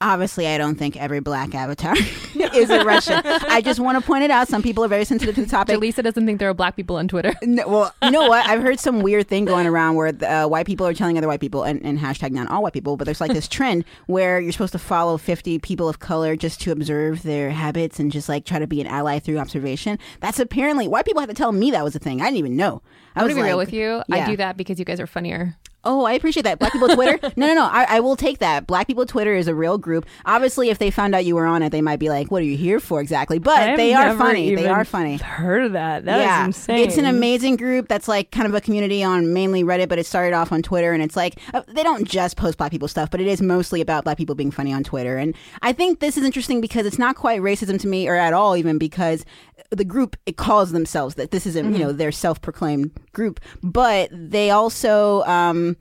Obviously, 0.03 0.47
I 0.47 0.57
don't 0.57 0.75
think 0.75 0.97
every 0.97 1.21
black 1.21 1.55
avatar 1.55 1.95
is 2.53 2.69
a 2.69 2.83
Russian. 2.83 3.21
I 3.25 3.61
just 3.61 3.79
want 3.79 3.97
to 3.97 4.05
point 4.05 4.23
it 4.23 4.31
out. 4.31 4.49
Some 4.49 4.61
people 4.61 4.83
are 4.83 4.89
very 4.89 5.05
sensitive 5.05 5.33
to 5.35 5.41
the 5.41 5.47
topic. 5.49 5.79
lisa 5.79 6.03
doesn't 6.03 6.25
think 6.25 6.39
there 6.39 6.49
are 6.49 6.53
black 6.53 6.75
people 6.75 6.97
on 6.97 7.07
Twitter. 7.07 7.33
No, 7.43 7.67
well, 7.67 7.95
you 8.03 8.11
know 8.11 8.27
what? 8.27 8.45
I've 8.47 8.61
heard 8.61 8.79
some 8.79 9.01
weird 9.01 9.27
thing 9.27 9.45
going 9.45 9.65
around 9.65 9.95
where 9.95 10.13
uh, 10.23 10.47
white 10.47 10.65
people 10.65 10.85
are 10.85 10.93
telling 10.93 11.17
other 11.17 11.27
white 11.27 11.39
people, 11.39 11.63
and, 11.63 11.81
and 11.85 11.97
hashtag 11.99 12.31
not 12.31 12.49
all 12.51 12.63
white 12.63 12.73
people, 12.73 12.97
but 12.97 13.05
there's 13.05 13.21
like 13.21 13.33
this 13.33 13.47
trend 13.57 13.85
where 14.07 14.39
you're 14.41 14.51
supposed 14.51 14.73
to 14.73 14.79
follow 14.79 15.17
50 15.17 15.59
people 15.59 15.87
of 15.87 15.99
color 15.99 16.35
just 16.35 16.59
to 16.61 16.71
observe 16.71 17.23
their 17.23 17.51
habits 17.51 17.99
and 17.99 18.11
just 18.11 18.27
like 18.27 18.43
try 18.45 18.59
to 18.59 18.67
be 18.67 18.81
an 18.81 18.87
ally 18.87 19.19
through 19.19 19.37
observation. 19.37 19.97
That's 20.19 20.39
apparently 20.39 20.87
white 20.87 21.05
people 21.05 21.21
had 21.21 21.29
to 21.29 21.35
tell 21.35 21.51
me 21.53 21.71
that 21.71 21.83
was 21.83 21.95
a 21.95 21.99
thing. 21.99 22.21
I 22.21 22.25
didn't 22.25 22.37
even 22.39 22.55
know. 22.57 22.81
I 23.15 23.21
I'm 23.21 23.25
was 23.25 23.33
gonna 23.33 23.43
be 23.45 23.49
real 23.49 23.57
with 23.57 23.71
you. 23.73 24.03
yeah. 24.09 24.15
I 24.15 24.25
do 24.25 24.37
that 24.37 24.57
because 24.57 24.79
you 24.79 24.85
guys 24.85 24.99
are 24.99 25.07
funnier. 25.07 25.55
Oh, 25.85 26.05
I 26.05 26.13
appreciate 26.13 26.43
that. 26.43 26.59
Black 26.59 26.71
people 26.71 26.87
Twitter. 26.87 27.19
no, 27.35 27.47
no, 27.47 27.53
no. 27.53 27.65
I, 27.65 27.85
I 27.89 27.99
will 27.99 28.15
take 28.15 28.39
that. 28.39 28.65
Black 28.67 28.87
people 28.87 29.05
Twitter 29.05 29.33
is 29.33 29.47
a 29.47 29.55
real 29.55 29.77
group. 29.77 30.05
Obviously, 30.25 30.69
if 30.69 30.79
they 30.79 30.89
found 30.89 31.13
out 31.13 31.25
you 31.25 31.35
were 31.35 31.45
on 31.45 31.61
it, 31.61 31.71
they 31.71 31.81
might 31.81 31.99
be 31.99 32.09
like, 32.09 32.31
"What 32.31 32.41
are 32.41 32.45
you 32.45 32.55
here 32.55 32.79
for 32.79 33.01
exactly?" 33.01 33.37
But 33.37 33.75
they 33.75 33.93
are 33.93 34.15
funny. 34.15 34.55
They 34.55 34.67
are 34.67 34.85
funny. 34.85 35.15
I've 35.15 35.21
heard 35.21 35.65
of 35.65 35.73
that 35.73 36.05
That 36.05 36.19
is 36.19 36.25
yeah, 36.25 36.45
insane 36.45 36.79
it's 36.79 36.97
an 36.97 37.05
amazing 37.05 37.57
group 37.57 37.87
that's 37.87 38.07
like 38.07 38.31
kind 38.31 38.47
of 38.47 38.53
a 38.53 38.61
community 38.61 39.03
on 39.03 39.33
mainly 39.33 39.63
Reddit, 39.63 39.89
but 39.89 39.99
it 39.99 40.05
started 40.05 40.33
off 40.33 40.51
on 40.51 40.61
Twitter, 40.61 40.93
and 40.93 41.03
it's 41.03 41.15
like 41.15 41.37
uh, 41.53 41.63
they 41.67 41.83
don't 41.83 42.07
just 42.07 42.37
post 42.37 42.57
black 42.57 42.71
people 42.71 42.87
stuff, 42.87 43.11
but 43.11 43.19
it 43.19 43.27
is 43.27 43.41
mostly 43.41 43.81
about 43.81 44.05
black 44.05 44.17
people 44.17 44.35
being 44.35 44.51
funny 44.51 44.71
on 44.71 44.83
Twitter. 44.83 45.17
And 45.17 45.35
I 45.61 45.73
think 45.73 45.99
this 45.99 46.17
is 46.17 46.23
interesting 46.23 46.61
because 46.61 46.85
it's 46.85 46.99
not 46.99 47.15
quite 47.15 47.41
racism 47.41 47.79
to 47.81 47.87
me, 47.87 48.07
or 48.07 48.15
at 48.15 48.33
all 48.33 48.55
even 48.55 48.77
because 48.77 49.25
the 49.69 49.85
group 49.85 50.15
it 50.25 50.37
calls 50.37 50.71
themselves 50.71 51.15
that 51.15 51.31
this 51.31 51.45
is 51.45 51.55
a 51.55 51.61
you 51.61 51.79
know 51.79 51.91
their 51.91 52.11
self-proclaimed 52.11 52.91
group, 53.13 53.39
but 53.61 54.09
they 54.11 54.49
also. 54.51 55.23
Um, 55.23 55.77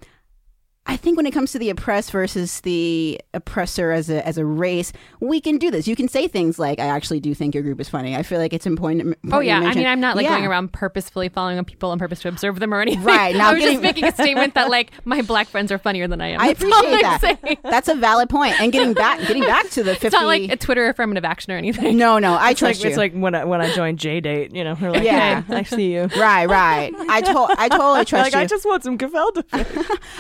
I 0.85 0.97
think 0.97 1.17
when 1.17 1.27
it 1.27 1.31
comes 1.31 1.53
to 1.53 1.61
the 1.61 1.71
oppressed 1.71 2.11
versus 2.11 2.61
the 2.63 3.21
oppressor 3.35 3.93
as 3.93 4.11
a 4.11 4.27
as 4.27 4.37
a 4.37 4.45
race, 4.45 4.93
we 5.21 5.41
can 5.41 5.57
do 5.57 5.71
this. 5.71 5.87
You 5.87 5.95
can 5.95 6.09
say 6.09 6.27
things 6.27 6.59
like, 6.59 6.81
"I 6.81 6.87
actually 6.87 7.21
do 7.21 7.35
think 7.35 7.55
your 7.55 7.63
group 7.63 7.81
is 7.81 7.89
funny." 7.89 8.17
I 8.17 8.25
feel 8.25 8.41
like 8.41 8.53
it's 8.53 8.67
important. 8.67 9.01
important 9.03 9.33
Oh 9.33 9.39
to 9.41 9.47
yeah, 9.47 9.61
I 9.61 9.75
mean, 9.75 9.87
I'm 9.87 10.01
not 10.01 10.17
like 10.17 10.25
Yeah. 10.25 10.31
going 10.31 10.45
around 10.45 10.73
purposefully 10.73 11.29
following 11.29 11.59
up 11.61 11.67
people 11.67 11.91
on 11.93 12.01
purpose 12.01 12.21
to 12.23 12.29
observe 12.29 12.59
them 12.59 12.75
or 12.75 12.81
anything. 12.81 13.05
Right, 13.05 13.35
now 13.37 13.49
I 13.51 13.53
was 13.53 13.61
getting- 13.61 13.75
just 13.75 13.83
making 13.85 14.05
a 14.07 14.13
statement 14.23 14.55
that 14.55 14.71
like 14.71 14.91
my 15.05 15.23
black 15.23 15.47
friends 15.47 15.71
are 15.71 15.79
funnier 15.79 16.09
than 16.09 16.21
I 16.21 16.29
am. 16.31 16.41
I 16.41 16.49
That's 16.53 16.65
all 16.65 16.71
appreciate 16.81 16.95
I'm 17.05 17.21
that. 17.21 17.21
saying. 17.43 17.59
That's 17.63 17.89
a 17.89 17.95
valid 17.95 18.29
point. 18.29 18.61
And 18.61 18.73
getting 18.73 18.93
back, 18.93 19.21
getting 19.21 19.45
back 19.45 19.71
to 19.71 19.85
the 19.85 19.93
fifty. 19.95 20.09
It's 20.09 20.15
not 20.15 20.27
like 20.27 20.51
a 20.51 20.57
Twitter 20.57 20.89
affirmative 20.89 21.25
action 21.25 21.53
or 21.53 21.57
anything. 21.57 21.97
no, 21.97 22.19
no, 22.19 22.35
I 22.35 22.51
it's 22.51 22.61
like 22.61 22.71
trust 22.73 22.83
you. 22.83 22.89
it's 22.91 22.99
like 22.99 23.13
when 23.15 23.37
I 23.37 23.45
when 23.45 23.61
I 23.61 23.73
joined 23.73 23.99
JDate, 24.01 24.53
you 24.53 24.65
know, 24.65 24.77
we're 24.81 24.91
like, 24.91 25.05
Yeah. 25.05 25.43
hey, 25.43 25.57
I 25.59 25.63
see 25.63 25.93
you. 25.95 26.09
right, 26.17 26.47
right. 26.47 26.93
I 27.09 27.21
told, 27.21 27.51
I 27.57 27.69
totally 27.69 28.05
trust 28.05 28.25
like 28.25 28.33
you. 28.35 28.41
I 28.41 28.47
just 28.47 28.67
want 28.67 28.83
some 28.83 28.99
gefilte. 28.99 29.45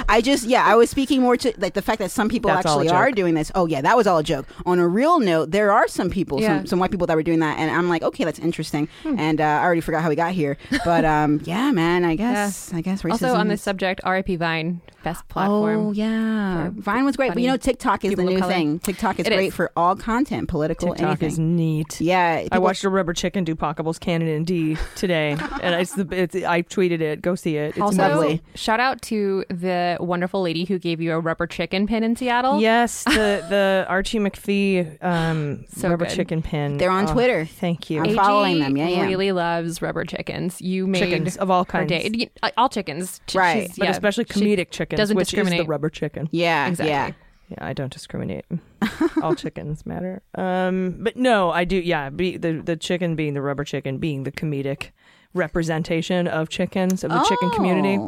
I 0.08 0.20
just, 0.20 0.44
yeah, 0.52 0.64
I 0.64 0.74
was 0.76 0.88
speaking 0.90 1.20
more 1.22 1.36
to 1.38 1.52
like 1.58 1.74
the 1.74 1.82
fact 1.82 1.98
that 2.00 2.10
some 2.10 2.28
people 2.28 2.48
That's 2.50 2.66
actually 2.66 2.88
are 2.90 3.10
doing 3.10 3.34
this. 3.34 3.50
Oh 3.54 3.66
yeah, 3.66 3.80
that 3.80 3.96
was 3.96 4.06
all 4.06 4.18
a 4.18 4.22
joke. 4.22 4.46
On 4.66 4.78
a 4.78 4.86
real 4.86 5.18
note, 5.20 5.50
there 5.50 5.72
are 5.72 5.88
some 5.88 6.10
people, 6.10 6.40
Yeah. 6.40 6.58
some, 6.58 6.66
some 6.66 6.78
white 6.80 6.90
people 6.90 7.06
that 7.08 7.16
were 7.16 7.22
doing 7.22 7.40
that, 7.40 7.58
and 7.58 7.70
I'm 7.70 7.88
like, 7.88 8.02
okay, 8.02 8.24
that's 8.24 8.38
interesting. 8.38 8.88
Hmm. 9.02 9.18
And 9.18 9.40
uh, 9.40 9.44
I 9.44 9.62
already 9.64 9.80
forgot 9.80 10.02
how 10.02 10.08
we 10.08 10.16
got 10.16 10.32
here, 10.32 10.56
but 10.84 11.04
um, 11.04 11.40
yeah, 11.44 11.70
man, 11.72 12.04
I 12.04 12.14
guess, 12.16 12.72
I 12.74 12.80
guess 12.82 13.02
racism. 13.02 13.12
Also 13.12 13.34
on 13.34 13.48
this 13.48 13.60
is- 13.60 13.64
subject, 13.64 14.00
RIP 14.06 14.38
Vine, 14.38 14.80
best 15.04 15.26
platform. 15.28 15.86
Oh 15.88 15.92
yeah, 15.92 16.70
Vine 16.74 17.04
was 17.04 17.16
great, 17.16 17.32
but 17.32 17.42
you 17.42 17.48
know 17.48 17.56
TikTok 17.56 18.04
is 18.04 18.10
the 18.10 18.16
people 18.16 18.32
new 18.32 18.40
thing. 18.46 18.78
TikTok 18.80 19.18
is 19.20 19.26
It 19.26 19.30
great 19.32 19.48
is. 19.48 19.54
for 19.54 19.70
all 19.76 19.96
content, 19.96 20.48
political, 20.48 20.88
TikTok 20.90 21.06
anything. 21.22 21.28
is 21.28 21.38
neat. 21.38 22.00
yeah, 22.00 22.46
I 22.52 22.58
watched 22.58 22.84
a 22.84 22.88
rubber 22.90 23.12
chicken 23.14 23.44
do 23.44 23.54
Pachelbel's 23.54 23.98
Canon 23.98 24.28
in 24.28 24.44
D 24.44 24.76
today, 24.96 25.36
and 25.62 25.74
it's 25.80 25.94
the 25.94 26.06
it's, 26.12 26.34
I 26.36 26.62
tweeted 26.62 27.00
it. 27.00 27.22
Go 27.22 27.34
see 27.34 27.56
it. 27.56 27.70
It's 27.70 27.80
Also, 27.80 27.98
lovely. 28.02 28.42
shout 28.54 28.80
out 28.80 29.00
to 29.02 29.44
the 29.48 29.96
wonderful 30.00 30.41
lady 30.42 30.64
who 30.64 30.78
gave 30.78 31.00
you 31.00 31.12
a 31.12 31.20
rubber 31.20 31.46
chicken 31.46 31.86
pin 31.86 32.02
in 32.02 32.16
Seattle. 32.16 32.60
Yes, 32.60 33.04
the 33.04 33.44
the 33.48 33.86
Archie 33.88 34.18
McPhee 34.18 35.02
um, 35.02 35.64
So 35.74 35.88
rubber 35.88 36.04
good. 36.06 36.14
chicken 36.14 36.42
pin. 36.42 36.76
They're 36.78 36.90
on 36.90 37.08
Oh, 37.08 37.12
Twitter. 37.12 37.44
Thank 37.46 37.88
you. 37.90 38.00
I'm 38.00 38.06
AG 38.06 38.14
following 38.16 38.58
them. 38.58 38.76
Yeah, 38.76 38.88
yeah. 38.88 39.02
Really 39.06 39.32
loves 39.32 39.80
rubber 39.80 40.04
chickens. 40.04 40.60
You 40.60 40.86
made 40.86 40.98
Chickens 41.00 41.36
of 41.36 41.50
all 41.50 41.64
her 41.64 41.86
kinds. 41.86 41.88
day. 41.88 42.30
Uh, 42.42 42.50
All 42.56 42.68
chickens. 42.68 43.20
Ch- 43.26 43.34
Right. 43.36 43.68
but 43.78 43.84
yeah, 43.84 43.90
especially 43.90 44.24
comedic 44.26 44.70
chickens, 44.70 44.98
doesn't 44.98 45.16
which 45.16 45.32
is 45.32 45.48
the 45.50 45.62
rubber 45.64 45.88
chicken. 45.90 46.28
yeah, 46.32 46.68
Exactly. 46.68 46.90
yeah. 46.90 47.12
Yeah, 47.48 47.58
I 47.66 47.72
don't 47.74 47.92
discriminate. 47.92 48.46
All 49.22 49.34
chickens 49.34 49.84
matter. 49.84 50.22
Um, 50.36 50.96
but 51.00 51.16
no, 51.16 51.50
I 51.50 51.64
do. 51.64 51.76
Yeah, 51.76 52.08
be, 52.08 52.38
the 52.38 52.52
the 52.64 52.76
chicken 52.76 53.14
being 53.14 53.34
the 53.34 53.42
rubber 53.42 53.64
chicken 53.64 53.98
being 53.98 54.22
the 54.24 54.32
comedic 54.32 54.90
representation 55.34 56.26
of 56.28 56.48
chickens 56.48 57.04
of 57.04 57.10
the 57.10 57.20
chicken 57.24 57.50
community. 57.50 57.98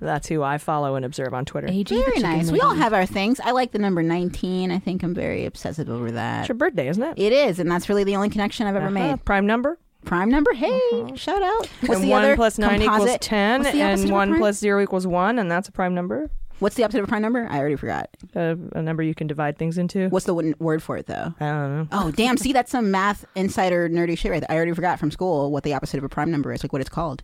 That's 0.00 0.28
who 0.28 0.42
I 0.42 0.58
follow 0.58 0.96
and 0.96 1.04
observe 1.04 1.32
on 1.34 1.44
Twitter. 1.44 1.68
AG 1.70 1.88
Very 1.94 2.18
nice. 2.20 2.50
We 2.50 2.60
all 2.60 2.74
have 2.74 2.92
our 2.92 3.06
things. 3.06 3.40
I 3.40 3.52
like 3.52 3.72
the 3.72 3.78
number 3.78 4.02
19. 4.02 4.70
I 4.70 4.78
think 4.78 5.02
I'm 5.02 5.14
very 5.14 5.44
obsessive 5.46 5.88
over 5.88 6.10
that. 6.12 6.40
It's 6.40 6.48
your 6.48 6.56
birthday, 6.56 6.88
isn't 6.88 7.02
it? 7.02 7.18
It 7.18 7.32
is, 7.32 7.58
and 7.58 7.70
that's 7.70 7.88
really 7.88 8.04
the 8.04 8.16
only 8.16 8.28
connection 8.28 8.66
I've 8.66 8.76
ever 8.76 8.86
Uh-huh. 8.86 8.94
made. 9.12 9.24
Prime 9.24 9.46
number. 9.46 9.78
Prime 10.04 10.28
number, 10.28 10.52
hey, 10.52 10.78
shout 11.14 11.42
out. 11.42 11.66
What's 11.80 11.94
and 11.94 12.04
the 12.04 12.08
one 12.08 12.24
other 12.24 12.36
plus 12.36 12.58
nine 12.58 12.82
equals 12.82 13.16
ten, 13.20 13.60
What's 13.62 13.72
the 13.72 13.82
opposite 13.82 14.02
and 14.04 14.12
one 14.12 14.36
plus 14.36 14.58
zero 14.58 14.82
equals 14.82 15.06
one, 15.06 15.38
and 15.38 15.50
that's 15.50 15.66
a 15.68 15.72
prime 15.72 15.94
number. 15.94 16.30
What's 16.58 16.76
the 16.76 16.84
opposite 16.84 16.98
of 16.98 17.04
a 17.04 17.08
prime 17.08 17.22
number? 17.22 17.48
I 17.50 17.58
already 17.58 17.76
forgot. 17.76 18.10
Uh, 18.36 18.54
a 18.74 18.82
number 18.82 19.02
you 19.02 19.14
can 19.14 19.26
divide 19.26 19.56
things 19.56 19.78
into. 19.78 20.08
What's 20.10 20.26
the 20.26 20.34
w- 20.34 20.54
word 20.58 20.82
for 20.82 20.98
it 20.98 21.06
though? 21.06 21.32
I 21.40 21.46
don't 21.46 21.76
know. 21.76 21.88
Oh, 21.90 22.10
damn! 22.10 22.36
See, 22.36 22.52
that's 22.52 22.70
some 22.70 22.90
math 22.90 23.24
insider 23.34 23.88
nerdy 23.88 24.16
shit 24.18 24.30
right 24.30 24.40
there. 24.40 24.50
I 24.52 24.56
already 24.56 24.72
forgot 24.74 24.98
from 25.00 25.10
school 25.10 25.50
what 25.50 25.62
the 25.64 25.72
opposite 25.72 25.96
of 25.98 26.04
a 26.04 26.08
prime 26.10 26.30
number 26.30 26.52
is, 26.52 26.62
like 26.62 26.72
what 26.74 26.80
it's 26.82 26.90
called. 26.90 27.22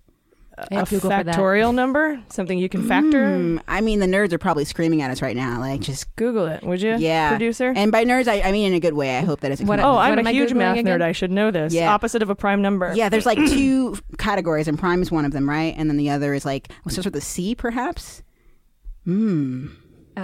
I 0.71 0.75
A 0.75 0.79
have 0.79 0.91
Google 0.91 1.11
for 1.11 1.25
that. 1.25 1.27
factorial 1.27 1.75
number, 1.75 2.21
something 2.29 2.59
you 2.59 2.69
can 2.69 2.87
factor. 2.87 3.37
Hmm, 3.37 3.59
I 3.69 3.81
mean, 3.81 4.01
the 4.01 4.07
nerds 4.07 4.33
are 4.33 4.39
probably 4.39 4.65
screaming 4.65 5.03
at 5.03 5.11
us 5.11 5.23
right 5.23 5.37
now, 5.37 5.59
like 5.61 5.81
just 5.81 6.15
Google 6.17 6.47
it, 6.47 6.63
would 6.63 6.81
you? 6.83 6.97
yeah, 6.99 7.31
producer. 7.31 7.73
And 7.75 7.91
by 7.93 8.05
nerds, 8.05 8.29
I, 8.29 8.41
I 8.43 8.53
mean 8.53 8.69
in 8.69 8.75
a 8.75 8.81
good 8.81 8.95
way. 8.95 9.19
I 9.19 9.23
hope 9.23 9.41
that 9.41 9.51
it's 9.53 9.63
What- 9.63 9.81
oh, 9.81 9.95
What 9.95 10.01
I'm 10.11 10.19
am 10.19 10.27
a 10.27 10.31
I 10.31 10.33
huge 10.33 10.51
Googling 10.51 10.57
math 10.57 10.79
again? 10.79 10.99
nerd. 11.01 11.03
I 11.03 11.13
should 11.13 11.31
know 11.31 11.51
this. 11.51 11.73
Yeah. 11.73 11.93
Opposite 11.93 12.23
of 12.23 12.31
a 12.31 12.35
prime 12.35 12.63
number. 12.63 12.93
Yeah, 12.95 13.09
there's 13.09 13.27
like 13.27 13.39
two 13.51 13.97
categories, 14.19 14.69
and 14.69 14.79
prime 14.79 15.03
is 15.03 15.11
one 15.11 15.25
of 15.25 15.33
them, 15.33 15.49
right? 15.49 15.75
And 15.77 15.89
then 15.89 15.97
the 15.97 16.11
other 16.11 16.35
is 16.35 16.45
like, 16.45 16.73
what 16.83 16.93
starts 16.93 17.07
with 17.07 17.17
a 17.17 17.21
C, 17.21 17.55
perhaps? 17.55 18.23
Hmm. 19.05 19.69
Uh, 20.17 20.21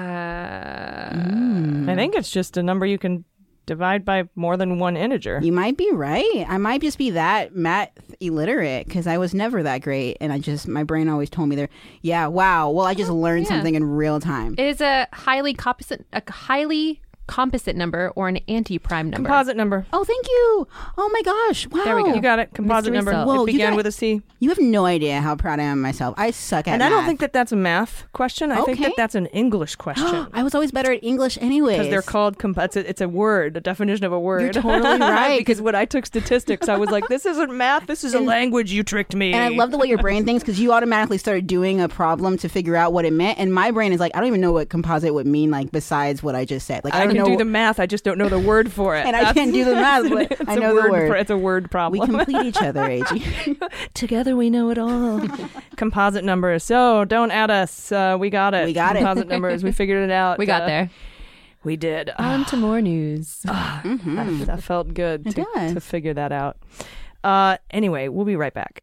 I 1.90 1.94
think 1.94 2.14
it's 2.14 2.30
just 2.30 2.56
a 2.56 2.62
number 2.62 2.84
you 2.86 2.98
can 2.98 3.24
divide 3.66 4.04
by 4.04 4.28
more 4.34 4.56
than 4.56 4.78
one 4.78 4.96
integer. 4.96 5.40
You 5.42 5.52
might 5.52 5.76
be 5.76 5.90
right. 5.92 6.46
I 6.48 6.56
might 6.58 6.80
just 6.80 6.98
be 6.98 7.10
that 7.10 7.54
math 7.54 7.90
illiterate 8.20 8.86
because 8.86 9.06
I 9.06 9.18
was 9.18 9.34
never 9.34 9.62
that 9.62 9.82
great, 9.82 10.16
and 10.20 10.32
I 10.32 10.38
just 10.38 10.66
my 10.68 10.84
brain 10.84 11.08
always 11.08 11.30
told 11.30 11.48
me 11.48 11.56
there. 11.56 11.68
Yeah, 12.02 12.28
wow. 12.28 12.70
Well, 12.70 12.86
I 12.86 12.94
just 12.94 13.10
learned 13.10 13.44
yeah. 13.44 13.50
something 13.50 13.74
in 13.74 13.84
real 13.84 14.20
time. 14.20 14.54
it 14.58 14.66
is 14.66 14.80
a 14.80 15.08
highly 15.12 15.54
competent, 15.54 16.06
a 16.12 16.22
highly 16.30 17.00
composite 17.26 17.76
number 17.76 18.12
or 18.16 18.28
an 18.28 18.38
anti-prime 18.48 19.10
number. 19.10 19.28
Composite 19.28 19.56
number. 19.56 19.86
Oh, 19.92 20.04
thank 20.04 20.26
you. 20.28 20.68
Oh 20.96 21.08
my 21.12 21.22
gosh. 21.22 21.66
Wow. 21.68 21.84
There 21.84 21.96
we 21.96 22.02
go. 22.04 22.14
You 22.14 22.20
got 22.20 22.38
it. 22.38 22.52
Composite 22.54 22.92
Mystery 22.92 22.96
number. 22.96 23.12
solved. 23.12 23.28
Whoa, 23.28 23.42
it 23.42 23.46
began 23.46 23.70
got- 23.72 23.76
with 23.76 23.86
a 23.86 23.92
C. 23.92 24.22
You 24.38 24.50
have 24.50 24.58
no 24.60 24.84
idea 24.84 25.20
how 25.20 25.34
proud 25.34 25.60
I 25.60 25.64
am 25.64 25.78
of 25.78 25.82
myself. 25.82 26.14
I 26.18 26.30
suck 26.30 26.68
at 26.68 26.74
And 26.74 26.82
I 26.82 26.88
don't 26.88 27.06
think 27.06 27.20
that 27.20 27.32
that's 27.32 27.52
a 27.52 27.56
math 27.56 28.04
question. 28.12 28.52
I 28.52 28.62
think 28.62 28.80
that 28.80 28.92
that's 28.96 29.14
an 29.14 29.26
English 29.26 29.76
question. 29.76 30.26
I 30.32 30.42
was 30.42 30.54
always 30.54 30.70
better 30.72 30.92
at 30.92 31.02
English 31.02 31.38
anyways. 31.40 31.78
Because 31.78 31.90
they're 31.90 32.02
called, 32.02 32.38
comp- 32.38 32.58
it's, 32.58 32.76
a, 32.76 32.88
it's 32.88 33.00
a 33.00 33.08
word, 33.08 33.56
a 33.56 33.60
definition 33.60 34.04
of 34.04 34.12
a 34.12 34.20
word. 34.20 34.42
You're 34.42 34.62
totally 34.62 34.98
right. 35.00 35.38
because 35.38 35.60
when 35.62 35.74
I 35.74 35.84
took 35.86 36.06
statistics, 36.06 36.68
I 36.68 36.76
was 36.76 36.90
like, 36.90 37.08
this 37.08 37.24
isn't 37.26 37.50
math, 37.56 37.86
this 37.86 38.04
is 38.04 38.14
a 38.14 38.20
language, 38.20 38.72
you 38.72 38.82
tricked 38.82 39.14
me. 39.14 39.32
And 39.32 39.42
I 39.42 39.48
love 39.48 39.70
the 39.70 39.78
way 39.78 39.88
your 39.88 39.98
brain 39.98 40.24
thinks 40.24 40.42
because 40.42 40.60
you 40.60 40.72
automatically 40.72 41.18
started 41.18 41.46
doing 41.46 41.80
a 41.80 41.88
problem 41.88 42.36
to 42.38 42.48
figure 42.48 42.76
out 42.76 42.92
what 42.92 43.04
it 43.04 43.12
meant. 43.12 43.38
And 43.38 43.52
my 43.52 43.70
brain 43.70 43.92
is 43.92 44.00
like, 44.00 44.12
I 44.14 44.20
don't 44.20 44.28
even 44.28 44.40
know 44.40 44.52
what 44.52 44.68
composite 44.68 45.14
would 45.14 45.26
mean, 45.26 45.50
like 45.50 45.72
besides 45.72 46.22
what 46.22 46.34
I 46.34 46.44
just 46.44 46.66
said. 46.66 46.84
Like 46.84 46.94
I, 46.94 47.02
I 47.02 47.06
don't 47.06 47.15
can 47.16 47.32
do 47.32 47.36
the 47.36 47.44
math, 47.44 47.80
I 47.80 47.86
just 47.86 48.04
don't 48.04 48.18
know 48.18 48.28
the 48.28 48.38
word 48.38 48.70
for 48.72 48.96
it. 48.96 49.04
And 49.06 49.14
I 49.16 49.32
can't 49.32 49.52
do 49.52 49.64
the 49.64 49.74
math, 49.74 50.08
but 50.38 50.48
I 50.48 50.54
know 50.56 50.74
the 50.74 50.90
word 50.90 51.10
pro- 51.10 51.20
it's 51.20 51.30
a 51.30 51.36
word 51.36 51.70
problem. 51.70 52.00
we 52.00 52.06
complete 52.06 52.44
each 52.46 52.60
other, 52.62 52.84
AG. 52.84 53.56
Together 53.94 54.36
we 54.36 54.50
know 54.50 54.70
it 54.70 54.78
all. 54.78 55.22
Composite 55.76 56.24
numbers. 56.24 56.64
So 56.64 57.04
don't 57.04 57.30
add 57.30 57.50
us. 57.50 57.90
Uh, 57.92 58.16
we 58.18 58.30
got 58.30 58.54
it. 58.54 58.66
We 58.66 58.72
got 58.72 58.96
it. 58.96 59.00
Composite 59.00 59.28
numbers. 59.28 59.62
We 59.64 59.72
figured 59.72 60.02
it 60.08 60.12
out. 60.12 60.38
we 60.38 60.46
got 60.46 60.62
Uh, 60.62 60.66
there. 60.66 60.90
We 61.64 61.76
did. 61.76 62.10
On 62.18 62.44
to 62.46 62.56
more 62.56 62.80
news. 62.80 63.42
Mhm. 63.46 64.16
that, 64.40 64.46
that 64.46 64.62
felt 64.62 64.94
good 64.94 65.24
to, 65.34 65.44
to 65.74 65.80
figure 65.80 66.14
that 66.14 66.32
out. 66.32 66.56
Uh, 67.24 67.56
anyway, 67.70 68.08
we'll 68.08 68.24
be 68.26 68.36
right 68.36 68.54
back. 68.54 68.82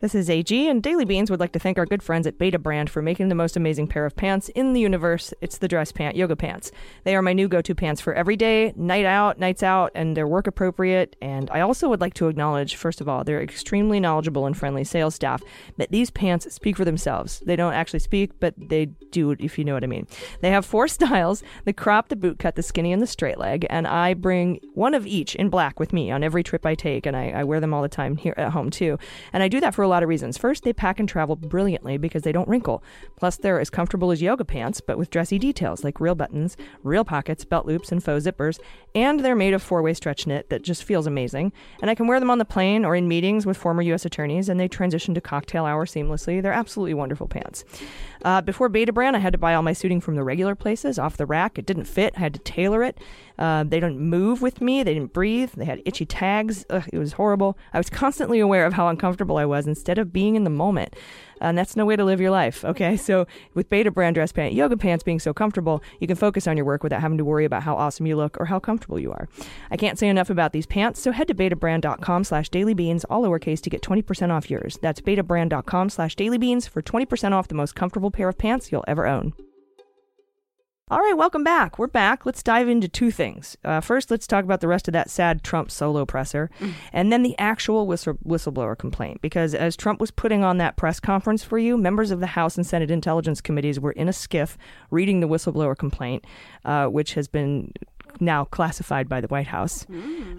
This 0.00 0.14
is 0.14 0.30
AG, 0.30 0.66
and 0.66 0.82
Daily 0.82 1.04
Beans 1.04 1.30
would 1.30 1.40
like 1.40 1.52
to 1.52 1.58
thank 1.58 1.76
our 1.76 1.84
good 1.84 2.02
friends 2.02 2.26
at 2.26 2.38
Betabrand 2.38 2.88
for 2.88 3.02
making 3.02 3.28
the 3.28 3.34
most 3.34 3.54
amazing 3.54 3.86
pair 3.86 4.06
of 4.06 4.16
pants 4.16 4.48
in 4.48 4.72
the 4.72 4.80
universe. 4.80 5.34
It's 5.42 5.58
the 5.58 5.68
dress 5.68 5.92
pant, 5.92 6.16
yoga 6.16 6.36
pants. 6.36 6.72
They 7.04 7.14
are 7.14 7.20
my 7.20 7.34
new 7.34 7.48
go 7.48 7.60
to 7.60 7.74
pants 7.74 8.00
for 8.00 8.14
every 8.14 8.34
day, 8.34 8.72
night 8.76 9.04
out, 9.04 9.38
nights 9.38 9.62
out, 9.62 9.92
and 9.94 10.16
they're 10.16 10.26
work 10.26 10.46
appropriate. 10.46 11.16
And 11.20 11.50
I 11.50 11.60
also 11.60 11.86
would 11.90 12.00
like 12.00 12.14
to 12.14 12.28
acknowledge, 12.28 12.76
first 12.76 13.02
of 13.02 13.10
all, 13.10 13.24
their 13.24 13.42
extremely 13.42 14.00
knowledgeable 14.00 14.46
and 14.46 14.56
friendly 14.56 14.84
sales 14.84 15.14
staff. 15.14 15.42
But 15.76 15.90
these 15.90 16.08
pants 16.08 16.50
speak 16.50 16.78
for 16.78 16.86
themselves. 16.86 17.40
They 17.40 17.54
don't 17.54 17.74
actually 17.74 18.00
speak, 18.00 18.40
but 18.40 18.54
they 18.56 18.86
do, 18.86 19.32
if 19.32 19.58
you 19.58 19.66
know 19.66 19.74
what 19.74 19.84
I 19.84 19.88
mean. 19.88 20.06
They 20.40 20.50
have 20.50 20.64
four 20.64 20.88
styles 20.88 21.42
the 21.66 21.74
crop, 21.74 22.08
the 22.08 22.16
boot 22.16 22.38
cut, 22.38 22.54
the 22.54 22.62
skinny, 22.62 22.94
and 22.94 23.02
the 23.02 23.06
straight 23.06 23.36
leg. 23.36 23.66
And 23.68 23.86
I 23.86 24.14
bring 24.14 24.60
one 24.72 24.94
of 24.94 25.06
each 25.06 25.34
in 25.34 25.50
black 25.50 25.78
with 25.78 25.92
me 25.92 26.10
on 26.10 26.24
every 26.24 26.42
trip 26.42 26.64
I 26.64 26.74
take, 26.74 27.04
and 27.04 27.14
I, 27.14 27.32
I 27.32 27.44
wear 27.44 27.60
them 27.60 27.74
all 27.74 27.82
the 27.82 27.88
time 27.90 28.16
here 28.16 28.32
at 28.38 28.52
home 28.52 28.70
too. 28.70 28.98
And 29.34 29.42
I 29.42 29.48
do 29.48 29.60
that 29.60 29.74
for 29.74 29.82
a 29.82 29.89
lot 29.90 30.02
of 30.02 30.08
reasons. 30.08 30.38
First, 30.38 30.64
they 30.64 30.72
pack 30.72 30.98
and 30.98 31.08
travel 31.08 31.36
brilliantly 31.36 31.98
because 31.98 32.22
they 32.22 32.32
don't 32.32 32.48
wrinkle. 32.48 32.82
Plus, 33.16 33.36
they're 33.36 33.60
as 33.60 33.70
comfortable 33.70 34.10
as 34.10 34.22
yoga 34.22 34.44
pants, 34.44 34.80
but 34.80 34.98
with 34.98 35.10
dressy 35.10 35.38
details 35.38 35.84
like 35.84 36.00
real 36.00 36.14
buttons, 36.14 36.56
real 36.82 37.04
pockets, 37.04 37.44
belt 37.44 37.66
loops, 37.66 37.92
and 37.92 38.02
faux 38.02 38.24
zippers. 38.24 38.58
And 38.94 39.20
they're 39.20 39.36
made 39.36 39.54
of 39.54 39.62
four 39.62 39.82
way 39.82 39.94
stretch 39.94 40.26
knit 40.26 40.50
that 40.50 40.62
just 40.62 40.84
feels 40.84 41.06
amazing. 41.06 41.52
And 41.82 41.90
I 41.90 41.94
can 41.94 42.06
wear 42.06 42.20
them 42.20 42.30
on 42.30 42.38
the 42.38 42.44
plane 42.44 42.84
or 42.84 42.96
in 42.96 43.08
meetings 43.08 43.46
with 43.46 43.56
former 43.56 43.82
U.S. 43.82 44.04
attorneys, 44.04 44.48
and 44.48 44.58
they 44.58 44.68
transition 44.68 45.14
to 45.14 45.20
cocktail 45.20 45.64
hour 45.64 45.86
seamlessly. 45.86 46.42
They're 46.42 46.52
absolutely 46.52 46.94
wonderful 46.94 47.28
pants. 47.28 47.64
Uh, 48.22 48.40
before 48.40 48.68
Betabrand, 48.68 49.14
I 49.14 49.18
had 49.18 49.32
to 49.32 49.38
buy 49.38 49.54
all 49.54 49.62
my 49.62 49.72
suiting 49.72 50.00
from 50.00 50.14
the 50.14 50.22
regular 50.22 50.54
places 50.54 50.98
off 50.98 51.16
the 51.16 51.26
rack. 51.26 51.58
It 51.58 51.66
didn't 51.66 51.84
fit. 51.84 52.14
I 52.16 52.20
had 52.20 52.34
to 52.34 52.40
tailor 52.40 52.82
it. 52.82 52.98
Uh, 53.40 53.64
they 53.64 53.80
didn't 53.80 53.98
move 53.98 54.42
with 54.42 54.60
me. 54.60 54.82
They 54.82 54.92
didn't 54.92 55.14
breathe. 55.14 55.50
They 55.56 55.64
had 55.64 55.80
itchy 55.86 56.04
tags. 56.04 56.66
Ugh, 56.68 56.84
it 56.92 56.98
was 56.98 57.14
horrible. 57.14 57.56
I 57.72 57.78
was 57.78 57.88
constantly 57.88 58.38
aware 58.38 58.66
of 58.66 58.74
how 58.74 58.88
uncomfortable 58.88 59.38
I 59.38 59.46
was 59.46 59.66
instead 59.66 59.96
of 59.96 60.12
being 60.12 60.36
in 60.36 60.44
the 60.44 60.50
moment. 60.50 60.94
And 61.40 61.56
that's 61.56 61.74
no 61.74 61.86
way 61.86 61.96
to 61.96 62.04
live 62.04 62.20
your 62.20 62.30
life. 62.30 62.64
Okay. 62.64 62.98
So 63.10 63.26
with 63.54 63.70
Betabrand 63.70 64.14
dress 64.14 64.30
pant, 64.30 64.52
yoga 64.52 64.76
pants 64.76 65.02
being 65.02 65.18
so 65.18 65.32
comfortable, 65.32 65.82
you 65.98 66.06
can 66.06 66.16
focus 66.16 66.46
on 66.46 66.56
your 66.56 66.66
work 66.66 66.84
without 66.84 67.00
having 67.00 67.18
to 67.18 67.24
worry 67.24 67.44
about 67.44 67.62
how 67.62 67.74
awesome 67.74 68.06
you 68.06 68.14
look 68.14 68.38
or 68.38 68.44
how 68.44 68.60
comfortable 68.60 69.00
you 69.00 69.10
are. 69.10 69.28
I 69.70 69.76
can't 69.76 69.98
say 69.98 70.08
enough 70.08 70.30
about 70.30 70.52
these 70.52 70.66
pants. 70.66 71.00
So 71.00 71.10
head 71.10 71.26
to 71.28 71.34
betabrand.com 71.34 72.24
slash 72.24 72.50
dailybeans, 72.50 73.04
all 73.08 73.22
lowercase, 73.22 73.62
to 73.62 73.70
get 73.70 73.82
20% 73.82 74.30
off 74.30 74.50
yours. 74.50 74.78
That's 74.82 75.00
betabrand.com 75.00 75.88
slash 75.88 76.14
dailybeans 76.14 76.68
for 76.68 76.82
20% 76.82 77.32
off 77.32 77.48
the 77.48 77.54
most 77.54 77.74
comfortable 77.74 78.10
pair 78.10 78.28
of 78.28 78.38
pants 78.38 78.70
you'll 78.70 78.84
ever 78.86 79.06
own. 79.06 79.32
All 80.90 80.98
right, 80.98 81.16
welcome 81.16 81.44
back. 81.44 81.78
We're 81.78 81.86
back. 81.86 82.26
Let's 82.26 82.42
dive 82.42 82.68
into 82.68 82.88
two 82.88 83.12
things. 83.12 83.56
Uh, 83.64 83.80
first, 83.80 84.10
let's 84.10 84.26
talk 84.26 84.42
about 84.42 84.60
the 84.60 84.66
rest 84.66 84.88
of 84.88 84.92
that 84.92 85.08
sad 85.08 85.44
Trump 85.44 85.70
solo 85.70 86.04
presser, 86.04 86.50
and 86.92 87.12
then 87.12 87.22
the 87.22 87.38
actual 87.38 87.86
whistle- 87.86 88.18
whistleblower 88.26 88.76
complaint. 88.76 89.22
Because 89.22 89.54
as 89.54 89.76
Trump 89.76 90.00
was 90.00 90.10
putting 90.10 90.42
on 90.42 90.58
that 90.58 90.76
press 90.76 90.98
conference 90.98 91.44
for 91.44 91.58
you, 91.58 91.76
members 91.78 92.10
of 92.10 92.18
the 92.18 92.26
House 92.26 92.56
and 92.56 92.66
Senate 92.66 92.90
Intelligence 92.90 93.40
Committees 93.40 93.78
were 93.78 93.92
in 93.92 94.08
a 94.08 94.12
SCIF 94.12 94.56
reading 94.90 95.20
the 95.20 95.28
whistleblower 95.28 95.78
complaint, 95.78 96.24
uh, 96.64 96.86
which 96.86 97.14
has 97.14 97.28
been 97.28 97.72
now 98.18 98.46
classified 98.46 99.08
by 99.08 99.20
the 99.20 99.28
White 99.28 99.46
House. 99.46 99.86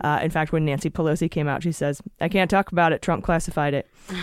Uh, 0.01 0.19
in 0.21 0.31
fact, 0.31 0.51
when 0.51 0.65
Nancy 0.65 0.89
Pelosi 0.89 1.31
came 1.31 1.47
out, 1.47 1.63
she 1.63 1.71
says, 1.71 2.01
"I 2.19 2.27
can't 2.27 2.51
talk 2.51 2.73
about 2.73 2.91
it. 2.91 3.01
Trump 3.01 3.23
classified 3.23 3.73
it." 3.73 3.87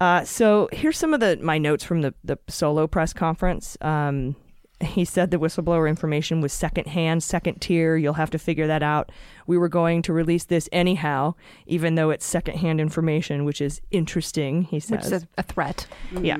Uh, 0.00 0.22
so 0.22 0.68
here's 0.70 0.96
some 0.96 1.12
of 1.12 1.18
the 1.18 1.36
my 1.42 1.58
notes 1.58 1.82
from 1.82 2.02
the 2.02 2.14
the 2.22 2.38
solo 2.46 2.86
press 2.86 3.12
conference. 3.12 3.76
Um, 3.80 4.36
he 4.80 5.04
said 5.04 5.30
the 5.30 5.38
whistleblower 5.38 5.88
information 5.88 6.40
was 6.40 6.52
secondhand, 6.52 7.22
second 7.22 7.60
tier. 7.60 7.96
You'll 7.96 8.12
have 8.14 8.30
to 8.30 8.38
figure 8.38 8.66
that 8.68 8.82
out. 8.82 9.10
We 9.46 9.58
were 9.58 9.68
going 9.68 10.02
to 10.02 10.12
release 10.12 10.44
this 10.44 10.68
anyhow, 10.70 11.34
even 11.66 11.96
though 11.96 12.10
it's 12.10 12.24
secondhand 12.24 12.80
information, 12.80 13.44
which 13.44 13.60
is 13.60 13.80
interesting. 13.90 14.62
He 14.62 14.76
Which 14.76 14.84
says, 14.84 15.12
is 15.12 15.22
a, 15.24 15.28
a 15.38 15.42
threat. 15.42 15.86
yeah. 16.20 16.36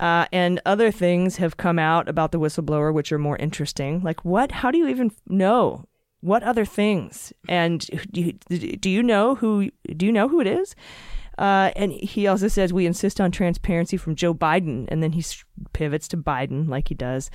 Uh, 0.00 0.26
and 0.32 0.60
other 0.64 0.90
things 0.90 1.36
have 1.36 1.56
come 1.56 1.78
out 1.78 2.08
about 2.08 2.32
the 2.32 2.40
whistleblower, 2.40 2.92
which 2.92 3.12
are 3.12 3.18
more 3.18 3.36
interesting. 3.36 4.02
Like 4.02 4.24
what? 4.24 4.50
How 4.52 4.70
do 4.70 4.78
you 4.78 4.88
even 4.88 5.10
know? 5.26 5.84
What 6.20 6.42
other 6.42 6.64
things? 6.64 7.32
And 7.48 7.86
do 8.10 8.20
you, 8.22 8.32
do 8.76 8.90
you 8.90 9.02
know 9.04 9.36
who? 9.36 9.70
Do 9.96 10.04
you 10.04 10.10
know 10.10 10.28
who 10.28 10.40
it 10.40 10.48
is? 10.48 10.74
Uh, 11.38 11.70
and 11.76 11.92
he 11.92 12.26
also 12.26 12.48
says 12.48 12.72
we 12.72 12.84
insist 12.84 13.20
on 13.20 13.30
transparency 13.30 13.96
from 13.96 14.16
Joe 14.16 14.34
Biden, 14.34 14.86
and 14.88 15.02
then 15.02 15.12
he 15.12 15.24
pivots 15.72 16.08
to 16.08 16.16
Biden 16.16 16.68
like 16.68 16.88
he 16.88 16.94
does. 16.94 17.30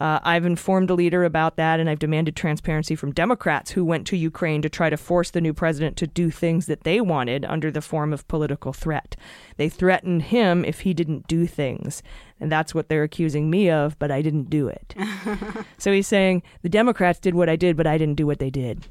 Uh, 0.00 0.20
I've 0.22 0.46
informed 0.46 0.88
a 0.88 0.94
leader 0.94 1.22
about 1.22 1.56
that, 1.56 1.78
and 1.78 1.88
I've 1.90 1.98
demanded 1.98 2.34
transparency 2.34 2.96
from 2.96 3.12
Democrats 3.12 3.72
who 3.72 3.84
went 3.84 4.06
to 4.06 4.16
Ukraine 4.16 4.62
to 4.62 4.70
try 4.70 4.88
to 4.88 4.96
force 4.96 5.30
the 5.30 5.40
new 5.42 5.52
president 5.52 5.98
to 5.98 6.06
do 6.06 6.30
things 6.30 6.64
that 6.66 6.84
they 6.84 7.00
wanted 7.00 7.44
under 7.44 7.70
the 7.70 7.82
form 7.82 8.14
of 8.14 8.26
political 8.26 8.72
threat. 8.72 9.16
They 9.58 9.68
threatened 9.68 10.22
him 10.22 10.64
if 10.64 10.80
he 10.80 10.94
didn't 10.94 11.26
do 11.26 11.46
things, 11.46 12.02
and 12.40 12.50
that's 12.50 12.74
what 12.74 12.88
they're 12.88 13.02
accusing 13.02 13.50
me 13.50 13.70
of, 13.70 13.98
but 13.98 14.10
I 14.10 14.22
didn't 14.22 14.48
do 14.48 14.68
it. 14.68 14.94
so 15.78 15.92
he's 15.92 16.08
saying 16.08 16.42
the 16.62 16.70
Democrats 16.70 17.18
did 17.18 17.34
what 17.34 17.50
I 17.50 17.56
did, 17.56 17.76
but 17.76 17.86
I 17.86 17.98
didn't 17.98 18.16
do 18.16 18.26
what 18.26 18.38
they 18.38 18.50
did. 18.50 18.86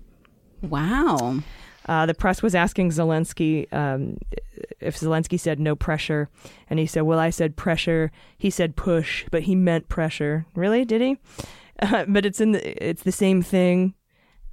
Wow. 0.62 1.40
Uh, 1.88 2.06
the 2.06 2.14
press 2.14 2.42
was 2.42 2.54
asking 2.54 2.90
Zelensky 2.90 3.72
um, 3.74 4.18
if 4.80 5.00
Zelensky 5.00 5.40
said 5.40 5.60
no 5.60 5.76
pressure, 5.76 6.30
and 6.70 6.80
he 6.80 6.86
said, 6.86 7.02
"Well, 7.02 7.20
I 7.20 7.30
said 7.30 7.56
pressure. 7.56 8.12
He 8.38 8.50
said 8.50 8.76
push, 8.76 9.26
but 9.32 9.44
he 9.44 9.56
meant 9.56 9.90
pressure. 9.90 10.46
Really? 10.56 10.86
Did 10.86 11.02
he? 11.02 11.18
Uh, 11.82 12.06
but 12.08 12.26
it's 12.26 12.42
in 12.42 12.52
the 12.52 12.88
it's 12.88 13.04
the 13.04 13.12
same 13.12 13.42
thing. 13.42 13.96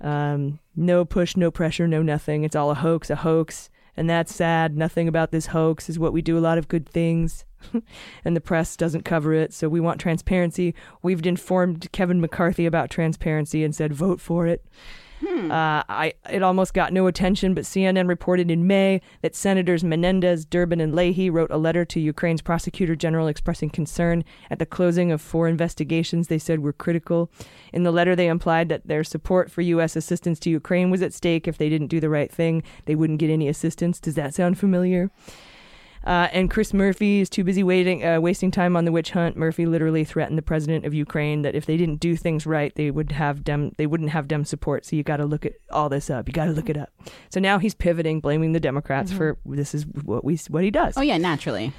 Um, 0.01 0.61
no 0.76 1.05
push, 1.05 1.37
no 1.37 1.51
pressure, 1.51 1.89
no 1.89 2.03
nothing. 2.03 2.45
It's 2.45 2.57
all 2.57 2.70
a 2.70 2.76
hoax, 2.76 3.11
a 3.11 3.16
hoax, 3.16 3.68
and 3.97 4.09
that's 4.09 4.35
sad. 4.35 4.76
Nothing 4.76 5.09
about 5.09 5.31
this 5.31 5.47
hoax 5.47 5.91
is 5.91 5.99
what 5.99 6.12
we 6.12 6.22
do. 6.22 6.39
A 6.39 6.41
lot 6.41 6.59
of 6.59 6.68
good 6.68 6.89
things." 6.89 7.45
and 8.24 8.37
the 8.37 8.41
press 8.41 8.76
doesn't 8.76 9.05
cover 9.05 9.35
it, 9.35 9.53
so 9.53 9.68
we 9.68 9.81
want 9.81 10.01
transparency. 10.01 10.76
We've 11.03 11.26
informed 11.26 11.91
Kevin 11.91 12.20
McCarthy 12.20 12.66
about 12.66 12.89
transparency 12.89 13.64
and 13.64 13.74
said 13.74 13.93
vote 13.93 14.20
for 14.20 14.47
it. 14.47 14.64
Uh, 15.27 15.83
I 15.89 16.14
it 16.31 16.43
almost 16.43 16.75
got 16.75 16.93
no 16.93 17.07
attention, 17.07 17.55
but 17.55 17.64
CNN 17.64 18.09
reported 18.09 18.51
in 18.51 18.66
May 18.66 19.01
that 19.23 19.35
Senators 19.35 19.83
Menendez, 19.83 20.45
Durbin, 20.45 20.81
and 20.81 20.95
Leahy 20.95 21.31
wrote 21.31 21.51
a 21.51 21.57
letter 21.57 21.85
to 21.87 22.01
Ukraine's 22.01 22.43
prosecutor 22.43 22.97
general 22.97 23.29
expressing 23.29 23.71
concern 23.71 24.25
at 24.51 24.59
the 24.59 24.66
closing 24.66 25.11
of 25.11 25.21
four 25.21 25.49
investigations 25.49 26.29
they 26.29 26.39
said 26.39 26.61
were 26.61 26.73
critical. 26.73 27.31
In 27.73 27.83
the 27.83 27.93
letter, 27.93 28.14
they 28.14 28.29
implied 28.29 28.69
that 28.69 28.87
their 28.87 29.05
support 29.05 29.51
for 29.51 29.62
U.S. 29.62 29.97
assistance 29.97 30.39
to 30.41 30.51
Ukraine 30.51 30.91
was 30.91 31.03
at 31.03 31.14
stake. 31.14 31.49
If 31.49 31.59
they 31.59 31.69
didn't 31.69 31.89
do 31.89 32.01
the 32.01 32.11
right 32.11 32.31
thing, 32.31 32.62
they 32.87 32.95
wouldn't 32.95 33.19
get 33.19 33.31
any 33.31 33.49
assistance. 33.49 34.01
Does 34.01 34.14
that 34.14 34.35
sound 34.35 34.59
familiar? 34.59 35.11
Uh, 36.05 36.28
and 36.32 36.51
Chris 36.51 36.72
Murphy 36.72 37.20
is 37.20 37.28
too 37.28 37.44
busy 37.44 37.62
waiting, 37.62 38.05
uh, 38.05 38.20
wasting 38.20 38.51
time 38.51 38.76
on 38.76 38.84
the 38.84 38.92
witch 38.92 39.11
hunt. 39.11 39.36
Murphy 39.36 39.66
literally 39.66 40.05
threatened 40.05 40.38
the 40.38 40.42
president 40.42 40.84
of 40.84 40.94
Ukraine 40.94 41.42
that 41.42 41.55
if 41.55 41.66
they 41.66 41.76
didn't 41.76 42.01
do 42.01 42.16
things 42.16 42.46
right, 42.46 42.74
they 42.74 42.90
would 42.90 43.12
have 43.12 43.44
dem, 43.44 43.72
they 43.76 43.86
wouldn't 43.86 44.11
have 44.11 44.28
dem 44.28 44.44
support. 44.44 44.86
So 44.86 44.96
you 44.96 45.03
got 45.03 45.18
to 45.18 45.26
look 45.26 45.44
at 45.44 45.55
all 45.70 45.88
this 45.88 46.11
up. 46.11 46.28
You 46.28 46.32
got 46.32 46.46
to 46.46 46.53
look 46.53 46.68
it 46.70 46.76
up. 46.76 46.90
So 47.30 47.40
now 47.40 47.59
he's 47.59 47.74
pivoting, 47.74 48.20
blaming 48.20 48.53
the 48.53 48.61
Democrats 48.61 49.12
for 49.12 49.38
this 49.44 49.74
is 49.74 49.86
what 49.86 50.24
we 50.24 50.38
what 50.49 50.64
he 50.64 50.70
does. 50.70 50.94
Oh 50.96 51.03
yeah, 51.03 51.18
naturally. 51.18 51.72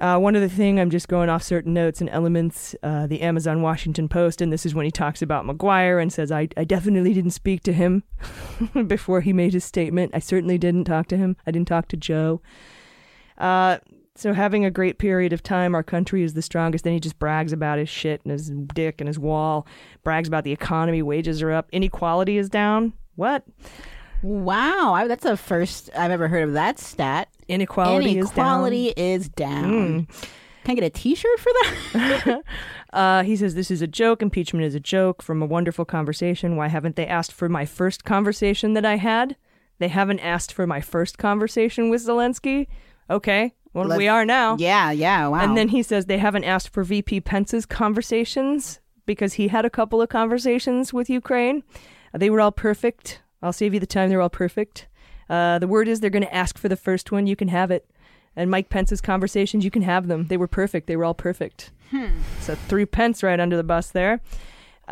Uh, 0.00 0.18
one 0.18 0.34
other 0.34 0.48
thing, 0.48 0.80
I'm 0.80 0.90
just 0.90 1.06
going 1.06 1.28
off 1.28 1.44
certain 1.44 1.72
notes 1.72 2.00
and 2.00 2.10
elements. 2.10 2.74
Uh, 2.82 3.06
the 3.06 3.20
Amazon 3.20 3.62
Washington 3.62 4.08
Post, 4.08 4.40
and 4.40 4.52
this 4.52 4.66
is 4.66 4.74
when 4.74 4.84
he 4.84 4.90
talks 4.90 5.22
about 5.22 5.46
Maguire 5.46 6.00
and 6.00 6.12
says, 6.12 6.32
I, 6.32 6.48
I 6.56 6.64
definitely 6.64 7.14
didn't 7.14 7.30
speak 7.30 7.62
to 7.64 7.72
him 7.72 8.02
before 8.88 9.20
he 9.20 9.32
made 9.32 9.52
his 9.52 9.64
statement. 9.64 10.10
I 10.12 10.18
certainly 10.18 10.58
didn't 10.58 10.84
talk 10.84 11.06
to 11.08 11.16
him. 11.16 11.36
I 11.46 11.52
didn't 11.52 11.68
talk 11.68 11.86
to 11.88 11.96
Joe. 11.96 12.40
Uh, 13.42 13.78
So 14.14 14.34
having 14.34 14.64
a 14.64 14.70
great 14.70 14.98
period 14.98 15.32
of 15.32 15.42
time, 15.42 15.74
our 15.74 15.82
country 15.82 16.22
is 16.22 16.34
the 16.34 16.42
strongest. 16.42 16.84
Then 16.84 16.92
he 16.92 17.00
just 17.00 17.18
brags 17.18 17.50
about 17.52 17.78
his 17.78 17.88
shit 17.88 18.20
and 18.24 18.30
his 18.32 18.50
dick 18.50 19.00
and 19.00 19.08
his 19.08 19.18
wall. 19.18 19.66
Brags 20.04 20.28
about 20.28 20.44
the 20.44 20.52
economy, 20.52 21.00
wages 21.02 21.40
are 21.42 21.50
up, 21.50 21.66
inequality 21.72 22.36
is 22.36 22.50
down. 22.50 22.92
What? 23.16 23.44
Wow, 24.22 24.92
I, 24.94 25.08
that's 25.08 25.24
the 25.24 25.36
first 25.36 25.88
I've 25.96 26.10
ever 26.10 26.28
heard 26.28 26.44
of 26.46 26.52
that 26.52 26.78
stat. 26.78 27.28
Inequality, 27.48 28.18
Inequality 28.18 28.88
is 28.96 29.28
down. 29.30 30.06
Can 30.64 30.72
I 30.72 30.74
get 30.74 30.84
a 30.84 30.90
T-shirt 30.90 31.40
for 31.40 31.50
that? 31.52 32.42
Uh, 32.92 33.22
he 33.22 33.34
says 33.36 33.54
this 33.54 33.70
is 33.70 33.80
a 33.80 33.86
joke. 33.86 34.20
Impeachment 34.20 34.66
is 34.66 34.74
a 34.74 34.78
joke 34.80 35.22
from 35.22 35.40
a 35.40 35.46
wonderful 35.46 35.86
conversation. 35.86 36.56
Why 36.56 36.68
haven't 36.68 36.94
they 36.94 37.06
asked 37.06 37.32
for 37.32 37.48
my 37.48 37.64
first 37.64 38.04
conversation 38.04 38.74
that 38.74 38.84
I 38.84 38.96
had? 38.96 39.34
They 39.78 39.88
haven't 39.88 40.20
asked 40.20 40.52
for 40.52 40.66
my 40.66 40.82
first 40.82 41.16
conversation 41.16 41.88
with 41.88 42.06
Zelensky. 42.06 42.66
Okay, 43.12 43.52
well 43.74 43.86
Let's- 43.86 43.98
we 43.98 44.08
are 44.08 44.24
now. 44.24 44.56
yeah, 44.58 44.90
yeah. 44.90 45.28
Wow. 45.28 45.40
And 45.40 45.56
then 45.56 45.68
he 45.68 45.82
says 45.82 46.06
they 46.06 46.18
haven't 46.18 46.44
asked 46.44 46.70
for 46.70 46.82
VP 46.84 47.20
Pence's 47.22 47.66
conversations 47.66 48.80
because 49.06 49.34
he 49.34 49.48
had 49.48 49.64
a 49.64 49.70
couple 49.70 50.00
of 50.02 50.08
conversations 50.08 50.92
with 50.92 51.08
Ukraine. 51.10 51.62
Uh, 52.14 52.18
They 52.18 52.30
were 52.30 52.40
all 52.40 52.52
perfect. 52.52 53.20
I'll 53.42 53.52
save 53.52 53.74
you 53.74 53.80
the 53.80 53.86
time. 53.86 54.08
They're 54.08 54.20
all 54.20 54.30
perfect. 54.30 54.86
Uh, 55.28 55.58
the 55.58 55.66
word 55.66 55.88
is 55.88 56.00
they're 56.00 56.10
going 56.18 56.24
to 56.24 56.34
ask 56.34 56.56
for 56.58 56.68
the 56.68 56.76
first 56.76 57.10
one. 57.12 57.26
You 57.26 57.36
can 57.36 57.48
have 57.48 57.70
it. 57.70 57.88
And 58.36 58.50
Mike 58.50 58.68
Pence's 58.70 59.00
conversations, 59.00 59.64
you 59.64 59.70
can 59.70 59.82
have 59.82 60.06
them. 60.08 60.28
They 60.28 60.36
were 60.36 60.46
perfect. 60.48 60.86
They 60.86 60.96
were 60.96 61.04
all 61.04 61.14
perfect. 61.14 61.70
So 62.40 62.54
threw 62.54 62.86
Pence 62.86 63.22
right 63.22 63.38
under 63.38 63.56
the 63.56 63.62
bus 63.64 63.90
there. 63.90 64.20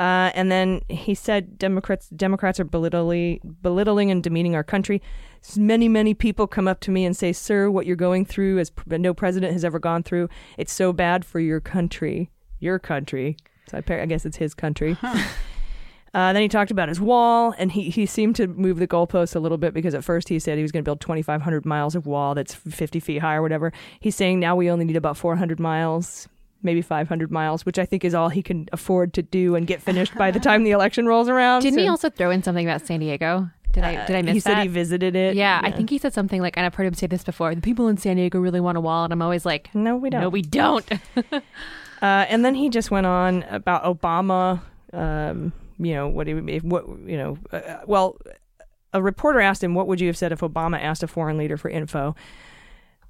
Uh, 0.01 0.33
and 0.35 0.51
then 0.51 0.81
he 0.89 1.15
said 1.15 1.59
Democrats 1.59 2.09
Democrats 2.09 2.59
are 2.59 2.65
belittling, 2.65 3.39
belittling 3.61 4.11
and 4.11 4.23
demeaning 4.23 4.55
our 4.55 4.65
country. 4.65 5.03
Many, 5.59 5.89
many 5.89 6.15
people 6.15 6.47
come 6.47 6.67
up 6.67 6.81
to 6.81 6.91
me 6.91 7.05
and 7.05 7.15
say, 7.15 7.35
"Sir, 7.35 7.71
what 7.71 7.85
you're 7.85 7.97
going 7.97 8.25
through, 8.25 8.59
as 8.61 8.71
pr- 8.71 8.97
no 8.97 9.13
president 9.13 9.53
has 9.53 9.63
ever 9.63 9.79
gone 9.79 10.03
through, 10.03 10.31
it's 10.57 10.73
so 10.73 10.95
bad 10.95 11.23
for 11.23 11.39
your 11.39 11.61
country, 11.61 12.31
your 12.61 12.79
country." 12.79 13.37
So 13.69 13.77
I, 13.77 13.95
I 14.01 14.07
guess 14.07 14.25
it's 14.25 14.39
his 14.39 14.55
country. 14.55 14.97
Uh, 16.13 16.33
then 16.33 16.43
he 16.43 16.49
talked 16.49 16.73
about 16.73 16.89
his 16.89 17.01
wall, 17.01 17.55
and 17.57 17.71
he, 17.71 17.89
he 17.89 18.05
seemed 18.05 18.35
to 18.35 18.49
move 18.49 18.81
the 18.81 18.87
goalposts 18.89 19.37
a 19.37 19.39
little 19.39 19.59
bit 19.59 19.73
because 19.73 19.95
at 19.95 20.03
first 20.03 20.29
he 20.29 20.41
said 20.41 20.57
he 20.57 20.63
was 20.63 20.73
going 20.73 20.83
to 20.83 20.89
build 20.89 21.01
2,500 21.01 21.65
miles 21.65 21.95
of 21.95 22.05
wall 22.05 22.35
that's 22.35 22.53
50 22.53 22.99
feet 22.99 23.19
high 23.19 23.37
or 23.37 23.43
whatever. 23.43 23.73
He's 24.01 24.17
saying 24.17 24.41
now 24.41 24.57
we 24.57 24.69
only 24.69 24.85
need 24.85 24.97
about 24.97 25.17
400 25.17 25.61
miles, 25.61 26.29
maybe 26.63 26.83
500 26.83 27.31
miles, 27.31 27.65
which 27.67 27.79
I 27.79 27.85
think 27.87 28.05
is 28.05 28.15
all 28.15 28.29
he 28.29 28.43
can 28.43 28.69
afford 28.73 29.15
to 29.15 29.23
do 29.23 29.55
and 29.55 29.67
get 29.67 29.81
finished 29.83 30.15
by 30.17 30.31
the 30.31 30.41
time 30.41 30.65
the 30.65 30.71
election 30.79 31.07
rolls 31.07 31.29
around. 31.29 31.63
Didn't 31.63 31.81
he 31.81 31.89
also 31.89 32.11
throw 32.11 32.31
in 32.31 32.43
something 32.43 32.67
about 32.67 32.87
San 32.87 33.01
Diego? 33.01 33.49
Did 33.73 33.85
I 33.85 34.05
did 34.05 34.17
I 34.17 34.23
miss 34.23 34.27
that? 34.27 34.33
he 34.33 34.39
that? 34.41 34.43
said 34.43 34.63
he 34.63 34.69
visited 34.69 35.15
it. 35.17 35.37
yeah, 35.37 35.61
I 35.63 35.71
think 35.71 35.91
he 35.91 35.99
said 35.99 36.13
something 36.13 36.41
like, 36.43 36.57
and 36.57 36.67
I've 36.67 36.75
heard 36.75 36.87
him 36.87 36.95
say 36.95 37.07
this 37.07 37.23
before. 37.23 37.55
The 37.55 37.61
people 37.61 37.87
in 37.87 37.97
San 37.99 38.17
Diego 38.17 38.41
really 38.41 38.59
want 38.59 38.77
a 38.77 38.81
wall, 38.81 39.05
and 39.05 39.13
I'm 39.13 39.23
always 39.23 39.47
like, 39.47 39.73
No, 39.75 39.97
we 39.97 40.11
don't. 40.11 40.21
no, 40.23 40.29
we 40.29 40.43
don't. 40.43 40.89
Uh, 42.03 42.25
and 42.31 42.43
then 42.45 42.55
he 42.55 42.71
just 42.71 42.91
went 42.91 43.07
on 43.07 43.43
about 43.51 43.85
Obama. 43.85 44.63
Um, 44.93 45.53
you 45.79 45.93
know 45.95 46.09
what? 46.09 46.27
He, 46.27 46.33
if, 46.33 46.63
what 46.63 46.89
you 46.89 47.17
know? 47.19 47.39
Uh, 47.53 47.61
well, 47.87 48.17
a 48.95 49.03
reporter 49.03 49.41
asked 49.41 49.63
him, 49.63 49.75
"What 49.75 49.87
would 49.87 50.01
you 50.01 50.07
have 50.07 50.17
said 50.17 50.33
if 50.33 50.41
Obama 50.41 50.81
asked 50.81 51.03
a 51.03 51.07
foreign 51.07 51.37
leader 51.37 51.59
for 51.59 51.69
info?" 51.69 52.15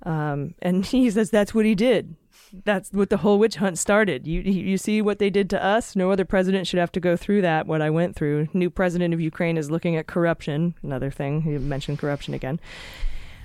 Um, 0.02 0.54
and 0.60 0.84
he 0.86 1.08
says 1.10 1.30
that's 1.30 1.54
what 1.54 1.66
he 1.66 1.74
did. 1.76 2.16
That's 2.64 2.90
what 2.92 3.10
the 3.10 3.18
whole 3.18 3.38
witch 3.38 3.56
hunt 3.56 3.78
started. 3.78 4.26
You 4.26 4.40
you 4.40 4.62
you 4.70 4.78
see 4.78 5.00
what 5.02 5.18
they 5.18 5.30
did 5.30 5.48
to 5.50 5.64
us. 5.64 5.94
No 5.94 6.10
other 6.10 6.24
president 6.24 6.66
should 6.66 6.80
have 6.80 6.92
to 6.92 7.00
go 7.00 7.16
through 7.16 7.42
that. 7.42 7.66
What 7.66 7.82
I 7.82 7.90
went 7.90 8.16
through. 8.16 8.48
New 8.52 8.70
president 8.70 9.14
of 9.14 9.20
Ukraine 9.20 9.56
is 9.56 9.70
looking 9.70 9.96
at 9.96 10.06
corruption. 10.06 10.74
Another 10.82 11.10
thing 11.10 11.42
he 11.42 11.58
mentioned 11.58 11.98
corruption 11.98 12.34
again. 12.34 12.60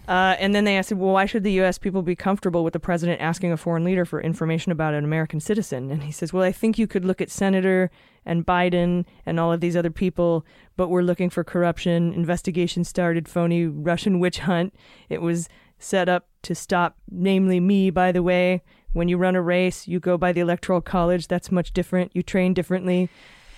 Uh, 0.07 0.35
and 0.39 0.53
then 0.53 0.65
they 0.65 0.77
asked, 0.77 0.91
well, 0.91 1.13
why 1.13 1.25
should 1.25 1.43
the 1.43 1.51
U.S. 1.53 1.77
people 1.77 2.03
be 2.03 2.15
comfortable 2.15 2.63
with 2.63 2.73
the 2.73 2.79
president 2.79 3.21
asking 3.21 3.51
a 3.51 3.57
foreign 3.57 3.83
leader 3.83 4.05
for 4.05 4.21
information 4.21 4.71
about 4.71 4.93
an 4.93 5.03
American 5.03 5.39
citizen? 5.39 5.89
And 5.89 6.03
he 6.03 6.11
says, 6.11 6.31
well, 6.31 6.43
I 6.43 6.51
think 6.51 6.77
you 6.77 6.85
could 6.85 7.03
look 7.03 7.21
at 7.21 7.31
Senator 7.31 7.89
and 8.23 8.45
Biden 8.45 9.05
and 9.25 9.39
all 9.39 9.51
of 9.51 9.61
these 9.61 9.75
other 9.75 9.89
people, 9.89 10.45
but 10.77 10.89
we're 10.89 11.01
looking 11.01 11.31
for 11.31 11.43
corruption. 11.43 12.13
Investigation 12.13 12.83
started, 12.83 13.27
phony 13.27 13.65
Russian 13.65 14.19
witch 14.19 14.39
hunt. 14.39 14.75
It 15.09 15.21
was 15.21 15.49
set 15.79 16.07
up 16.07 16.27
to 16.43 16.53
stop, 16.53 16.97
namely 17.09 17.59
me, 17.59 17.89
by 17.89 18.11
the 18.11 18.23
way. 18.23 18.61
When 18.95 19.09
you 19.09 19.17
run 19.17 19.35
a 19.35 19.41
race, 19.41 19.89
you 19.89 19.99
go 19.99 20.17
by 20.17 20.31
the 20.31 20.39
electoral 20.39 20.79
college. 20.79 21.27
That's 21.27 21.51
much 21.51 21.73
different. 21.73 22.15
You 22.15 22.23
train 22.23 22.53
differently. 22.53 23.09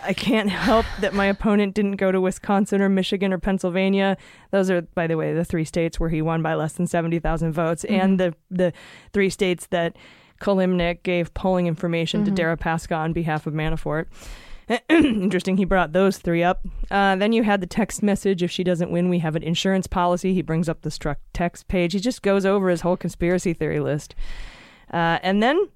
I 0.02 0.14
can't 0.14 0.50
help 0.50 0.88
that 1.00 1.14
my 1.14 1.28
opponent 1.28 1.76
didn't 1.76 1.98
go 1.98 2.12
to 2.12 2.20
Wisconsin 2.20 2.82
or 2.82 2.90
Michigan 2.90 3.32
or 3.32 3.38
Pennsylvania. 3.38 4.18
Those 4.50 4.72
are, 4.72 4.82
by 4.82 5.06
the 5.06 5.16
way, 5.16 5.36
the 5.36 5.46
three 5.46 5.64
states 5.64 6.00
where 6.00 6.10
he 6.10 6.24
won 6.24 6.42
by 6.42 6.56
less 6.56 6.74
than 6.74 6.88
seventy 6.88 7.20
thousand 7.20 7.54
votes, 7.54 7.84
and 7.84 8.20
the 8.20 8.34
the 8.50 8.74
three 9.14 9.30
states 9.30 9.68
that 9.68 9.96
Kilimnik 10.42 11.04
gave 11.04 11.32
polling 11.36 11.68
information 11.68 12.26
to 12.26 12.32
Dara 12.32 12.58
Deripaska 12.58 12.98
on 12.98 13.14
behalf 13.14 13.46
of 13.46 13.54
Manafort. 13.54 14.08
Interesting. 14.90 15.58
He 15.58 15.66
brought 15.66 15.94
those 15.94 16.18
three 16.18 16.42
up. 16.42 16.66
Uh, 16.90 17.16
then 17.16 17.32
you 17.32 17.44
had 17.44 17.62
the 17.62 17.68
text 17.68 18.02
message. 18.02 18.42
If 18.42 18.50
she 18.50 18.64
doesn't 18.64 18.90
win, 18.90 19.08
we 19.08 19.20
have 19.20 19.36
an 19.36 19.44
insurance 19.44 19.86
policy. 19.86 20.34
He 20.34 20.42
brings 20.42 20.68
up 20.68 20.82
the 20.82 20.90
Strzok 20.90 21.18
text 21.32 21.68
page. 21.68 21.94
He 21.94 22.00
just 22.00 22.24
goes 22.24 22.44
over 22.44 22.70
his 22.70 22.82
whole 22.82 22.98
conspiracy 22.98 23.54
theory 23.54 23.80
list. 23.80 24.16
Uh, 24.92 25.20
and 25.22 25.42
then 25.44 25.68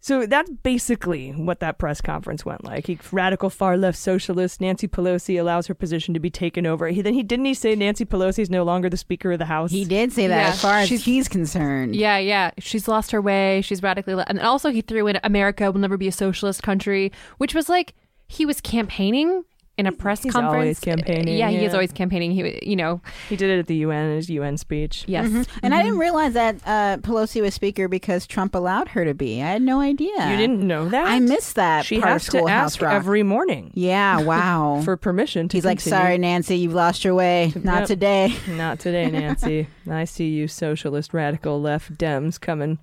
so 0.00 0.26
that's 0.26 0.50
basically 0.62 1.30
what 1.30 1.60
that 1.60 1.78
press 1.78 2.02
conference 2.02 2.44
went 2.44 2.62
like. 2.62 2.86
He 2.86 2.98
radical 3.10 3.48
far 3.48 3.78
left 3.78 3.96
socialist 3.96 4.60
Nancy 4.60 4.86
Pelosi 4.86 5.40
allows 5.40 5.66
her 5.68 5.74
position 5.74 6.12
to 6.12 6.20
be 6.20 6.28
taken 6.28 6.66
over. 6.66 6.88
He 6.88 7.00
then 7.00 7.14
he 7.14 7.22
didn't 7.22 7.46
he 7.46 7.54
say 7.54 7.74
Nancy 7.74 8.04
Pelosi 8.04 8.40
is 8.40 8.50
no 8.50 8.64
longer 8.64 8.90
the 8.90 8.98
Speaker 8.98 9.32
of 9.32 9.38
the 9.38 9.46
House. 9.46 9.70
he 9.70 9.86
did 9.86 10.12
say 10.12 10.26
that 10.26 10.36
Yeah, 10.42 10.48
as 10.48 10.60
far 10.60 10.74
as 10.74 10.88
she's- 10.88 11.04
he's 11.04 11.26
concerned. 11.28 11.96
yeah, 11.96 12.18
yeah. 12.18 12.50
She's 12.58 12.86
lost 12.86 13.12
her 13.12 13.22
way. 13.22 13.62
She's 13.62 13.82
radically, 13.82 14.14
le- 14.14 14.26
and 14.26 14.40
also 14.40 14.68
he 14.70 14.82
threw 14.82 15.06
in 15.06 15.18
America 15.24 15.72
will 15.72 15.80
never 15.80 15.96
be 15.96 16.08
a 16.08 16.12
socialist 16.12 16.62
country, 16.62 17.10
which 17.38 17.54
was 17.54 17.70
like 17.70 17.94
he 18.28 18.44
was 18.44 18.60
campaigning 18.60 19.44
in 19.76 19.86
a 19.86 19.92
press 19.92 20.22
he's 20.22 20.32
conference. 20.32 20.54
always 20.54 20.80
campaigning, 20.80 21.36
Yeah, 21.36 21.50
he 21.50 21.64
is 21.64 21.74
always 21.74 21.90
campaigning. 21.90 22.30
He, 22.30 22.60
you 22.62 22.76
know, 22.76 23.00
He 23.28 23.34
did 23.34 23.50
it 23.50 23.58
at 23.58 23.66
the 23.66 23.74
UN 23.76 24.14
his 24.14 24.30
UN 24.30 24.56
speech. 24.56 25.04
yes. 25.08 25.46
And 25.64 25.74
I 25.74 25.82
didn't 25.82 25.98
realize 25.98 26.34
that 26.34 26.56
uh, 26.64 26.98
Pelosi 26.98 27.40
was 27.42 27.54
speaker 27.54 27.88
because 27.88 28.26
Trump 28.26 28.54
allowed 28.54 28.88
her 28.88 29.04
to 29.04 29.14
be. 29.14 29.42
I 29.42 29.46
had 29.46 29.62
no 29.62 29.80
idea. 29.80 30.30
You 30.30 30.36
didn't 30.36 30.60
know 30.60 30.88
that? 30.90 31.08
I 31.08 31.18
missed 31.18 31.56
that 31.56 31.84
She 31.86 31.98
part 31.98 32.12
has 32.12 32.28
of 32.28 32.34
to 32.34 32.48
ask 32.48 32.80
Rock. 32.80 32.92
every 32.92 33.24
morning 33.24 33.72
yeah, 33.74 34.20
wow. 34.22 34.80
for 34.84 34.96
permission 34.96 35.48
to 35.48 35.56
He's 35.56 35.64
like, 35.64 35.80
sorry, 35.80 36.18
Nancy, 36.18 36.56
you've 36.58 36.74
lost 36.74 37.04
your 37.04 37.14
way. 37.14 37.52
Not 37.56 37.80
Yep. 37.80 37.86
today. 37.88 38.36
Not 38.48 38.78
today, 38.78 39.10
Nancy. 39.10 39.66
I 39.90 40.04
see 40.04 40.28
you 40.28 40.46
socialist 40.46 41.12
radical 41.12 41.60
left 41.60 41.98
Dems 41.98 42.40
coming 42.40 42.78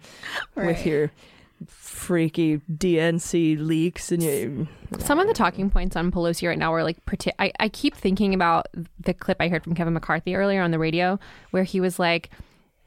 with 0.56 0.66
Right. 0.66 0.86
your 0.86 1.12
freaky 2.02 2.60
DNC 2.72 3.60
leaks 3.60 4.12
and 4.12 4.24
you 4.24 4.68
Some 4.98 5.20
of 5.20 5.28
the 5.28 5.34
talking 5.34 5.70
points 5.70 5.96
on 5.96 6.12
Pelosi 6.12 6.48
right 6.48 6.58
now 6.58 6.74
are 6.74 6.84
like, 6.84 6.98
I, 7.38 7.52
I 7.60 7.70
keep 7.70 7.96
thinking 7.96 8.34
about 8.34 8.68
the 9.00 9.14
clip 9.14 9.38
I 9.40 9.48
heard 9.48 9.64
from 9.64 9.76
Kevin 9.76 9.94
McCarthy 9.94 10.36
earlier 10.36 10.64
on 10.64 10.72
the 10.72 10.80
radio 10.80 11.20
where 11.52 11.64
he 11.64 11.80
was 11.80 12.00
like, 12.00 12.32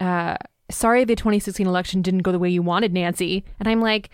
uh, 0.00 0.36
sorry 0.68 1.04
the 1.04 1.14
2016 1.14 1.64
election 1.64 2.02
didn't 2.02 2.22
go 2.22 2.32
the 2.32 2.40
way 2.40 2.48
you 2.48 2.60
wanted, 2.60 2.92
Nancy. 2.92 3.44
And 3.60 3.68
I'm 3.68 3.80
like, 3.80 4.10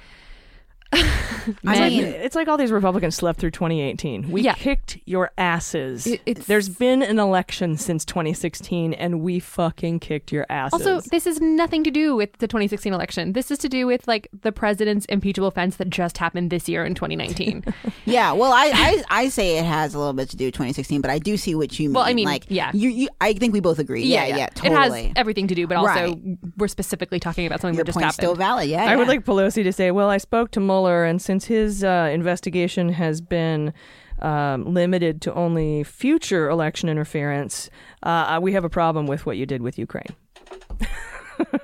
It's 1.46 1.64
Man. 1.64 1.80
like, 1.80 1.92
it's 1.92 2.36
like 2.36 2.48
all 2.48 2.58
these 2.58 2.70
Republicans 2.70 3.16
slept 3.16 3.40
through 3.40 3.50
2018. 3.52 4.30
We 4.30 4.42
Yeah. 4.42 4.52
kicked 4.54 4.98
your 5.06 5.30
asses. 5.38 6.06
It- 6.06 6.20
it's- 6.26 6.46
There's 6.46 6.68
been 6.68 7.02
an 7.02 7.18
election 7.18 7.78
since 7.78 8.04
2016, 8.04 8.92
and 8.92 9.22
we 9.22 9.40
fucking 9.40 10.00
kicked 10.00 10.32
your 10.32 10.44
asses. 10.50 10.86
Also, 10.86 11.00
this 11.10 11.24
has 11.24 11.40
nothing 11.40 11.82
to 11.84 11.90
do 11.90 12.14
with 12.14 12.34
the 12.38 12.46
2016 12.46 12.92
election. 12.92 13.32
This 13.32 13.50
is 13.50 13.56
to 13.58 13.68
do 13.70 13.86
with 13.86 14.06
like 14.06 14.28
the 14.42 14.52
president's 14.52 15.06
impeachable 15.06 15.48
offense 15.48 15.76
that 15.76 15.88
just 15.88 16.18
happened 16.18 16.50
this 16.50 16.68
year 16.68 16.84
in 16.84 16.94
2019. 16.94 17.64
Yeah, 18.06 18.32
well, 18.32 18.52
I, 18.52 18.70
I 18.74 19.04
I 19.24 19.28
say 19.28 19.58
it 19.58 19.64
has 19.64 19.94
a 19.94 19.98
little 19.98 20.12
bit 20.14 20.28
to 20.30 20.36
do 20.36 20.46
with 20.46 20.54
2016, 20.54 21.00
but 21.00 21.10
I 21.10 21.18
do 21.18 21.36
see 21.36 21.54
what 21.54 21.78
you 21.78 21.88
mean. 21.88 21.94
Well, 21.94 22.04
I 22.04 22.12
mean, 22.12 22.24
like, 22.26 22.44
yeah. 22.48 22.70
you, 22.74 22.88
you 22.90 23.08
I 23.20 23.34
think 23.34 23.52
we 23.52 23.60
both 23.60 23.78
agree. 23.78 24.02
Yeah, 24.04 24.26
yeah, 24.26 24.46
totally. 24.48 25.00
It 25.00 25.06
has 25.06 25.12
everything 25.16 25.46
to 25.48 25.54
do, 25.54 25.66
but 25.66 25.76
also 25.76 25.90
Right. 26.14 26.18
we're 26.56 26.66
specifically 26.68 27.20
talking 27.20 27.46
about 27.46 27.60
something 27.60 27.76
Your 27.76 27.84
that 27.84 27.86
just 27.92 27.96
point's 27.98 28.16
happened. 28.16 28.24
still 28.26 28.34
valid. 28.34 28.68
Yeah, 28.68 28.84
I 28.84 28.96
would 28.96 29.04
yeah. 29.04 29.08
like 29.08 29.24
Pelosi 29.24 29.62
to 29.62 29.72
say, 29.72 29.90
well, 29.90 30.08
I 30.08 30.18
spoke 30.18 30.50
to 30.52 30.60
Mueller, 30.60 30.79
and 30.86 31.20
since 31.20 31.46
his 31.46 31.84
uh, 31.84 32.10
investigation 32.12 32.90
has 32.90 33.20
been 33.20 33.72
um, 34.20 34.72
limited 34.74 35.20
to 35.22 35.34
only 35.34 35.84
future 35.84 36.48
election 36.48 36.88
interference, 36.88 37.70
uh, 38.02 38.38
we 38.42 38.52
have 38.52 38.64
a 38.64 38.68
problem 38.68 39.06
with 39.06 39.26
what 39.26 39.36
you 39.36 39.46
did 39.46 39.62
with 39.62 39.78
Ukraine. 39.78 40.14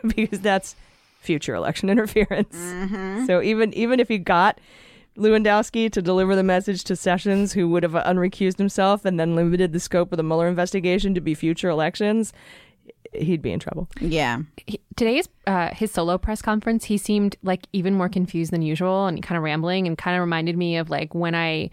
because 0.17 0.41
that's 0.41 0.77
future 1.21 1.55
election 1.55 1.89
interference. 1.95 2.57
So 3.27 3.43
even 3.43 3.75
even 3.75 4.01
if 4.01 4.09
he 4.09 4.19
got 4.19 4.61
Lewandowski 5.17 5.91
to 5.93 6.03
deliver 6.03 6.37
the 6.37 6.43
message 6.43 6.85
to 6.85 6.97
Sessions, 6.97 7.55
who 7.55 7.69
would 7.69 7.83
have 7.83 7.95
unrecused 7.95 8.59
himself 8.59 9.05
and 9.05 9.19
then 9.19 9.35
limited 9.35 9.73
the 9.73 9.81
scope 9.81 10.13
of 10.13 10.19
the 10.19 10.23
Mueller 10.23 10.47
investigation 10.47 11.15
to 11.15 11.21
be 11.21 11.35
future 11.35 11.71
elections, 11.71 12.33
he'd 13.23 13.43
be 13.43 13.53
in 13.53 13.59
trouble. 13.61 13.89
yeah. 14.01 14.41
he- 14.67 14.81
today's 14.97 15.29
uh, 15.47 15.69
his 15.75 15.91
solo 15.91 16.19
press 16.19 16.43
conference, 16.43 16.85
he 16.85 16.99
seemed 16.99 17.37
like 17.43 17.67
even 17.73 17.95
more 17.95 18.09
confused 18.09 18.53
than 18.53 18.63
usual 18.63 19.07
and 19.07 19.23
kind 19.23 19.37
of 19.37 19.43
rambling 19.45 19.87
and 19.87 19.97
kind 19.99 20.17
of 20.17 20.21
reminded 20.21 20.57
me 20.57 20.77
of 20.77 20.91
like 20.91 21.15
when 21.15 21.35
I 21.35 21.71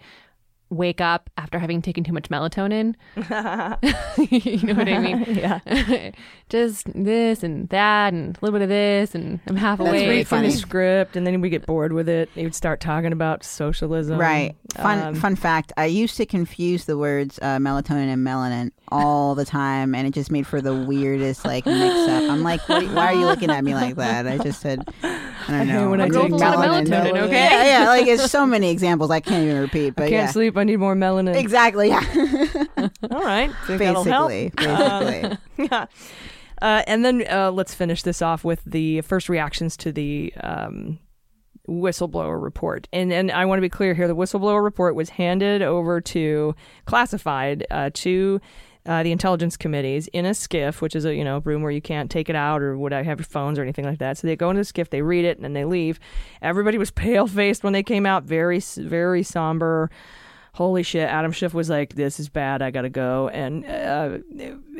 wake 0.76 1.00
up 1.00 1.30
after 1.36 1.58
having 1.58 1.82
taken 1.82 2.04
too 2.04 2.12
much 2.12 2.28
melatonin. 2.28 2.94
you 3.16 4.66
know 4.66 4.74
what 4.74 4.88
I 4.88 4.98
mean? 4.98 5.24
yeah. 5.28 6.10
Just 6.48 6.86
this 6.94 7.42
and 7.42 7.68
that 7.70 8.12
and 8.12 8.36
a 8.36 8.38
little 8.44 8.58
bit 8.58 8.62
of 8.62 8.68
this 8.68 9.14
and 9.14 9.40
I'm 9.48 9.56
half 9.56 9.78
That's 9.78 9.88
awake. 9.90 10.02
really 10.02 10.16
Read 10.18 10.28
from 10.28 10.42
the 10.42 10.50
script, 10.50 11.16
and 11.16 11.26
then 11.26 11.40
we 11.40 11.48
get 11.50 11.66
bored 11.66 11.92
with 11.92 12.08
it. 12.08 12.28
He 12.34 12.44
would 12.44 12.54
start 12.54 12.80
talking 12.80 13.12
about 13.12 13.44
socialism. 13.44 14.18
Right. 14.18 14.54
Fun 14.76 14.98
Um, 15.02 15.14
fun 15.14 15.36
fact. 15.36 15.72
I 15.76 15.86
used 15.86 16.16
to 16.16 16.26
confuse 16.26 16.84
the 16.84 16.98
words 16.98 17.38
uh, 17.42 17.58
melatonin 17.58 18.12
and 18.12 18.26
melanin 18.26 18.70
all 18.88 19.34
the 19.34 19.44
time, 19.44 19.94
and 19.94 20.06
it 20.06 20.12
just 20.12 20.30
made 20.30 20.46
for 20.46 20.60
the 20.60 20.74
weirdest 20.74 21.44
like 21.44 21.66
mix 21.66 21.94
up. 22.08 22.30
I'm 22.30 22.42
like, 22.42 22.68
what, 22.68 22.84
why 22.88 23.06
are 23.06 23.14
you 23.14 23.26
looking 23.26 23.50
at 23.50 23.64
me 23.64 23.74
like 23.74 23.96
that? 23.96 24.26
I 24.26 24.38
just 24.38 24.60
said, 24.60 24.84
I 25.02 25.30
don't 25.48 25.60
I 25.60 25.64
know. 25.64 25.90
when 25.90 26.00
I 26.00 26.04
I'm 26.04 26.10
take 26.10 26.22
taking 26.22 26.34
a 26.34 26.36
lot 26.38 26.54
of 26.54 26.60
melatonin, 26.86 27.16
okay? 27.22 27.32
Yeah, 27.34 27.64
yeah. 27.82 27.88
Like 27.88 28.06
it's 28.06 28.30
so 28.30 28.46
many 28.46 28.70
examples 28.70 29.10
I 29.10 29.20
can't 29.20 29.44
even 29.44 29.60
repeat. 29.60 29.94
But 29.94 30.04
I 30.04 30.10
can't 30.10 30.26
yeah, 30.26 30.30
sleep. 30.30 30.56
I 30.56 30.63
need 30.64 30.78
more 30.78 30.94
melanin. 30.94 31.36
exactly. 31.36 31.88
Yeah. 31.88 32.00
All 33.10 33.22
right. 33.22 33.50
Think 33.66 33.78
that'll 33.80 34.04
help? 34.04 34.28
basically, 34.28 34.66
basically. 34.66 35.38
yeah. 35.70 35.86
Uh, 36.62 36.82
and 36.86 37.04
then 37.04 37.24
uh, 37.30 37.50
let's 37.50 37.74
finish 37.74 38.02
this 38.02 38.22
off 38.22 38.44
with 38.44 38.62
the 38.64 39.00
first 39.02 39.28
reactions 39.28 39.76
to 39.76 39.92
the 39.92 40.32
um, 40.42 40.98
whistleblower 41.68 42.40
report. 42.40 42.88
And 42.92 43.12
and 43.12 43.30
I 43.30 43.44
want 43.44 43.58
to 43.58 43.62
be 43.62 43.68
clear 43.68 43.94
here: 43.94 44.08
the 44.08 44.16
whistleblower 44.16 44.62
report 44.62 44.94
was 44.94 45.10
handed 45.10 45.62
over 45.62 46.00
to 46.00 46.54
classified 46.86 47.66
uh, 47.70 47.90
to. 47.94 48.40
Uh, 48.86 49.02
the 49.02 49.12
intelligence 49.12 49.56
committees 49.56 50.08
in 50.08 50.26
a 50.26 50.32
SCIF, 50.32 50.82
which 50.82 50.94
is 50.94 51.06
a 51.06 51.14
you 51.14 51.24
know 51.24 51.40
room 51.46 51.62
where 51.62 51.72
you 51.72 51.80
can't 51.80 52.10
take 52.10 52.28
it 52.28 52.36
out 52.36 52.60
or 52.60 52.76
would 52.76 52.92
I 52.92 53.02
have 53.02 53.18
your 53.18 53.24
phones 53.24 53.58
or 53.58 53.62
anything 53.62 53.86
like 53.86 53.98
that. 54.00 54.18
So 54.18 54.26
they 54.26 54.36
go 54.36 54.50
into 54.50 54.60
the 54.60 54.66
SCIF, 54.70 54.90
they 54.90 55.00
read 55.00 55.24
it, 55.24 55.38
and 55.38 55.44
then 55.44 55.54
they 55.54 55.64
leave. 55.64 55.98
Everybody 56.42 56.76
was 56.76 56.90
pale 56.90 57.26
faced 57.26 57.64
when 57.64 57.72
they 57.72 57.82
came 57.82 58.04
out, 58.04 58.24
very 58.24 58.60
very 58.60 59.22
somber 59.22 59.90
holy 60.54 60.84
shit 60.84 61.08
adam 61.08 61.32
schiff 61.32 61.52
was 61.52 61.68
like 61.68 61.94
this 61.94 62.20
is 62.20 62.28
bad 62.28 62.62
i 62.62 62.70
gotta 62.70 62.88
go. 62.88 63.28
And 63.28 63.64
uh, 63.66 64.18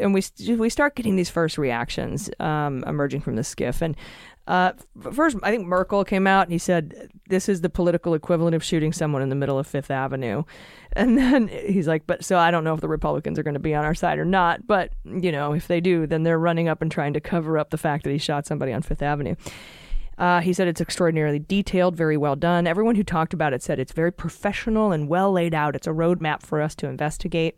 and 0.01 0.15
we 0.15 0.23
we 0.57 0.71
start 0.71 0.95
getting 0.95 1.17
these 1.17 1.31
first 1.31 1.59
reactions 1.59 2.31
um, 2.41 2.83
emerging 2.87 3.21
from 3.21 3.37
the 3.37 3.43
SCIF. 3.43 3.83
And 3.83 3.97
uh, 4.47 4.73
first 5.13 5.37
i 5.43 5.51
think 5.51 5.67
merkel 5.67 6.05
came 6.05 6.27
out 6.27 6.43
and 6.43 6.53
he 6.53 6.59
said 6.59 7.11
this 7.29 7.49
is 7.49 7.63
the 7.63 7.71
political 7.71 8.13
equivalent 8.13 8.55
of 8.55 8.63
shooting 8.63 8.93
someone 8.93 9.23
in 9.23 9.31
the 9.31 9.35
middle 9.35 9.59
of 9.59 9.67
fifth 9.67 9.91
avenue. 9.91 10.43
And 10.97 11.19
then 11.19 11.49
he's 11.49 11.89
like 11.89 12.07
but 12.07 12.25
so 12.25 12.39
i 12.39 12.53
don't 12.53 12.63
know 12.63 12.73
if 12.73 12.81
the 12.81 12.87
republicans 12.87 13.37
are 13.37 13.43
going 13.43 13.55
to 13.55 13.61
be 13.61 13.75
on 13.75 13.85
our 13.85 13.97
side 13.97 14.21
or 14.21 14.25
not 14.25 14.65
but 14.65 14.93
you 15.05 15.33
know 15.33 15.53
if 15.53 15.67
they 15.67 15.81
do 15.81 16.07
then 16.07 16.23
they're 16.23 16.39
running 16.39 16.69
up 16.69 16.83
and 16.83 16.93
trying 16.93 17.15
to 17.15 17.21
cover 17.21 17.59
up 17.59 17.71
the 17.71 17.79
fact 17.79 18.05
that 18.05 18.11
he 18.11 18.19
shot 18.19 18.47
somebody 18.47 18.73
on 18.73 18.81
fifth 18.81 19.03
avenue 19.03 19.35
uh, 20.19 20.41
he 20.41 20.53
said 20.53 20.69
it's 20.69 20.81
extraordinarily 20.81 21.39
detailed, 21.39 21.97
very 21.97 22.17
well 22.17 22.37
done. 22.37 22.67
Everyone 22.67 22.95
who 22.95 23.05
talked 23.05 23.35
about 23.35 23.53
it 23.53 23.63
said 23.63 23.79
it's 23.79 23.93
very 23.93 24.13
professional 24.13 24.93
and 24.93 25.09
well 25.09 25.33
laid 25.33 25.55
out. 25.55 25.75
It's 25.75 25.87
a 25.87 25.91
roadmap 25.91 26.43
for 26.43 26.61
us 26.61 26.75
to 26.77 26.87
investigate. 26.87 27.57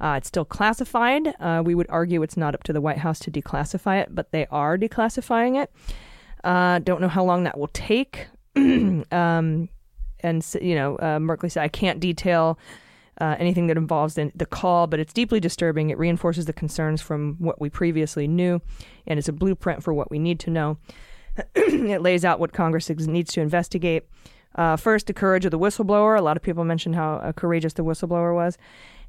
Uh, 0.00 0.14
it's 0.16 0.28
still 0.28 0.44
classified. 0.44 1.34
Uh, 1.40 1.62
we 1.64 1.74
would 1.74 1.88
argue 1.90 2.22
it's 2.22 2.36
not 2.36 2.54
up 2.54 2.62
to 2.64 2.72
the 2.72 2.80
White 2.80 2.98
House 2.98 3.18
to 3.20 3.30
declassify 3.30 4.00
it, 4.00 4.14
but 4.14 4.30
they 4.30 4.46
are 4.46 4.78
declassifying 4.78 5.60
it. 5.60 5.72
Uh, 6.44 6.78
don't 6.78 7.00
know 7.00 7.08
how 7.08 7.24
long 7.24 7.44
that 7.44 7.58
will 7.58 7.68
take. 7.68 8.28
um, 8.56 9.68
and, 10.20 10.46
you 10.62 10.74
know, 10.76 10.96
uh, 10.96 11.18
Merkley 11.18 11.50
said, 11.50 11.64
I 11.64 11.68
can't 11.68 11.98
detail 11.98 12.58
uh, 13.20 13.34
anything 13.40 13.66
that 13.66 13.76
involves 13.76 14.14
the, 14.14 14.30
the 14.36 14.46
call, 14.46 14.86
but 14.86 15.00
it's 15.00 15.12
deeply 15.12 15.40
disturbing. 15.40 15.90
It 15.90 15.98
reinforces 15.98 16.46
the 16.46 16.52
concerns 16.52 17.02
from 17.02 17.34
what 17.40 17.60
we 17.60 17.68
previously 17.68 18.28
knew, 18.28 18.60
and 19.06 19.18
it's 19.18 19.28
a 19.28 19.32
blueprint 19.32 19.82
for 19.82 19.92
what 19.92 20.12
we 20.12 20.20
need 20.20 20.38
to 20.40 20.50
know 20.50 20.78
it 21.54 22.02
lays 22.02 22.24
out 22.24 22.40
what 22.40 22.52
Congress 22.52 22.88
needs 22.90 23.32
to 23.32 23.40
investigate. 23.40 24.04
Uh, 24.54 24.76
first, 24.76 25.06
the 25.06 25.12
courage 25.12 25.44
of 25.44 25.50
the 25.50 25.58
whistleblower. 25.58 26.18
A 26.18 26.22
lot 26.22 26.36
of 26.36 26.42
people 26.42 26.64
mentioned 26.64 26.94
how 26.94 27.16
uh, 27.16 27.32
courageous 27.32 27.74
the 27.74 27.84
whistleblower 27.84 28.34
was. 28.34 28.58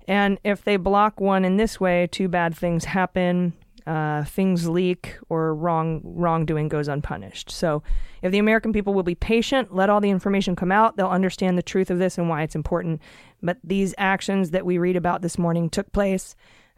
And 0.08 0.40
if 0.44 0.64
they 0.64 0.78
block 0.78 1.20
one 1.20 1.46
in 1.46 1.58
this 1.58 1.80
way, 1.80 2.08
two 2.08 2.28
bad 2.28 2.56
things 2.56 2.86
happen. 2.86 3.54
Uh, 3.88 4.24
things 4.24 4.70
leak 4.70 5.18
or 5.30 5.56
wrong 5.56 6.02
wrongdoing 6.04 6.68
goes 6.68 6.88
unpunished. 6.88 7.50
So, 7.50 7.82
if 8.22 8.32
the 8.32 8.38
American 8.38 8.72
people 8.72 8.94
will 8.94 9.04
be 9.04 9.16
patient, 9.16 9.74
let 9.74 9.90
all 9.90 10.02
the 10.02 10.12
information 10.12 10.56
come 10.56 10.72
out, 10.72 10.96
they'll 10.98 11.08
understand 11.08 11.58
the 11.58 11.64
truth 11.64 11.90
of 11.90 11.98
this 11.98 12.18
and 12.18 12.30
why 12.30 12.44
it's 12.44 12.56
important. 12.56 13.02
But 13.42 13.58
these 13.64 13.96
actions 13.98 14.52
that 14.52 14.66
we 14.66 14.78
read 14.78 14.96
about 14.96 15.22
this 15.24 15.40
morning 15.40 15.70
took 15.70 15.92
place 15.92 16.36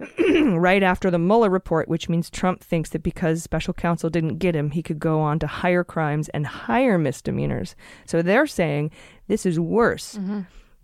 right 0.58 0.84
after 0.84 1.12
the 1.12 1.20
Mueller 1.20 1.49
report, 1.49 1.88
which 1.88 2.10
means 2.10 2.30
Trump 2.30 2.64
thinks 2.64 2.89
that 2.91 3.04
because 3.04 3.43
special 3.43 3.74
counsel 3.74 4.10
didn't 4.10 4.38
get 4.38 4.56
him, 4.56 4.72
he 4.72 4.82
could 4.82 4.99
go 4.99 5.20
on 5.20 5.39
to 5.39 5.47
higher 5.47 5.84
crimes 5.84 6.30
and 6.30 6.45
higher 6.47 6.97
misdemeanors. 6.97 7.76
So 8.06 8.22
they're 8.22 8.47
saying 8.47 8.91
this 9.28 9.45
is 9.45 9.60
worse 9.60 10.18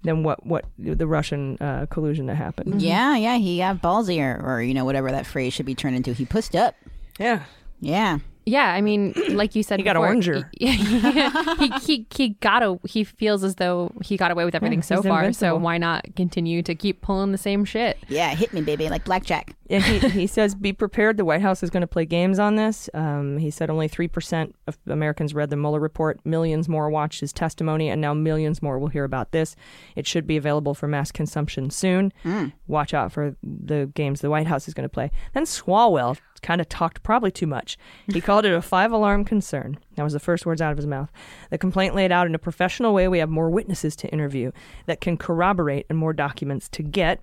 than 0.04 0.24
what, 0.24 0.46
what 0.46 0.66
the 0.78 1.08
Russian 1.08 1.58
uh, 1.60 1.88
collusion 1.90 2.28
that 2.28 2.36
happened. 2.36 2.82
Yeah, 2.82 3.16
yeah. 3.16 3.38
He 3.38 3.58
got 3.58 3.82
ballsy, 3.82 4.20
or, 4.22 4.40
or 4.46 4.62
you 4.62 4.74
know 4.74 4.86
whatever 4.86 5.12
that 5.12 5.26
phrase 5.26 5.54
should 5.54 5.66
be 5.66 5.76
turned 5.76 5.96
into. 5.96 6.14
He 6.14 6.26
pushed 6.26 6.56
up. 6.56 6.76
Yeah. 7.20 7.44
Yeah. 7.82 8.20
Yeah, 8.48 8.74
I 8.74 8.80
mean, 8.80 9.14
like 9.32 9.56
you 9.56 9.62
said, 9.62 9.78
He 9.78 9.84
got 9.84 9.96
before, 9.96 10.08
oranger. 10.08 10.50
He, 10.58 10.68
he 11.68 11.80
he 11.80 12.08
he 12.10 12.30
got 12.30 12.64
a. 12.64 12.80
He 12.88 13.04
feels 13.04 13.44
as 13.44 13.56
though 13.56 13.92
he 14.02 14.16
got 14.16 14.32
away 14.32 14.46
with 14.46 14.56
everything 14.56 14.82
so 14.82 15.02
he's 15.02 15.06
far. 15.06 15.34
So 15.34 15.58
why 15.58 15.78
not 15.78 16.16
continue 16.16 16.64
to 16.64 16.74
keep 16.74 17.02
pulling 17.02 17.34
the 17.34 17.38
same 17.38 17.66
shit? 17.66 17.98
Yeah, 18.08 18.34
hit 18.36 18.54
me, 18.54 18.62
baby, 18.62 18.88
like 18.88 19.04
blackjack. 19.04 19.54
And 19.70 19.84
he, 19.84 20.00
he 20.10 20.28
says, 20.38 20.56
be 20.56 20.72
prepared. 20.72 21.18
The 21.18 21.26
White 21.26 21.42
House 21.42 21.62
is 21.62 21.70
going 21.70 21.82
to 21.82 21.88
play 21.88 22.06
games 22.06 22.40
on 22.40 22.56
this. 22.56 22.90
Um, 22.94 23.38
he 23.38 23.52
said 23.52 23.70
only 23.70 23.90
3% 23.90 24.54
of 24.66 24.78
Americans 24.88 25.34
read 25.34 25.50
the 25.50 25.58
Mueller 25.58 25.82
report. 25.82 26.26
Millions 26.26 26.70
more 26.70 26.90
watched 26.90 27.20
his 27.20 27.34
testimony, 27.34 27.90
and 27.90 28.00
now 28.00 28.14
millions 28.14 28.62
more 28.62 28.80
will 28.80 28.88
hear 28.88 29.04
about 29.04 29.34
this. 29.34 29.58
It 29.98 30.08
should 30.08 30.26
be 30.26 30.38
available 30.38 30.74
for 30.74 30.88
mass 30.88 31.12
consumption 31.12 31.70
soon. 31.70 32.14
Watch 32.68 32.94
out 32.94 33.12
for 33.12 33.36
the 33.44 33.92
games 33.94 34.22
the 34.22 34.30
White 34.30 34.48
House 34.48 34.70
is 34.70 34.74
going 34.74 34.88
to 34.88 34.94
play. 34.94 35.12
Then 35.34 35.44
Swalwell 35.44 36.18
kind 36.42 36.62
of 36.62 36.70
talked 36.70 37.04
probably 37.04 37.32
too 37.32 37.48
much. 37.48 37.78
He 38.12 38.22
called 38.22 38.46
it 38.46 38.54
a 38.54 38.62
five 38.62 38.92
alarm 38.92 39.26
concern. 39.26 39.78
That 39.96 40.04
was 40.04 40.14
the 40.14 40.20
first 40.20 40.46
words 40.46 40.62
out 40.62 40.72
of 40.72 40.78
his 40.78 40.88
mouth. 40.88 41.12
The 41.50 41.58
complaint 41.58 41.96
laid 41.96 42.12
out 42.12 42.28
in 42.28 42.36
a 42.36 42.40
professional 42.40 42.94
way. 42.94 43.08
We 43.08 43.20
have 43.20 43.30
more 43.30 43.50
witnesses 43.50 43.96
to 43.98 44.10
interview 44.10 44.52
that 44.86 45.02
can 45.02 45.18
corroborate 45.18 45.86
and 45.90 45.98
more 45.98 46.14
documents 46.14 46.70
to 46.70 46.84
get 46.84 47.22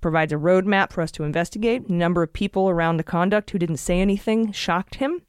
provides 0.00 0.32
a 0.32 0.36
roadmap 0.36 0.92
for 0.92 1.00
us 1.00 1.10
to 1.10 1.24
investigate. 1.24 1.88
Number 1.90 2.22
of 2.22 2.32
people 2.32 2.68
around 2.68 2.96
the 2.96 3.02
conduct 3.02 3.50
who 3.50 3.58
didn't 3.58 3.78
say 3.78 4.00
anything 4.00 4.52
shocked 4.52 4.96
him. 4.96 5.22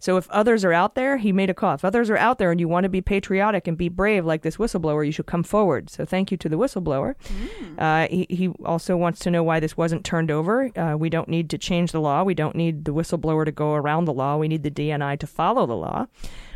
So 0.00 0.16
if 0.16 0.28
others 0.30 0.64
are 0.64 0.72
out 0.72 0.94
there, 0.94 1.18
he 1.18 1.30
made 1.30 1.50
a 1.50 1.54
call. 1.54 1.74
If 1.74 1.84
others 1.84 2.10
are 2.10 2.16
out 2.16 2.38
there 2.38 2.50
and 2.50 2.58
you 2.58 2.66
want 2.66 2.84
to 2.84 2.88
be 2.88 3.02
patriotic 3.02 3.68
and 3.68 3.76
be 3.76 3.88
brave 3.88 4.24
like 4.24 4.42
this 4.42 4.56
whistleblower, 4.56 5.04
you 5.04 5.12
should 5.12 5.26
come 5.26 5.42
forward. 5.42 5.90
So 5.90 6.04
thank 6.04 6.30
you 6.30 6.36
to 6.38 6.48
the 6.48 6.56
whistleblower. 6.56 7.14
Uh, 7.78 8.08
he, 8.08 8.26
he 8.30 8.48
also 8.64 8.96
wants 8.96 9.20
to 9.20 9.30
know 9.30 9.42
why 9.42 9.60
this 9.60 9.76
wasn't 9.76 10.04
turned 10.04 10.30
over. 10.30 10.76
Uh, 10.76 10.96
we 10.96 11.10
don't 11.10 11.28
need 11.28 11.50
to 11.50 11.58
change 11.58 11.92
the 11.92 12.00
law. 12.00 12.24
We 12.24 12.34
don't 12.34 12.56
need 12.56 12.86
the 12.86 12.94
whistleblower 12.94 13.44
to 13.44 13.52
go 13.52 13.74
around 13.74 14.06
the 14.06 14.14
law. 14.14 14.36
We 14.36 14.48
need 14.48 14.62
the 14.62 14.70
DNI 14.70 15.18
to 15.18 15.26
follow 15.26 15.66
the 15.66 15.76
law. 15.76 16.06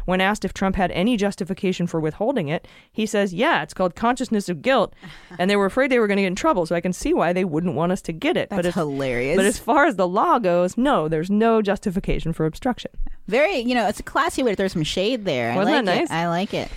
When 0.04 0.20
asked 0.20 0.44
if 0.44 0.52
Trump 0.52 0.76
had 0.76 0.90
any 0.92 1.16
justification 1.16 1.86
for 1.86 2.00
withholding 2.00 2.48
it, 2.48 2.66
he 2.92 3.06
says, 3.06 3.32
Yeah, 3.32 3.62
it's 3.62 3.74
called 3.74 3.94
consciousness 3.94 4.48
of 4.48 4.62
guilt. 4.62 4.94
And 5.38 5.50
they 5.50 5.56
were 5.56 5.66
afraid 5.66 5.90
they 5.90 5.98
were 5.98 6.06
going 6.06 6.18
to 6.18 6.22
get 6.22 6.28
in 6.28 6.34
trouble. 6.36 6.64
So 6.64 6.76
I 6.76 6.80
can 6.80 6.92
see 6.92 7.12
why 7.12 7.32
they 7.32 7.44
wouldn't 7.44 7.74
want 7.74 7.90
us 7.90 8.00
to 8.02 8.12
get 8.12 8.36
it. 8.36 8.50
That's 8.50 8.58
but, 8.58 8.66
as, 8.66 8.74
hilarious. 8.74 9.36
but 9.36 9.44
as 9.46 9.58
far 9.58 9.86
as 9.86 9.96
the 9.96 10.06
law 10.06 10.38
goes, 10.38 10.76
no, 10.78 11.08
there's 11.08 11.28
no 11.28 11.60
justification 11.60 12.32
for 12.32 12.46
obstruction. 12.46 12.92
Very, 13.26 13.58
you 13.58 13.74
know, 13.74 13.88
it's 13.88 13.98
a 13.98 14.04
classy 14.04 14.42
way 14.44 14.52
to 14.52 14.56
throw 14.56 14.68
some 14.68 14.84
shade 14.84 15.24
there. 15.24 15.50
I 15.50 15.56
Wasn't 15.56 15.74
like 15.74 15.84
that 15.86 15.96
it. 15.96 16.00
nice? 16.02 16.10
I 16.10 16.28
like 16.28 16.54
it. 16.54 16.68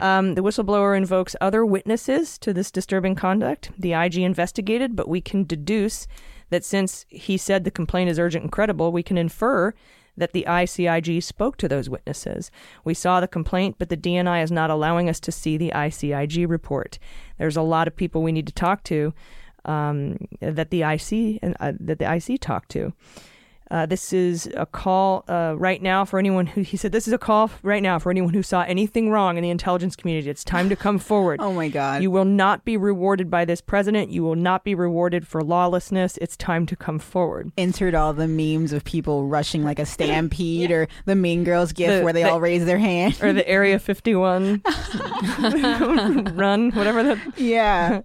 Um, 0.00 0.34
the 0.34 0.42
whistleblower 0.42 0.96
invokes 0.96 1.36
other 1.40 1.64
witnesses 1.66 2.38
to 2.38 2.52
this 2.52 2.70
disturbing 2.70 3.14
conduct. 3.14 3.70
The 3.78 3.92
IG 3.92 4.16
investigated, 4.18 4.96
but 4.96 5.08
we 5.08 5.20
can 5.20 5.44
deduce 5.44 6.06
that 6.50 6.64
since 6.64 7.06
he 7.08 7.36
said 7.36 7.64
the 7.64 7.70
complaint 7.70 8.10
is 8.10 8.18
urgent 8.18 8.44
and 8.44 8.52
credible, 8.52 8.92
we 8.92 9.02
can 9.02 9.18
infer 9.18 9.74
that 10.16 10.32
the 10.32 10.44
ICIG 10.48 11.22
spoke 11.22 11.56
to 11.58 11.68
those 11.68 11.90
witnesses. 11.90 12.50
We 12.84 12.94
saw 12.94 13.20
the 13.20 13.28
complaint, 13.28 13.76
but 13.78 13.88
the 13.88 13.96
DNI 13.96 14.42
is 14.42 14.50
not 14.50 14.70
allowing 14.70 15.08
us 15.08 15.20
to 15.20 15.32
see 15.32 15.56
the 15.56 15.72
ICIG 15.74 16.48
report. 16.48 16.98
There's 17.38 17.56
a 17.56 17.62
lot 17.62 17.86
of 17.86 17.96
people 17.96 18.22
we 18.22 18.32
need 18.32 18.46
to 18.46 18.52
talk 18.52 18.82
to 18.84 19.12
um, 19.64 20.16
that 20.40 20.70
the 20.70 20.82
IC 20.82 21.40
uh, 21.60 21.72
that 21.80 21.98
the 21.98 22.14
IC 22.14 22.40
talked 22.40 22.70
to. 22.70 22.92
Uh, 23.70 23.84
this 23.84 24.12
is 24.12 24.48
a 24.56 24.64
call 24.64 25.24
uh, 25.28 25.54
right 25.56 25.82
now 25.82 26.04
for 26.04 26.18
anyone 26.18 26.46
who 26.46 26.60
he 26.62 26.76
said 26.76 26.92
this 26.92 27.06
is 27.08 27.12
a 27.12 27.18
call 27.18 27.50
right 27.62 27.82
now 27.82 27.98
for 27.98 28.10
anyone 28.10 28.32
who 28.32 28.42
saw 28.42 28.62
anything 28.62 29.10
wrong 29.10 29.36
in 29.36 29.42
the 29.42 29.50
intelligence 29.50 29.96
community. 29.96 30.30
It's 30.30 30.44
time 30.44 30.68
to 30.68 30.76
come 30.76 30.98
forward. 30.98 31.40
Oh 31.46 31.52
my 31.52 31.68
God. 31.68 32.02
You 32.02 32.10
will 32.10 32.24
not 32.24 32.64
be 32.64 32.76
rewarded 32.76 33.30
by 33.30 33.44
this 33.44 33.60
president. 33.60 34.10
You 34.10 34.22
will 34.22 34.34
not 34.36 34.64
be 34.64 34.74
rewarded 34.74 35.26
for 35.26 35.42
lawlessness. 35.44 36.16
It's 36.20 36.36
time 36.36 36.66
to 36.66 36.76
come 36.76 36.98
forward. 36.98 37.52
Insert 37.56 37.94
all 37.94 38.12
the 38.12 38.26
memes 38.28 38.72
of 38.72 38.84
people 38.84 39.26
rushing 39.26 39.62
like 39.64 39.78
a 39.78 39.86
stampede 39.96 40.70
or 40.70 40.88
the 41.04 41.14
Mean 41.14 41.44
Girls 41.44 41.72
gif 41.72 41.88
The- 41.98 42.04
where 42.04 42.12
they 42.12 42.22
the- 42.24 42.30
all 42.30 42.40
raise 42.40 42.64
their 42.66 42.78
hand. 42.78 43.18
Or 43.22 43.32
the 43.32 43.46
Area 43.48 43.78
51 43.86 44.62
run, 46.34 46.70
whatever 46.72 47.02
that. 47.02 47.18
yeah. 47.38 48.00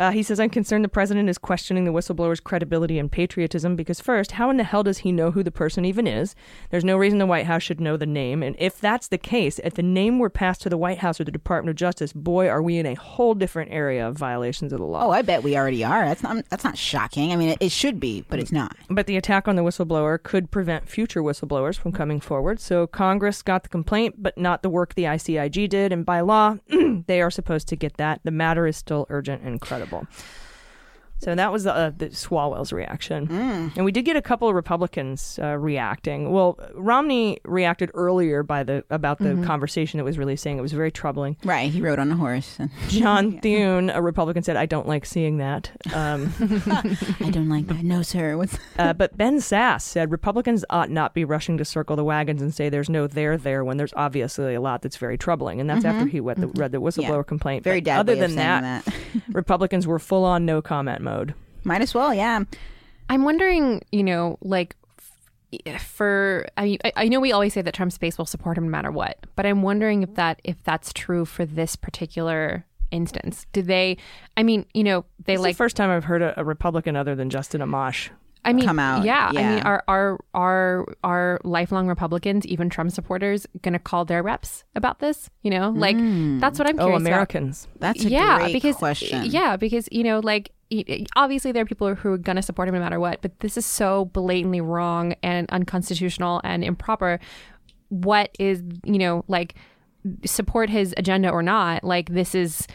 Uh, 0.00 0.10
he 0.10 0.22
says, 0.22 0.40
I'm 0.40 0.48
concerned 0.48 0.82
the 0.82 0.88
president 0.88 1.28
is 1.28 1.36
questioning 1.36 1.84
the 1.84 1.92
whistleblower's 1.92 2.40
credibility 2.40 2.98
and 2.98 3.12
patriotism 3.12 3.76
because, 3.76 4.00
first, 4.00 4.32
how 4.32 4.48
in 4.48 4.56
the 4.56 4.64
hell 4.64 4.82
does 4.82 4.98
he 4.98 5.12
know 5.12 5.30
who 5.30 5.42
the 5.42 5.50
person 5.50 5.84
even 5.84 6.06
is? 6.06 6.34
There's 6.70 6.86
no 6.86 6.96
reason 6.96 7.18
the 7.18 7.26
White 7.26 7.44
House 7.44 7.62
should 7.62 7.82
know 7.82 7.98
the 7.98 8.06
name. 8.06 8.42
And 8.42 8.56
if 8.58 8.80
that's 8.80 9.08
the 9.08 9.18
case, 9.18 9.58
if 9.62 9.74
the 9.74 9.82
name 9.82 10.18
were 10.18 10.30
passed 10.30 10.62
to 10.62 10.70
the 10.70 10.78
White 10.78 10.98
House 10.98 11.20
or 11.20 11.24
the 11.24 11.30
Department 11.30 11.68
of 11.68 11.76
Justice, 11.76 12.14
boy, 12.14 12.48
are 12.48 12.62
we 12.62 12.78
in 12.78 12.86
a 12.86 12.94
whole 12.94 13.34
different 13.34 13.70
area 13.70 14.08
of 14.08 14.16
violations 14.16 14.72
of 14.72 14.78
the 14.78 14.86
law. 14.86 15.06
Oh, 15.06 15.10
I 15.10 15.20
bet 15.20 15.42
we 15.42 15.54
already 15.54 15.84
are. 15.84 16.06
That's 16.06 16.22
not 16.22 16.48
that's 16.48 16.64
not 16.64 16.78
shocking. 16.78 17.32
I 17.32 17.36
mean, 17.36 17.50
it, 17.50 17.58
it 17.60 17.72
should 17.72 18.00
be, 18.00 18.24
but 18.28 18.38
it's 18.38 18.52
not. 18.52 18.76
But 18.88 19.06
the 19.06 19.16
attack 19.16 19.48
on 19.48 19.56
the 19.56 19.62
whistleblower 19.62 20.22
could 20.22 20.50
prevent 20.50 20.88
future 20.88 21.22
whistleblowers 21.22 21.76
from 21.76 21.92
coming 21.92 22.20
forward. 22.20 22.58
So 22.58 22.86
Congress 22.86 23.42
got 23.42 23.64
the 23.64 23.68
complaint, 23.68 24.16
but 24.18 24.38
not 24.38 24.62
the 24.62 24.70
work 24.70 24.94
the 24.94 25.04
ICIG 25.04 25.68
did. 25.68 25.92
And 25.92 26.06
by 26.06 26.20
law, 26.20 26.56
they 27.06 27.20
are 27.20 27.30
supposed 27.30 27.68
to 27.68 27.76
get 27.76 27.98
that. 27.98 28.20
The 28.24 28.30
matter 28.30 28.66
is 28.66 28.78
still 28.78 29.06
urgent 29.10 29.42
and 29.42 29.60
credible 29.60 29.89
incredible. 29.90 30.06
So 31.20 31.34
that 31.34 31.52
was 31.52 31.66
uh, 31.66 31.92
the 31.96 32.06
Swalwell's 32.08 32.72
reaction. 32.72 33.30
And 33.30 33.84
we 33.84 33.92
did 33.92 34.04
get 34.06 34.16
a 34.16 34.22
couple 34.22 34.48
of 34.48 34.54
Republicans 34.54 35.38
uh, 35.42 35.56
reacting. 35.58 36.32
Well, 36.32 36.58
Romney 36.74 37.38
reacted 37.44 37.90
earlier 37.94 38.42
by 38.42 38.62
the 38.62 38.84
about 38.90 39.18
the 39.18 39.34
conversation 39.44 39.98
that 39.98 40.04
was 40.04 40.16
really 40.18 40.36
saying 40.36 40.58
it 40.58 40.62
was 40.62 40.72
very 40.72 40.90
troubling. 40.90 41.36
Right. 41.44 41.70
He 41.70 41.80
rode 41.82 41.98
on 41.98 42.10
a 42.10 42.16
horse. 42.16 42.58
John 42.88 43.38
Thune, 43.42 43.90
a 43.90 44.00
Republican, 44.00 44.42
said, 44.42 44.56
I 44.56 44.64
don't 44.66 44.88
like 44.88 45.04
seeing 45.04 45.36
that. 45.38 45.70
Um, 45.92 46.32
I 47.20 47.30
don't 47.30 47.48
like 47.50 47.66
that. 47.66 47.82
No, 47.82 48.00
sir. 48.02 48.42
Uh, 48.78 48.92
but 48.94 49.16
Ben 49.16 49.38
Sasse 49.38 49.82
said 49.82 50.10
Republicans 50.10 50.64
ought 50.70 50.88
not 50.90 51.12
be 51.14 51.24
rushing 51.24 51.58
to 51.58 51.64
circle 51.64 51.96
the 51.96 52.04
wagons 52.04 52.40
and 52.40 52.54
say 52.54 52.68
there's 52.68 52.88
no 52.88 53.06
there 53.06 53.36
there 53.36 53.64
when 53.64 53.76
there's 53.76 53.92
obviously 53.94 54.54
a 54.54 54.60
lot 54.60 54.82
that's 54.82 54.96
very 54.96 55.18
troubling. 55.18 55.60
And 55.60 55.68
that's 55.68 55.84
after 55.84 56.06
he 56.06 56.20
read 56.20 56.38
the, 56.38 56.46
read 56.48 56.72
the 56.72 56.80
whistleblower 56.80 57.18
Yeah. 57.18 57.22
complaint. 57.24 57.64
very 57.64 57.80
dad 57.80 57.98
Other 58.00 58.14
than 58.14 58.36
that, 58.36 58.84
that. 58.84 58.94
Republicans 59.32 59.86
were 59.86 59.98
full 59.98 60.24
on 60.24 60.46
no 60.46 60.62
comment 60.62 61.02
mode. 61.10 61.34
Might 61.64 61.82
as 61.82 61.94
well. 61.94 62.12
Yeah. 62.14 62.44
I'm 63.08 63.24
wondering, 63.24 63.82
you 63.92 64.02
know, 64.04 64.38
like 64.40 64.76
for 65.80 66.46
I, 66.56 66.64
mean, 66.64 66.78
I 66.84 66.92
I 66.96 67.08
know 67.08 67.18
we 67.20 67.32
always 67.32 67.52
say 67.54 67.62
that 67.62 67.74
Trump's 67.74 67.98
base 67.98 68.16
will 68.18 68.26
support 68.26 68.56
him 68.56 68.64
no 68.64 68.70
matter 68.70 68.90
what, 68.92 69.18
but 69.36 69.46
I'm 69.46 69.62
wondering 69.62 70.02
if 70.04 70.14
that 70.14 70.40
if 70.44 70.62
that's 70.62 70.92
true 70.92 71.24
for 71.24 71.44
this 71.44 71.74
particular 71.76 72.64
instance. 72.92 73.46
Do 73.52 73.62
they? 73.62 73.96
I 74.36 74.42
mean, 74.44 74.64
you 74.74 74.84
know, 74.84 75.04
they 75.24 75.34
It's 75.34 75.42
like 75.42 75.54
the 75.54 75.58
first 75.64 75.76
time 75.76 75.90
I've 75.90 76.04
heard 76.04 76.22
a, 76.22 76.38
a 76.40 76.44
Republican 76.44 76.94
other 76.96 77.14
than 77.16 77.30
Justin 77.30 77.60
Amash. 77.60 78.10
I 78.42 78.54
mean, 78.54 78.64
come 78.64 78.78
out, 78.78 79.04
Yeah, 79.04 79.28
I 79.28 79.32
mean, 79.32 79.58
yeah. 79.58 79.64
are 79.64 79.84
are 79.86 80.18
are 80.32 80.86
are 81.04 81.40
lifelong 81.44 81.88
Republicans, 81.88 82.46
even 82.46 82.70
Trump 82.70 82.90
supporters, 82.90 83.46
going 83.60 83.74
to 83.74 83.78
call 83.78 84.06
their 84.06 84.22
reps 84.22 84.64
about 84.74 85.00
this? 85.00 85.28
You 85.42 85.50
know, 85.50 85.70
like 85.70 85.96
hmm. 85.96 86.38
that's 86.38 86.58
what 86.58 86.66
I'm 86.66 86.78
Oh, 86.80 86.84
curious 86.84 87.02
about. 87.02 87.08
Americans. 87.12 87.68
That's 87.80 88.02
a 88.04 88.08
yeah, 88.08 88.38
great 88.38 88.52
because 88.54 88.76
question. 88.76 89.26
yeah, 89.26 89.56
because 89.56 89.88
you 89.92 90.04
know, 90.04 90.20
like 90.20 90.52
y- 90.52 90.59
obviously 91.16 91.52
there 91.52 91.62
are 91.62 91.66
people 91.66 91.94
who 91.94 92.12
are 92.12 92.18
going 92.18 92.36
to 92.36 92.42
support 92.42 92.68
him 92.68 92.74
no 92.74 92.80
matter 92.80 93.00
what, 93.00 93.20
but 93.22 93.38
this 93.40 93.56
is 93.56 93.66
so 93.66 94.06
blatantly 94.06 94.60
wrong 94.60 95.14
and 95.22 95.48
unconstitutional 95.50 96.40
and 96.44 96.64
improper. 96.64 97.18
What 97.88 98.30
is 98.38 98.62
you 98.84 98.98
know 98.98 99.24
like 99.26 99.54
support 100.24 100.70
his 100.70 100.94
agenda 100.96 101.30
or 101.30 101.42
not? 101.42 101.84
Like 101.84 102.10
this 102.10 102.34
is 102.34 102.66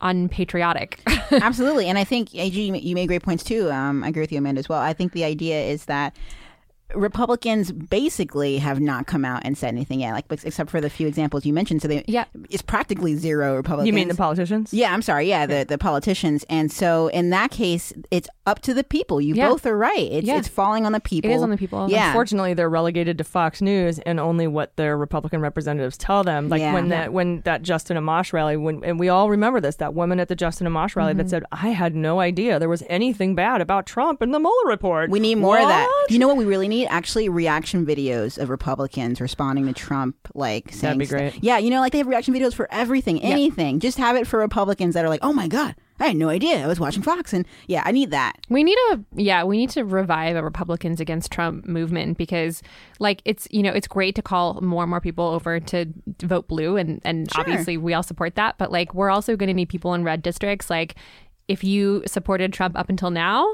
unpatriotic. 0.00 1.00
Absolutely. 1.30 1.86
And 1.86 1.98
I 1.98 2.04
think, 2.04 2.34
AG, 2.34 2.60
you 2.60 2.74
you 2.74 2.94
made 2.94 3.06
great 3.06 3.22
points 3.22 3.44
too. 3.44 3.70
Um, 3.70 4.04
I 4.04 4.08
agree 4.08 4.22
with 4.22 4.32
you, 4.32 4.38
Amanda, 4.38 4.58
as 4.58 4.68
well. 4.68 4.80
I 4.80 4.92
think 4.92 5.12
the 5.12 5.24
idea 5.24 5.60
is 5.62 5.86
that 5.86 6.16
Republicans 6.94 7.72
basically 7.72 8.58
have 8.58 8.80
not 8.80 9.06
come 9.06 9.24
out 9.24 9.42
and 9.44 9.56
said 9.58 9.68
anything 9.68 10.00
yet, 10.00 10.12
like 10.12 10.26
except 10.44 10.70
for 10.70 10.80
the 10.80 10.90
few 10.90 11.06
examples 11.06 11.44
you 11.46 11.52
mentioned. 11.52 11.82
So 11.82 11.88
they, 11.88 12.04
Yeah. 12.06 12.24
it's 12.50 12.62
practically 12.62 13.14
zero 13.16 13.56
Republicans. 13.56 13.86
You 13.86 13.92
mean 13.92 14.08
the 14.08 14.14
politicians? 14.14 14.72
Yeah, 14.72 14.92
I'm 14.92 15.02
sorry. 15.02 15.28
Yeah, 15.28 15.46
the, 15.46 15.64
the 15.68 15.78
politicians. 15.78 16.44
And 16.48 16.70
so 16.70 17.08
in 17.08 17.30
that 17.30 17.50
case, 17.50 17.92
it's 18.10 18.28
up 18.46 18.60
to 18.62 18.74
the 18.74 18.84
people. 18.84 19.20
You 19.20 19.34
Yeah. 19.34 19.48
both 19.48 19.66
are 19.66 19.76
right. 19.76 19.98
It's 20.12 20.26
Yeah. 20.26 20.38
it's 20.38 20.48
falling 20.48 20.86
on 20.86 20.92
the 20.92 21.00
people. 21.00 21.30
It 21.30 21.34
is 21.34 21.42
on 21.42 21.50
the 21.50 21.56
people. 21.56 21.90
Yeah. 21.90 22.08
Unfortunately, 22.08 22.54
they're 22.54 22.70
relegated 22.70 23.18
to 23.18 23.24
Fox 23.24 23.60
News 23.62 23.98
and 24.00 24.20
only 24.20 24.46
what 24.46 24.76
their 24.76 24.96
Republican 24.96 25.40
representatives 25.40 25.96
tell 25.96 26.22
them. 26.22 26.48
Like 26.48 26.60
Yeah. 26.60 26.74
when 26.74 26.88
that 26.90 27.12
when 27.12 27.40
that 27.44 27.62
Justin 27.62 27.96
Amash 27.96 28.32
rally, 28.32 28.56
when 28.56 28.84
and 28.84 28.98
we 29.00 29.08
all 29.08 29.30
remember 29.30 29.60
this, 29.60 29.76
that 29.76 29.94
woman 29.94 30.20
at 30.20 30.28
the 30.28 30.36
Justin 30.36 30.66
Amash 30.66 30.96
rally 30.96 31.12
Mm-hmm. 31.12 31.18
that 31.18 31.30
said, 31.30 31.44
"I 31.52 31.68
had 31.70 31.94
no 31.94 32.20
idea 32.20 32.58
there 32.58 32.68
was 32.68 32.82
anything 32.88 33.34
bad 33.34 33.60
about 33.60 33.86
Trump 33.86 34.22
in 34.22 34.30
the 34.32 34.38
Mueller 34.38 34.66
report." 34.68 35.10
We 35.10 35.20
need 35.20 35.36
more 35.36 35.58
of 35.58 35.68
that. 35.68 35.86
What? 35.86 36.10
You 36.10 36.18
know 36.18 36.28
what 36.28 36.36
we 36.36 36.44
really 36.44 36.68
need? 36.68 36.73
Actually, 36.86 37.28
reaction 37.28 37.86
videos 37.86 38.38
of 38.38 38.48
Republicans 38.50 39.20
responding 39.20 39.66
to 39.66 39.72
Trump, 39.72 40.16
like 40.34 40.72
saying 40.72 40.98
be 40.98 41.04
stuff- 41.06 41.18
great. 41.18 41.38
Yeah, 41.44 41.58
you 41.58 41.70
know, 41.70 41.80
like 41.80 41.92
they 41.92 41.98
have 41.98 42.06
reaction 42.06 42.34
videos 42.34 42.54
for 42.54 42.68
everything, 42.72 43.20
anything. 43.22 43.80
Just 43.80 43.98
have 43.98 44.16
it 44.16 44.26
for 44.26 44.38
Republicans 44.38 44.94
that 44.94 45.04
are 45.04 45.08
like, 45.08 45.20
"Oh 45.22 45.32
my 45.32 45.46
god, 45.48 45.74
I 46.00 46.06
had 46.08 46.16
no 46.16 46.28
idea. 46.28 46.62
I 46.64 46.66
was 46.66 46.80
watching 46.80 47.02
Fox." 47.02 47.32
And 47.32 47.46
yeah, 47.68 47.82
I 47.84 47.92
need 47.92 48.10
that. 48.10 48.34
We 48.48 48.64
need 48.64 48.78
a 48.92 49.00
yeah, 49.14 49.44
we 49.44 49.56
need 49.56 49.70
to 49.70 49.84
revive 49.84 50.36
a 50.36 50.42
Republicans 50.42 51.00
against 51.00 51.30
Trump 51.30 51.64
movement 51.66 52.18
because 52.18 52.62
like 52.98 53.22
it's 53.24 53.46
you 53.50 53.62
know, 53.62 53.72
it's 53.72 53.86
great 53.88 54.14
to 54.16 54.22
call 54.22 54.60
more 54.60 54.82
and 54.82 54.90
more 54.90 55.00
people 55.00 55.26
over 55.26 55.60
to 55.60 55.86
vote 56.22 56.48
blue 56.48 56.76
and 56.76 57.00
and 57.04 57.30
Sure. 57.32 57.40
obviously 57.40 57.76
we 57.76 57.94
all 57.94 58.02
support 58.02 58.34
that, 58.36 58.58
but 58.58 58.72
like 58.72 58.92
we're 58.94 59.10
also 59.10 59.36
going 59.36 59.48
to 59.48 59.54
need 59.54 59.68
people 59.68 59.94
in 59.94 60.02
red 60.04 60.22
districts 60.22 60.68
like 60.70 60.94
if 61.46 61.62
you 61.62 62.02
supported 62.06 62.52
Trump 62.54 62.74
up 62.76 62.88
until 62.88 63.10
now, 63.10 63.46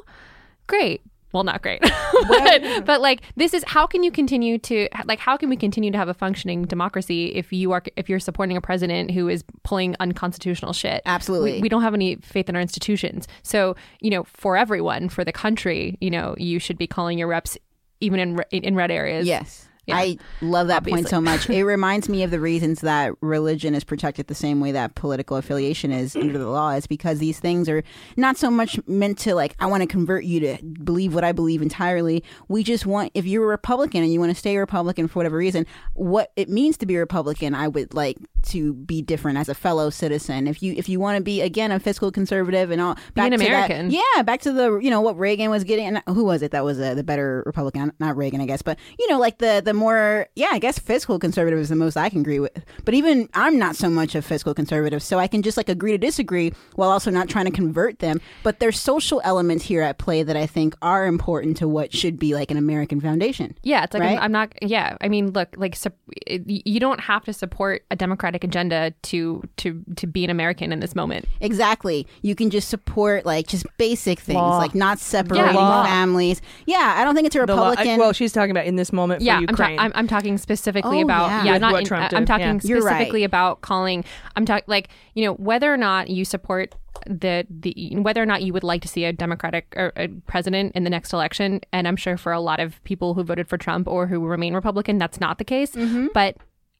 great. 0.68 1.02
Well, 1.32 1.44
not 1.44 1.62
great. 1.62 1.81
but, 2.28 2.85
but 2.85 3.01
like 3.01 3.23
this 3.36 3.55
is 3.55 3.65
how 3.66 3.86
can 3.86 4.02
you 4.02 4.11
continue 4.11 4.59
to 4.59 4.89
like 5.05 5.19
how 5.19 5.36
can 5.36 5.48
we 5.48 5.57
continue 5.57 5.90
to 5.90 5.98
have 5.98 6.09
a 6.09 6.15
functioning 6.15 6.65
democracy 6.65 7.27
if 7.27 7.52
you 7.52 7.73
are 7.73 7.82
if 7.97 8.09
you're 8.09 8.20
supporting 8.20 8.57
a 8.57 8.61
president 8.61 9.11
who 9.12 9.28
is 9.28 9.44
pulling 9.62 9.94
unconstitutional 10.01 10.73
shit? 10.73 11.02
Absolutely. 11.07 11.52
We, 11.52 11.62
we 11.62 11.69
don't 11.69 11.82
have 11.82 11.94
any 11.94 12.16
faith 12.16 12.48
in 12.48 12.57
our 12.57 12.62
institutions. 12.62 13.28
So, 13.43 13.77
you 14.01 14.11
know, 14.11 14.24
for 14.24 14.57
everyone, 14.57 15.09
for 15.09 15.24
the 15.24 15.32
country, 15.32 15.97
you 16.01 16.11
know, 16.11 16.35
you 16.36 16.59
should 16.59 16.78
be 16.78 16.86
calling 16.86 17.19
your 17.19 17.28
reps 17.28 17.57
even 18.01 18.19
in 18.19 18.40
in 18.51 18.74
red 18.74 18.90
areas. 18.90 19.27
Yes. 19.27 19.69
Yeah. 19.90 19.96
I 19.98 20.16
love 20.40 20.68
that 20.68 20.84
point 20.84 21.08
so 21.08 21.20
much. 21.20 21.48
It 21.60 21.64
reminds 21.64 22.08
me 22.08 22.22
of 22.22 22.30
the 22.30 22.40
reasons 22.40 22.80
that 22.80 23.12
religion 23.20 23.74
is 23.74 23.84
protected 23.84 24.26
the 24.28 24.34
same 24.34 24.60
way 24.60 24.72
that 24.72 24.94
political 24.94 25.36
affiliation 25.36 25.92
is 25.92 26.16
under 26.16 26.38
the 26.38 26.48
law. 26.48 26.70
Is 26.70 26.86
because 26.86 27.18
these 27.18 27.38
things 27.38 27.68
are 27.68 27.82
not 28.16 28.36
so 28.36 28.50
much 28.50 28.78
meant 28.86 29.18
to 29.18 29.34
like 29.34 29.54
I 29.58 29.66
want 29.66 29.82
to 29.82 29.86
convert 29.86 30.24
you 30.24 30.40
to 30.40 30.62
believe 30.62 31.14
what 31.14 31.24
I 31.24 31.32
believe 31.32 31.60
entirely. 31.62 32.24
We 32.48 32.62
just 32.64 32.86
want 32.86 33.10
if 33.14 33.26
you're 33.26 33.44
a 33.44 33.48
Republican 33.48 34.02
and 34.02 34.12
you 34.12 34.20
want 34.20 34.30
to 34.30 34.38
stay 34.38 34.56
a 34.56 34.60
Republican 34.60 35.08
for 35.08 35.18
whatever 35.18 35.36
reason, 35.36 35.66
what 35.94 36.32
it 36.36 36.48
means 36.48 36.76
to 36.78 36.86
be 36.86 36.96
a 36.96 36.98
Republican, 37.00 37.54
I 37.54 37.68
would 37.68 37.92
like 37.94 38.16
to 38.42 38.72
be 38.72 39.02
different 39.02 39.36
as 39.38 39.48
a 39.48 39.54
fellow 39.54 39.90
citizen. 39.90 40.46
If 40.46 40.62
you 40.62 40.72
if 40.76 40.88
you 40.88 40.98
want 41.00 41.16
to 41.18 41.22
be 41.22 41.40
again 41.42 41.72
a 41.72 41.80
fiscal 41.80 42.10
conservative 42.10 42.70
and 42.70 42.80
all 42.80 42.94
back 43.14 43.26
an 43.26 43.32
to 43.32 43.38
that- 43.38 43.46
American. 43.46 43.90
yeah, 43.90 44.22
back 44.22 44.40
to 44.42 44.52
the 44.52 44.78
you 44.78 44.90
know 44.90 45.00
what 45.00 45.18
Reagan 45.18 45.50
was 45.50 45.64
getting. 45.64 46.00
Who 46.08 46.24
was 46.24 46.42
it 46.42 46.52
that 46.52 46.64
was 46.64 46.80
uh, 46.80 46.94
the 46.94 47.04
better 47.04 47.42
Republican? 47.44 47.92
Not 48.00 48.16
Reagan, 48.16 48.40
I 48.40 48.46
guess, 48.46 48.62
but 48.62 48.78
you 48.98 49.08
know, 49.10 49.18
like 49.18 49.38
the 49.38 49.60
the 49.64 49.74
more 49.81 50.28
yeah, 50.36 50.51
I 50.52 50.59
guess 50.61 50.78
fiscal 50.78 51.19
conservative 51.19 51.59
is 51.59 51.69
the 51.70 51.77
most 51.77 51.97
I 51.97 52.09
can 52.09 52.20
agree 52.20 52.39
with. 52.39 52.65
But 52.85 52.94
even 52.94 53.28
I'm 53.35 53.59
not 53.59 53.74
so 53.74 53.90
much 53.90 54.15
a 54.15 54.23
fiscal 54.23 54.55
conservative, 54.55 55.02
so 55.02 55.19
I 55.19 55.27
can 55.27 55.43
just 55.43 55.57
like 55.57 55.69
agree 55.69 55.90
to 55.93 55.98
disagree 55.98 56.52
while 56.77 56.90
also 56.90 57.11
not 57.11 57.28
trying 57.28 57.47
to 57.47 57.51
convert 57.51 57.98
them. 57.98 58.20
But 58.44 58.61
there's 58.61 58.78
social 58.78 59.20
elements 59.24 59.65
here 59.65 59.82
at 59.82 59.98
play 59.98 60.23
that 60.23 60.36
I 60.36 60.47
think 60.47 60.74
are 60.82 61.07
important 61.07 61.57
to 61.57 61.66
what 61.66 61.93
should 61.93 62.19
be 62.19 62.35
like 62.35 62.51
an 62.52 62.57
American 62.57 63.01
foundation. 63.01 63.57
Yeah, 63.62 63.82
it's 63.85 63.94
like 63.94 64.02
Right? 64.02 64.16
I'm, 64.19 64.24
I'm 64.24 64.32
not. 64.32 64.52
Yeah, 64.62 64.97
I 65.01 65.09
mean, 65.09 65.32
look, 65.32 65.48
like 65.57 65.74
sup- 65.74 65.94
it- 66.27 66.43
you 66.47 66.78
don't 66.78 67.01
have 67.01 67.24
to 67.24 67.32
support 67.32 67.82
a 67.90 67.97
democratic 67.97 68.44
agenda 68.44 68.93
to 69.02 69.43
to 69.57 69.82
to 69.97 70.07
be 70.07 70.23
an 70.24 70.31
American 70.31 70.73
in 70.73 70.81
this 70.81 70.94
moment. 70.94 71.24
Exactly. 71.40 72.07
You 72.23 72.35
can 72.35 72.51
just 72.51 72.69
support 72.69 73.24
like 73.27 73.47
just 73.48 73.66
basic 73.78 74.20
things, 74.20 74.36
Law. 74.36 74.59
like 74.59 74.74
not 74.74 74.98
separating 74.98 75.55
Law. 75.55 75.85
families. 75.85 76.40
Yeah, 76.66 76.94
I 76.98 77.05
don't 77.05 77.15
think 77.15 77.27
it's 77.27 77.35
a 77.36 77.47
The 77.47 77.55
law- 77.57 77.70
Republican. 77.70 77.98
well, 77.98 78.12
she's 78.12 78.32
talking 78.32 78.51
about 78.51 78.66
in 78.66 78.77
this 78.77 78.93
moment 78.93 79.23
yeah, 79.23 79.40
for 79.57 79.59
I'm, 79.62 79.76
ta- 79.76 79.82
I'm, 79.84 79.92
I'm 79.94 80.06
talking 80.08 80.38
specifically 80.38 80.98
Oh, 80.98 81.04
about 81.04 81.28
yeah. 81.28 81.44
yeah, 81.44 81.58
not 81.58 81.72
what 81.72 81.80
in- 81.80 81.86
Trump 81.86 82.04
I- 82.04 82.08
did, 82.08 82.16
I'm 82.16 82.24
talking 82.26 82.46
yeah. 82.46 82.60
You're 82.64 82.82
right. 82.82 82.92
specifically 82.94 83.24
about 83.24 83.60
calling. 83.60 84.04
I'm 84.36 84.44
talking 84.44 84.64
like 84.66 84.88
you 85.14 85.24
know 85.24 85.34
whether 85.34 85.72
or 85.72 85.76
not 85.76 86.08
you 86.10 86.24
support 86.24 86.74
the 87.06 87.46
the 87.48 87.94
whether 87.96 88.22
or 88.22 88.26
not 88.26 88.42
you 88.42 88.52
would 88.52 88.64
like 88.64 88.82
to 88.82 88.88
see 88.88 89.04
a 89.04 89.12
Democratic 89.12 89.72
or 89.76 89.92
a 89.96 90.08
president 90.26 90.72
in 90.74 90.84
the 90.84 90.90
next 90.90 91.12
election, 91.12 91.60
and 91.72 91.88
I'm 91.88 91.96
sure 91.96 92.16
for 92.16 92.32
a 92.32 92.40
lot 92.40 92.60
of 92.60 92.82
people 92.84 93.14
who 93.14 93.22
voted 93.24 93.48
for 93.48 93.56
Trump 93.56 93.88
or 93.88 94.06
who 94.06 94.24
remain 94.26 94.54
Republican, 94.54 94.98
that's 94.98 95.20
not 95.20 95.38
the 95.38 95.44
case. 95.44 95.72
Mm-hmm. 95.72 96.08
But 96.12 96.36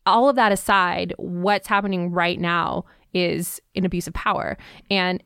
all 0.07 0.29
of 0.29 0.37
that 0.37 0.51
aside, 0.53 1.15
what's 1.19 1.69
happening 1.69 2.11
right 2.11 2.39
now 2.41 2.85
is 3.15 3.61
an 3.75 3.85
abuse 3.85 4.07
of 4.07 4.15
power, 4.15 4.57
and 4.91 5.23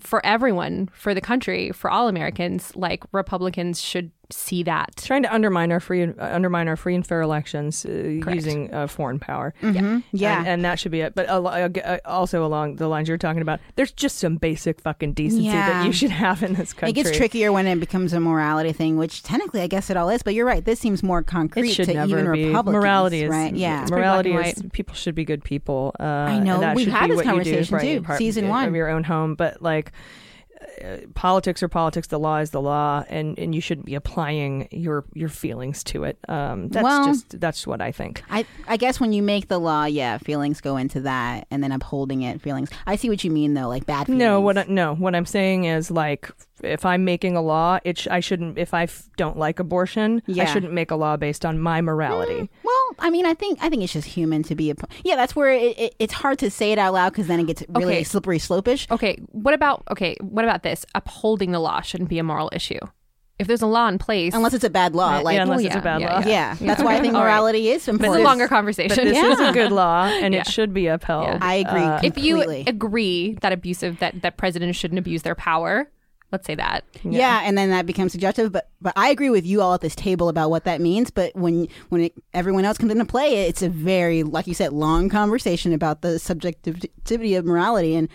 for 0.00 0.24
everyone, 0.26 0.88
for 0.92 1.14
the 1.14 1.20
country, 1.22 1.70
for 1.72 1.90
all 1.90 2.08
Americans, 2.08 2.74
like 2.76 3.02
Republicans 3.12 3.80
should 3.80 4.10
see 4.34 4.62
that. 4.64 4.96
trying 4.96 5.22
to 5.22 5.32
undermine 5.32 5.70
our 5.72 5.80
free 5.80 6.02
uh, 6.04 6.12
undermine 6.18 6.68
our 6.68 6.76
free 6.76 6.94
and 6.94 7.06
fair 7.06 7.20
elections 7.22 7.86
uh, 7.86 7.90
using 7.90 8.72
uh, 8.74 8.86
foreign 8.86 9.18
power. 9.18 9.54
Mhm. 9.62 10.02
Yeah. 10.12 10.38
and, 10.40 10.48
and 10.48 10.64
that 10.64 10.78
should 10.78 10.92
be 10.92 11.00
it. 11.00 11.14
But 11.14 11.26
al- 11.28 11.46
uh, 11.46 11.68
uh, 11.68 11.98
also 12.04 12.44
along 12.44 12.76
the 12.76 12.88
lines 12.88 13.08
you're 13.08 13.16
talking 13.18 13.42
about, 13.42 13.60
there's 13.76 13.92
just 13.92 14.18
some 14.18 14.36
basic 14.36 14.80
fucking 14.80 15.12
decency 15.14 15.44
Yeah. 15.46 15.68
that 15.82 15.86
you 15.86 15.92
should 15.92 16.10
have 16.10 16.42
in 16.42 16.54
this 16.54 16.72
country. 16.72 16.90
It 16.90 16.94
gets 17.04 17.16
trickier 17.16 17.52
when 17.52 17.66
it 17.66 17.78
becomes 17.80 18.12
a 18.12 18.20
morality 18.20 18.72
thing, 18.72 18.96
which 18.96 19.22
technically 19.22 19.60
I 19.62 19.66
guess 19.66 19.88
it 19.90 19.96
all 19.96 20.08
is. 20.10 20.22
But 20.22 20.34
you're 20.34 20.46
right. 20.46 20.64
This 20.64 20.80
seems 20.80 21.02
more 21.02 21.22
concrete 21.22 21.72
to 21.74 21.86
never 21.94 22.18
even 22.20 22.32
be. 22.32 22.46
Republicans. 22.46 22.82
Morality 22.82 23.22
is 23.22 23.30
right. 23.30 23.54
Yeah. 23.54 23.86
Morality 23.88 24.32
black 24.32 24.46
is 24.56 24.60
and 24.60 24.72
people 24.72 24.94
should 24.94 25.14
be 25.14 25.24
good 25.24 25.44
people. 25.44 25.94
Uh, 26.00 26.02
I 26.02 26.38
know. 26.40 26.54
and 26.54 26.62
that 26.64 26.76
We've 26.76 26.88
had 26.88 27.06
be 27.06 27.12
this 27.12 27.16
what 27.18 27.22
do 27.24 27.30
conversation, 27.30 27.78
too. 27.78 28.02
part 28.02 28.18
Season 28.18 28.48
one 28.48 28.68
of 28.68 28.74
your 28.74 28.88
own 28.88 29.04
home. 29.04 29.34
But 29.36 29.62
like, 29.62 29.92
politics 31.14 31.62
are 31.62 31.68
politics. 31.68 32.08
The 32.08 32.18
law 32.18 32.38
is 32.38 32.50
the 32.50 32.60
law, 32.60 33.04
and, 33.08 33.38
and 33.38 33.54
you 33.54 33.60
shouldn't 33.60 33.86
be 33.86 33.94
applying 33.94 34.68
your 34.70 35.04
your 35.14 35.28
feelings 35.28 35.82
to 35.84 36.04
it. 36.04 36.18
Um, 36.28 36.68
that's 36.68 36.84
Well- 36.84 37.06
just 37.06 37.40
that's 37.40 37.66
what 37.66 37.80
I 37.80 37.92
think. 37.92 38.22
I, 38.30 38.44
I 38.66 38.76
guess 38.76 39.00
when 39.00 39.12
you 39.12 39.22
make 39.22 39.48
the 39.48 39.58
law, 39.58 39.84
yeah, 39.84 40.18
feelings 40.18 40.60
go 40.60 40.76
into 40.76 41.00
that, 41.02 41.46
and 41.50 41.62
then 41.62 41.72
upholding 41.72 42.22
it, 42.22 42.40
feelings. 42.40 42.70
I 42.86 42.96
see 42.96 43.08
what 43.08 43.24
you 43.24 43.30
mean, 43.30 43.54
though, 43.54 43.68
like 43.68 43.86
bad 43.86 44.06
feelings. 44.06 44.20
No, 44.20 44.40
what 44.40 44.58
I, 44.58 44.64
no, 44.68 44.94
what 44.94 45.14
I'm 45.14 45.26
saying 45.26 45.64
is 45.64 45.90
like 45.90 46.30
if 46.64 46.84
I'm 46.84 47.04
making 47.04 47.36
a 47.36 47.42
law, 47.42 47.78
it 47.84 47.98
sh- 47.98 48.08
I 48.10 48.20
shouldn't. 48.20 48.58
If 48.58 48.74
I 48.74 48.84
f- 48.84 49.08
don't 49.16 49.36
like 49.38 49.58
abortion, 49.58 50.22
I 50.38 50.44
shouldn't 50.46 50.72
make 50.72 50.90
a 50.90 50.96
law 50.96 51.16
based 51.16 51.44
on 51.44 51.58
my 51.58 51.80
morality. 51.80 52.48
Well, 52.62 52.74
I 52.98 53.10
mean, 53.10 53.26
I 53.26 53.34
think 53.34 53.58
I 53.62 53.68
think 53.68 53.82
it's 53.82 53.92
just 53.92 54.08
human 54.08 54.42
to 54.44 54.54
be 54.54 54.70
a. 54.70 54.74
Yeah, 55.04 55.16
that's 55.16 55.34
where 55.36 55.52
it, 55.52 55.78
it, 55.78 55.94
it's 55.98 56.12
hard 56.14 56.38
to 56.40 56.50
say 56.50 56.72
it 56.72 56.78
out 56.78 56.94
loud 56.94 57.10
because 57.10 57.26
then 57.26 57.40
it 57.40 57.46
gets 57.46 57.62
really 57.68 57.94
Okay. 57.94 58.04
slippery 58.04 58.38
slopish. 58.38 58.90
Okay, 58.90 59.16
what 59.32 59.54
about 59.54 59.82
okay? 59.90 60.16
What 60.20 60.44
about 60.44 60.62
this? 60.62 60.84
Upholding 60.94 61.52
the 61.52 61.60
law 61.60 61.80
shouldn't 61.80 62.08
be 62.10 62.18
a 62.18 62.24
moral 62.24 62.50
issue. 62.52 62.78
If 63.36 63.48
there's 63.48 63.62
a 63.62 63.66
law 63.66 63.88
in 63.88 63.98
place, 63.98 64.32
Unless 64.32 64.54
it's 64.54 64.62
a 64.62 64.70
bad 64.70 64.94
law, 64.94 65.18
like 65.18 65.34
yeah, 65.34 65.42
unless 65.42 65.56
well, 65.58 65.66
it's 65.66 65.74
a 65.74 65.80
bad 65.80 66.00
yeah, 66.00 66.20
law. 66.20 66.24
yeah, 66.24 66.54
that's 66.60 66.80
why 66.80 66.94
I 66.94 67.00
think 67.00 67.14
All 67.14 67.20
right. 67.20 67.26
morality 67.26 67.68
is 67.68 67.78
it's 67.78 67.88
important. 67.88 68.20
a 68.20 68.24
longer 68.24 68.44
But 68.44 68.50
conversation. 68.50 69.04
this 69.08 69.18
is 69.18 69.40
a 69.40 69.50
good 69.52 69.72
law, 69.72 70.04
and 70.06 70.32
Yeah. 70.32 70.42
it 70.42 70.46
should 70.46 70.72
be 70.72 70.86
upheld. 70.86 71.26
Yeah. 71.26 71.38
I 71.40 71.54
agree. 71.54 71.80
Uh, 71.80 72.00
if 72.04 72.16
you 72.16 72.40
agree 72.68 73.36
that 73.40 73.52
abusive 73.52 73.98
that 73.98 74.22
that 74.22 74.36
presidents 74.36 74.78
shouldn't 74.78 75.00
abuse 75.00 75.22
their 75.22 75.34
power, 75.34 75.90
let's 76.34 76.46
say 76.46 76.54
that. 76.56 76.84
Yeah. 77.02 77.40
and 77.44 77.56
then 77.56 77.70
that 77.70 77.86
becomes 77.86 78.12
subjective. 78.12 78.52
But 78.52 78.68
but 78.82 78.92
I 78.96 79.08
agree 79.10 79.30
with 79.30 79.46
you 79.46 79.60
all 79.62 79.74
at 79.74 79.80
this 79.80 79.94
table 79.94 80.28
about 80.28 80.50
what 80.50 80.64
that 80.64 80.80
means. 80.80 81.10
But 81.10 81.34
when 81.34 81.68
when 81.88 82.02
it, 82.02 82.12
everyone 82.32 82.64
else 82.64 82.76
comes 82.78 82.92
into 82.92 83.04
play, 83.04 83.46
it's 83.46 83.62
a 83.62 83.68
very, 83.68 84.22
like 84.22 84.46
you 84.46 84.54
said, 84.54 84.72
long 84.72 85.08
conversation 85.08 85.72
about 85.72 86.02
the 86.02 86.18
subjectivity 86.18 87.34
of 87.34 87.44
morality, 87.44 87.94
and 87.94 88.08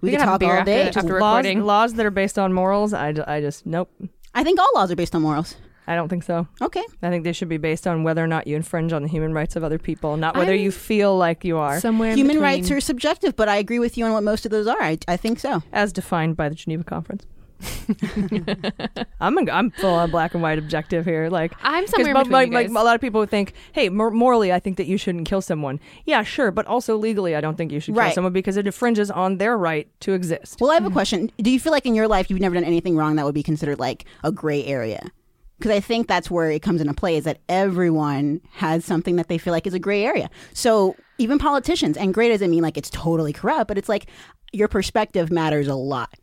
we, 0.00 0.08
We 0.08 0.10
could 0.10 0.20
can 0.20 0.28
have 0.28 0.40
talk 0.40 0.48
all 0.48 0.54
after- 0.56 0.64
day. 0.64 0.88
after 0.88 1.20
laws, 1.20 1.46
laws 1.56 1.94
that 1.94 2.06
are 2.06 2.10
based 2.10 2.38
on 2.38 2.52
morals, 2.52 2.92
I, 2.94 3.14
I 3.26 3.40
just 3.40 3.66
nope. 3.66 3.90
I 4.34 4.44
think 4.44 4.58
all 4.60 4.68
laws 4.74 4.90
are 4.90 4.96
based 4.96 5.14
on 5.14 5.22
morals. 5.22 5.56
I 5.88 5.94
don't 5.94 6.08
think 6.08 6.24
so. 6.24 6.48
Okay, 6.60 6.82
I 7.00 7.10
think 7.10 7.22
they 7.22 7.32
should 7.32 7.48
be 7.48 7.58
based 7.58 7.86
on 7.86 8.02
whether 8.02 8.22
or 8.22 8.26
not 8.26 8.48
you 8.48 8.56
infringe 8.56 8.92
on 8.92 9.02
the 9.02 9.08
human 9.08 9.32
rights 9.32 9.54
of 9.54 9.62
other 9.62 9.78
people, 9.78 10.16
not 10.16 10.34
whether 10.36 10.50
I- 10.52 10.56
you 10.56 10.72
feel 10.72 11.16
like 11.16 11.44
you 11.44 11.58
are, 11.58 11.78
Somewhere 11.78 12.10
human 12.10 12.36
between. 12.36 12.42
rights 12.42 12.70
are 12.72 12.80
subjective, 12.80 13.36
but 13.36 13.48
I 13.48 13.56
agree 13.58 13.78
with 13.78 13.96
you 13.96 14.04
on 14.04 14.10
what 14.12 14.24
most 14.24 14.44
of 14.44 14.50
those 14.50 14.66
are. 14.66 14.82
I, 14.82 14.98
I 15.06 15.16
think 15.16 15.38
so. 15.38 15.62
as 15.72 15.92
defined 15.92 16.36
by 16.36 16.48
the 16.48 16.56
Geneva 16.56 16.82
Conference. 16.82 17.24
I'm 19.20 19.38
a, 19.38 19.50
I'm 19.50 19.70
full 19.70 19.94
on 19.94 20.10
black 20.10 20.34
and 20.34 20.42
white 20.42 20.58
objective 20.58 21.04
here, 21.04 21.28
like 21.28 21.52
I'm 21.62 21.86
somewhere 21.86 22.10
in 22.10 22.14
mo- 22.14 22.20
between 22.24 22.52
like, 22.52 22.52
like 22.52 22.68
a 22.68 22.84
lot 22.84 22.94
of 22.94 23.00
people 23.00 23.20
would 23.20 23.30
think, 23.30 23.54
hey, 23.72 23.88
mor- 23.88 24.10
morally, 24.10 24.52
I 24.52 24.60
think 24.60 24.76
that 24.76 24.86
you 24.86 24.98
shouldn't 24.98 25.26
kill 25.26 25.40
someone. 25.40 25.80
Yeah, 26.04 26.22
sure, 26.22 26.50
but 26.50 26.66
also 26.66 26.96
legally, 26.96 27.34
I 27.34 27.40
don't 27.40 27.56
think 27.56 27.72
you 27.72 27.80
should 27.80 27.94
kill 27.94 28.10
someone 28.10 28.32
because 28.32 28.56
it 28.56 28.66
infringes 28.66 29.10
on 29.10 29.38
their 29.38 29.56
right 29.56 29.88
to 30.00 30.12
exist. 30.12 30.60
Well, 30.60 30.70
I 30.70 30.74
have 30.74 30.86
a 30.86 30.90
mm. 30.90 30.94
question. 30.94 31.30
Do 31.38 31.50
you 31.50 31.60
feel 31.60 31.72
like 31.72 31.86
in 31.86 31.94
your 31.94 32.08
life 32.08 32.30
you've 32.30 32.40
never 32.40 32.54
done 32.54 32.64
anything 32.64 32.96
wrong 32.96 33.16
that 33.16 33.24
would 33.24 33.34
be 33.34 33.42
considered 33.42 33.78
like 33.78 34.04
a 34.22 34.32
gray 34.32 34.64
area? 34.64 35.10
Because 35.58 35.72
I 35.72 35.80
think 35.80 36.06
that's 36.06 36.30
where 36.30 36.50
it 36.50 36.60
comes 36.60 36.82
into 36.82 36.92
play 36.92 37.16
is 37.16 37.24
that 37.24 37.38
everyone 37.48 38.42
has 38.52 38.84
something 38.84 39.16
that 39.16 39.28
they 39.28 39.38
feel 39.38 39.52
like 39.52 39.66
is 39.66 39.72
a 39.72 39.78
gray 39.78 40.04
area. 40.04 40.28
So 40.52 40.96
even 41.18 41.38
politicians, 41.38 41.96
and 41.96 42.12
gray 42.12 42.28
doesn't 42.28 42.50
mean 42.50 42.62
like 42.62 42.76
it's 42.76 42.90
totally 42.90 43.32
corrupt, 43.32 43.68
but 43.68 43.78
it's 43.78 43.88
like 43.88 44.06
your 44.52 44.68
perspective 44.68 45.30
matters 45.30 45.68
a 45.68 45.74
lot. 45.74 46.14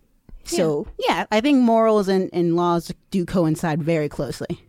So 0.43 0.87
yeah, 0.99 1.25
I 1.31 1.41
think 1.41 1.59
morals 1.59 2.07
and, 2.07 2.29
and 2.33 2.55
laws 2.55 2.91
do 3.11 3.25
coincide 3.25 3.81
very 3.81 4.09
closely. 4.09 4.59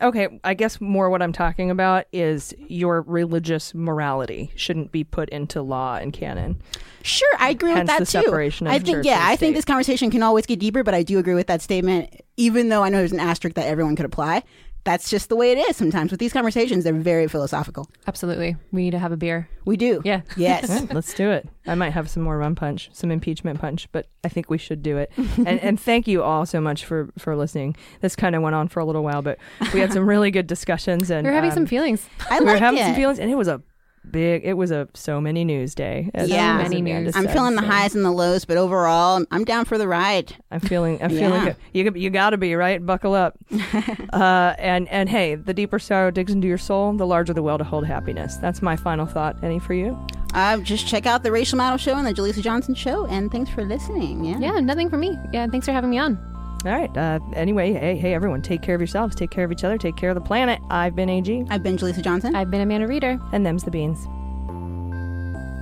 Okay, 0.00 0.40
I 0.44 0.54
guess 0.54 0.80
more 0.80 1.08
what 1.08 1.22
I'm 1.22 1.32
talking 1.32 1.70
about 1.70 2.06
is 2.12 2.52
your 2.68 3.02
religious 3.02 3.72
morality 3.74 4.52
shouldn't 4.56 4.92
be 4.92 5.04
put 5.04 5.28
into 5.30 5.62
law 5.62 5.96
and 5.96 6.12
canon. 6.12 6.60
Sure, 7.02 7.32
I 7.38 7.50
agree 7.50 7.70
Hence 7.70 7.80
with 7.80 7.86
that 7.86 7.98
the 8.00 8.04
too. 8.04 8.26
separation 8.26 8.66
of 8.66 8.72
I 8.72 8.78
think 8.80 9.04
yeah, 9.04 9.20
I 9.22 9.36
think 9.36 9.54
this 9.54 9.64
conversation 9.64 10.10
can 10.10 10.22
always 10.22 10.46
get 10.46 10.58
deeper, 10.58 10.82
but 10.82 10.94
I 10.94 11.02
do 11.02 11.18
agree 11.18 11.34
with 11.34 11.46
that 11.46 11.62
statement. 11.62 12.10
Even 12.36 12.68
though 12.68 12.82
I 12.82 12.88
know 12.88 12.98
there's 12.98 13.12
an 13.12 13.20
asterisk 13.20 13.54
that 13.56 13.66
everyone 13.66 13.96
could 13.96 14.06
apply, 14.06 14.42
that's 14.84 15.10
just 15.10 15.28
the 15.28 15.36
way 15.36 15.50
it 15.52 15.58
is. 15.58 15.76
Sometimes 15.76 16.10
with 16.10 16.20
these 16.20 16.32
conversations, 16.32 16.84
they're 16.84 16.92
very 16.92 17.26
philosophical. 17.28 17.88
Absolutely, 18.06 18.56
we 18.70 18.82
need 18.84 18.90
to 18.92 18.98
have 18.98 19.12
a 19.12 19.16
beer. 19.16 19.48
We 19.64 19.76
do. 19.76 20.02
Yeah. 20.04 20.20
Yes. 20.36 20.86
Let's 20.92 21.14
do 21.14 21.30
it. 21.30 21.48
I 21.66 21.74
might 21.74 21.90
have 21.90 22.10
some 22.10 22.22
more 22.22 22.36
rum 22.36 22.54
punch, 22.54 22.90
some 22.92 23.10
impeachment 23.10 23.60
punch, 23.60 23.88
but 23.92 24.06
I 24.22 24.28
think 24.28 24.50
we 24.50 24.58
should 24.58 24.82
do 24.82 24.98
it. 24.98 25.10
and, 25.38 25.48
and 25.60 25.80
thank 25.80 26.06
you 26.06 26.22
all 26.22 26.44
so 26.46 26.60
much 26.60 26.84
for 26.84 27.08
for 27.18 27.34
listening. 27.34 27.76
This 28.00 28.14
kind 28.14 28.34
of 28.36 28.42
went 28.42 28.54
on 28.54 28.68
for 28.68 28.80
a 28.80 28.84
little 28.84 29.02
while, 29.02 29.22
but 29.22 29.38
we 29.72 29.80
had 29.80 29.92
some 29.92 30.06
really 30.06 30.30
good 30.30 30.46
discussions, 30.46 31.10
and 31.10 31.26
We're 31.26 31.32
having 31.32 31.50
um, 31.50 31.54
some 31.56 31.66
feelings. 31.66 32.06
I 32.30 32.38
love 32.38 32.40
it. 32.40 32.40
we 32.40 32.46
were 32.46 32.52
like 32.52 32.62
having 32.62 32.80
it. 32.80 32.84
some 32.84 32.94
feelings, 32.94 33.18
and 33.18 33.30
it 33.30 33.36
was 33.36 33.48
a 33.48 33.62
big. 34.10 34.42
It 34.44 34.54
was 34.54 34.70
a 34.70 34.88
so 34.94 35.20
many 35.20 35.44
news 35.44 35.74
day. 35.74 36.10
as- 36.14 36.28
Yeah. 36.28 36.58
as 36.60 36.70
Many 36.70 36.82
news. 36.82 37.16
I'm 37.16 37.24
said, 37.24 37.32
feeling 37.32 37.54
the 37.56 37.62
so 37.62 37.68
highs 37.68 37.94
and 37.94 38.04
the 38.04 38.10
lows, 38.10 38.44
but 38.44 38.56
overall, 38.56 39.14
I'm- 39.14 39.26
I'm 39.30 39.44
down 39.44 39.64
for 39.64 39.78
the 39.78 39.88
ride. 39.88 40.34
I'm 40.50 40.60
feeling. 40.60 41.02
I'm 41.02 41.10
feeling 41.10 41.44
Yeah. 41.44 41.44
good. 41.44 41.56
You 41.72 41.92
you 41.94 42.10
got 42.10 42.30
to 42.30 42.36
be 42.36 42.54
right. 42.54 42.84
Buckle 42.84 43.14
up. 43.14 43.36
uh, 44.12 44.54
and 44.58 44.88
and 44.88 45.08
hey, 45.08 45.34
the 45.34 45.54
deeper 45.54 45.78
sorrow 45.78 46.10
digs 46.10 46.32
into 46.32 46.46
your 46.48 46.58
soul, 46.58 46.92
the 46.92 47.06
larger 47.06 47.32
the 47.32 47.42
well 47.42 47.58
to 47.58 47.64
hold 47.64 47.86
happiness. 47.86 48.36
That's 48.36 48.62
my 48.62 48.76
final 48.76 49.06
thought. 49.06 49.36
Any 49.42 49.58
for 49.58 49.74
you? 49.74 49.98
Uh, 50.34 50.58
just 50.58 50.86
check 50.88 51.06
out 51.06 51.22
the 51.22 51.30
Racial 51.30 51.56
Model 51.56 51.78
Show 51.78 51.94
and 51.96 52.06
the 52.06 52.12
Jaleesa 52.12 52.42
Johnson 52.42 52.74
Show, 52.74 53.06
and 53.06 53.30
thanks 53.30 53.50
for 53.50 53.62
listening. 53.64 54.24
Yeah. 54.24 54.38
Yeah, 54.38 54.60
nothing 54.60 54.90
for 54.90 54.96
me. 54.96 55.16
Yeah, 55.32 55.46
thanks 55.46 55.66
for 55.66 55.72
having 55.72 55.90
me 55.90 55.98
on. 55.98 56.18
All 56.64 56.72
right. 56.72 56.94
Uh, 56.96 57.20
anyway, 57.34 57.72
hey, 57.72 57.96
hey, 57.96 58.14
everyone, 58.14 58.40
take 58.40 58.62
care 58.62 58.74
of 58.74 58.80
yourselves, 58.80 59.14
take 59.14 59.30
care 59.30 59.44
of 59.44 59.52
each 59.52 59.64
other, 59.64 59.76
take 59.76 59.96
care 59.96 60.10
of 60.10 60.14
the 60.14 60.20
planet. 60.20 60.60
I've 60.70 60.96
been 60.96 61.10
AG, 61.10 61.44
I've 61.50 61.62
been 61.62 61.76
Jaleesa 61.76 62.02
Johnson. 62.02 62.34
I've 62.34 62.50
been 62.50 62.62
Amanda 62.62 62.86
Reeder. 62.86 63.18
and 63.32 63.44
them's 63.44 63.64
the 63.64 63.70
beans. 63.70 64.06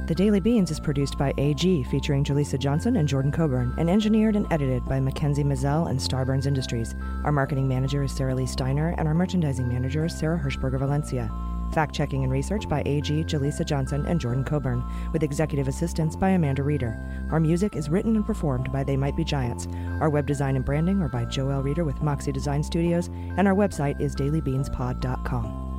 The 0.09 0.17
Daily 0.17 0.41
Beans 0.41 0.71
is 0.71 0.81
produced 0.81 1.17
by 1.17 1.33
AG, 1.39 1.85
featuring 1.85 2.25
Jaleesa 2.25 2.59
Johnson 2.59 2.97
and 2.97 3.09
Jordan 3.09 3.33
Coburn, 3.33 3.73
and 3.79 3.89
engineered 3.89 4.37
and 4.37 4.53
edited 4.53 4.85
by 4.85 5.01
Mackenzie 5.01 5.45
Mazzell 5.45 5.89
and 5.89 5.99
Starburns 5.99 6.45
Industries. 6.45 6.95
Our 7.25 7.33
marketing 7.33 7.69
manager 7.69 8.03
is 8.03 8.13
Sarah 8.13 8.35
Lee 8.35 8.47
Steiner, 8.47 8.95
and 8.99 9.07
our 9.09 9.15
merchandising 9.15 9.67
manager 9.69 10.05
is 10.05 10.19
Sarah 10.19 10.39
Hirschberger 10.39 10.79
Valencia. 10.81 11.31
Fact 11.73 11.95
checking 11.95 12.23
and 12.23 12.33
research 12.33 12.69
by 12.69 12.83
AG, 12.85 13.25
Jaleesa 13.25 13.65
Johnson, 13.65 14.05
and 14.07 14.21
Jordan 14.21 14.45
Coburn, 14.45 14.85
with 15.13 15.23
executive 15.23 15.69
assistance 15.69 16.15
by 16.17 16.31
Amanda 16.31 16.63
Reeder. 16.63 16.99
Our 17.31 17.41
music 17.41 17.77
is 17.77 17.89
written 17.89 18.17
and 18.17 18.27
performed 18.27 18.71
by 18.73 18.85
They 18.85 18.97
Might 18.97 19.17
Be 19.17 19.25
Giants. 19.25 19.67
Our 20.01 20.11
web 20.11 20.27
design 20.27 20.57
and 20.57 20.65
branding 20.65 21.01
are 21.01 21.09
by 21.09 21.25
Joel 21.25 21.63
Reeder 21.63 21.85
with 21.85 22.03
Moxie 22.03 22.33
Design 22.33 22.63
Studios, 22.63 23.09
and 23.37 23.49
our 23.49 23.55
website 23.55 24.01
is 24.01 24.15
dailybeanspod.com. 24.17 25.72